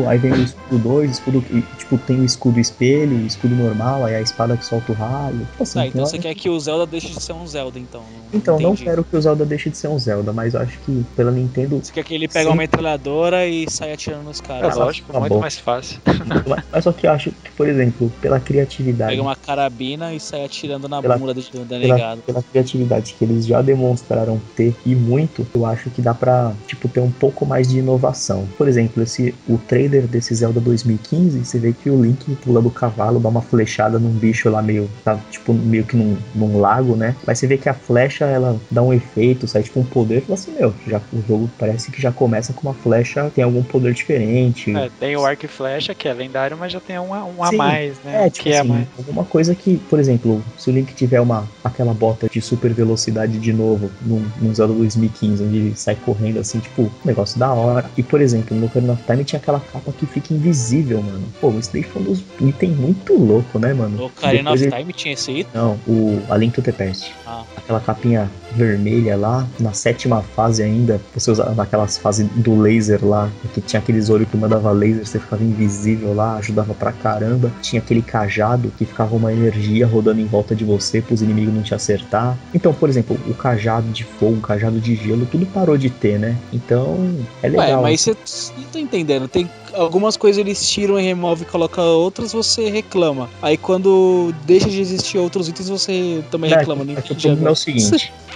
aí 0.09 0.19
vem 0.19 0.33
o 0.33 0.43
escudo 0.43 0.79
2, 0.79 1.11
escudo. 1.11 1.45
Tipo, 1.79 1.99
tem 1.99 2.21
o 2.21 2.25
escudo 2.25 2.59
espelho, 2.61 3.17
o 3.17 3.27
escudo 3.27 3.55
normal, 3.55 4.05
aí 4.05 4.14
a 4.14 4.21
espada 4.21 4.57
que 4.57 4.64
solta 4.64 4.93
o 4.93 4.95
raio. 4.95 5.39
Tipo 5.53 5.62
assim, 5.62 5.75
Tá, 5.75 5.81
tem 5.83 5.91
então 5.91 6.07
você 6.07 6.19
quer 6.19 6.35
que 6.35 6.49
o 6.49 6.59
Zelda 6.59 6.87
deixe 6.87 7.09
de 7.09 7.23
ser 7.23 7.33
um 7.33 7.47
Zelda, 7.47 7.79
então. 7.79 8.03
Então, 8.33 8.59
não 8.59 8.71
Entendi. 8.73 8.85
quero 8.85 9.05
que 9.05 9.17
o 9.17 9.21
Zelda 9.21 9.45
deixe 9.45 9.71
de 9.71 9.77
ser 9.77 9.89
um 9.89 9.99
Zelda, 9.99 10.33
mas 10.33 10.55
eu 10.55 10.61
acho 10.61 10.79
que 10.81 11.05
pela 11.14 11.31
Nintendo. 11.31 11.81
Você 11.83 11.93
quer 11.93 12.05
que 12.05 12.14
ele 12.14 12.29
pegue 12.29 12.45
Sim. 12.45 12.51
uma 12.51 12.57
metralhadora 12.57 13.47
e 13.47 13.71
saia 13.71 13.95
atirando 13.95 14.25
nos 14.25 14.41
É 14.41 14.43
caras. 14.43 14.77
Ah, 14.77 14.85
lógico, 14.85 15.12
tá 15.12 15.21
muito 15.21 15.33
bom. 15.35 15.41
mais 15.41 15.59
fácil. 15.59 16.01
mas- 16.47 16.64
Mas 16.73 16.85
só 16.85 16.93
que 16.93 17.07
eu 17.07 17.12
acho 17.12 17.31
que, 17.31 17.51
por 17.57 17.69
exemplo, 17.69 18.11
pela 18.21 18.41
criatividade. 18.41 19.11
Pega 19.12 19.23
uma 19.23 19.37
carabina 19.37 20.12
e 20.14 20.21
sai 20.21 20.45
atirando 20.45 20.89
na 20.89 21.01
Pela- 21.01 21.17
bunda 21.19 21.35
do, 21.35 21.41
do 21.41 21.67
Pela, 21.67 22.17
pela 22.19 22.43
criatividade 22.43 23.14
que 23.19 23.25
eles 23.25 23.47
já 23.47 23.62
demonstraram 23.62 24.41
ter 24.57 24.75
e 24.85 24.95
muito, 24.95 25.47
eu 25.55 25.64
acho 25.67 25.91
que 25.91 26.03
dá 26.03 26.12
pra, 26.14 26.53
tipo, 26.67 26.89
ter 26.89 27.01
um 27.01 27.11
pouco 27.11 27.47
mais 27.47 27.69
de 27.69 27.79
inovação. 27.79 28.47
Por 28.59 28.69
exemplo, 28.69 29.03
esse, 29.07 29.34
o 29.48 29.57
trailer 29.59 30.07
desse 30.07 30.34
Zelda 30.34 30.61
2015, 30.61 31.44
você 31.44 31.59
vê 31.59 31.72
que 31.72 31.88
o 31.90 32.00
Link 32.02 32.34
pula 32.36 32.61
do 32.61 32.70
cavalo, 32.70 33.18
dá 33.20 33.28
uma 33.28 33.40
flechada 33.42 33.98
num 33.98 34.11
bicho 34.11 34.50
lá 34.50 34.61
meio, 34.62 34.88
tá, 35.04 35.18
tipo, 35.30 35.52
meio 35.52 35.84
que 35.84 35.96
num, 35.96 36.16
num 36.34 36.61
lago, 36.61 36.94
né? 36.96 37.14
Mas 37.26 37.38
você 37.38 37.46
vê 37.46 37.57
que 37.57 37.68
a 37.68 37.74
flecha, 37.74 38.24
ela 38.26 38.61
dá 38.70 38.82
um 38.82 38.92
efeito, 38.92 39.46
sai 39.46 39.62
tipo 39.62 39.80
um 39.80 39.84
poder, 39.84 40.22
fala 40.22 40.34
assim, 40.34 40.52
meu, 40.52 40.74
já, 40.86 41.00
o 41.12 41.22
jogo 41.26 41.50
parece 41.59 41.90
que 41.90 42.00
já 42.00 42.12
começa 42.12 42.52
com 42.52 42.68
uma 42.68 42.74
flecha, 42.74 43.30
tem 43.34 43.44
algum 43.44 43.62
poder 43.62 43.92
diferente. 43.94 44.76
É, 44.76 44.90
tem 45.00 45.16
o 45.16 45.24
arco 45.24 45.44
e 45.44 45.48
flecha, 45.48 45.94
que 45.94 46.09
é 46.09 46.12
lendário, 46.12 46.57
mas 46.57 46.72
já 46.72 46.80
tem 46.80 46.98
um, 46.98 47.14
a- 47.14 47.24
um 47.24 47.42
a 47.42 47.48
Sim. 47.48 47.57
mais, 47.57 48.00
né? 48.02 48.26
É, 48.26 48.30
tipo 48.30 48.44
que 48.44 48.52
é 48.52 48.59
assim, 48.61 48.68
mais. 48.68 48.88
alguma 48.98 49.24
coisa 49.24 49.54
que, 49.54 49.76
por 49.78 49.98
exemplo, 49.98 50.42
se 50.57 50.70
o 50.70 50.72
Link 50.72 50.94
tiver 50.94 51.20
uma 51.20 51.48
aquela 51.62 51.92
bota 51.94 52.28
de 52.28 52.40
super 52.40 52.72
velocidade 52.72 53.38
de 53.38 53.52
novo 53.52 53.90
num, 54.02 54.24
num 54.40 54.54
Zelda 54.54 54.74
2015, 54.74 55.42
onde 55.44 55.57
ele 55.57 55.76
sai 55.76 55.94
correndo 55.96 56.38
assim, 56.38 56.59
tipo, 56.61 56.82
um 56.82 56.90
negócio 57.04 57.38
da 57.38 57.52
hora. 57.52 57.90
E, 57.96 58.02
por 58.02 58.20
exemplo, 58.20 58.57
no 58.57 58.66
Ocarina 58.66 58.95
of 58.97 59.05
Time 59.07 59.24
tinha 59.24 59.38
aquela 59.40 59.61
capa 59.61 59.92
que 59.92 60.07
fica 60.07 60.34
invisível, 60.34 61.03
mano. 61.03 61.24
Pô, 61.40 61.51
isso 61.59 61.70
daí 61.72 61.82
foi 61.82 62.03
um 62.03 62.05
dos 62.07 62.22
item 62.40 62.70
muito 62.70 63.12
louco, 63.14 63.59
né, 63.59 63.72
mano? 63.72 63.97
No 63.97 64.05
Ocarina 64.07 64.42
Depois 64.51 64.61
of 64.62 64.68
ele- 64.68 64.76
Time 64.76 64.92
tinha 64.92 65.14
esse 65.14 65.30
item? 65.30 65.47
Não, 65.55 65.78
o 65.86 66.22
A 66.28 66.36
Link 66.36 66.55
to 66.55 66.62
the 66.62 66.72
Past. 66.72 67.12
Ah. 67.26 67.44
Aquela 67.57 67.80
capinha 67.80 68.30
vermelha 68.57 69.16
lá, 69.16 69.46
na 69.61 69.72
sétima 69.72 70.22
fase 70.22 70.62
ainda, 70.62 71.00
você 71.14 71.30
usava 71.30 71.54
naquelas 71.54 71.98
fases 71.98 72.26
do 72.36 72.59
laser 72.61 73.04
lá, 73.04 73.30
que 73.54 73.61
tinha 73.61 73.80
aqueles 73.80 74.09
olhos 74.11 74.28
que 74.28 74.36
mandava 74.36 74.70
laser, 74.72 75.07
você 75.07 75.18
ficava 75.18 75.44
invisível 75.44 76.14
lá, 76.14 76.36
ajudava 76.36 76.74
pra 76.74 76.92
caramba. 76.92 77.52
Tinha 77.62 77.80
aquele 77.80 78.02
cajado 78.02 78.72
que 78.76 78.84
ficava 78.84 79.14
uma 79.14 79.32
energia 79.32 79.86
rodando 79.86 80.20
em 80.20 80.26
volta 80.26 80.54
de 80.54 80.64
você 80.64 81.00
pros 81.00 81.22
inimigos 81.22 81.54
não 81.54 81.62
te 81.62 81.74
acertar. 81.74 82.36
Então, 82.54 82.72
por 82.72 82.88
exemplo, 82.88 83.18
o 83.28 83.34
cajado 83.34 83.88
de 83.88 84.04
fogo, 84.04 84.38
o 84.38 84.40
cajado 84.40 84.80
de 84.80 84.96
gelo, 84.96 85.26
tudo 85.26 85.46
parou 85.46 85.76
de 85.76 85.90
ter, 85.90 86.18
né? 86.18 86.36
Então, 86.52 86.96
é 87.42 87.48
Ué, 87.48 87.50
legal. 87.50 87.82
mas 87.82 88.00
você 88.00 88.16
não 88.57 88.64
tô 88.64 88.78
entendendo. 88.78 89.28
Tem 89.28 89.48
algumas 89.75 90.17
coisas 90.17 90.39
eles 90.39 90.69
tiram 90.69 90.99
e 90.99 91.03
removem 91.03 91.47
e 91.47 91.51
colocam 91.51 91.85
outras, 91.85 92.33
você 92.33 92.69
reclama. 92.71 93.29
Aí 93.43 93.57
quando 93.57 94.33
deixa 94.45 94.69
de 94.69 94.81
existir 94.81 95.19
outros 95.19 95.49
itens, 95.49 95.69
você 95.69 96.23
também 96.31 96.51
Não, 96.51 96.59
reclama. 96.59 96.83
é 96.83 96.87
Não 96.87 97.03
que 97.03 97.12
o 97.12 97.17
problema 97.17 97.49
é 97.49 97.53
o 97.53 97.57
seguinte. 97.57 98.12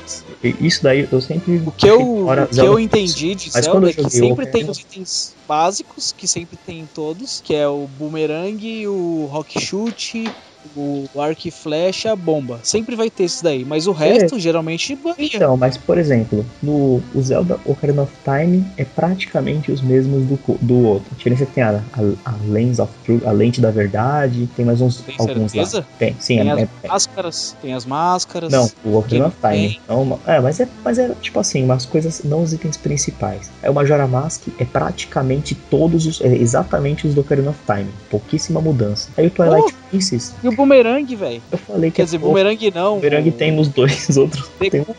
Isso 0.42 0.82
daí 0.82 1.06
eu 1.10 1.20
sempre. 1.20 1.62
O 1.64 1.70
que 1.70 1.88
eu, 1.88 2.26
o 2.26 2.46
que 2.48 2.60
eu 2.60 2.78
entendi 2.78 3.34
de 3.34 3.50
Mas 3.54 3.64
Zelda 3.64 3.90
é 3.90 3.92
que 3.92 4.10
sempre 4.10 4.46
tem 4.46 4.68
os 4.68 4.78
itens 4.78 5.36
básicos, 5.46 6.12
que 6.12 6.26
sempre 6.26 6.56
tem 6.56 6.80
em 6.80 6.86
todos, 6.86 7.40
que 7.40 7.54
é 7.54 7.68
o 7.68 7.86
boomerang, 7.86 8.88
o 8.88 9.26
rock 9.26 9.60
shoot, 9.60 10.32
o 10.76 11.04
arco 11.20 11.48
e 11.48 11.50
flecha, 11.50 12.12
a 12.12 12.16
bomba. 12.16 12.60
Sempre 12.62 12.94
vai 12.96 13.10
ter 13.10 13.24
isso 13.24 13.42
daí, 13.42 13.64
mas 13.64 13.86
o 13.86 13.92
resto 13.92 14.38
geralmente 14.38 14.94
varia. 14.94 15.28
Então, 15.34 15.56
mas 15.56 15.76
por 15.76 15.98
exemplo, 15.98 16.44
no 16.62 17.02
o 17.14 17.22
Zelda 17.22 17.58
Ocarina 17.64 18.02
of 18.02 18.12
Time 18.24 18.64
é 18.76 18.84
praticamente 18.84 19.70
os 19.72 19.80
mesmos 19.80 20.24
do, 20.26 20.38
do 20.60 20.86
outro. 20.86 21.08
A 21.12 21.16
diferença 21.16 21.42
é 21.44 21.46
que 21.46 21.52
tem 21.52 21.62
a, 21.62 21.82
a, 21.92 22.30
a 22.30 22.36
Lens 22.48 22.78
of 22.78 22.92
Truth, 23.04 23.24
a 23.26 23.32
lente 23.32 23.60
da 23.60 23.70
verdade, 23.70 24.48
tem 24.56 24.64
mais 24.64 24.80
uns 24.80 24.98
Tem 25.02 25.14
alguns 25.18 25.52
certeza? 25.52 25.78
lá. 25.80 25.86
Tem, 25.98 26.16
sim, 26.18 26.38
Tem 26.38 26.48
é, 26.48 26.52
as 26.52 26.58
é- 26.60 26.68
é- 26.82 26.88
máscaras, 26.88 27.56
tem 27.60 27.74
as 27.74 27.86
máscaras. 27.86 28.52
não, 28.52 28.70
o 28.84 28.96
Ocarina 28.98 29.26
of 29.28 29.36
Time. 29.40 29.80
Uma- 29.88 30.18
é, 30.26 30.40
mas 30.40 30.60
é, 30.60 30.68
mas 30.84 30.98
é 30.98 31.14
tipo 31.20 31.38
assim, 31.40 31.64
umas 31.64 31.86
coisas, 31.86 32.22
não 32.24 32.42
os 32.42 32.52
itens 32.52 32.76
principais. 32.76 33.50
É 33.62 33.70
o 33.70 33.74
Majora 33.74 34.06
Mask, 34.06 34.48
é 34.58 34.64
praticamente 34.64 35.54
todos 35.54 36.06
os, 36.06 36.20
é 36.20 36.28
exatamente 36.36 37.06
os 37.06 37.14
do 37.14 37.20
Ocarina 37.22 37.50
of 37.50 37.58
Time. 37.66 37.90
Pouquíssima 38.10 38.60
mudança. 38.60 39.10
Aí 39.16 39.26
o 39.26 39.30
Twilight 39.30 39.74
Princess, 39.90 40.34
E 40.42 40.48
o 40.50 40.56
boomerang, 40.56 41.16
velho? 41.16 41.42
eu 41.50 41.58
falei 41.58 41.90
que 41.90 41.96
Quer 41.96 42.02
é 42.02 42.04
dizer, 42.04 42.18
pouco. 42.18 42.34
boomerang 42.34 42.70
não. 42.74 42.92
O 42.96 43.00
Boomerang 43.00 43.30
tem 43.32 43.52
nos 43.52 43.68
dois 43.68 44.16
outros. 44.16 44.48
Tem, 44.58 44.70
Tem, 44.70 44.84
tudo. 44.84 44.96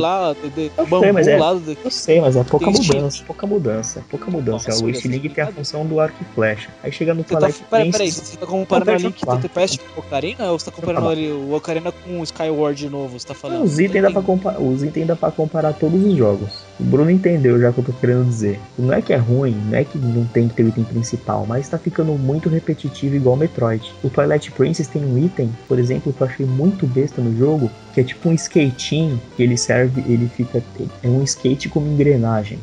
lá, 0.00 0.34
de, 0.34 0.50
de, 0.50 0.70
Eu 0.76 0.86
bambu 0.86 1.04
sei, 1.04 1.12
mas 1.12 1.26
é- 1.28 1.36
lá. 1.38 1.54
de- 1.54 1.78
Eu 1.84 1.90
sei, 1.90 2.20
mas 2.20 2.36
é 2.36 2.44
pouca 2.44 2.70
mudança, 2.70 3.24
pouca 3.26 3.46
mudança, 3.46 4.04
pouca 4.10 4.30
mudança. 4.30 4.68
Nossa, 4.70 4.84
o 4.84 4.92
você 4.92 5.08
tem 5.08 5.42
a 5.42 5.46
tá- 5.46 5.52
função 5.52 5.86
do 5.86 6.00
arco 6.00 6.16
e 6.20 6.34
flecha. 6.34 6.68
Aí 6.82 6.90
chega 6.92 7.14
no 7.14 7.22
tá, 7.24 7.38
Twilight 7.38 7.64
peraí, 7.70 7.90
peraí, 7.90 8.08
Princess, 8.08 8.28
você 8.28 8.36
tá 8.36 8.46
comparando 8.46 8.90
a 8.90 8.96
Link 8.96 9.20
to 9.20 9.36
the 9.38 9.48
Past 9.48 9.78
com 9.78 10.00
o 10.00 10.04
Ocarina 10.04 10.50
ou 10.50 10.58
você 10.58 10.66
tá 10.66 10.72
comparando 10.72 11.08
ali 11.08 11.30
o 11.30 11.54
Ocarina 11.54 11.92
com 11.92 12.20
o 12.20 12.24
Skyward 12.24 12.88
novo? 12.88 13.18
Você 13.18 13.26
tá 13.26 13.34
falando? 13.34 13.64
os 13.64 13.78
itens 13.78 15.06
dá 15.06 15.16
pra 15.16 15.30
comparar 15.30 15.72
todos 15.72 16.02
os 16.04 16.16
jogos. 16.16 16.64
O 16.78 16.84
Bruno 16.84 17.10
entendeu 17.10 17.60
já 17.60 17.70
o 17.70 17.72
que 17.72 17.80
eu 17.80 17.84
tô 17.84 17.92
querendo 17.92 18.26
dizer. 18.26 18.58
Não 18.76 18.92
é 18.92 19.00
que 19.00 19.12
é 19.12 19.16
ruim, 19.16 19.56
não 19.66 19.78
é 19.78 19.84
que 19.84 19.96
não 19.96 20.24
tem 20.26 20.48
que 20.48 20.54
ter 20.54 20.64
o 20.64 20.68
item 20.68 20.84
principal, 20.84 21.46
mas 21.46 21.68
tá 21.68 21.78
ficando 21.78 22.12
muito 22.12 22.48
repetitivo 22.48 23.14
igual 23.14 23.36
Metroid. 23.36 23.94
O 24.02 24.10
Twilight 24.10 24.50
Princess 24.50 24.88
tem 24.88 25.04
um 25.04 25.16
item, 25.24 25.50
por 25.68 25.78
exemplo, 25.78 26.12
que 26.12 26.20
eu 26.20 26.26
achei 26.26 26.46
muito 26.46 26.86
besta 26.86 27.22
no 27.22 27.36
jogo, 27.36 27.70
que 27.92 28.00
é 28.00 28.04
tipo 28.04 28.28
um 28.28 28.34
skatinho, 28.34 29.20
que 29.36 29.42
ele 29.42 29.56
serve, 29.56 30.02
ele 30.08 30.28
fica 30.28 30.62
é 31.02 31.08
um 31.08 31.22
skate 31.22 31.68
como 31.68 31.86
engrenagem. 31.86 32.58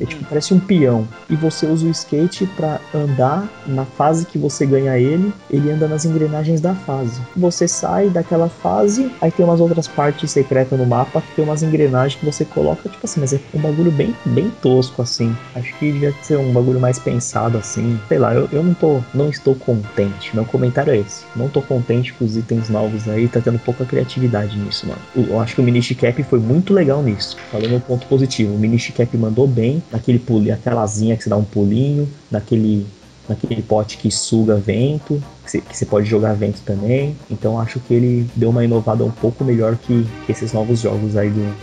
É, 0.00 0.06
tipo, 0.06 0.24
parece 0.24 0.54
um 0.54 0.60
peão. 0.60 1.06
E 1.28 1.36
você 1.36 1.66
usa 1.66 1.86
o 1.86 1.90
skate 1.90 2.46
pra 2.56 2.80
andar 2.94 3.48
na 3.66 3.84
fase 3.84 4.26
que 4.26 4.38
você 4.38 4.66
ganha 4.66 4.98
ele, 4.98 5.32
ele 5.50 5.70
anda 5.70 5.88
nas 5.88 6.04
engrenagens 6.04 6.60
da 6.60 6.74
fase. 6.74 7.20
Você 7.36 7.66
sai 7.68 8.08
daquela 8.08 8.48
fase, 8.48 9.10
aí 9.20 9.30
tem 9.30 9.44
umas 9.44 9.60
outras 9.60 9.88
partes 9.88 10.30
secretas 10.30 10.78
no 10.78 10.86
mapa 10.86 11.20
que 11.20 11.34
tem 11.36 11.44
umas 11.44 11.62
engrenagens 11.62 12.18
que 12.18 12.26
você 12.26 12.44
coloca, 12.44 12.88
tipo 12.88 13.04
assim, 13.04 13.20
mas 13.20 13.32
é 13.32 13.40
um 13.54 13.60
bagulho 13.60 13.90
bem, 13.90 14.14
bem 14.26 14.50
tosco, 14.62 15.02
assim. 15.02 15.34
Acho 15.54 15.74
que 15.78 15.92
devia 15.92 16.14
ser 16.22 16.38
um 16.38 16.52
bagulho 16.52 16.80
mais 16.80 16.98
pensado, 16.98 17.58
assim. 17.58 17.98
Sei 18.08 18.18
lá, 18.18 18.34
eu, 18.34 18.48
eu 18.52 18.62
não 18.62 18.74
tô, 18.74 19.00
não 19.12 19.28
estou 19.28 19.54
contente. 19.54 20.34
Meu 20.34 20.44
comentário 20.44 20.92
é 20.92 20.98
esse. 20.98 21.24
Não 21.34 21.48
tô 21.48 21.62
contente 21.62 22.12
com 22.12 22.24
os 22.24 22.36
itens 22.36 22.68
novos 22.68 23.08
aí, 23.08 23.28
tá 23.28 23.40
tendo 23.40 23.58
pouca 23.58 23.84
criatividade 23.84 24.58
nisso, 24.58 24.86
mano. 24.86 25.00
Eu, 25.14 25.24
eu 25.24 25.40
acho 25.40 25.54
que 25.54 25.60
o 25.60 25.64
Minish 25.64 25.94
Cap 25.94 26.22
foi 26.24 26.38
muito 26.38 26.72
legal 26.72 27.02
nisso. 27.02 27.36
Falando 27.50 27.76
um 27.76 27.80
ponto 27.80 28.06
positivo, 28.06 28.54
o 28.54 28.58
Minish 28.58 28.90
Cap 28.90 29.16
mandou 29.16 29.46
bem 29.46 29.73
naquele 29.90 30.18
pulinho, 30.18 30.54
aquela 30.54 30.82
asinha 30.82 31.16
que 31.16 31.22
você 31.22 31.30
dá 31.30 31.36
um 31.36 31.44
pulinho, 31.44 32.08
naquele 32.30 32.86
naquele 33.28 33.62
pote 33.62 33.96
que 33.96 34.10
suga 34.10 34.56
vento, 34.56 35.22
que 35.46 35.62
você, 35.72 35.86
pode 35.86 36.06
jogar 36.06 36.34
vento 36.34 36.60
também. 36.62 37.16
Então 37.30 37.58
acho 37.58 37.80
que 37.80 37.94
ele 37.94 38.28
deu 38.34 38.50
uma 38.50 38.64
inovada 38.64 39.04
um 39.04 39.10
pouco 39.10 39.44
melhor 39.44 39.76
que, 39.76 40.06
que 40.26 40.32
esses 40.32 40.52
novos 40.52 40.80
jogos 40.80 41.16
aí 41.16 41.30
do. 41.30 41.54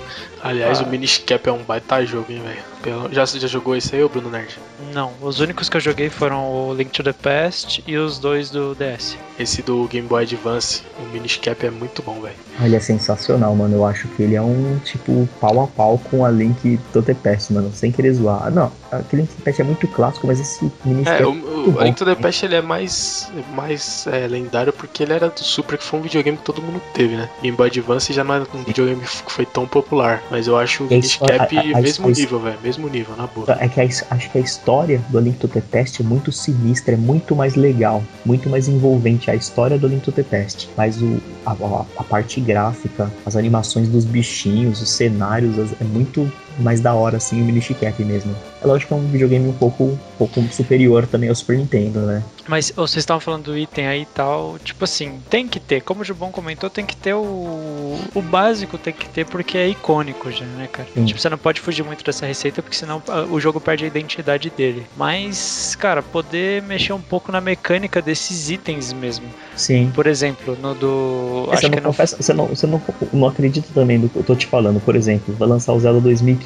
Aliás, 0.42 0.80
Ah. 0.80 0.84
o 0.84 0.90
Minish 0.90 1.20
Cap 1.20 1.48
é 1.48 1.52
um 1.52 1.64
baita 1.64 2.04
jogo, 2.06 2.32
hein, 2.32 2.42
velho. 2.44 2.71
Pelo- 2.82 3.14
Já, 3.14 3.26
já 3.26 3.48
jogou 3.48 3.76
esse 3.76 3.96
aí, 3.96 4.08
Bruno 4.08 4.30
Nerd? 4.30 4.58
Não, 4.94 5.12
os 5.22 5.40
únicos 5.40 5.70
que 5.70 5.78
eu 5.78 5.82
joguei 5.82 6.10
foram 6.10 6.50
o 6.70 6.74
Link 6.74 6.92
to 6.92 7.04
the 7.04 7.14
Past 7.14 7.84
e 7.88 7.98
os 7.98 8.18
dois 8.20 8.50
do 8.50 8.76
DS. 8.76 9.18
Esse 9.40 9.62
do 9.62 9.88
Game 9.88 10.08
Boy 10.08 10.24
Advance, 10.24 10.84
o 11.00 11.04
Minish 11.14 11.38
Cap 11.38 11.66
é 11.66 11.70
muito 11.72 12.02
bom, 12.04 12.20
velho. 12.22 12.36
Ele 12.62 12.76
é 12.76 12.80
sensacional, 12.80 13.56
mano. 13.56 13.76
Eu 13.76 13.86
acho 13.86 14.08
que 14.10 14.22
ele 14.24 14.36
é 14.36 14.42
um 14.42 14.78
tipo 14.84 15.28
pau 15.40 15.62
a 15.64 15.68
pau 15.68 15.98
com 15.98 16.24
a 16.26 16.30
Link 16.30 16.78
to 16.94 17.02
the 17.02 17.14
Past, 17.14 17.52
mano. 17.54 17.72
Sem 17.74 17.92
querer 17.92 18.14
zoar. 18.14 18.52
Não, 18.52 18.72
aquele 18.92 19.24
Link 19.24 19.32
to 19.32 19.38
the 19.38 19.44
Past 19.46 19.62
é 19.62 19.64
muito 19.66 19.88
clássico, 19.88 20.28
mas 20.28 20.40
esse 20.40 20.70
Minish 20.86 21.08
É, 21.08 21.18
Cap 21.20 21.24
o, 21.26 21.34
muito 21.34 21.70
o 21.70 21.72
bom. 21.72 21.82
Link 21.82 21.96
to 21.98 22.06
the 22.06 22.16
Past 22.16 22.46
ele 22.46 22.56
é 22.56 22.62
mais, 22.62 23.32
mais 23.56 24.06
é, 24.08 24.28
lendário 24.28 24.74
porque 24.74 25.04
ele 25.04 25.14
era 25.14 25.30
do 25.30 25.40
Super, 25.44 25.78
que 25.78 25.84
foi 25.84 26.00
um 26.00 26.04
videogame 26.04 26.38
que 26.38 26.44
todo 26.44 26.62
mundo 26.62 26.82
teve, 26.94 27.16
né? 27.16 27.30
Game 27.42 27.56
Boy 27.58 27.68
Advance 27.68 28.12
já 28.14 28.24
não 28.24 28.36
era 28.36 28.46
um 28.54 28.64
videogame 28.64 29.02
que 29.02 29.32
foi 29.32 29.46
tão 29.46 29.66
popular, 29.68 30.22
mas 30.30 30.46
eu 30.48 30.58
acho 30.58 30.84
o 30.84 30.88
a 30.88 30.90
Minish 30.90 31.06
história- 31.14 31.38
Cap 31.40 31.58
a- 31.58 31.78
a- 31.78 31.82
mesmo 31.82 32.08
a- 32.08 32.12
nível, 32.12 32.40
velho, 32.40 32.58
mesmo 32.72 32.88
nível, 32.90 33.16
na 33.16 33.28
boa. 33.28 33.46
É 33.60 33.68
que 33.68 33.80
a 33.82 33.84
acho 33.86 34.32
que 34.32 34.38
a 34.38 34.42
história 34.42 35.04
do 35.10 35.20
Link 35.20 35.38
to 35.38 35.48
the 35.48 35.62
é 36.02 36.04
muito 36.04 36.32
sinistra, 36.32 36.94
é 36.94 36.98
muito 36.98 37.36
mais 37.36 37.56
legal, 37.56 38.04
muito 38.26 38.50
mais 38.50 38.68
envolvente 38.68 39.30
a 39.30 39.36
história 39.36 39.78
do 39.78 39.88
Link 39.88 40.02
to 40.04 40.12
the. 40.12 40.26
Mas 40.78 41.02
o, 41.02 41.20
a, 41.46 41.52
a- 41.52 41.86
a 41.98 42.04
parte 42.04 42.40
gráfica, 42.40 43.12
as 43.26 43.36
animações 43.36 43.88
dos 43.90 44.06
bichinhos, 44.06 44.82
os 44.82 44.90
cenários, 44.90 45.60
as- 45.60 45.74
é 45.82 45.84
muito 45.84 46.32
mais 46.60 46.80
da 46.80 46.94
hora, 46.94 47.18
assim, 47.18 47.42
o 47.42 47.46
Minish 47.46 47.74
Cap 47.80 48.04
mesmo. 48.04 48.36
É 48.64 48.68
lógico 48.68 48.90
que 48.90 48.94
é 48.94 49.04
um 49.04 49.08
videogame 49.08 49.48
um 49.48 49.54
pouco, 49.54 49.84
um 49.84 49.98
pouco 50.18 50.42
superior 50.54 51.08
também 51.08 51.30
ao 51.30 51.36
Super 51.36 51.58
Nintendo, 51.58 52.02
né? 52.02 52.24
Mas 52.48 52.72
vocês 52.76 52.98
estavam 52.98 53.20
falando 53.20 53.46
do 53.46 53.58
item 53.58 53.88
aí 53.88 54.02
e 54.02 54.06
tal, 54.06 54.58
tipo 54.64 54.84
assim, 54.84 55.20
tem 55.30 55.48
que 55.48 55.60
ter, 55.60 55.82
como 55.82 56.02
o 56.02 56.04
Jubon 56.04 56.32
comentou, 56.32 56.70
tem 56.70 56.86
que 56.86 56.96
ter 56.96 57.14
o, 57.14 58.00
o 58.14 58.22
básico, 58.22 58.78
tem 58.78 58.94
que 58.94 59.08
ter 59.08 59.26
porque 59.26 59.58
é 59.58 59.70
icônico 59.70 60.32
já, 60.32 60.46
né, 60.46 60.68
cara? 60.72 60.88
Sim. 60.94 61.06
Tipo, 61.06 61.20
você 61.20 61.30
não 61.30 61.38
pode 61.38 61.62
fugir 61.62 61.84
muito 61.84 62.04
dessa 62.04 62.26
receita 62.26 62.62
porque 62.62 62.76
senão 62.76 63.02
ah, 63.08 63.26
o 63.30 63.40
jogo 63.40 63.60
perde 63.60 63.86
a 63.86 63.88
identidade 63.88 64.50
dele. 64.50 64.86
Mas, 64.98 65.76
cara, 65.76 66.04
poder 66.04 66.62
mexer 66.64 66.94
um 66.94 67.02
pouco 67.02 67.32
na 67.32 67.42
mecânica 67.42 68.02
desses 68.02 68.50
itens 68.50 68.94
mesmo. 68.94 69.26
Sim. 69.56 69.92
Por 69.94 70.08
exemplo, 70.08 70.58
no 70.62 70.74
do. 70.74 71.50
É, 71.52 71.58
você 71.58 71.66
acho 71.66 71.70
não 71.70 71.78
no 71.78 71.84
confessa, 71.84 72.18
você 72.18 72.34
não, 72.34 72.48
você 72.48 72.68
não, 72.68 72.82
não 73.14 73.28
acredita 73.28 73.68
também 73.74 74.00
do 74.00 74.10
que 74.10 74.18
eu 74.18 74.24
tô 74.24 74.36
te 74.36 74.48
falando. 74.48 74.80
Por 74.80 74.96
exemplo, 74.96 75.34
vai 75.36 75.48
lançar 75.48 75.74
o 75.74 75.80
Zelda 75.80 76.00
2015. 76.02 76.41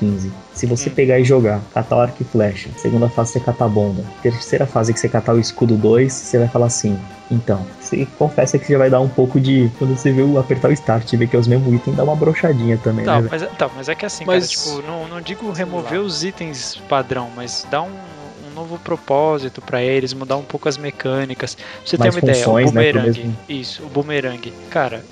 Se 0.53 0.65
você 0.65 0.89
Hum. 0.89 0.93
pegar 0.93 1.19
e 1.19 1.23
jogar, 1.23 1.61
catar 1.73 1.97
o 1.97 1.99
arco 2.01 2.17
e 2.21 2.23
flecha, 2.25 2.69
segunda 2.77 3.07
fase 3.09 3.33
você 3.33 3.39
catar 3.39 3.65
a 3.65 3.69
bomba, 3.69 4.03
terceira 4.21 4.65
fase 4.65 4.93
que 4.93 4.99
você 4.99 5.07
catar 5.09 5.33
o 5.33 5.39
escudo 5.39 5.75
2, 5.75 6.11
você 6.11 6.37
vai 6.39 6.47
falar 6.47 6.67
assim. 6.67 6.97
Então, 7.31 7.65
você 7.79 8.07
confessa 8.19 8.59
que 8.59 8.71
já 8.71 8.77
vai 8.77 8.89
dar 8.89 8.99
um 9.01 9.09
pouco 9.09 9.39
de. 9.39 9.71
Quando 9.79 9.95
você 9.97 10.11
vê 10.11 10.21
o 10.21 10.37
apertar 10.39 10.69
o 10.69 10.73
start 10.73 11.11
e 11.13 11.17
ver 11.17 11.27
que 11.27 11.35
é 11.35 11.39
os 11.39 11.47
mesmos 11.47 11.73
itens, 11.73 11.95
dá 11.95 12.03
uma 12.03 12.15
brochadinha 12.15 12.77
também, 12.77 13.03
Tá, 13.05 13.19
né? 13.21 13.27
mas, 13.31 13.41
tá, 13.57 13.69
mas 13.75 13.89
é 13.89 13.95
que 13.95 14.05
assim, 14.05 14.25
Mas- 14.25 14.55
cara, 14.55 14.75
tipo, 14.75 14.87
não, 14.87 15.07
não 15.07 15.21
digo 15.21 15.51
remover 15.51 15.99
os 15.99 16.23
itens 16.23 16.75
padrão, 16.87 17.29
mas 17.35 17.65
dar 17.71 17.81
um, 17.81 17.87
um 17.87 18.53
novo 18.53 18.77
propósito 18.77 19.59
pra 19.61 19.81
eles, 19.81 20.13
mudar 20.13 20.37
um 20.37 20.43
pouco 20.43 20.69
as 20.69 20.77
mecânicas. 20.77 21.55
Pra 21.55 21.63
você 21.83 21.97
Mais 21.97 22.13
ter 22.13 22.19
uma 22.21 22.29
ideia, 22.31 22.43
o 22.43 22.45
funções, 22.45 22.71
né, 22.71 22.91
boomerang. 22.93 23.19
mesmo- 23.19 23.37
Isso, 23.49 23.83
o 23.83 23.87
boomerang. 23.89 24.53
Cara, 24.69 25.03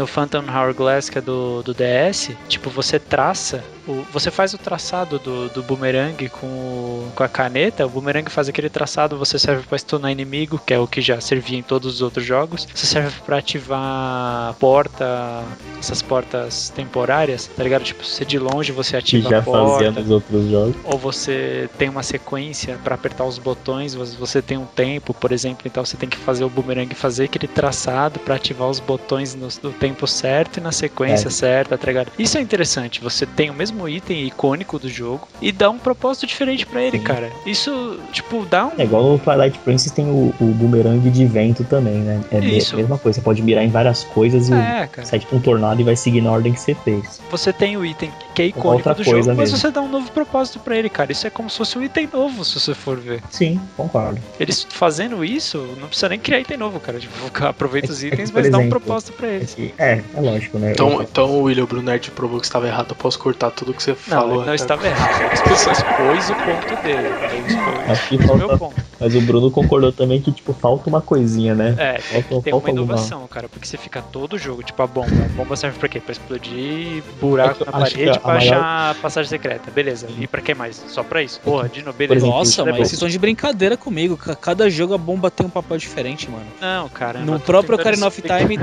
no 0.00 0.06
Phantom 0.06 0.42
Hourglass, 0.48 1.08
que 1.10 1.18
é 1.18 1.20
do, 1.20 1.62
do 1.62 1.74
DS, 1.74 2.30
tipo, 2.48 2.70
você 2.70 2.98
traça, 2.98 3.62
o, 3.86 4.02
você 4.12 4.30
faz 4.30 4.54
o 4.54 4.58
traçado 4.58 5.18
do, 5.18 5.48
do 5.50 5.62
boomerang 5.62 6.28
com, 6.30 6.46
o- 6.46 7.12
com 7.14 7.22
a 7.22 7.28
caneta, 7.28 7.84
o 7.86 7.88
boomerang 7.90 8.28
faz 8.30 8.48
aquele 8.48 8.70
traçado, 8.70 9.16
você 9.18 9.38
serve 9.38 9.62
pra 9.66 9.76
stunar 9.78 10.10
inimigo, 10.10 10.58
que 10.64 10.72
é 10.72 10.78
o 10.78 10.86
que 10.86 11.00
já 11.00 11.20
servia 11.20 11.58
em 11.58 11.62
todos 11.62 11.94
os 11.96 12.02
outros 12.02 12.24
jogos. 12.24 12.66
Você 12.74 12.86
serve 12.86 13.14
pra 13.26 13.38
ativar 13.38 14.54
porta, 14.58 15.42
essas 15.78 16.02
portas 16.02 16.70
temporárias, 16.70 17.46
tá 17.56 17.62
ligado? 17.62 17.82
Tipo, 17.84 18.04
você 18.04 18.24
de 18.24 18.38
longe 18.38 18.72
você 18.72 18.92
Que 18.92 18.96
ativa 19.18 19.30
já 19.30 19.38
a 19.38 19.42
porta 19.42 19.72
fazia 19.72 19.90
nos 19.92 20.10
outros 20.10 20.50
jogos. 20.50 20.74
ou 20.84 20.98
você 20.98 21.68
tem 21.78 21.88
uma 21.88 22.02
sequência 22.02 22.78
para 22.82 22.94
apertar 22.94 23.24
os 23.24 23.38
botões, 23.38 23.94
você- 23.94 24.16
você 24.16 24.40
tem 24.42 24.56
um 24.56 24.66
tempo, 24.66 25.12
por 25.12 25.32
exemplo, 25.32 25.62
então 25.66 25.84
você 25.84 25.96
tem 25.96 26.08
que 26.08 26.16
fazer 26.16 26.44
o 26.44 26.48
boomerang 26.48 26.94
fazer 26.94 27.24
aquele 27.24 27.46
traçado 27.48 28.18
para 28.20 28.34
ativar 28.36 28.68
os 28.68 28.80
botões 28.80 29.34
no, 29.34 29.48
no 29.62 29.72
tempo 29.72 29.89
certo 30.06 30.56
e 30.58 30.60
na 30.60 30.72
sequência 30.72 31.28
É. 31.28 31.30
certa, 31.30 31.76
tá 31.78 31.86
ligado? 31.86 32.12
Isso 32.18 32.36
é 32.38 32.40
interessante, 32.40 33.00
você 33.00 33.24
tem 33.26 33.50
o 33.50 33.54
mesmo 33.54 33.88
item 33.88 34.26
icônico 34.26 34.78
do 34.78 34.88
jogo 34.88 35.28
e 35.40 35.52
dá 35.52 35.70
um 35.70 35.78
propósito 35.78 36.26
diferente 36.26 36.66
para 36.66 36.82
ele, 36.82 36.98
Sim. 36.98 37.04
cara. 37.04 37.30
Isso, 37.46 37.98
tipo, 38.12 38.44
dá 38.46 38.66
um 38.66 38.72
É 38.78 38.84
igual 38.84 39.02
no 39.12 39.18
Twilight 39.18 39.58
Princess 39.60 39.92
tem 39.92 40.06
o, 40.06 40.34
o 40.40 40.44
boomerang 40.54 41.08
de 41.10 41.26
vento 41.26 41.64
também, 41.64 41.98
né? 41.98 42.20
É 42.32 42.38
Isso. 42.40 42.74
a 42.74 42.78
mesma 42.78 42.98
coisa, 42.98 43.18
você 43.20 43.24
pode 43.24 43.42
mirar 43.42 43.64
em 43.64 43.68
várias 43.68 44.04
coisas 44.04 44.48
e 44.48 44.54
É, 44.54 44.88
sai 45.04 45.18
tipo 45.18 45.36
um 45.36 45.40
tornado 45.40 45.80
e 45.80 45.84
vai 45.84 45.96
seguir 45.96 46.20
na 46.20 46.30
ordem 46.30 46.52
que 46.52 46.60
você 46.60 46.74
fez. 46.74 47.20
Você 47.30 47.52
tem 47.52 47.76
o 47.76 47.84
item 47.84 48.10
que 48.34 48.42
é 48.42 48.46
icônico 48.46 48.88
outra 48.88 48.94
do 48.94 49.04
jogo, 49.04 49.18
mas 49.28 49.36
mesmo. 49.36 49.56
você 49.56 49.70
dá 49.70 49.80
um 49.80 49.88
novo 49.88 50.10
propósito 50.12 50.58
para 50.60 50.76
ele, 50.76 50.88
cara. 50.88 51.12
Isso 51.12 51.26
é 51.26 51.30
como 51.30 51.48
se 51.50 51.58
fosse 51.58 51.78
um 51.78 51.82
item 51.82 52.08
novo, 52.12 52.44
se 52.44 52.58
você 52.58 52.74
for 52.74 52.98
ver. 52.98 53.22
Sim, 53.30 53.60
concordo. 53.76 54.20
Eles 54.38 54.66
fazendo 54.70 55.24
isso, 55.24 55.58
não 55.80 55.88
precisa 55.88 56.08
nem 56.08 56.18
criar 56.18 56.40
item 56.40 56.56
novo, 56.56 56.78
cara. 56.80 56.98
Tipo, 56.98 57.12
aproveita 57.46 57.90
os 57.92 58.02
É 58.02 58.08
itens, 58.08 58.30
por 58.30 58.40
mas 58.42 58.50
dá 58.50 58.58
um 58.58 58.60
exemplo, 58.62 58.80
propósito 58.80 59.12
pra 59.12 59.28
eles. 59.28 59.56
É, 59.80 60.02
é 60.14 60.20
lógico, 60.20 60.58
né? 60.58 60.72
Então, 60.72 60.92
Eu- 60.92 61.02
então 61.02 61.30
o 61.30 61.42
William 61.44 61.64
Bruno 61.64 61.84
Nerd 61.84 62.10
provou 62.10 62.38
que 62.38 62.44
estava 62.46 62.66
errado, 62.66 62.88
eu 62.90 62.96
posso 62.96 63.18
cortar 63.18 63.50
tudo 63.50 63.72
que 63.72 63.82
você 63.82 63.92
Não, 63.92 63.96
falou. 64.20 64.34
não 64.36 64.42
até 64.42 64.54
estava 64.56 64.86
errado. 64.86 65.22
Ele 65.46 65.56
só 65.56 65.72
expôs 65.72 66.28
o 66.30 66.34
ponto 66.34 66.82
dele. 66.82 67.08
Ele 67.32 67.46
expôs 67.48 67.90
Acho 67.90 68.08
que 68.08 68.16
o 68.16 68.18
meu 68.18 68.28
falta, 68.48 68.58
ponto. 68.58 68.74
mas 69.00 69.14
o 69.14 69.20
Bruno 69.22 69.50
concordou 69.50 69.90
também 69.90 70.20
que, 70.20 70.30
tipo, 70.32 70.52
falta 70.52 70.88
uma 70.90 71.00
coisinha, 71.00 71.54
né? 71.54 71.74
É, 71.78 71.92
tem, 71.94 72.02
Falta- 72.22 72.28
tem 72.28 72.30
falta 72.30 72.48
uma 72.48 72.54
alguma- 72.56 72.70
inovação, 72.94 73.26
cara, 73.26 73.48
porque 73.48 73.66
você 73.66 73.78
fica 73.78 74.02
todo 74.02 74.34
o 74.34 74.38
jogo, 74.38 74.62
tipo 74.62 74.82
a 74.82 74.86
bomba. 74.86 75.08
A 75.24 75.28
bomba 75.36 75.56
serve 75.56 75.78
pra 75.78 75.88
quê? 75.88 75.98
Pra 75.98 76.12
explodir 76.12 77.02
buraco 77.18 77.62
É 77.62 77.66
na 77.66 77.72
parede 77.72 78.18
pra 78.18 78.34
maior- 78.34 78.38
achar 78.54 78.90
a 78.90 78.94
passagem 79.00 79.30
secreta. 79.30 79.70
Beleza. 79.70 80.06
E 80.18 80.26
pra 80.26 80.42
que 80.42 80.52
mais? 80.54 80.84
Só 80.88 81.02
pra 81.02 81.22
isso. 81.22 81.40
Porra, 81.40 81.68
Dino, 81.70 81.90
beleza. 81.92 82.20
exemplo, 82.20 82.36
Nossa, 82.38 82.50
Isso 82.50 82.60
é 82.60 82.64
mas 82.64 82.76
vocês 82.76 82.92
estão 82.92 83.08
de 83.08 83.18
brincadeira 83.18 83.76
comigo. 83.78 84.16
Ca- 84.16 84.34
Cada 84.36 84.68
jogo 84.68 84.92
a 84.94 84.98
bomba 84.98 85.30
tem 85.30 85.46
um 85.46 85.50
papel 85.50 85.78
diferente, 85.78 86.28
mano. 86.30 86.44
Não, 86.60 86.88
cara. 86.90 87.20
No 87.20 87.40
próprio 87.40 87.76
Ocarina 87.76 88.06
of 88.06 88.20
Time, 88.22 88.58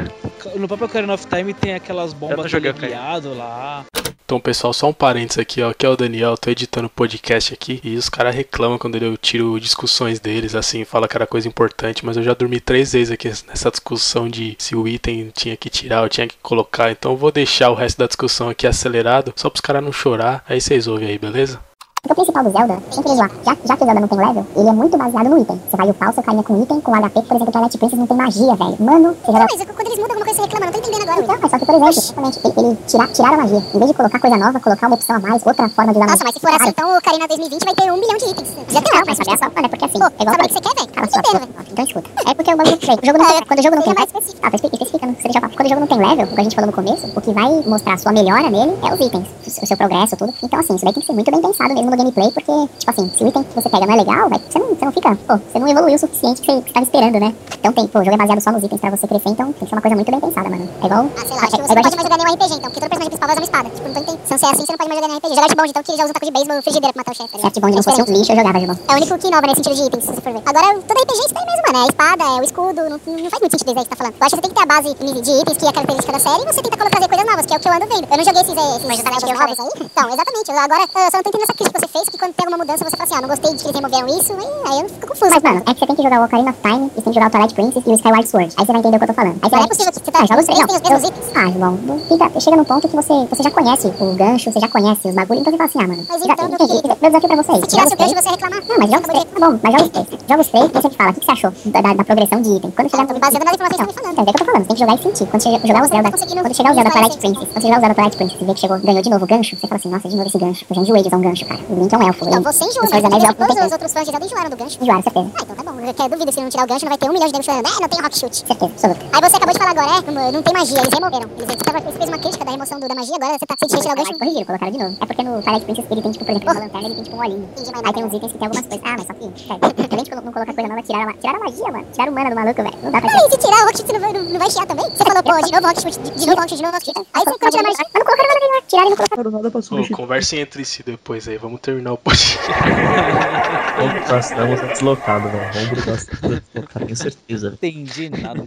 no 0.56 0.68
próprio 0.68 0.86
Ocarina 0.98 1.14
of 1.14 1.28
Time 1.28 1.54
tem 1.54 1.76
aquelas 1.76 2.12
bombas 2.12 2.50
teleguiado 2.50 3.36
lá. 3.36 3.86
Então, 4.26 4.40
pessoal, 4.40 4.74
só 4.74 4.90
um 4.90 4.94
parênteses 4.94 5.38
aqui, 5.38 5.62
ó. 5.62 5.70
Aqui 5.70 5.86
é 5.86 5.90
o 5.90 5.96
Daniel, 5.96 6.36
tô 6.36 6.50
editando 6.50 6.90
podcast 6.90 7.54
aqui. 7.54 7.80
E 7.84 7.96
os 7.96 8.10
caras 8.10 8.36
reclamam 8.36 8.80
quando 8.80 8.96
eu 8.98 9.16
tiro 9.16 9.60
discussões 9.60 10.20
deles, 10.20 10.56
assim, 10.56 10.84
fala 10.84 11.08
que 11.08 11.16
era 11.16 11.28
coisa 11.28 11.48
importante. 11.48 12.04
Mas 12.04 12.18
eu 12.18 12.24
já 12.24 12.34
dormi 12.34 12.60
três 12.60 12.94
vezes 12.94 13.12
aqui 13.12 13.30
nessa 13.48 13.70
discussão 13.70 14.28
de 14.28 14.56
se 14.58 14.76
o 14.76 14.88
item 14.88 15.32
tinha 15.34 15.56
que 15.56 15.70
tirar 15.70 16.02
ou 16.02 16.10
tinha 16.10 16.28
que 16.28 16.36
colocar. 16.42 16.92
Então 16.92 17.12
eu 17.12 17.18
vou 17.18 17.32
deixar 17.32 17.70
o 17.70 17.76
resto 17.76 18.00
da 18.00 18.08
discussão 18.08 18.50
aqui 18.50 18.66
acelerado, 18.66 19.34
só 19.36 19.52
pros 19.52 19.62
caras 19.62 19.84
não 19.84 19.94
chorar. 19.94 20.44
Aí 20.50 20.60
vocês 20.60 20.88
ouvem 20.88 21.10
aí, 21.10 21.20
beleza? 21.20 21.67
Porque 22.02 22.14
o 22.14 22.16
principal 22.16 22.44
do 22.44 22.52
Zelda, 22.52 22.78
sem 22.92 23.04
querer 23.04 23.16
zoar, 23.16 23.32
já, 23.46 23.58
já 23.66 23.78
que 23.78 23.84
o 23.84 23.86
Zelda 23.86 24.00
não 24.02 24.08
tem 24.08 24.18
level, 24.18 24.46
ele 24.56 24.70
é 24.70 24.72
muito 24.72 24.98
baseado 24.98 25.30
no 25.30 25.38
item. 25.40 25.62
Você 25.70 25.78
vai 25.78 25.90
upar 25.90 26.10
o 26.10 26.14
seu 26.14 26.24
carinha 26.24 26.44
com 26.44 26.62
item, 26.62 26.82
com 26.82 26.92
HP, 26.92 27.22
por 27.22 27.36
exemplo, 27.36 27.50
o 27.50 27.52
Twilight 27.52 27.78
Princess 27.78 28.00
não 28.00 28.08
tem 28.08 28.18
magia, 28.18 28.56
velho. 28.56 28.78
Mano, 28.80 29.16
você 29.26 29.32
já... 29.32 29.40
Mas 29.40 29.66
quando 29.66 29.88
eles 29.88 30.00
mudam 30.00 30.16
alguma 30.16 30.26
coisa, 30.26 30.36
você 30.36 30.42
reclama, 30.42 30.66
não 30.66 30.74
tô 30.74 30.80
entendendo 30.80 31.10
agora. 31.10 31.22
Então, 31.22 31.36
é 31.36 31.50
só 31.50 31.60
que, 31.60 31.66
por 31.66 31.76
exemplo, 31.76 31.90
exatamente, 31.90 32.40
ele, 32.44 32.54
ele 32.58 32.78
tira, 32.88 33.08
tiraram 33.08 33.34
a 33.34 33.38
magia. 33.38 33.58
Em 33.58 33.80
vez 33.80 33.92
de 33.92 33.98
colocar 33.98 34.20
coisa 34.20 34.38
nova, 34.38 34.60
colocar 34.60 34.88
uma 34.88 34.96
opção 34.96 35.16
a 35.16 35.20
mais, 35.20 35.46
outra 35.46 35.70
forma 35.70 35.92
de 35.92 36.00
usar 36.00 36.08
Nossa, 36.08 36.24
mas 36.24 36.34
se 36.34 36.40
for 36.40 36.50
assim, 36.50 36.70
então 36.70 36.98
o 36.98 37.02
Karina 37.02 37.28
2020 37.28 37.66
vai 37.66 37.76
ter 37.76 37.92
um 37.92 37.98
milhão 37.98 38.18
de 38.18 38.26
itens. 38.26 38.50
Já 38.70 38.82
tem 38.82 38.94
Não, 38.94 39.04
mas 39.06 39.20
olha 39.20 39.38
só, 39.38 39.46
mano, 39.46 39.66
é 39.66 39.70
porque 39.70 39.86
assim, 39.86 40.00
Pô, 40.00 40.06
é 40.06 40.22
igual 40.22 40.36
sabe 40.36 40.46
o 40.46 40.48
que 40.48 40.54
você 40.54 40.62
quer, 40.62 40.76
velho? 40.76 40.88
Cala 40.94 41.08
sua 41.10 41.22
boca. 41.22 41.48
Então 41.72 41.86
escuta. 41.86 42.10
É 42.26 42.34
porque 42.34 42.54
o 42.54 42.58
bagulho. 42.58 42.78
O 42.88 43.06
jogo 43.06 43.18
não 43.20 43.26
tem, 43.26 43.46
quando 43.46 43.60
o 43.60 43.64
jogo 43.64 43.76
não 43.76 43.84
tem 43.84 43.94
mais 43.94 44.14
level. 44.14 44.34
Ah, 44.42 44.52
especificando. 44.54 45.14
Você 45.14 45.24
deixa 45.24 45.38
eu 45.38 45.42
falar. 45.42 45.54
Quando 45.56 45.66
o 45.66 45.70
jogo 45.70 45.82
não 45.82 45.88
tem 45.88 45.98
level, 45.98 46.26
o 46.26 46.36
que 46.36 46.40
a 46.40 46.44
gente 46.44 46.56
falou 46.56 46.68
no 46.68 46.74
começo, 46.74 47.08
o 47.08 47.22
que 47.22 47.32
vai 47.32 47.64
mostrar 47.66 47.94
a 47.94 47.98
sua 47.98 48.12
melhora 48.12 48.50
nele 48.50 48.74
é 48.84 48.94
os 48.94 49.00
itens. 49.00 49.28
O 49.46 49.66
seu 49.66 49.78
progresso, 49.78 50.18
tudo. 50.18 50.34
Então, 50.44 50.60
assim, 50.60 50.76
isso 50.76 50.86
daí 50.86 50.94
tem 50.94 51.02
que 51.02 51.08
ser 51.08 51.14
muito 51.14 51.32
bem 51.32 51.42
pensado 51.42 51.74
mesmo 51.74 51.92
no 51.92 51.97
gameplay, 51.98 52.32
porque, 52.32 52.54
tipo 52.80 52.92
assim, 52.92 53.10
se 53.16 53.24
o 53.24 53.28
item 53.28 53.44
que 53.44 53.56
você 53.56 53.70
pega 53.70 53.86
não 53.86 53.94
é 53.94 53.98
legal, 53.98 54.30
velho, 54.30 54.42
você 54.50 54.60
não, 54.60 54.68
você 54.68 54.86
não 54.86 54.92
fica. 54.92 55.16
Pô, 55.28 55.38
você 55.38 55.60
não 55.60 55.68
evoluiu 55.68 55.96
o 55.96 56.00
suficiente 56.00 56.42
que 56.42 56.52
você, 56.52 56.62
que 56.62 56.68
você 56.68 56.74
tava 56.74 56.86
esperando, 56.86 57.20
né? 57.20 57.36
Então 57.60 57.74
tem, 57.74 57.88
pô, 57.88 58.00
o 58.00 58.04
jogo 58.04 58.16
é 58.16 58.18
baseado 58.18 58.42
só 58.42 58.52
nos 58.52 58.64
itens 58.64 58.80
pra 58.82 58.90
você 58.92 59.08
crescer, 59.08 59.30
então 59.30 59.46
tem 59.54 59.54
que 59.54 59.70
ser 59.70 59.76
uma 59.76 59.82
coisa 59.82 59.96
muito 59.96 60.12
bem 60.12 60.20
pensada, 60.20 60.50
mano. 60.50 60.70
É 60.82 60.86
igual. 60.86 61.06
Ah, 61.18 61.26
sei 61.26 61.36
lá, 61.36 61.44
acho 61.44 61.56
que 61.58 61.62
você 61.64 61.76
não 61.76 61.82
pode 61.82 61.96
mais 61.96 62.08
jogar 62.08 62.18
nenhum 62.18 62.34
RPG 62.34 62.54
então, 62.54 62.70
porque 62.72 62.80
todo 62.80 62.90
personagem 62.90 63.10
principal 63.10 63.28
vai 63.28 63.36
usar 63.36 63.42
uma 63.42 63.50
espada. 63.50 63.70
Tipo, 63.70 63.88
não 63.88 63.94
tô 63.94 64.00
entendendo. 64.02 64.22
Se 64.28 64.32
não 64.32 64.40
ser 64.40 64.46
assim, 64.46 64.66
você 64.66 64.72
não 64.72 64.78
pode 64.78 64.90
mais 64.90 64.98
jogar 65.02 65.08
nenhum 65.08 65.20
RPG. 65.20 65.36
Jogar 65.36 65.50
de 65.50 65.56
bonde 65.56 65.70
então, 65.72 65.84
que 65.84 65.92
já 65.98 66.04
usa 66.04 66.12
um 66.12 66.14
taco 66.14 66.26
de 66.28 66.32
beisebol 66.32 66.62
frigideira 66.62 66.94
pra 66.94 67.00
matar 67.02 67.12
o 67.12 67.18
chefe. 67.18 67.32
tá 67.32 67.38
Se 67.38 67.46
a 67.46 67.50
ligado? 67.50 67.62
Bond 67.62 67.76
não 67.78 67.84
fosse 67.84 68.02
um 68.02 68.10
lixo, 68.14 68.32
eu 68.32 68.38
jogava, 68.38 68.60
Gibão. 68.60 68.78
É 68.88 68.92
o 68.92 68.96
único 68.98 69.14
que 69.18 69.28
inova 69.28 69.48
nesse 69.48 69.58
sentido 69.64 69.76
de 69.78 69.84
itens, 69.88 70.04
se 70.04 70.10
você 70.12 70.22
for 70.22 70.34
ver. 70.34 70.44
Agora, 70.46 70.68
todo 70.88 70.98
RPG 71.02 71.18
é 71.18 71.26
isso 71.28 71.34
daí 71.34 71.46
mesmo, 71.48 71.64
mano. 71.68 71.78
É 71.78 71.84
a 71.84 71.90
espada, 71.92 72.24
é 72.24 72.38
o 72.38 72.44
escudo, 72.44 72.82
não, 72.88 72.98
não 72.98 73.30
faz 73.32 73.40
muito 73.42 73.54
sentido 73.56 73.70
isso 73.72 73.80
aí 73.80 73.86
que 73.86 73.92
você 73.92 73.96
tá 73.96 73.98
falando. 73.98 74.16
Eu 74.18 74.24
acho 74.26 74.34
que 74.36 74.38
você 74.38 74.46
tem 74.46 74.52
que 74.52 74.58
ter 74.58 74.66
a 74.68 74.72
base 74.74 74.90
de 74.98 75.32
itens, 75.42 75.58
que 75.58 75.66
é 75.66 75.70
a 75.70 75.74
característica 75.74 76.14
da 76.14 76.22
série, 76.22 76.44
e 76.44 76.48
você 76.48 76.62
tenta 76.62 76.78
colocar 76.78 77.00
coisas 77.08 77.26
novas, 77.26 77.46
que 77.46 77.54
é 77.54 77.58
o 77.58 77.60
que 77.60 77.68
eu 77.68 77.74
ando 77.74 77.88
vendo. 77.88 78.06
Eu 78.08 78.18
não 78.18 78.26
joguei 78.28 78.42
esses, 78.42 78.58
eh, 78.58 78.76
esses 78.78 79.04
jogos 79.04 79.24
eu 79.24 79.38
novos 79.38 79.60
aí. 79.60 79.72
Então, 79.88 80.06
exatamente. 80.14 80.52
Agora, 80.52 80.84
eu 80.84 81.12
só 81.12 81.18
não 81.18 81.24
tô 81.24 81.30
entendendo 81.30 81.44
essa 81.48 81.54
crítica 81.58 81.77
que 81.78 81.88
você 81.88 81.88
fez, 81.94 82.10
que 82.10 82.18
quando 82.18 82.34
tem 82.34 82.46
alguma 82.46 82.64
mudança, 82.64 82.84
você 82.84 82.96
fala 82.98 83.04
assim, 83.04 83.16
ah, 83.16 83.22
não 83.22 83.30
gostei 83.30 83.52
de 83.54 83.58
que 83.64 83.68
eles 83.70 83.76
removeram 83.76 84.08
isso, 84.08 84.32
e 84.34 84.70
aí 84.70 84.82
eu 84.82 84.90
fico 84.90 85.08
confuso. 85.08 85.32
Mas, 85.32 85.44
mano, 85.44 85.62
é 85.66 85.74
que 85.74 85.80
você 85.80 85.86
tem 85.88 85.96
que 85.96 86.04
jogar 86.04 86.22
o 86.22 86.26
Ocarina 86.26 86.50
of 86.52 86.60
Time, 86.62 86.86
e 86.86 86.90
você 86.96 87.02
tem 87.02 87.14
que 87.14 87.14
jogar 87.14 87.28
o 87.28 87.32
Twilight 87.32 87.54
Princess 87.56 87.84
e 87.86 87.90
o 87.90 87.94
Skyward 87.94 88.28
Sword. 88.28 88.54
Aí 88.58 88.66
você 88.66 88.72
vai 88.72 88.80
entender 88.82 88.96
o 88.96 89.00
que 89.00 89.04
eu 89.06 89.08
tô 89.08 89.14
falando. 89.14 89.38
Aí 89.42 89.50
você 89.50 89.56
Não 89.56 89.60
vai... 89.62 89.66
é 89.66 89.68
possível 89.70 89.92
que 89.94 90.00
você 90.00 90.12
tá, 90.12 90.20
Ah, 90.20 90.26
joga 90.26 90.40
os 90.42 90.46
três, 90.48 90.58
tem 90.60 90.76
os 90.76 90.82
mesmos 90.82 91.04
eu- 91.04 91.10
itens. 91.10 91.28
Ah, 91.38 91.50
não 91.58 92.00
fica, 92.10 92.40
chega 92.40 92.58
num 92.58 92.64
ponto 92.66 92.88
que 92.88 92.96
você, 92.96 93.14
você 93.30 93.44
já 93.44 93.52
conhece 93.52 93.88
o 93.88 94.16
gancho, 94.16 94.52
você 94.52 94.60
já 94.60 94.68
conhece 94.68 95.08
os 95.08 95.16
bagulhos, 95.16 95.42
então 95.42 95.52
você 95.54 95.58
fala 95.58 95.70
assim, 95.70 95.80
ah, 95.84 95.88
mano, 95.88 96.04
Mas 96.10 96.24
já- 96.24 96.34
então, 96.34 96.46
entendi. 96.48 96.82
que- 96.82 96.88
Meu 96.88 97.10
desafio 97.12 97.28
pra 97.30 97.38
vocês. 97.44 97.60
Se 97.62 97.68
tirasse 97.68 97.94
o 97.94 97.98
gancho, 97.98 98.16
você 98.16 98.30
reclamar. 98.30 98.62
Não, 98.68 98.78
mas 98.80 98.90
joga 98.90 99.02
os 99.02 99.08
três, 99.08 99.24
tá 99.26 99.40
bom, 99.40 99.60
mas 99.62 99.72
joga 99.74 99.84
os 99.84 99.90
três. 99.90 100.08
Joga 100.28 100.42
os 100.42 100.48
três 100.48 100.66
e 100.66 100.74
você 100.74 100.90
fala, 100.90 101.10
o 101.10 101.14
que, 101.14 101.20
que 101.20 101.26
você 101.26 101.32
achou 101.32 101.52
da, 101.66 101.82
da, 101.82 101.94
da 101.94 102.04
progressão 102.04 102.42
de 102.42 102.50
item? 102.58 102.72
Quando 102.72 102.90
chegar 102.90 103.06
tô 103.08 103.14
me 103.14 103.20
baseando 103.20 103.46
nas 103.46 103.54
informações 103.56 103.88
que 103.88 103.94
você 103.94 104.02
tá 104.02 104.10
me 104.10 104.16
falando. 104.16 104.18
Então, 104.18 104.24
é 104.24 104.26
que 104.26 104.30
eu 104.30 104.40
tô 104.40 104.46
falando, 104.46 104.62
você 104.64 104.68
tem 104.68 104.76
que 104.76 104.82
jogar 104.82 104.96
e 104.96 105.04
sentir. 105.04 105.26
Quando 105.30 105.44
chegar, 105.44 105.60
jogar 105.68 105.82
o 105.82 105.86
Você 105.88 105.94
não 105.94 106.02
Zelda, 106.02 106.04
tá 106.04 106.18
quando 106.18 106.56
chegar 106.58 106.72
o 106.72 106.76
Zelda 106.76 106.90
Twilight. 106.92 107.18
Princess, 107.18 107.48
quando 107.54 107.62
chegar 107.62 107.78
o 107.78 107.80
Zelda 107.82 107.96
Twilight 107.96 108.18
Princess 108.18 108.42
e 108.42 108.46
ver 108.46 108.54
que 108.54 108.60
chegou, 108.62 108.80
ganhou 108.80 109.02
de 109.02 109.10
novo 109.10 109.24
o 109.24 109.28
gancho, 109.28 109.56
você 109.56 109.68
fala 109.68 109.80
assim, 109.80 109.90
nossa, 109.90 110.10
de 110.10 110.16
novo 110.16 110.28
esse 110.28 110.38
gancho. 110.38 110.66
Eu 110.70 110.76
já 110.76 110.82
enjoei 110.82 111.02
de 111.02 111.08
usar 111.08 111.18
um 111.18 111.22
gancho, 111.22 111.46
cara. 111.46 111.60
O 111.70 111.76
Link 111.76 111.94
é 111.94 111.98
um 111.98 112.08
elfo. 112.08 112.26
Então 112.28 112.42
você 112.42 112.64
enjoa, 112.64 112.86
os 112.86 112.92
mas 112.92 113.04
não 113.04 113.34
todos 113.34 113.66
os 113.66 113.72
outros 113.72 113.92
fãs 113.92 114.06
de 114.06 114.12
Zelda 114.12 114.26
enjoaram 114.26 114.50
do 114.50 114.56
gancho. 114.56 114.78
Enjoaram, 114.82 115.04
certeza. 115.04 115.32
Ah, 115.36 115.42
então 115.44 115.56
tá 115.56 115.64
bom. 115.64 115.80
Eu 115.80 115.94
quero 115.94 116.10
duvido, 116.10 116.32
se 116.32 116.40
não 116.40 116.50
tirar 116.50 116.64
o 116.64 116.68
gancho, 116.68 116.86
não 116.86 116.90
vai 116.90 116.98
ter 116.98 117.10
um 117.10 117.14
milhão 117.14 117.28
de 117.28 117.34
nego 117.34 117.44
chorando. 117.44 117.68
É, 117.68 117.82
não 117.82 117.90
tem 117.90 118.02
rock 118.02 118.18
shoot. 118.18 118.36
Certeza, 118.36 118.66
absoluta. 118.66 119.06
Aí 119.12 119.22
você 119.22 119.36
acabou 119.36 119.54
de 119.54 119.60
falar 119.60 119.72
agora, 119.72 119.88
é, 119.88 120.12
não, 120.12 120.32
não 120.32 120.44
tem 120.44 120.54
magia, 120.54 120.80
eles 120.80 120.94
removeram. 120.94 121.30
Eles, 121.38 121.48
você, 121.48 121.58
tava, 121.58 121.80
você 121.80 121.98
fez 121.98 122.10
uma 122.10 122.20
crítica 122.20 122.46
da 122.46 122.52
remoção 122.52 122.80
do, 122.80 122.88
da 122.88 122.96
magia, 122.96 123.16
agora 123.16 123.34
você 123.38 123.46
tá 123.46 123.56
você 123.60 123.78
tirar 123.78 123.92
o 123.92 123.96
gancho. 123.96 124.18
Corrigiram, 124.18 124.46
colocaram 124.46 124.72
de 124.72 124.78
novo. 124.78 124.98
É 125.02 125.06
porque 125.06 125.24
no 125.24 125.42
Twilight 125.44 125.66
Princess 125.66 125.86
ele 125.92 126.02
tem, 126.02 126.12
tipo, 126.12 126.26
por 126.26 126.32
exemplo, 126.32 126.52
uma 126.52 126.60
lanterna, 126.60 126.88
ele 126.88 126.96
tem, 126.96 127.04
tipo, 127.04 127.16
um 127.16 127.20
olhinho. 127.20 127.50
Aí 127.58 127.94
tem 127.94 128.04
uns 128.06 128.14
itens 128.14 128.32
que 128.32 128.38
tem 128.38 128.48
algumas 128.48 128.68
coisas. 128.68 128.86
Ah, 128.88 128.96
mas 128.98 129.08
só 129.08 129.14
que, 129.14 129.48
cara, 129.48 129.60
além 129.92 130.04
de 130.04 130.12
não 130.16 130.32
colocar 130.32 130.54
coisa 130.54 130.70
nova, 130.70 130.82
tiraram 130.84 131.14
tiraram 131.20 131.40
a 131.40 131.44
magia, 131.44 131.68
mano. 131.68 131.86
Tiraram 131.92 132.12
o 132.12 132.16
mana 132.16 132.30
do 132.30 132.36
maluco, 132.36 132.64
velho. 132.64 132.78
Não 132.82 132.92
dá 132.92 133.02
pra 133.02 133.10
Peraí, 133.12 133.30
se 133.32 133.38
tirar 133.38 133.60
o 133.60 133.66
rock 133.68 133.78
shoot, 133.78 133.88
você 133.88 133.94
não 133.94 134.00
vai, 134.00 134.14
não, 134.14 134.24
não 134.24 134.40
vai 134.40 134.50
chiar 134.50 134.66
também? 134.66 134.88
Você 134.88 135.04
falou, 135.04 135.24
pô, 135.24 135.46
de 135.46 135.52
novo 135.52 135.68
rock 135.68 135.82
shoot, 135.82 136.00
de, 136.00 136.12
de 136.12 136.26
novo 136.28 136.40
rock 136.40 136.50
shoot, 136.50 136.58
de 136.58 136.64
novo 136.64 136.74
rock 136.74 136.86
shoot. 136.86 137.08
Aí 137.14 137.24
você 137.26 137.38
tirando 137.38 137.66
a 137.66 137.70
magia. 137.70 137.86
Mas 137.94 137.94
não 137.94 138.06
colocaram 138.06 138.34
nada 138.34 138.48
lá. 138.48 138.62
Tiraram 138.68 138.88
e 138.88 138.90
não 138.90 138.98
colocaram. 138.98 139.32
Nada 139.32 139.52
pra 139.52 139.62
substituir. 139.62 139.98
conversem 139.98 140.40
entre 140.40 140.66
si 140.66 140.84
depois 140.84 141.28
aí, 141.28 141.38
vamos 141.38 141.57
terminar 141.58 141.94
o 141.94 141.98
podcast. 141.98 142.48
Vamos 143.78 144.06
pra 144.06 144.22
Samus 144.22 144.60
é 144.60 144.68
deslocado, 144.68 145.30
velho. 145.30 145.54
Vamos 145.54 145.86
pra 145.86 145.98
Samus 145.98 146.38
é 146.38 146.42
deslocado, 146.54 146.86
tenho 146.86 146.98
certeza. 146.98 147.48
Entendi 147.62 148.10
nada. 148.10 148.44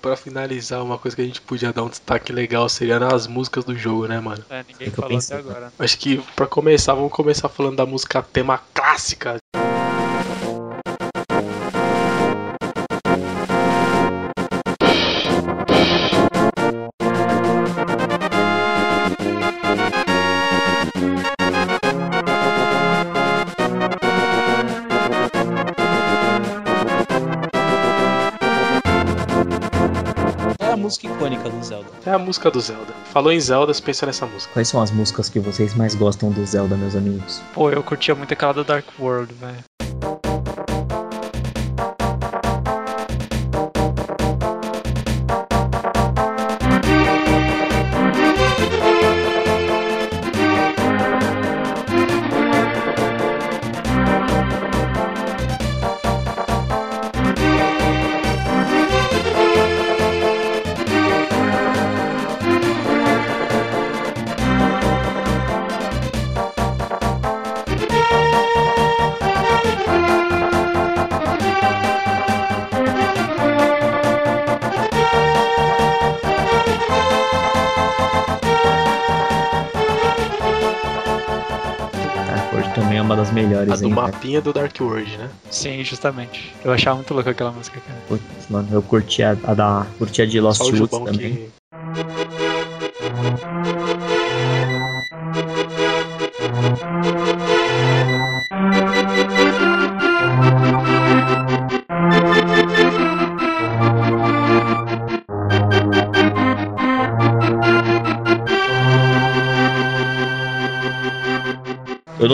Pra 0.00 0.16
finalizar, 0.16 0.82
uma 0.82 0.98
coisa 0.98 1.14
que 1.16 1.22
a 1.22 1.24
gente 1.24 1.40
podia 1.40 1.72
dar 1.72 1.84
um 1.84 1.88
destaque 1.88 2.32
legal 2.32 2.68
seria 2.68 2.98
nas 2.98 3.28
músicas 3.28 3.64
do 3.64 3.76
jogo, 3.76 4.08
né, 4.08 4.18
mano? 4.18 4.44
É, 4.50 4.64
ninguém 4.66 4.88
É 4.88 4.90
falou 4.90 5.10
pensei, 5.10 5.36
até 5.36 5.48
agora. 5.48 5.72
Acho 5.78 5.98
que 5.98 6.18
pra 6.34 6.46
começar, 6.46 6.94
vamos 6.94 7.12
começar 7.12 7.48
falando 7.48 7.76
da 7.76 7.86
música 7.86 8.20
tema 8.20 8.60
clássica. 8.74 9.36
Música 30.92 31.06
icônica 31.06 31.48
do 31.48 31.64
Zelda. 31.64 31.88
É 32.04 32.10
a 32.10 32.18
música 32.18 32.50
do 32.50 32.60
Zelda. 32.60 32.92
Falou 33.12 33.32
em 33.32 33.40
Zelda, 33.40 33.72
você 33.72 33.80
pensa 33.80 34.04
nessa 34.04 34.26
música. 34.26 34.52
Quais 34.52 34.68
são 34.68 34.82
as 34.82 34.90
músicas 34.90 35.28
que 35.28 35.40
vocês 35.40 35.74
mais 35.74 35.94
gostam 35.94 36.30
do 36.30 36.44
Zelda, 36.44 36.76
meus 36.76 36.94
amigos? 36.94 37.40
Pô, 37.54 37.70
eu 37.70 37.82
curtia 37.82 38.14
muito 38.14 38.32
aquela 38.34 38.52
do 38.52 38.62
Dark 38.62 38.86
World, 38.98 39.32
velho. 39.34 39.64
Melhores, 83.62 83.82
A 83.82 83.88
do 83.88 83.94
cara. 83.94 84.06
mapinha 84.12 84.40
do 84.40 84.52
Dark 84.52 84.74
World, 84.80 85.16
né? 85.16 85.30
Sim, 85.50 85.82
justamente. 85.84 86.52
Eu 86.64 86.72
achava 86.72 86.96
muito 86.96 87.12
louco 87.14 87.28
aquela 87.30 87.50
música, 87.52 87.80
cara. 87.80 87.98
Putz, 88.08 88.22
mano, 88.50 88.68
eu 88.72 88.82
curti 88.82 89.22
a, 89.22 89.36
a 89.44 89.54
da. 89.54 89.86
Curti 89.98 90.22
a 90.22 90.26
de 90.26 90.40
Lost 90.40 90.60
Woods 90.60 90.88
também. 90.90 91.18
que. 91.36 91.61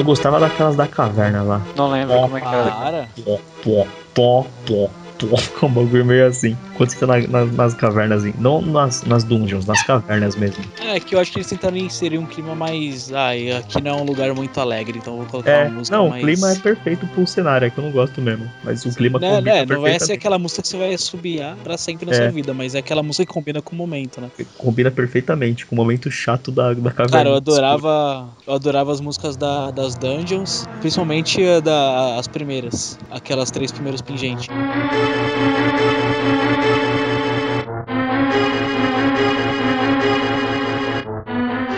Gostava 0.09 0.41
daquelas 0.41 0.75
da 0.75 0.87
caverna 0.87 1.43
lá. 1.43 1.61
Não 1.77 1.91
lembro 1.91 2.19
como 2.21 2.37
é 2.39 2.41
que 2.41 2.47
era. 2.49 3.09
Pó, 3.25 3.39
pó, 3.63 3.87
pó, 4.15 4.47
pó, 4.67 4.91
pó. 5.19 5.37
Com 5.59 5.67
um 5.67 5.71
bagulho 5.73 6.05
meio 6.05 6.27
assim. 6.29 6.57
Quando 6.77 6.91
você 6.91 6.99
tá 7.05 7.07
na- 7.09 7.27
na- 7.27 7.45
nas 7.45 7.75
cavernas, 7.75 8.23
assim. 8.23 8.33
Não 8.39 8.63
nas, 8.63 9.03
nas 9.03 9.25
dungeons, 9.25 9.67
nas 9.67 9.83
cavernas 9.83 10.37
mesmo. 10.37 10.65
É 10.89 11.01
que 11.01 11.15
eu 11.15 11.21
acho 11.21 11.31
que 11.33 11.39
eles 11.39 11.47
tentaram 11.49 11.77
inserir 11.77 12.19
um 12.19 12.27
clima 12.27 12.55
mais. 12.55 13.13
Ai, 13.13 13.53
aqui 13.53 13.81
não 13.83 13.91
é 13.99 14.01
um 14.01 14.05
lugar 14.05 14.33
muito 14.35 14.59
alegre, 14.61 14.99
então 14.99 15.17
vou 15.19 15.27
colocar 15.27 15.51
É, 15.51 15.65
uma 15.65 15.79
música 15.79 15.97
não, 15.97 16.09
mais. 16.09 16.23
o 16.23 16.27
clima 16.27 16.53
é 16.53 16.55
perfeito 16.57 17.07
pro 17.09 17.27
cenário, 17.27 17.67
é 17.67 17.71
que 17.71 17.79
eu 17.79 17.85
não 17.85 17.91
gosto 17.91 18.21
mesmo. 18.21 18.49
Mas 18.65 18.85
o 18.87 18.95
clima 18.95 19.19
Né, 19.19 19.29
combina 19.37 19.55
né, 19.55 19.67
não 19.67 19.81
vai 19.81 19.99
ser 20.01 20.15
aquela 20.15 20.39
música 20.39 20.63
que 20.63 20.69
você 20.69 20.77
vai 20.79 20.95
assobiar 20.95 21.57
pra 21.59 21.77
sempre 21.77 22.07
na 22.07 22.13
É. 22.13 22.17
sua 22.17 22.31
vida, 22.31 22.55
mas 22.55 22.75
é 22.75 22.79
aquela 22.79 23.03
música 23.03 23.27
que 23.27 23.33
combina 23.33 23.61
com 23.61 23.75
o 23.75 23.79
momento, 23.79 24.21
né? 24.21 24.31
Combina 24.57 24.91
perfeitamente 24.91 25.67
com 25.67 25.75
o 25.75 25.77
momento 25.77 26.11
chato 26.11 26.51
da, 26.51 26.73
da 26.73 26.91
caverna. 26.91 27.09
Cara, 27.19 27.29
eu 27.31 27.35
adorava. 27.37 28.29
Eu 28.47 28.55
adorava 28.55 28.93
as 28.93 29.01
músicas 29.01 29.37
da- 29.37 29.71
das 29.71 29.95
dungeons, 29.95 30.65
principalmente 30.81 31.43
a 31.45 31.61
da, 31.61 32.17
as 32.19 32.27
primeiras. 32.27 32.99
Aquelas 33.11 33.51
três 33.51 33.71
primeiras 33.73 34.01
pingentes. 34.01 34.49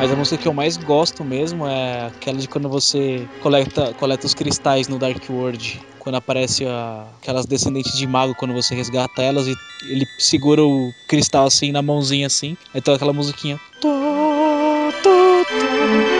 Mas 0.01 0.11
a 0.11 0.17
música 0.17 0.39
que 0.39 0.49
eu 0.49 0.55
mais 0.55 0.79
gosto 0.79 1.23
mesmo 1.23 1.67
é 1.67 2.07
aquela 2.07 2.39
de 2.39 2.49
quando 2.49 2.71
você 2.71 3.29
coleta, 3.43 3.93
coleta 3.99 4.27
os 4.27 4.33
cristais 4.33 4.89
no 4.89 4.99
Dark 4.99 5.23
World. 5.29 5.79
Quando 5.99 6.15
aparece 6.15 6.65
a- 6.65 7.07
aquelas 7.21 7.45
descendentes 7.45 7.93
de 7.99 8.07
mago, 8.07 8.35
quando 8.35 8.55
você 8.55 8.75
resgata 8.75 9.23
elas 9.23 9.47
e 9.47 9.55
ele 9.83 10.09
segura 10.17 10.65
o 10.65 10.91
cristal 11.07 11.45
assim 11.45 11.71
na 11.71 11.83
mãozinha 11.83 12.29
assim. 12.29 12.57
Toca 12.83 12.95
aquela 12.95 13.13
musiquinha. 13.13 13.61
Tó, 13.79 13.91
tó, 15.03 15.45
tó. 15.53 16.20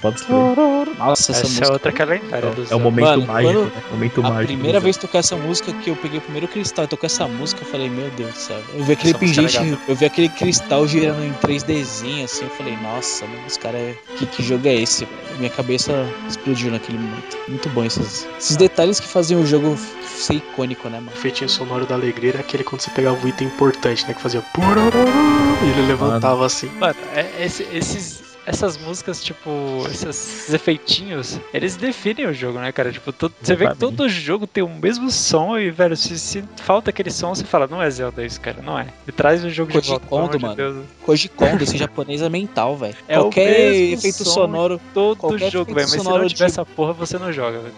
Pode. 0.00 0.20
Zelda. 0.20 0.90
Nossa, 0.98 1.32
essa, 1.32 1.40
Essa 1.42 1.48
música. 1.48 1.66
é 1.66 1.72
outra 1.72 1.92
que 1.92 2.02
é 2.02 2.04
lendária 2.04 2.50
do 2.50 2.60
É 2.62 2.64
o 2.64 2.66
Zelda. 2.66 2.84
momento 2.84 3.04
Mano, 3.06 3.26
mágico, 3.26 3.52
quando 3.52 3.64
né? 3.66 3.82
Momento 3.90 4.20
A 4.20 4.30
mágico. 4.30 4.46
primeira 4.46 4.80
do 4.80 4.82
vez 4.84 4.96
que 4.96 5.02
toquei 5.02 5.20
essa 5.20 5.36
música, 5.36 5.72
que 5.74 5.90
eu 5.90 5.96
peguei 5.96 6.18
o 6.18 6.22
primeiro 6.22 6.48
cristal 6.48 6.84
e 6.84 6.88
toquei 6.88 7.06
essa 7.06 7.28
música, 7.28 7.62
eu 7.62 7.66
falei, 7.66 7.88
meu 7.90 8.10
Deus 8.10 8.30
do 8.32 8.36
céu. 8.38 8.60
Eu 8.74 8.84
vi 8.84 8.92
aquele 8.92 9.14
é 9.14 9.18
pingente, 9.18 9.58
legal. 9.58 9.78
eu 9.88 9.94
vi 9.94 10.04
aquele 10.06 10.28
cristal 10.30 10.86
girando 10.86 11.22
em 11.24 11.32
3Dzinho, 11.34 12.24
assim, 12.24 12.44
eu 12.44 12.50
falei, 12.50 12.76
nossa, 12.82 13.26
mano, 13.26 13.42
esse 13.46 13.58
cara 13.58 13.76
é. 13.76 13.94
Que, 14.16 14.26
que 14.26 14.42
jogo 14.42 14.66
é 14.68 14.74
esse? 14.74 15.06
Minha 15.38 15.50
cabeça 15.50 15.92
explodiu 16.28 16.70
naquele 16.70 16.98
momento. 16.98 17.36
Muito 17.48 17.68
bom 17.70 17.84
esses, 17.84 18.26
esses 18.38 18.56
detalhes 18.56 19.00
que 19.00 19.06
faziam 19.08 19.40
o 19.42 19.46
jogo 19.46 19.76
ser 20.04 20.34
icônico, 20.34 20.88
né, 20.88 20.98
mano? 20.98 21.12
O 21.14 21.18
feitinho 21.18 21.48
sonoro 21.48 21.86
da 21.86 21.94
alegria 21.94 22.30
era 22.32 22.40
aquele 22.40 22.64
quando 22.64 22.80
você 22.80 22.90
pegava 22.90 23.16
um 23.24 23.28
item 23.28 23.46
importante, 23.48 24.06
né? 24.06 24.14
Que 24.14 24.20
fazia. 24.22 24.42
E 25.62 25.68
ele 25.70 25.86
levantava 25.86 26.46
assim. 26.46 26.68
Mano, 26.78 26.94
é- 27.14 27.44
esse- 27.44 27.66
esses, 27.72 28.22
essas 28.50 28.76
músicas, 28.76 29.22
tipo, 29.22 29.50
esses 29.90 30.52
efeitinhos, 30.52 31.40
eles 31.54 31.76
definem 31.76 32.26
o 32.26 32.34
jogo, 32.34 32.58
né, 32.58 32.70
cara? 32.72 32.92
Tipo, 32.92 33.12
todo- 33.12 33.32
você 33.40 33.54
vê 33.56 33.68
que 33.68 33.76
todo 33.76 34.08
jogo 34.08 34.46
tem 34.46 34.62
o 34.62 34.68
mesmo 34.68 35.10
som 35.10 35.56
e, 35.58 35.70
velho, 35.70 35.96
se, 35.96 36.18
se 36.18 36.44
falta 36.62 36.90
aquele 36.90 37.10
som, 37.10 37.34
você 37.34 37.44
fala, 37.44 37.66
não 37.66 37.82
é 37.82 37.88
Zelda 37.90 38.24
isso, 38.24 38.40
cara, 38.40 38.60
não 38.62 38.78
é. 38.78 38.86
E 39.06 39.12
traz 39.12 39.44
o 39.44 39.50
jogo 39.50 39.70
de 39.72 39.78
Koji 39.78 39.88
volta, 39.90 40.06
pelo 40.06 40.18
amor 40.20 40.26
Kondo, 40.30 40.38
de 40.38 40.44
mano. 40.44 40.56
Deus. 40.56 40.86
Koji 41.02 41.28
Kondo, 41.30 41.62
esse 41.64 41.76
japonês 41.78 42.22
é 42.22 42.28
mental, 42.28 42.76
velho. 42.76 42.96
É 43.08 43.18
o 43.18 43.22
Qualquer 43.24 43.70
mesmo 43.72 43.94
efeito 43.94 44.24
som 44.24 44.30
sonoro, 44.30 44.80
Todo 44.92 45.16
Qualquer 45.18 45.50
jogo, 45.50 45.72
velho, 45.74 45.88
mas 45.88 45.90
se 45.90 45.96
não 46.08 46.26
tiver 46.26 46.46
de- 46.46 46.50
essa 46.52 46.64
porra, 46.64 46.92
você 46.92 47.18
não 47.18 47.32
joga, 47.32 47.60
velho. 47.60 47.74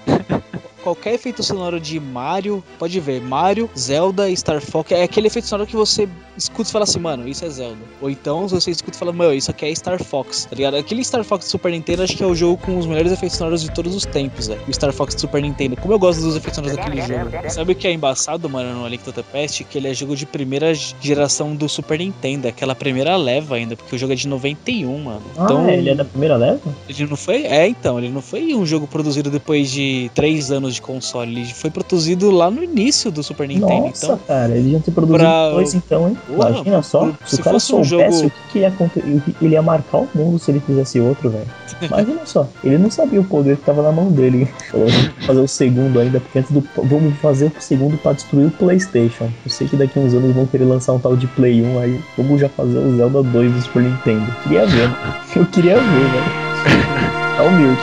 Qualquer 0.82 1.14
efeito 1.14 1.42
sonoro 1.42 1.80
de 1.80 1.98
Mario, 1.98 2.62
pode 2.78 2.98
ver, 3.00 3.20
Mario, 3.20 3.70
Zelda, 3.78 4.34
Star 4.34 4.60
Fox, 4.60 4.92
é 4.92 5.02
aquele 5.02 5.28
efeito 5.28 5.48
sonoro 5.48 5.68
que 5.68 5.76
você 5.76 6.08
escuta 6.36 6.68
e 6.68 6.72
fala 6.72 6.84
assim, 6.84 6.98
mano, 6.98 7.28
isso 7.28 7.44
é 7.44 7.48
Zelda. 7.48 7.78
Ou 8.00 8.10
então 8.10 8.48
você 8.48 8.70
escuta 8.70 8.96
e 8.96 8.98
fala, 8.98 9.12
meu, 9.12 9.32
isso 9.32 9.50
aqui 9.50 9.66
é 9.66 9.74
Star 9.74 10.02
Fox, 10.02 10.46
tá 10.46 10.56
ligado? 10.56 10.76
Aquele 10.76 11.04
Star 11.04 11.24
Fox 11.24 11.46
do 11.46 11.50
Super 11.50 11.72
Nintendo 11.72 12.02
acho 12.02 12.16
que 12.16 12.22
é 12.22 12.26
o 12.26 12.34
jogo 12.34 12.58
com 12.58 12.78
os 12.78 12.86
melhores 12.86 13.12
efeitos 13.12 13.38
sonoros 13.38 13.62
de 13.62 13.70
todos 13.70 13.94
os 13.94 14.04
tempos, 14.04 14.48
velho. 14.48 14.60
O 14.66 14.72
Star 14.72 14.92
Fox 14.92 15.14
do 15.14 15.20
Super 15.20 15.42
Nintendo. 15.42 15.76
Como 15.76 15.94
eu 15.94 15.98
gosto 15.98 16.20
dos 16.22 16.36
efeitos 16.36 16.56
sonoros 16.56 16.76
daquele 16.76 17.02
jogo. 17.02 17.50
Sabe 17.50 17.72
o 17.72 17.74
que 17.74 17.86
é 17.86 17.92
embaçado, 17.92 18.48
mano, 18.48 18.80
no 18.80 18.88
Link 18.88 19.02
to 19.04 19.12
the 19.12 19.22
Past? 19.22 19.64
Que 19.64 19.78
ele 19.78 19.88
é 19.88 19.94
jogo 19.94 20.16
de 20.16 20.26
primeira 20.26 20.72
geração 21.00 21.54
do 21.54 21.68
Super 21.68 21.98
Nintendo, 21.98 22.48
aquela 22.48 22.74
primeira 22.74 23.16
leva 23.16 23.56
ainda, 23.56 23.76
porque 23.76 23.94
o 23.94 23.98
jogo 23.98 24.12
é 24.12 24.16
de 24.16 24.26
91, 24.26 24.98
mano. 24.98 25.22
Ah, 25.36 25.44
Então, 25.44 25.68
é, 25.68 25.76
ele 25.76 25.90
é 25.90 25.94
da 25.94 26.04
primeira 26.04 26.36
leva? 26.36 26.60
ele 26.88 27.06
não 27.06 27.16
foi? 27.16 27.44
É, 27.44 27.66
então, 27.68 27.98
ele 27.98 28.08
não 28.08 28.22
foi 28.22 28.54
um 28.54 28.64
jogo 28.64 28.86
produzido 28.86 29.30
depois 29.30 29.70
de 29.70 30.10
três 30.14 30.50
anos 30.50 30.71
de 30.74 30.82
console. 30.82 31.40
Ele 31.42 31.54
foi 31.54 31.70
produzido 31.70 32.30
lá 32.30 32.50
no 32.50 32.62
início 32.62 33.10
do 33.10 33.22
Super 33.22 33.46
Nintendo. 33.48 33.86
Nossa, 33.86 34.06
então, 34.06 34.18
cara, 34.26 34.56
ele 34.56 34.72
já 34.72 34.78
ter 34.80 34.90
produzido 34.90 35.18
pra- 35.18 35.50
dois 35.50 35.74
então, 35.74 36.08
hein? 36.08 36.18
Porra, 36.26 36.50
Imagina 36.50 36.82
só, 36.82 37.10
se 37.26 37.36
se 37.36 37.40
o 37.40 37.44
cara 37.44 37.54
fosse 37.54 37.74
um 37.74 37.84
soubesse 37.84 38.16
jogo- 38.22 38.26
o 38.28 38.30
que, 38.30 38.52
que 38.52 38.58
ia 38.60 38.68
acontecer, 38.68 39.22
ele 39.40 39.54
ia 39.54 39.62
marcar 39.62 39.98
o 39.98 40.08
mundo 40.14 40.38
se 40.38 40.50
ele 40.50 40.60
fizesse 40.60 41.00
outro, 41.00 41.30
velho. 41.30 41.46
Imagina 41.82 42.20
só, 42.24 42.46
ele 42.62 42.78
não 42.78 42.90
sabia 42.90 43.20
o 43.20 43.24
poder 43.24 43.56
que 43.56 43.64
tava 43.64 43.82
na 43.82 43.92
mão 43.92 44.10
dele. 44.10 44.46
Falou, 44.70 44.88
vamos 44.88 45.10
fazer 45.26 45.40
o 45.40 45.48
segundo 45.48 45.98
ainda, 46.00 46.20
porque 46.20 46.38
antes 46.38 46.50
do. 46.52 46.62
Vamos 46.76 47.16
fazer 47.18 47.52
o 47.56 47.60
segundo 47.60 47.96
pra 47.98 48.12
destruir 48.12 48.46
o 48.46 48.50
Playstation. 48.50 49.28
Eu 49.44 49.50
sei 49.50 49.66
que 49.68 49.76
daqui 49.76 49.98
uns 49.98 50.14
anos 50.14 50.34
vão 50.34 50.46
querer 50.46 50.64
lançar 50.64 50.92
um 50.92 50.98
tal 50.98 51.16
de 51.16 51.26
Play 51.28 51.62
1 51.62 51.78
aí. 51.78 52.00
Vamos 52.16 52.40
já 52.40 52.48
fazer 52.48 52.78
o 52.78 52.96
Zelda 52.96 53.22
2 53.22 53.52
do 53.52 53.60
Super 53.62 53.82
Nintendo. 53.82 54.26
Queria 54.44 54.66
ver, 54.66 54.88
né? 54.88 54.96
Eu 55.36 55.46
queria 55.46 55.76
ver, 55.76 55.82
velho. 55.82 57.36
Tá 57.36 57.42
humilde. 57.44 57.80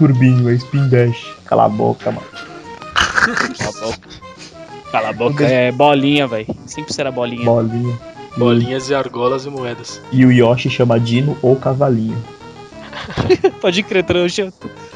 Turbinho, 0.00 0.48
é 0.48 0.54
Spin 0.54 0.88
Dash. 0.88 1.36
Cala 1.44 1.66
a 1.66 1.68
boca, 1.68 2.10
mano. 2.10 2.26
Cala 2.32 3.68
a 3.68 3.72
boca. 3.72 4.08
Cala 4.90 5.08
a 5.10 5.12
boca. 5.12 5.44
É 5.44 5.70
bolinha, 5.70 6.26
velho. 6.26 6.46
Sempre 6.64 6.94
será 6.94 7.10
bolinha. 7.10 7.44
Bolinha. 7.44 8.00
Bolinhas 8.34 8.88
e 8.88 8.94
argolas 8.94 9.44
e 9.44 9.50
moedas. 9.50 10.00
E 10.10 10.24
o 10.24 10.32
Yoshi 10.32 10.70
chama 10.70 10.98
Dino 10.98 11.36
ou 11.42 11.54
Cavalinho. 11.54 12.16
Pode 13.60 13.82
crer, 13.82 14.02
todo 14.02 14.20
mundo 14.20 14.30
chama, 14.30 14.52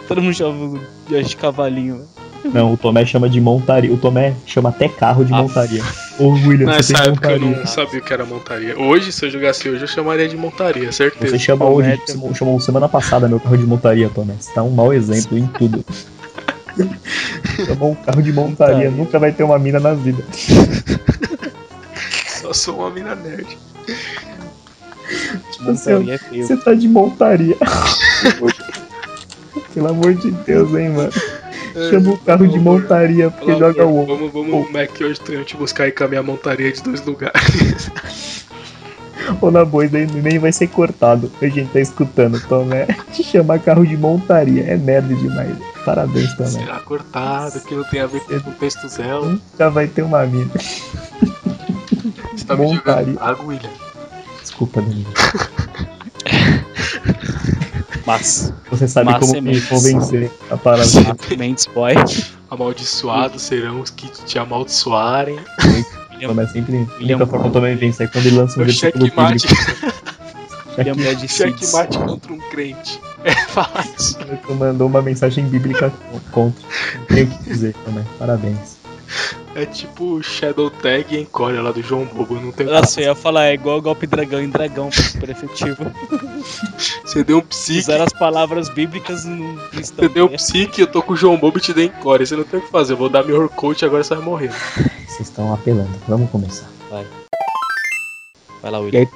todo 0.09 0.23
mundo 0.23 0.35
chama 0.35 0.55
o 0.55 0.81
Yoshi 1.11 1.29
de 1.29 1.37
cavalinho. 1.37 1.97
velho. 1.97 2.14
Não, 2.53 2.73
o 2.73 2.77
Tomé 2.77 3.05
chama 3.07 3.29
de 3.29 3.41
montaria. 3.41 3.93
O 3.93 3.97
Tomé 3.97 4.35
chama 4.47 4.69
até 4.69 4.89
carro 4.89 5.25
de 5.25 5.33
Ah. 5.33 5.43
montaria. 5.43 5.83
Ô, 6.19 6.29
William, 6.29 6.67
você 6.67 6.93
Nessa 6.93 6.95
tem 6.95 7.03
época 7.13 7.31
eu 7.33 7.41
montaria. 7.41 7.59
não 7.59 7.67
sabia 7.67 7.99
o 7.99 8.03
que 8.03 8.13
era 8.13 8.25
montaria. 8.25 8.79
Hoje, 8.79 9.13
se 9.13 9.25
eu 9.27 9.31
jogasse 9.31 9.69
hoje, 9.69 9.83
eu 9.83 9.89
chamaria 9.89 10.29
de 10.29 10.37
montaria, 10.37 10.93
certeza. 10.93 11.33
Você 11.33 11.39
chama 11.39 11.65
hoje, 11.65 11.99
você 12.07 12.35
chamou 12.35 12.61
semana 12.61 12.89
passada 12.89 13.29
meu 13.29 13.41
carro 13.41 13.57
de 13.57 13.65
montaria, 13.65 14.09
Tomé. 14.11 14.35
Você 14.39 14.53
tá 14.53 14.63
um 14.63 14.71
mau 14.71 14.93
exemplo 14.93 15.39
em 15.39 15.47
tudo. 15.47 15.85
Chamou 17.67 17.93
um 17.93 17.95
carro 17.95 18.21
de 18.21 18.33
montaria, 18.33 18.91
nunca 18.91 19.17
vai 19.19 19.31
ter 19.31 19.45
uma 19.45 19.59
mina 19.59 19.79
na 19.79 19.95
vida. 19.95 20.25
Só 22.27 22.53
sou 22.53 22.79
uma 22.79 22.91
mina 22.91 23.15
nerd. 23.15 23.47
Tipo 25.53 25.71
assim, 25.71 25.93
Montaria 25.95 26.15
é 26.15 26.43
você 26.43 26.57
tá 26.57 26.75
de 26.75 26.89
montaria. 26.89 27.57
Pelo 29.73 29.89
amor 29.89 30.15
de 30.15 30.31
Deus, 30.31 30.73
hein, 30.75 30.91
mano. 30.91 31.11
Chama 31.91 32.13
o 32.13 32.19
carro 32.19 32.47
de 32.47 32.59
montaria 32.59 33.31
porque 33.31 33.47
Pelo 33.47 33.59
joga 33.59 33.83
amor, 33.83 34.05
o 34.05 34.07
Vamos, 34.07 34.33
vamos 34.33 34.51
no 34.51 34.73
Mac 34.73 34.91
hoje 35.01 35.21
pra 35.21 35.35
eu 35.35 35.45
te 35.45 35.57
buscar 35.57 35.89
e 35.89 35.93
com 35.93 36.05
a 36.05 36.23
montaria 36.23 36.71
de 36.73 36.83
dois 36.83 37.05
lugares. 37.05 38.41
Ou 39.41 39.51
na 39.51 39.65
boa, 39.65 39.89
daí 39.89 40.07
nem 40.07 40.39
vai 40.39 40.53
ser 40.53 40.69
cortado. 40.69 41.31
A 41.41 41.47
gente 41.47 41.71
tá 41.73 41.81
escutando, 41.81 42.41
Tomé. 42.47 42.87
Te 43.13 43.23
chamar 43.23 43.59
carro 43.59 43.87
de 43.87 43.97
montaria. 43.97 44.65
É 44.65 44.77
merda 44.77 45.15
demais. 45.15 45.57
Parabéns, 45.85 46.33
Tomé. 46.35 46.49
Será 46.51 46.81
cortado, 46.81 47.61
que 47.61 47.75
não 47.75 47.85
tem 47.85 48.01
a 48.01 48.07
ver 48.07 48.21
com 48.21 48.51
o 48.51 48.55
texto 48.55 48.89
Zelo. 48.89 49.41
Já 49.59 49.69
vai 49.69 49.87
ter 49.87 50.03
uma 50.03 50.25
mina. 50.27 50.51
Você 52.33 52.45
tá 52.45 52.55
me 52.57 52.63
Montaria. 52.67 53.13
jogando 53.15 53.23
água, 53.23 53.47
William. 53.47 53.71
Desculpa, 54.43 54.83
Danilo. 54.83 55.13
Mas, 58.07 58.53
Você 58.71 58.87
sabe 58.87 59.07
Massa 59.11 59.21
como 59.21 59.37
é 59.37 59.41
me 59.41 59.61
convencer 59.63 60.31
a 60.51 60.57
parar 60.57 60.85
Mendes 61.39 61.67
Boy. 61.67 61.95
Amaldiçoados 62.51 63.43
serão 63.43 63.81
os 63.81 63.91
que 63.91 64.09
te 64.09 64.39
amaldiçoarem. 64.39 65.39
Tomé 66.21 66.47
sempre. 66.47 66.77
A 66.91 66.99
William- 66.99 67.19
forma 67.27 67.43
que 67.45 67.49
o 67.49 67.53
Tomé 67.53 67.75
vence 67.75 68.05
é 68.05 68.07
quando 68.07 68.27
ele 68.27 68.37
lança 68.37 68.59
um 68.59 68.63
O 68.63 68.67
versículo 68.67 69.07
checkmate. 69.07 69.47
bíblico. 69.47 69.95
Ele 70.77 70.91
é 70.91 71.15
Cids. 71.17 71.31
Checkmate 71.37 71.99
contra 71.99 72.33
um 72.33 72.39
crente. 72.51 73.01
É, 73.25 73.33
fala 73.33 73.85
isso. 73.97 74.19
Tu 74.47 74.55
mandou 74.55 74.87
uma 74.89 75.01
mensagem 75.01 75.47
bíblica 75.47 75.93
contra. 76.31 76.63
Não 76.99 77.07
tenho 77.07 77.27
o 77.27 77.31
que 77.31 77.45
dizer, 77.45 77.75
Tomé. 77.85 78.03
Parabéns. 78.19 78.74
É 79.55 79.65
tipo 79.65 80.21
Shadow 80.21 80.69
Tag 80.69 81.15
e 81.15 81.21
Encore 81.21 81.57
lá 81.59 81.71
do 81.71 81.81
João 81.81 82.05
Bobo. 82.07 82.35
Não 82.35 82.51
tem 82.51 82.67
Nossa, 82.67 83.01
eu 83.01 83.05
ia 83.05 83.15
falar, 83.15 83.47
é 83.47 83.55
igual 83.55 83.81
golpe 83.81 84.07
dragão 84.07 84.41
em 84.41 84.49
dragão, 84.49 84.91
super 84.91 85.31
efetivo. 85.31 85.85
Você 87.05 87.23
deu 87.23 87.39
um 87.39 87.43
psique. 87.43 87.79
Usaram 87.79 88.05
as 88.05 88.13
palavras 88.13 88.69
bíblicas 88.69 89.25
no 89.25 89.57
cristão. 89.69 90.09
Você 90.09 90.15
deu 90.15 90.27
um 90.27 90.31
psique, 90.31 90.81
eu 90.81 90.87
tô 90.89 91.01
com 91.03 91.13
o 91.13 91.17
João 91.17 91.37
Bobo 91.37 91.59
e 91.59 91.61
te 91.61 91.73
dei 91.73 91.87
Encore. 91.87 92.27
Você 92.27 92.35
não 92.35 92.43
tem 92.43 92.59
o 92.59 92.63
que 92.63 92.71
fazer. 92.71 92.95
Eu 92.95 92.97
vou 92.97 93.09
dar 93.09 93.23
meu 93.23 93.49
coach 93.49 93.83
e 93.83 93.85
agora 93.85 94.03
você 94.03 94.15
vai 94.17 94.25
morrer. 94.25 94.51
Vocês 95.07 95.29
estão 95.29 95.55
apelando. 95.55 95.91
Vamos 96.09 96.29
começar. 96.31 96.69
Vai 98.61 98.71
lá, 98.71 98.79
William. 98.81 99.07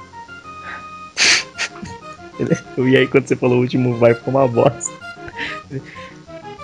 E 2.77 2.95
aí, 2.95 3.07
quando 3.07 3.27
você 3.27 3.35
falou 3.35 3.57
o 3.57 3.61
último, 3.61 3.97
vai 3.97 4.13
ficou 4.13 4.33
uma 4.33 4.47
bosta. 4.47 4.93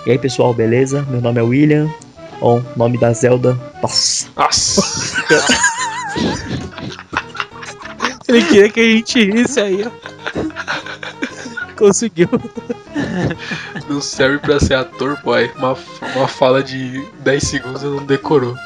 E 0.06 0.10
aí, 0.10 0.18
pessoal, 0.18 0.54
beleza? 0.54 1.02
Meu 1.10 1.20
nome 1.20 1.38
é 1.38 1.42
William. 1.42 1.92
Bom, 2.40 2.62
nome 2.76 2.98
da 2.98 3.12
Zelda. 3.12 3.58
Nossa. 3.82 4.28
Nossa. 4.36 4.82
Ele 8.28 8.42
queria 8.44 8.68
que 8.68 8.80
a 8.80 8.84
gente 8.84 9.30
risse 9.30 9.60
aí, 9.60 9.84
ó. 9.86 9.90
Conseguiu. 11.76 12.28
Não 13.88 14.00
serve 14.00 14.38
pra 14.38 14.58
ser 14.58 14.74
ator, 14.74 15.18
boy. 15.22 15.50
Uma, 15.56 15.76
uma 16.16 16.26
fala 16.26 16.62
de 16.62 17.06
10 17.20 17.42
segundos 17.42 17.82
eu 17.82 17.92
não 17.92 18.04
decorou. 18.04 18.56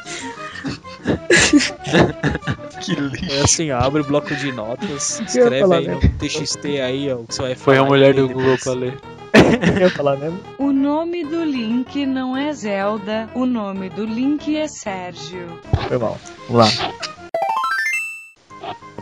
que 2.81 2.95
lixo. 2.95 3.31
É 3.31 3.41
assim, 3.41 3.71
ó, 3.71 3.79
abre 3.79 4.01
o 4.01 4.05
bloco 4.05 4.35
de 4.35 4.51
notas, 4.51 5.19
escreve 5.21 5.59
falar 5.61 5.77
aí 5.77 5.87
mesmo. 5.87 6.01
o 6.03 6.09
TXT 6.17 6.65
aí, 6.81 7.11
ó, 7.11 7.15
o 7.17 7.25
que 7.25 7.35
você 7.35 7.41
vai 7.41 7.55
Foi 7.55 7.75
a 7.75 7.77
falar 7.77 7.89
mulher 7.89 8.13
do. 8.13 8.27
Google 8.27 8.57
pra 8.57 8.73
ler. 8.73 8.97
Eu 9.81 9.89
falar 9.89 10.17
mesmo? 10.17 10.39
O 10.57 10.71
nome 10.71 11.23
do 11.23 11.43
Link 11.43 12.05
não 12.05 12.35
é 12.35 12.53
Zelda, 12.53 13.29
o 13.33 13.45
nome 13.45 13.89
do 13.89 14.05
Link 14.05 14.55
é 14.55 14.67
Sérgio. 14.67 15.47
Foi 15.87 15.97
mal. 15.97 16.17
Vamos 16.49 16.77
lá. 16.77 16.93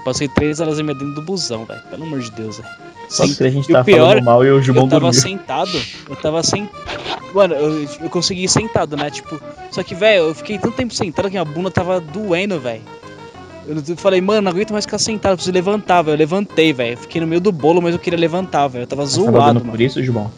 Passei 0.09 0.27
três 0.27 0.59
horas 0.59 0.79
e 0.79 0.83
meia 0.83 0.97
dentro 0.97 1.15
do 1.15 1.21
busão, 1.21 1.65
velho. 1.65 1.81
Pelo 1.89 2.03
amor 2.03 2.19
de 2.19 2.31
Deus, 2.31 2.57
velho. 2.57 2.69
Só 3.09 3.27
que 3.27 3.43
a 3.43 3.49
gente 3.49 3.67
tá 3.71 3.83
pior, 3.83 4.07
falando 4.09 4.23
mal 4.23 4.43
e 4.45 4.51
o 4.51 4.61
Gilmão 4.61 4.83
eu 4.85 4.89
tava 4.89 5.01
dormiu. 5.05 5.21
sentado, 5.21 5.81
eu 6.09 6.15
tava 6.15 6.43
sentado. 6.43 6.79
Mano, 7.33 7.53
eu, 7.55 7.87
eu 8.01 8.09
consegui 8.09 8.43
ir 8.43 8.47
sentado, 8.49 8.95
né? 8.97 9.09
Tipo, 9.09 9.39
só 9.71 9.83
que, 9.83 9.93
velho, 9.95 10.23
eu 10.25 10.35
fiquei 10.35 10.57
tanto 10.57 10.75
tempo 10.75 10.93
sentado 10.93 11.25
que 11.25 11.31
minha 11.31 11.45
bunda 11.45 11.69
tava 11.71 11.99
doendo, 11.99 12.59
velho. 12.59 12.81
Eu 13.67 13.95
falei, 13.97 14.19
mano, 14.19 14.41
não 14.41 14.51
aguento 14.51 14.71
mais 14.71 14.85
ficar 14.85 14.97
sentado, 14.97 15.33
eu 15.33 15.37
preciso 15.37 15.53
levantar, 15.53 16.01
velho. 16.01 16.15
Eu 16.15 16.19
levantei, 16.19 16.73
velho. 16.73 16.97
Fiquei 16.97 17.21
no 17.21 17.27
meio 17.27 17.39
do 17.41 17.51
bolo, 17.51 17.79
mas 17.81 17.93
eu 17.93 17.99
queria 17.99 18.17
levantar, 18.17 18.67
velho. 18.67 18.83
Eu 18.83 18.87
tava 18.87 19.05
Você 19.05 19.19
tava 19.19 19.31
zoado, 19.31 19.45
dando 19.53 19.59
mano. 19.59 19.71
por 19.71 19.81
isso, 19.81 20.01
Gilmão? 20.03 20.31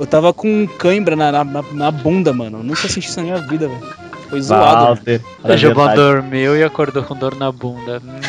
Eu 0.00 0.06
tava 0.06 0.32
com 0.32 0.66
cãibra 0.78 1.14
na, 1.16 1.30
na, 1.30 1.44
na- 1.44 1.62
na 1.72 1.90
bunda, 1.92 2.32
mano. 2.32 2.58
Eu 2.58 2.64
nunca 2.64 2.88
senti 2.88 3.08
isso 3.08 3.16
na 3.18 3.22
minha 3.24 3.38
vida, 3.48 3.68
velho. 3.68 3.86
Foi 4.28 4.40
zoado. 4.42 4.84
Walter. 4.86 5.20
O 5.44 5.46
verdade. 5.48 5.94
dormiu 5.96 6.56
e 6.56 6.64
acordou 6.64 7.02
com 7.04 7.14
dor 7.14 7.36
na 7.36 7.52
bunda. 7.52 8.02
Hum, 8.04 8.20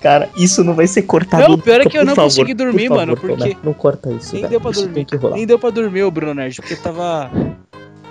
Cara, 0.00 0.28
isso 0.36 0.62
não 0.64 0.74
vai 0.74 0.86
ser 0.86 1.02
cortado. 1.02 1.44
Não, 1.48 1.54
o 1.54 1.58
pior 1.58 1.80
é 1.80 1.84
que 1.86 1.96
eu 1.96 2.02
por 2.02 2.06
não 2.08 2.14
favor, 2.14 2.28
consegui 2.28 2.54
dormir, 2.54 2.88
por 2.88 2.96
mano, 2.96 3.16
favor, 3.16 3.30
porque- 3.36 3.50
Tomé, 3.50 3.56
Não 3.64 3.72
corta 3.72 4.10
isso, 4.10 4.32
Nem 4.32 4.42
velho. 4.42 4.50
deu 4.50 4.60
pra 4.60 4.70
Isso 4.70 4.80
dormir. 4.80 4.94
tem 4.94 5.04
que 5.04 5.16
rolar. 5.16 5.36
Nem 5.36 5.46
deu 5.46 5.58
pra 5.58 5.70
dormir, 5.70 6.02
o 6.02 6.10
Bruno 6.10 6.34
Nerd, 6.34 6.56
porque 6.60 6.76
tava. 6.76 7.30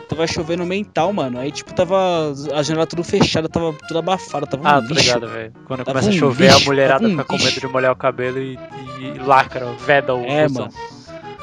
Tava 0.07 0.27
chovendo 0.27 0.63
mental, 0.65 1.11
mano. 1.11 1.39
Aí, 1.39 1.51
tipo, 1.51 1.73
tava. 1.73 2.31
A 2.53 2.61
janela 2.61 2.85
tudo 2.85 3.03
fechada, 3.03 3.49
tava 3.49 3.73
tudo 3.87 3.97
abafado, 3.97 4.45
tava 4.45 4.63
um 4.63 4.67
Ah, 4.67 4.79
lixo. 4.79 4.93
ligado, 4.93 5.27
velho. 5.27 5.51
Quando 5.65 5.79
Tava 5.83 5.99
começa 5.99 6.09
a 6.09 6.11
um 6.11 6.17
chover, 6.19 6.45
lixo, 6.51 6.61
a 6.61 6.65
mulherada 6.65 7.07
um 7.07 7.09
fica 7.11 7.23
com 7.23 7.37
medo 7.37 7.59
de 7.59 7.67
molhar 7.67 7.91
o 7.91 7.95
cabelo 7.95 8.37
e, 8.39 8.59
e 8.99 9.19
lacra, 9.25 9.65
veda 9.85 10.13
o 10.13 10.23
É, 10.23 10.47
mano. 10.47 10.69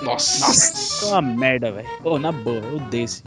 Nossa. 0.02 0.46
Nossa, 0.46 1.06
é 1.06 1.08
uma 1.08 1.22
merda, 1.22 1.72
velho. 1.72 1.88
Ô, 2.04 2.18
na 2.20 2.30
boa, 2.30 2.56
eu 2.58 2.76
odeio 2.76 3.04
esse. 3.04 3.22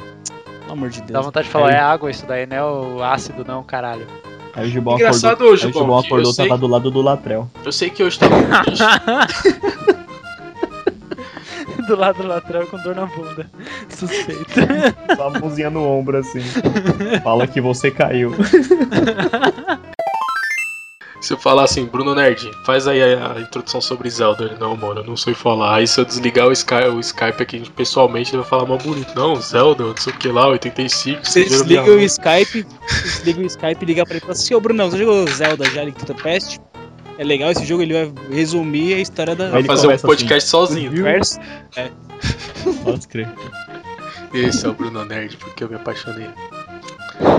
Pelo 0.61 0.71
amor 0.71 0.89
de 0.89 0.99
Deus. 0.99 1.11
Dá 1.11 1.21
vontade 1.21 1.47
de 1.47 1.51
falar, 1.51 1.67
Aí- 1.69 1.75
é 1.75 1.79
água 1.79 2.09
isso 2.09 2.25
daí, 2.25 2.45
não 2.45 2.55
é 2.57 2.63
o 2.63 3.03
ácido 3.03 3.43
não, 3.45 3.61
caralho. 3.63 4.07
Aí 4.55 4.67
o 4.67 4.69
Gilmão 4.71 4.95
Engraçado 4.95 5.33
acordou, 5.33 5.53
hoje, 5.53 5.63
aí 5.65 5.69
o 5.69 5.73
que 5.73 5.79
acordou, 5.79 6.19
eu 6.19 6.33
sei- 6.33 6.47
tava 6.47 6.57
do 6.59 6.67
lado 6.67 6.89
do 6.89 7.01
Latrel. 7.01 7.49
Eu 7.63 7.71
sei 7.71 7.89
que 7.89 8.01
hoje 8.03 8.17
tava. 8.19 8.35
Do 11.87 11.95
lado 11.95 12.17
do 12.23 12.27
lateral 12.27 12.65
com 12.65 12.77
dor 12.81 12.95
na 12.95 13.05
bunda. 13.05 13.47
Suspeito. 13.89 14.49
Só 15.15 15.27
a 15.27 15.39
mãozinha 15.39 15.69
no 15.69 15.83
ombro, 15.87 16.17
assim. 16.17 16.39
Fala 17.23 17.45
que 17.45 17.61
você 17.61 17.91
caiu. 17.91 18.31
Se 21.25 21.33
eu 21.33 21.39
falar 21.39 21.63
assim, 21.63 21.85
Bruno 21.85 22.13
Nerd, 22.13 22.51
faz 22.63 22.87
aí 22.87 23.01
a, 23.01 23.33
a 23.33 23.41
introdução 23.41 23.81
sobre 23.81 24.07
Zelda. 24.11 24.43
Ele, 24.43 24.57
não, 24.59 24.77
mano, 24.77 24.99
eu 24.99 25.03
não 25.03 25.17
sei 25.17 25.33
falar. 25.33 25.77
Aí 25.77 25.87
se 25.87 25.99
eu 25.99 26.05
desligar 26.05 26.47
o 26.47 26.51
Skype, 26.51 26.89
o 26.89 26.99
Skype 26.99 27.41
aqui 27.41 27.67
pessoalmente, 27.71 28.29
ele 28.29 28.43
vai 28.43 28.47
falar 28.47 28.67
mais 28.67 28.83
bonito. 28.83 29.11
Não, 29.15 29.35
Zelda, 29.35 29.85
não 29.85 29.97
sei 29.97 30.13
o 30.13 30.17
que 30.17 30.27
lá, 30.27 30.47
85. 30.49 31.25
Você 31.25 31.43
desliga 31.45 31.81
o 31.81 31.99
Skype, 31.99 32.67
desliga 33.01 33.41
o 33.41 33.45
Skype 33.47 33.77
e 33.81 33.85
liga 33.85 34.05
pra 34.05 34.13
ele 34.13 34.17
e 34.19 34.21
fala 34.21 34.33
assim, 34.33 34.53
ô 34.53 34.61
Brunão, 34.61 34.91
você 34.91 34.99
jogou 34.99 35.25
Zelda 35.25 35.65
já 35.71 35.83
Link 35.83 35.97
to 35.97 36.13
the 36.13 36.21
Past? 36.21 36.61
É 37.17 37.23
legal 37.23 37.49
esse 37.49 37.65
jogo, 37.65 37.81
ele 37.81 37.93
vai 37.93 38.13
resumir 38.29 38.93
a 38.93 38.99
história 38.99 39.35
da 39.35 39.49
Vai 39.49 39.61
ele 39.61 39.67
fazer 39.67 39.87
um 39.87 39.89
começa 39.89 40.05
podcast 40.05 40.47
sozinho. 40.47 40.91
Viu? 40.91 41.05
universo. 41.05 41.39
Pode 42.83 43.07
crer. 43.07 43.33
Esse 44.31 44.63
é 44.63 44.69
o 44.69 44.73
Bruno 44.73 45.03
Nerd, 45.03 45.37
porque 45.37 45.63
eu 45.63 45.69
me 45.69 45.75
apaixonei. 45.75 46.29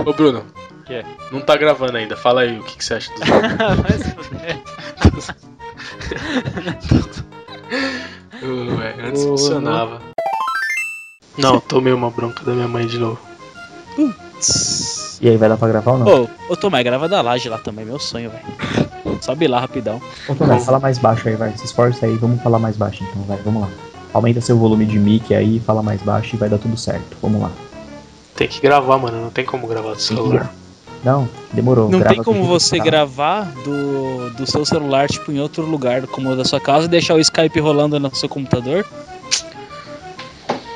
Ô 0.05 0.13
Bruno, 0.13 0.43
Que? 0.85 1.03
não 1.31 1.41
tá 1.41 1.57
gravando 1.57 1.97
ainda. 1.97 2.15
Fala 2.15 2.41
aí 2.41 2.59
o 2.59 2.63
que, 2.63 2.77
que 2.77 2.85
você 2.85 2.93
acha 2.95 3.11
do. 3.15 3.21
Ô, 8.41 8.75
velho, 8.77 9.05
antes 9.07 9.23
Ô, 9.23 9.27
funcionava. 9.29 10.01
Não, 11.37 11.59
tomei 11.59 11.93
uma 11.93 12.09
bronca 12.09 12.43
da 12.43 12.53
minha 12.53 12.67
mãe 12.67 12.87
de 12.87 12.97
novo. 12.97 13.19
E 15.19 15.27
aí, 15.29 15.37
vai 15.37 15.49
dar 15.49 15.57
pra 15.57 15.67
gravar 15.67 15.91
ou 15.93 15.97
não? 15.97 16.23
Ô, 16.23 16.27
ô 16.49 16.55
Tomé, 16.55 16.83
grava 16.83 17.09
da 17.09 17.21
laje 17.21 17.49
lá 17.49 17.57
também, 17.57 17.83
meu 17.85 17.99
sonho, 17.99 18.29
velho. 18.29 19.17
Sobe 19.21 19.47
lá 19.47 19.59
rapidão. 19.59 19.99
Ô, 20.27 20.35
Tomé, 20.35 20.59
fala 20.59 20.79
mais 20.79 20.97
baixo 20.99 21.27
aí, 21.27 21.35
vai. 21.35 21.55
Se 21.57 21.65
esforça 21.65 22.05
aí, 22.05 22.15
vamos 22.15 22.41
falar 22.41 22.59
mais 22.59 22.77
baixo 22.77 23.03
então, 23.03 23.23
vai. 23.23 23.37
Vamos 23.43 23.63
lá. 23.63 23.69
Aumenta 24.13 24.39
seu 24.41 24.57
volume 24.57 24.85
de 24.85 24.97
mic 24.97 25.33
aí, 25.33 25.59
fala 25.59 25.83
mais 25.83 26.01
baixo 26.01 26.35
e 26.35 26.39
vai 26.39 26.49
dar 26.49 26.57
tudo 26.59 26.77
certo. 26.77 27.17
Vamos 27.21 27.41
lá. 27.41 27.51
Tem 28.37 28.47
que 28.47 28.61
gravar, 28.61 28.97
mano. 28.99 29.19
Não 29.19 29.29
tem 29.31 29.43
como 29.43 29.67
gravar 29.67 29.95
do 29.95 30.01
celular. 30.01 30.53
Não, 31.03 31.27
demorou. 31.51 31.89
Não 31.89 31.99
grava 31.99 32.15
tem 32.15 32.23
como 32.23 32.43
você 32.45 32.77
tá. 32.77 32.83
gravar 32.83 33.51
do, 33.63 34.29
do 34.31 34.45
seu 34.45 34.63
celular, 34.63 35.09
tipo, 35.09 35.31
em 35.31 35.39
outro 35.39 35.63
lugar, 35.65 36.05
como 36.07 36.29
o 36.29 36.35
da 36.35 36.45
sua 36.45 36.59
casa, 36.59 36.85
e 36.85 36.87
deixar 36.87 37.15
o 37.15 37.19
Skype 37.19 37.59
rolando 37.59 37.99
no 37.99 38.13
seu 38.15 38.29
computador. 38.29 38.85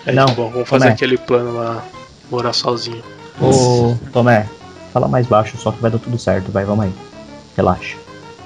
É, 0.06 0.12
Não, 0.12 0.26
bom, 0.28 0.50
vamos 0.50 0.68
fazer 0.68 0.86
Tomé. 0.86 0.94
aquele 0.94 1.18
plano 1.18 1.54
lá, 1.54 1.84
morar 2.32 2.54
sozinho. 2.54 3.04
Ô, 3.40 3.96
Tomé, 4.12 4.48
fala 4.92 5.08
mais 5.08 5.28
baixo, 5.28 5.58
só 5.58 5.72
que 5.72 5.82
vai 5.82 5.92
dar 5.92 6.00
tudo 6.00 6.18
certo, 6.18 6.52
vai, 6.52 6.66
vamos 6.66 6.86
aí. 6.86 6.94
Relaxa. 7.56 7.98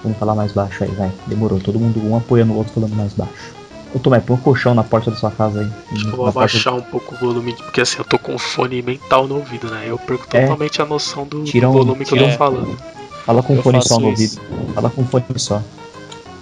Vamos 0.04 0.18
falar 0.18 0.36
mais 0.36 0.52
baixo 0.52 0.84
aí, 0.84 0.92
vai. 0.92 1.12
Demorou, 1.26 1.60
todo 1.60 1.80
mundo 1.80 2.00
um 2.06 2.18
apoiando 2.18 2.54
o 2.54 2.58
outro 2.58 2.74
falando 2.74 2.96
mais 2.96 3.14
baixo. 3.14 3.55
Ô 3.96 4.00
Tomé, 4.00 4.20
põe 4.20 4.36
um 4.36 4.40
colchão 4.40 4.76
na 4.76 4.84
porta 4.84 5.10
da 5.10 5.16
sua 5.16 5.32
casa 5.32 5.62
aí. 5.62 5.68
Acho 5.94 6.02
que 6.04 6.08
eu 6.08 6.16
vou 6.18 6.26
porta- 6.26 6.40
abaixar 6.40 6.74
um 6.76 6.82
pouco 6.82 7.16
o 7.16 7.18
volume, 7.18 7.54
porque 7.54 7.80
assim, 7.80 7.98
eu 7.98 8.04
tô 8.04 8.20
com 8.20 8.34
um 8.36 8.38
fone 8.38 8.82
mental 8.82 9.26
no 9.26 9.36
ouvido, 9.38 9.72
né? 9.72 9.86
Eu 9.88 9.98
perco 9.98 10.26
É. 10.34 10.42
totalmente 10.42 10.82
a 10.82 10.86
noção 10.86 11.26
do, 11.26 11.42
um- 11.42 11.72
volume 11.72 12.04
que 12.04 12.14
eu 12.14 12.18
tô 12.18 12.30
falando. 12.38 12.78
Fala 13.26 13.42
com 13.42 13.54
um 13.58 13.62
fone 13.62 13.82
só 13.82 13.98
no 13.98 14.12
isso. 14.12 14.40
ouvido. 14.42 14.74
Fala 14.74 14.90
com 14.90 15.02
um 15.02 15.08
fone 15.08 15.24
só. 15.38 15.64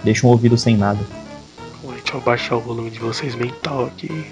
Deixa 0.02 0.26
um 0.26 0.30
ouvido 0.30 0.58
sem 0.58 0.76
nada. 0.76 0.98
Deixa 1.84 2.14
eu 2.14 2.18
abaixar 2.20 2.58
o 2.58 2.60
volume 2.60 2.90
de 2.90 2.98
vocês 2.98 3.34
mental 3.36 3.86
aqui. 3.86 4.26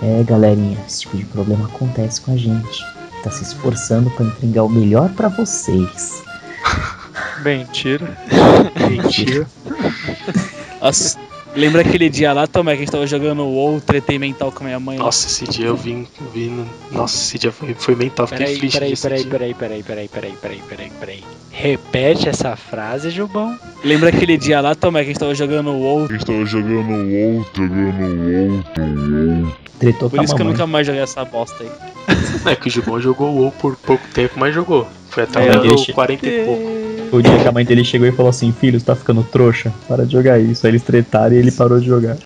É, 0.00 0.22
galerinha, 0.22 0.78
esse 0.86 1.00
tipo 1.00 1.16
de 1.16 1.24
problema 1.24 1.66
acontece 1.66 2.20
com 2.20 2.32
a 2.32 2.36
gente. 2.36 2.80
Tá 3.24 3.30
se 3.32 3.42
esforçando 3.42 4.08
pra 4.10 4.24
entregar 4.24 4.62
o 4.62 4.68
melhor 4.68 5.10
pra 5.10 5.28
vocês. 5.28 6.22
Mentira. 7.42 8.16
Mentira. 8.88 9.46
Nossa, 10.80 11.18
lembra 11.58 11.82
aquele 11.82 12.08
dia 12.08 12.32
lá, 12.32 12.46
Tomé, 12.46 12.72
que 12.72 12.78
a 12.78 12.84
gente 12.84 12.92
tava 12.92 13.06
jogando 13.06 13.42
WoW, 13.44 13.80
tretei 13.80 14.18
mental 14.18 14.50
com 14.52 14.62
a 14.62 14.66
minha 14.66 14.80
mãe? 14.80 14.98
Nossa, 14.98 15.26
esse 15.26 15.46
dia 15.46 15.66
eu 15.66 15.76
vim. 15.76 16.06
vim 16.32 16.48
no- 16.50 16.66
Nossa, 16.90 17.16
esse 17.16 17.38
dia 17.38 17.52
foi, 17.52 17.74
foi 17.74 17.94
mental, 17.94 18.26
fiquei 18.26 18.46
Peraí, 18.46 18.58
triste. 18.58 18.78
peraí, 18.78 18.96
peraí, 18.96 19.20
dia. 19.22 19.30
peraí, 19.30 19.54
peraí, 19.54 19.82
peraí, 19.82 20.08
peraí, 20.08 20.32
peraí, 20.40 20.62
peraí, 20.68 20.90
peraí. 21.00 21.24
Repete 21.50 22.28
essa 22.28 22.54
frase, 22.56 23.10
Jubão. 23.10 23.58
Lembra 23.84 24.10
aquele 24.10 24.36
dia 24.36 24.60
lá, 24.60 24.74
Tomé, 24.74 25.00
que 25.00 25.06
a 25.06 25.12
gente 25.12 25.20
tava 25.20 25.34
jogando 25.34 25.70
WoW? 25.72 26.06
Estava 26.12 26.44
jogando 26.46 26.90
WoW, 26.90 27.46
jogando 27.54 28.24
WoW, 28.30 28.64
WoW. 29.44 29.56
Tretou 29.78 30.10
Por 30.10 30.16
com 30.16 30.22
a 30.22 30.24
isso 30.24 30.34
que 30.34 30.42
eu 30.42 30.46
nunca 30.46 30.66
mais 30.66 30.86
joguei 30.86 31.02
essa 31.02 31.24
bosta 31.24 31.62
aí. 31.62 31.70
É 32.46 32.56
que 32.56 32.68
o 32.68 32.70
Gibon 32.70 33.00
jogou 33.00 33.32
WoW 33.34 33.52
por 33.52 33.76
pouco 33.76 34.06
tempo, 34.12 34.34
mas 34.38 34.54
jogou. 34.54 34.88
Foi 35.10 35.22
até 35.24 35.46
É, 35.48 35.58
o 35.58 35.78
che- 35.78 35.92
40 35.92 36.26
e 36.26 36.44
pouco. 36.44 37.16
O 37.16 37.22
dia 37.22 37.38
que 37.38 37.48
a 37.48 37.52
mãe 37.52 37.64
dele 37.64 37.84
chegou 37.84 38.06
e 38.06 38.12
falou 38.12 38.28
assim: 38.30 38.52
Filho, 38.52 38.78
você 38.78 38.84
tá 38.86 38.94
ficando 38.94 39.22
trouxa? 39.22 39.72
Para 39.88 40.04
de 40.04 40.12
jogar 40.12 40.38
isso. 40.38 40.66
Aí 40.66 40.72
eles 40.72 40.82
tretaram 40.82 41.34
e 41.34 41.38
ele 41.38 41.50
parou 41.50 41.80
de 41.80 41.86
jogar. 41.86 42.16